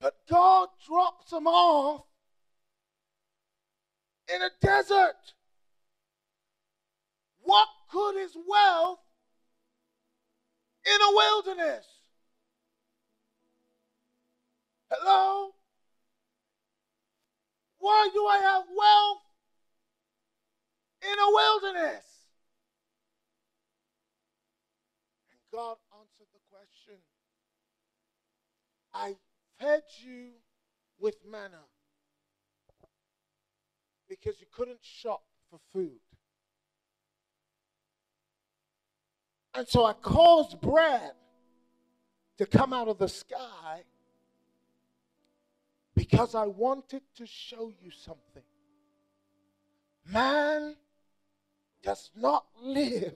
But 0.00 0.14
God 0.28 0.68
drops 0.86 1.30
them 1.30 1.46
off 1.46 2.04
in 4.34 4.42
a 4.42 4.50
desert. 4.60 5.34
What 7.42 7.68
good 7.90 8.16
is 8.16 8.36
wealth 8.46 8.98
in 10.84 11.00
a 11.00 11.14
wilderness? 11.14 11.86
Hello? 14.94 15.52
Why 17.78 18.10
do 18.12 18.26
I 18.26 18.38
have 18.38 18.64
wealth 18.76 19.22
in 21.00 21.18
a 21.18 21.32
wilderness? 21.32 22.04
And 25.30 25.40
God 25.50 25.78
answered 25.98 26.28
the 26.34 26.40
question 26.50 26.98
I 28.92 29.16
fed 29.58 29.82
you 30.04 30.32
with 31.00 31.16
manna 31.28 31.64
because 34.10 34.40
you 34.40 34.46
couldn't 34.52 34.80
shop 34.82 35.22
for 35.50 35.58
food. 35.72 36.00
And 39.54 39.66
so 39.66 39.86
I 39.86 39.94
caused 39.94 40.60
bread 40.60 41.12
to 42.36 42.44
come 42.44 42.74
out 42.74 42.88
of 42.88 42.98
the 42.98 43.08
sky 43.08 43.84
because 46.02 46.34
I 46.34 46.46
wanted 46.46 47.02
to 47.14 47.26
show 47.26 47.70
you 47.80 47.92
something. 47.92 48.42
Man 50.04 50.74
does 51.80 52.10
not 52.16 52.44
live 52.60 53.14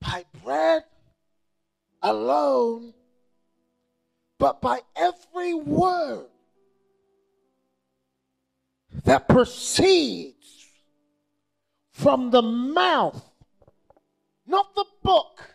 by 0.00 0.24
bread 0.42 0.82
alone, 2.02 2.92
but 4.36 4.60
by 4.60 4.80
every 4.96 5.54
word 5.54 6.26
that 9.04 9.28
proceeds 9.28 10.66
from 11.92 12.32
the 12.32 12.42
mouth, 12.42 13.30
not 14.44 14.74
the 14.74 14.86
book, 15.04 15.54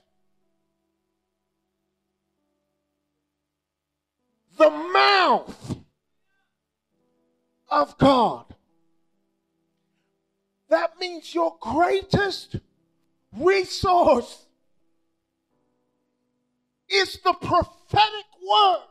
the 4.57 4.69
mouth 4.69 5.77
of 7.69 7.97
God. 7.97 8.45
That 10.69 10.99
means 10.99 11.33
your 11.33 11.55
greatest 11.59 12.57
resource 13.37 14.45
is 16.89 17.19
the 17.23 17.33
prophetic 17.33 18.25
word. 18.41 18.83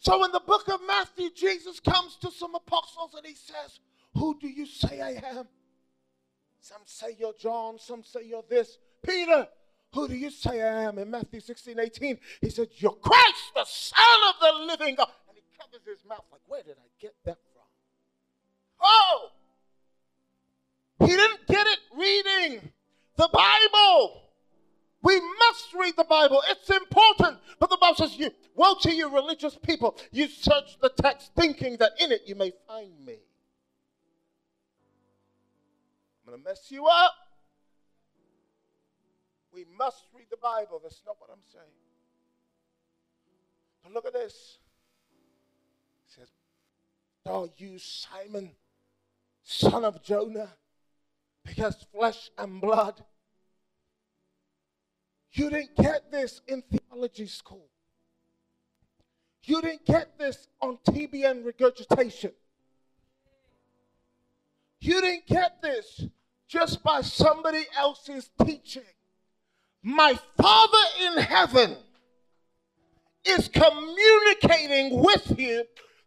So 0.00 0.24
in 0.24 0.32
the 0.32 0.40
book 0.40 0.68
of 0.68 0.80
Matthew, 0.86 1.30
Jesus 1.34 1.80
comes 1.80 2.16
to 2.22 2.30
some 2.30 2.54
apostles 2.54 3.14
and 3.14 3.26
he 3.26 3.34
says, 3.34 3.80
Who 4.14 4.38
do 4.40 4.48
you 4.48 4.64
say 4.64 5.00
I 5.00 5.20
am? 5.36 5.46
Some 6.60 6.82
say 6.86 7.16
you're 7.18 7.34
John, 7.38 7.78
some 7.78 8.02
say 8.02 8.24
you're 8.24 8.44
this. 8.48 8.78
Peter, 9.06 9.48
who 9.92 10.08
do 10.08 10.14
you 10.14 10.30
say 10.30 10.62
I 10.62 10.84
am? 10.84 10.98
In 10.98 11.10
Matthew 11.10 11.40
16, 11.40 11.78
18, 11.78 12.18
he 12.40 12.50
said, 12.50 12.68
You're 12.76 12.92
Christ, 12.92 13.52
the 13.54 13.64
Son 13.64 13.98
of 14.28 14.34
the 14.40 14.66
living 14.66 14.94
God. 14.94 15.08
And 15.28 15.36
he 15.36 15.42
covers 15.58 15.86
his 15.86 16.04
mouth 16.06 16.24
like, 16.30 16.42
Where 16.46 16.62
did 16.62 16.76
I 16.78 16.88
get 17.00 17.14
that 17.24 17.38
from? 17.52 17.64
Oh! 18.82 19.30
He 21.00 21.06
didn't 21.06 21.46
get 21.46 21.66
it 21.66 21.78
reading 21.96 22.72
the 23.16 23.28
Bible. 23.32 24.22
We 25.02 25.20
must 25.20 25.72
read 25.78 25.94
the 25.96 26.04
Bible. 26.04 26.42
It's 26.48 26.68
important. 26.68 27.38
But 27.60 27.70
the 27.70 27.78
Bible 27.80 27.96
says, 27.96 28.18
you, 28.18 28.30
Woe 28.56 28.74
to 28.82 28.92
you, 28.92 29.08
religious 29.08 29.56
people. 29.56 29.96
You 30.10 30.28
search 30.28 30.78
the 30.82 30.90
text 30.90 31.30
thinking 31.36 31.76
that 31.78 31.92
in 32.00 32.12
it 32.12 32.22
you 32.26 32.34
may 32.34 32.52
find 32.66 32.92
me. 33.06 33.16
I'm 36.26 36.32
going 36.32 36.42
to 36.42 36.48
mess 36.48 36.66
you 36.70 36.86
up. 36.86 37.14
We 39.58 39.66
must 39.76 40.04
read 40.14 40.26
the 40.30 40.36
Bible. 40.36 40.80
That's 40.80 41.02
not 41.04 41.16
what 41.18 41.30
I'm 41.32 41.42
saying. 41.52 41.64
But 43.82 43.92
look 43.92 44.06
at 44.06 44.12
this. 44.12 44.58
It 46.06 46.14
says, 46.14 46.28
Oh, 47.26 47.48
you 47.56 47.76
Simon, 47.78 48.52
son 49.42 49.84
of 49.84 50.00
Jonah, 50.04 50.50
because 51.44 51.84
flesh 51.92 52.30
and 52.38 52.60
blood. 52.60 53.02
You 55.32 55.50
didn't 55.50 55.74
get 55.74 56.12
this 56.12 56.40
in 56.46 56.62
theology 56.62 57.26
school. 57.26 57.68
You 59.42 59.60
didn't 59.60 59.86
get 59.86 60.16
this 60.18 60.46
on 60.62 60.78
TBN 60.88 61.44
regurgitation. 61.44 62.30
You 64.80 65.00
didn't 65.00 65.26
get 65.26 65.60
this 65.60 66.06
just 66.46 66.80
by 66.84 67.00
somebody 67.00 67.64
else's 67.76 68.30
teaching. 68.44 68.84
My 69.82 70.18
Father 70.36 70.84
in 71.00 71.18
heaven 71.18 71.76
is 73.24 73.48
communicating 73.48 75.00
with 75.02 75.38
you 75.38 75.64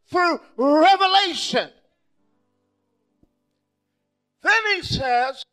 through 0.09 0.39
revelation. 0.57 1.69
Then 4.43 4.61
he 4.75 4.81
says, 4.81 5.43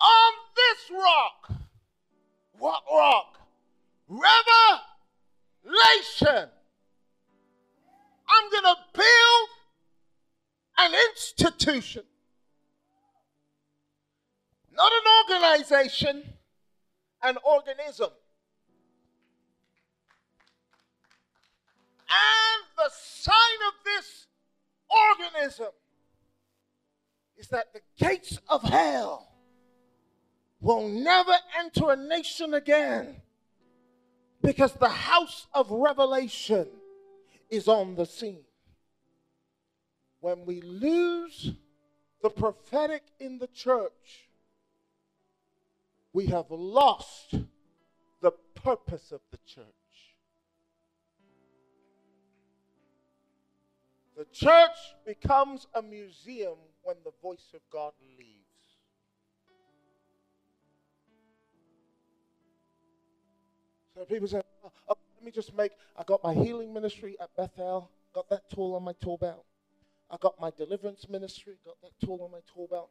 On 0.00 0.32
this 0.56 0.90
rock, 0.90 1.52
what 2.58 2.82
rock? 2.92 3.38
Revelation. 4.08 4.80
I'm 8.28 8.50
going 8.50 8.64
to 8.64 8.76
build 8.94 9.48
an 10.78 10.94
institution, 11.10 12.02
not 14.74 14.90
an 14.92 15.02
organization, 15.36 16.22
an 17.22 17.38
organism. 17.44 18.10
And 22.08 22.64
the 22.76 22.90
sign 22.94 23.34
of 23.68 23.74
this 23.84 24.26
organism 24.90 25.72
is 27.36 27.48
that 27.48 27.72
the 27.72 27.80
gates 27.98 28.38
of 28.48 28.62
hell 28.62 29.32
will 30.60 30.88
never 30.88 31.34
enter 31.58 31.90
a 31.90 31.96
nation 31.96 32.54
again 32.54 33.16
because 34.42 34.72
the 34.74 34.88
house 34.88 35.46
of 35.54 35.70
revelation 35.70 36.68
is 37.50 37.68
on 37.68 37.94
the 37.94 38.06
scene. 38.06 38.44
When 40.20 40.44
we 40.44 40.60
lose 40.60 41.52
the 42.22 42.30
prophetic 42.30 43.02
in 43.18 43.38
the 43.38 43.48
church, 43.48 44.21
we 46.12 46.26
have 46.26 46.46
lost 46.50 47.34
the 48.20 48.32
purpose 48.54 49.12
of 49.12 49.20
the 49.30 49.38
church. 49.46 49.64
The 54.16 54.26
church 54.26 54.76
becomes 55.06 55.66
a 55.74 55.82
museum 55.82 56.56
when 56.82 56.96
the 57.04 57.12
voice 57.22 57.52
of 57.54 57.60
God 57.72 57.92
leaves. 58.18 58.42
So 63.94 64.04
people 64.04 64.28
say, 64.28 64.42
oh, 64.64 64.72
oh, 64.88 64.94
let 65.16 65.24
me 65.24 65.30
just 65.30 65.56
make, 65.56 65.72
I 65.96 66.02
got 66.04 66.22
my 66.22 66.34
healing 66.34 66.72
ministry 66.72 67.16
at 67.20 67.30
Bethel, 67.36 67.90
got 68.14 68.28
that 68.30 68.48
tool 68.50 68.74
on 68.74 68.84
my 68.84 68.92
tool 69.02 69.16
belt. 69.16 69.44
I 70.10 70.16
got 70.20 70.38
my 70.40 70.50
deliverance 70.50 71.08
ministry, 71.08 71.54
got 71.64 71.76
that 71.82 71.92
tool 72.04 72.20
on 72.22 72.30
my 72.30 72.40
tool 72.52 72.68
belt. 72.70 72.90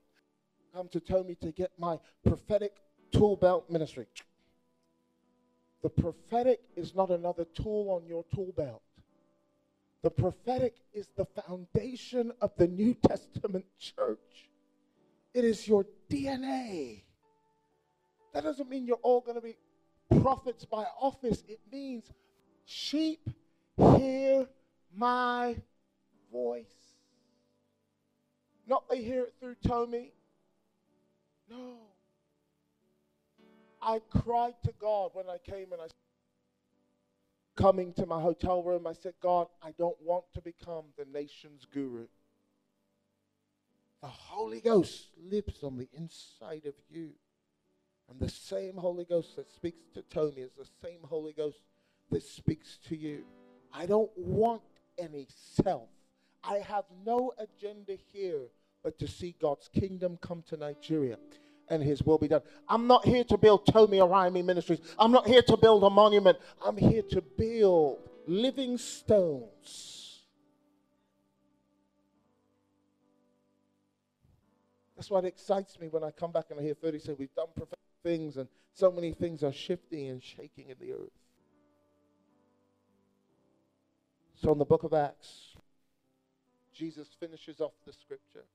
Come 0.74 0.88
to 0.90 1.00
tell 1.00 1.24
me 1.24 1.36
to 1.42 1.52
get 1.52 1.72
my 1.78 2.00
prophetic 2.26 2.74
tool 3.12 3.36
belt 3.36 3.70
ministry. 3.70 4.08
The 5.82 5.90
prophetic 5.90 6.62
is 6.76 6.94
not 6.94 7.10
another 7.10 7.46
tool 7.46 7.90
on 7.90 8.08
your 8.08 8.24
tool 8.34 8.54
belt. 8.56 8.82
The 10.04 10.12
prophetic 10.12 10.76
is 10.94 11.08
the 11.16 11.26
foundation 11.26 12.32
of 12.42 12.52
the 12.58 12.68
New 12.68 12.96
Testament 12.96 13.66
church. 13.80 14.50
It 15.34 15.46
is 15.46 15.68
your 15.68 15.86
DNA. 16.10 17.02
That 18.34 18.44
doesn't 18.44 18.70
mean 18.70 18.86
you're 18.86 18.98
all 19.04 19.22
going 19.22 19.36
to 19.36 19.42
be 19.42 19.58
prophets 20.22 20.66
by 20.66 20.86
office. 21.00 21.44
It 21.48 21.60
means 21.72 22.12
sheep 22.66 23.30
hear 23.78 24.48
my 24.96 25.56
voice. 26.32 26.66
Not 28.68 28.90
they 28.90 29.02
hear 29.04 29.24
it 29.24 29.34
through 29.40 29.56
Tomi. 29.66 30.14
No. 31.50 31.91
I 33.82 34.00
cried 34.00 34.56
to 34.64 34.74
God 34.80 35.12
when 35.14 35.28
I 35.28 35.38
came 35.38 35.72
and 35.74 35.82
I 35.82 35.88
coming 37.56 37.94
to 37.94 38.06
my 38.06 38.22
hotel 38.22 38.64
room, 38.64 38.88
I 38.88 38.94
said, 38.94 39.14
God, 39.22 39.48
I 39.62 39.72
don't 39.78 39.98
want 40.02 40.26
to 40.34 40.42
become 40.42 40.86
the 40.98 41.06
nation's 41.06 41.66
guru. 41.72 42.08
The 44.02 44.08
Holy 44.08 44.62
Ghost 44.62 45.08
lives 45.30 45.64
on 45.64 45.78
the 45.78 45.88
inside 45.94 46.66
of 46.66 46.74
you. 46.90 47.12
And 48.10 48.20
the 48.20 48.30
same 48.30 48.76
Holy 48.76 49.06
Ghost 49.06 49.36
that 49.36 49.50
speaks 49.52 49.86
to 49.94 50.02
Tony 50.04 50.42
is 50.42 50.52
the 50.58 50.68
same 50.84 51.00
Holy 51.04 51.34
Ghost 51.34 51.60
that 52.10 52.24
speaks 52.24 52.78
to 52.90 52.96
you. 52.96 53.24
I 53.74 53.86
don't 53.86 54.12
want 54.18 54.64
any 54.98 55.28
self. 55.30 55.90
I 56.44 56.58
have 56.58 56.86
no 57.06 57.34
agenda 57.38 57.96
here 58.12 58.48
but 58.84 58.98
to 59.00 59.08
see 59.08 59.36
God's 59.40 59.70
kingdom 59.70 60.18
come 60.20 60.44
to 60.50 60.58
Nigeria 60.58 61.18
and 61.70 61.82
his 61.82 62.04
will 62.04 62.18
be 62.18 62.28
done. 62.28 62.42
I'm 62.68 62.88
not 62.88 63.06
here 63.06 63.24
to 63.26 63.38
build 63.38 63.66
Tomi 63.66 63.98
Arayomi 63.98 64.44
Ministries. 64.44 64.80
I'm 65.00 65.12
not 65.12 65.28
here 65.28 65.42
to 65.44 65.58
build 65.58 65.84
a 65.84 65.90
monument. 65.90 66.38
I'm 66.66 66.78
here 66.78 67.04
to 67.12 67.22
build 67.22 68.00
living 68.28 68.78
stones. 68.78 70.20
That's 74.96 75.10
what 75.10 75.26
excites 75.26 75.80
me 75.80 75.88
when 75.88 76.04
I 76.04 76.12
come 76.12 76.32
back 76.32 76.46
and 76.52 76.60
I 76.60 76.64
hear 76.64 76.76
30 76.76 77.00
say 77.00 77.16
we've 77.18 77.34
done 77.34 77.48
prophetic 77.56 77.80
things 78.04 78.38
and 78.38 78.48
so 78.74 78.92
many 78.92 79.14
things 79.14 79.44
are 79.44 79.52
shifting 79.52 80.10
and 80.10 80.22
shaking 80.22 80.70
in 80.70 80.76
the 80.80 80.94
earth. 80.94 81.10
So 84.36 84.52
in 84.52 84.60
the 84.60 84.66
book 84.66 84.84
of 84.84 84.94
Acts, 84.94 85.56
Jesus 86.74 87.08
finishes 87.20 87.62
off 87.62 87.74
the 87.86 87.94
scripture. 87.94 88.46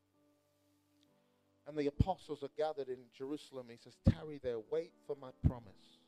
And 1.67 1.77
the 1.77 1.89
apostles 1.89 2.43
are 2.43 2.51
gathered 2.57 2.89
in 2.89 2.99
Jerusalem. 3.17 3.67
He 3.69 3.77
says, 3.83 3.97
Tarry 4.09 4.39
there, 4.43 4.59
wait 4.71 4.93
for 5.07 5.17
my 5.21 5.31
promise. 5.47 5.99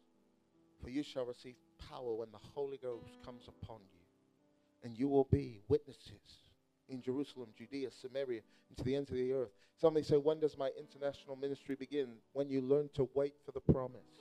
For 0.82 0.90
you 0.90 1.02
shall 1.02 1.26
receive 1.26 1.56
power 1.90 2.14
when 2.14 2.30
the 2.30 2.38
Holy 2.54 2.78
Ghost 2.78 3.10
comes 3.24 3.48
upon 3.48 3.80
you. 3.92 3.98
And 4.84 4.96
you 4.96 5.08
will 5.08 5.24
be 5.24 5.60
witnesses 5.68 6.44
in 6.88 7.02
Jerusalem, 7.02 7.48
Judea, 7.58 7.90
Samaria, 7.90 8.42
and 8.68 8.78
to 8.78 8.84
the 8.84 8.94
ends 8.94 9.10
of 9.10 9.16
the 9.16 9.32
earth. 9.32 9.50
Somebody 9.80 10.04
say, 10.04 10.16
When 10.16 10.38
does 10.38 10.56
my 10.56 10.70
international 10.78 11.34
ministry 11.34 11.74
begin? 11.74 12.08
When 12.32 12.48
you 12.48 12.60
learn 12.60 12.90
to 12.94 13.08
wait 13.14 13.34
for 13.44 13.50
the 13.50 13.60
promise. 13.60 14.20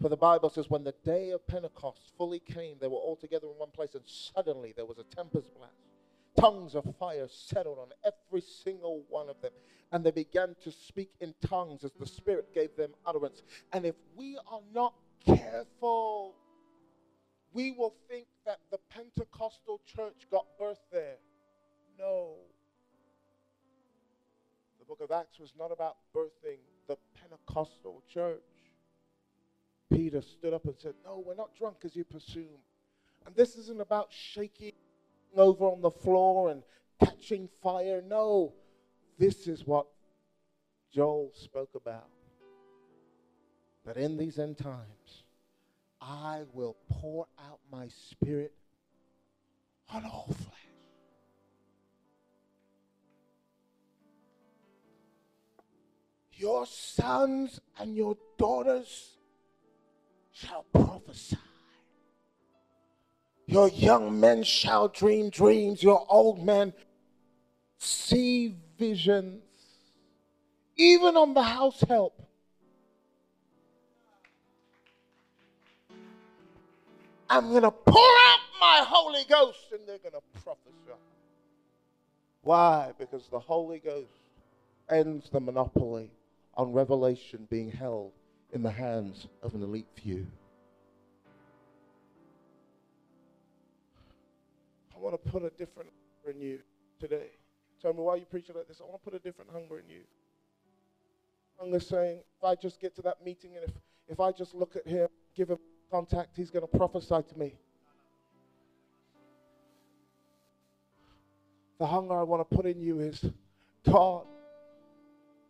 For 0.00 0.10
the 0.10 0.16
Bible 0.16 0.50
says, 0.50 0.68
when 0.68 0.84
the 0.84 0.94
day 1.04 1.30
of 1.30 1.46
Pentecost 1.46 2.12
fully 2.18 2.40
came, 2.40 2.76
they 2.78 2.86
were 2.86 2.96
all 2.96 3.16
together 3.16 3.46
in 3.46 3.54
one 3.54 3.70
place, 3.70 3.94
and 3.94 4.04
suddenly 4.04 4.74
there 4.76 4.84
was 4.84 4.98
a 4.98 5.04
tempest 5.04 5.54
blast 5.54 5.85
tongues 6.38 6.74
of 6.74 6.84
fire 6.98 7.26
settled 7.28 7.78
on 7.78 7.88
every 8.04 8.40
single 8.40 9.04
one 9.08 9.28
of 9.28 9.40
them. 9.40 9.52
And 9.92 10.04
they 10.04 10.10
began 10.10 10.56
to 10.64 10.72
speak 10.72 11.10
in 11.20 11.34
tongues 11.46 11.84
as 11.84 11.92
the 11.92 12.06
Spirit 12.06 12.52
gave 12.54 12.76
them 12.76 12.90
utterance. 13.06 13.42
And 13.72 13.84
if 13.84 13.94
we 14.16 14.36
are 14.50 14.60
not 14.74 14.94
careful, 15.24 16.34
we 17.52 17.70
will 17.70 17.94
think 18.08 18.26
that 18.44 18.58
the 18.70 18.78
Pentecostal 18.90 19.80
church 19.86 20.26
got 20.30 20.46
birth 20.58 20.80
there. 20.92 21.16
No. 21.98 22.34
The 24.78 24.84
book 24.84 25.00
of 25.00 25.10
Acts 25.10 25.38
was 25.38 25.52
not 25.58 25.72
about 25.72 25.96
birthing 26.14 26.58
the 26.88 26.96
Pentecostal 27.20 28.02
church. 28.12 28.42
Peter 29.92 30.20
stood 30.20 30.52
up 30.52 30.64
and 30.64 30.74
said, 30.78 30.94
No, 31.04 31.22
we're 31.24 31.34
not 31.34 31.54
drunk 31.56 31.78
as 31.84 31.94
you 31.94 32.04
presume. 32.04 32.60
And 33.24 33.34
this 33.34 33.56
isn't 33.56 33.80
about 33.80 34.08
shaking 34.10 34.72
over 35.34 35.66
on 35.66 35.80
the 35.80 35.90
floor 35.90 36.50
and 36.50 36.62
catching 37.00 37.48
fire. 37.62 38.02
No, 38.06 38.54
this 39.18 39.46
is 39.46 39.66
what 39.66 39.86
Joel 40.92 41.32
spoke 41.34 41.74
about. 41.74 42.08
That 43.84 43.96
in 43.96 44.16
these 44.16 44.38
end 44.38 44.58
times, 44.58 45.24
I 46.00 46.42
will 46.52 46.76
pour 46.90 47.26
out 47.38 47.60
my 47.70 47.88
spirit 47.88 48.52
on 49.92 50.04
all 50.04 50.26
flesh. 50.26 50.52
Your 56.32 56.66
sons 56.66 57.60
and 57.78 57.96
your 57.96 58.16
daughters 58.36 59.16
shall 60.32 60.64
prophesy. 60.72 61.38
Your 63.46 63.68
young 63.68 64.18
men 64.18 64.42
shall 64.42 64.88
dream 64.88 65.30
dreams, 65.30 65.82
your 65.82 66.04
old 66.08 66.44
men 66.44 66.72
see 67.78 68.56
visions. 68.76 69.42
Even 70.76 71.16
on 71.16 71.32
the 71.32 71.42
house 71.42 71.80
help. 71.88 72.20
I'm 77.30 77.48
going 77.50 77.62
to 77.62 77.70
pour 77.70 78.02
out 78.02 78.40
my 78.60 78.84
Holy 78.86 79.24
Ghost 79.28 79.58
and 79.72 79.80
they're 79.86 79.98
going 79.98 80.12
to 80.12 80.40
prophesy. 80.42 81.00
Why? 82.42 82.92
Because 82.98 83.26
the 83.28 83.40
Holy 83.40 83.78
Ghost 83.78 84.10
ends 84.90 85.30
the 85.30 85.40
monopoly 85.40 86.10
on 86.54 86.72
revelation 86.72 87.46
being 87.50 87.70
held 87.70 88.12
in 88.52 88.62
the 88.62 88.70
hands 88.70 89.26
of 89.42 89.54
an 89.54 89.62
elite 89.62 89.88
few. 89.94 90.26
I 94.96 94.98
want 94.98 95.22
to 95.22 95.30
put 95.30 95.42
a 95.42 95.50
different 95.50 95.90
hunger 96.24 96.38
in 96.38 96.42
you 96.42 96.60
today. 96.98 97.28
Tell 97.82 97.92
me 97.92 98.00
why 98.00 98.16
you 98.16 98.24
preaching 98.24 98.56
like 98.56 98.66
this. 98.66 98.80
I 98.80 98.84
want 98.84 99.02
to 99.02 99.10
put 99.10 99.14
a 99.14 99.22
different 99.22 99.50
hunger 99.52 99.78
in 99.78 99.88
you. 99.90 100.00
Hunger 101.58 101.80
saying, 101.80 102.20
if 102.38 102.44
I 102.44 102.54
just 102.54 102.80
get 102.80 102.96
to 102.96 103.02
that 103.02 103.24
meeting 103.24 103.56
and 103.56 103.64
if, 103.64 103.72
if 104.08 104.20
I 104.20 104.32
just 104.32 104.54
look 104.54 104.76
at 104.76 104.86
him, 104.86 105.08
give 105.36 105.50
him 105.50 105.58
contact, 105.90 106.36
he's 106.36 106.50
going 106.50 106.66
to 106.66 106.78
prophesy 106.78 107.22
to 107.28 107.38
me. 107.38 107.54
The 111.78 111.86
hunger 111.86 112.18
I 112.18 112.22
want 112.22 112.48
to 112.48 112.56
put 112.56 112.64
in 112.64 112.80
you 112.80 113.00
is, 113.00 113.22
God, 113.84 114.24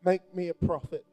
make 0.05 0.35
me 0.35 0.49
a 0.49 0.55
prophet. 0.55 1.05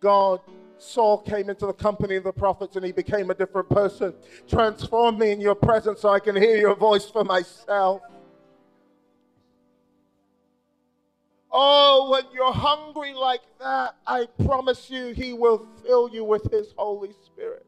God, 0.00 0.40
Saul 0.78 1.18
came 1.18 1.50
into 1.50 1.66
the 1.66 1.72
company 1.72 2.16
of 2.16 2.24
the 2.24 2.32
prophets 2.32 2.76
and 2.76 2.84
he 2.84 2.92
became 2.92 3.30
a 3.30 3.34
different 3.34 3.68
person. 3.68 4.14
Transform 4.48 5.18
me 5.18 5.30
in 5.30 5.40
your 5.40 5.54
presence 5.54 6.00
so 6.00 6.08
I 6.08 6.20
can 6.20 6.34
hear 6.34 6.56
your 6.56 6.74
voice 6.74 7.04
for 7.04 7.22
myself. 7.22 8.00
Oh, 11.52 12.10
when 12.10 12.24
you're 12.32 12.52
hungry 12.52 13.12
like 13.12 13.42
that, 13.58 13.96
I 14.06 14.26
promise 14.44 14.88
you, 14.88 15.08
he 15.08 15.32
will 15.32 15.66
fill 15.84 16.08
you 16.08 16.24
with 16.24 16.50
his 16.50 16.72
Holy 16.76 17.12
Spirit. 17.26 17.66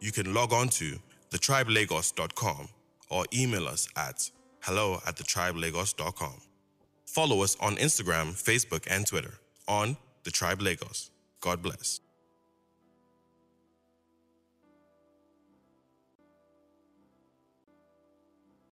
You 0.00 0.10
can 0.10 0.34
log 0.34 0.52
on 0.52 0.68
to 0.70 0.98
thetribelagos.com 1.30 2.68
or 3.10 3.24
email 3.32 3.68
us 3.68 3.88
at 3.96 4.30
hello 4.60 5.00
at 5.06 5.16
thetribelagos.com. 5.16 6.34
Follow 7.06 7.42
us 7.42 7.56
on 7.60 7.76
Instagram, 7.76 8.32
Facebook, 8.32 8.86
and 8.90 9.06
Twitter 9.06 9.34
on 9.68 9.96
The 10.24 10.30
Tribe 10.30 10.62
Lagos. 10.62 11.11
God 11.42 11.62
bless. 11.62 12.00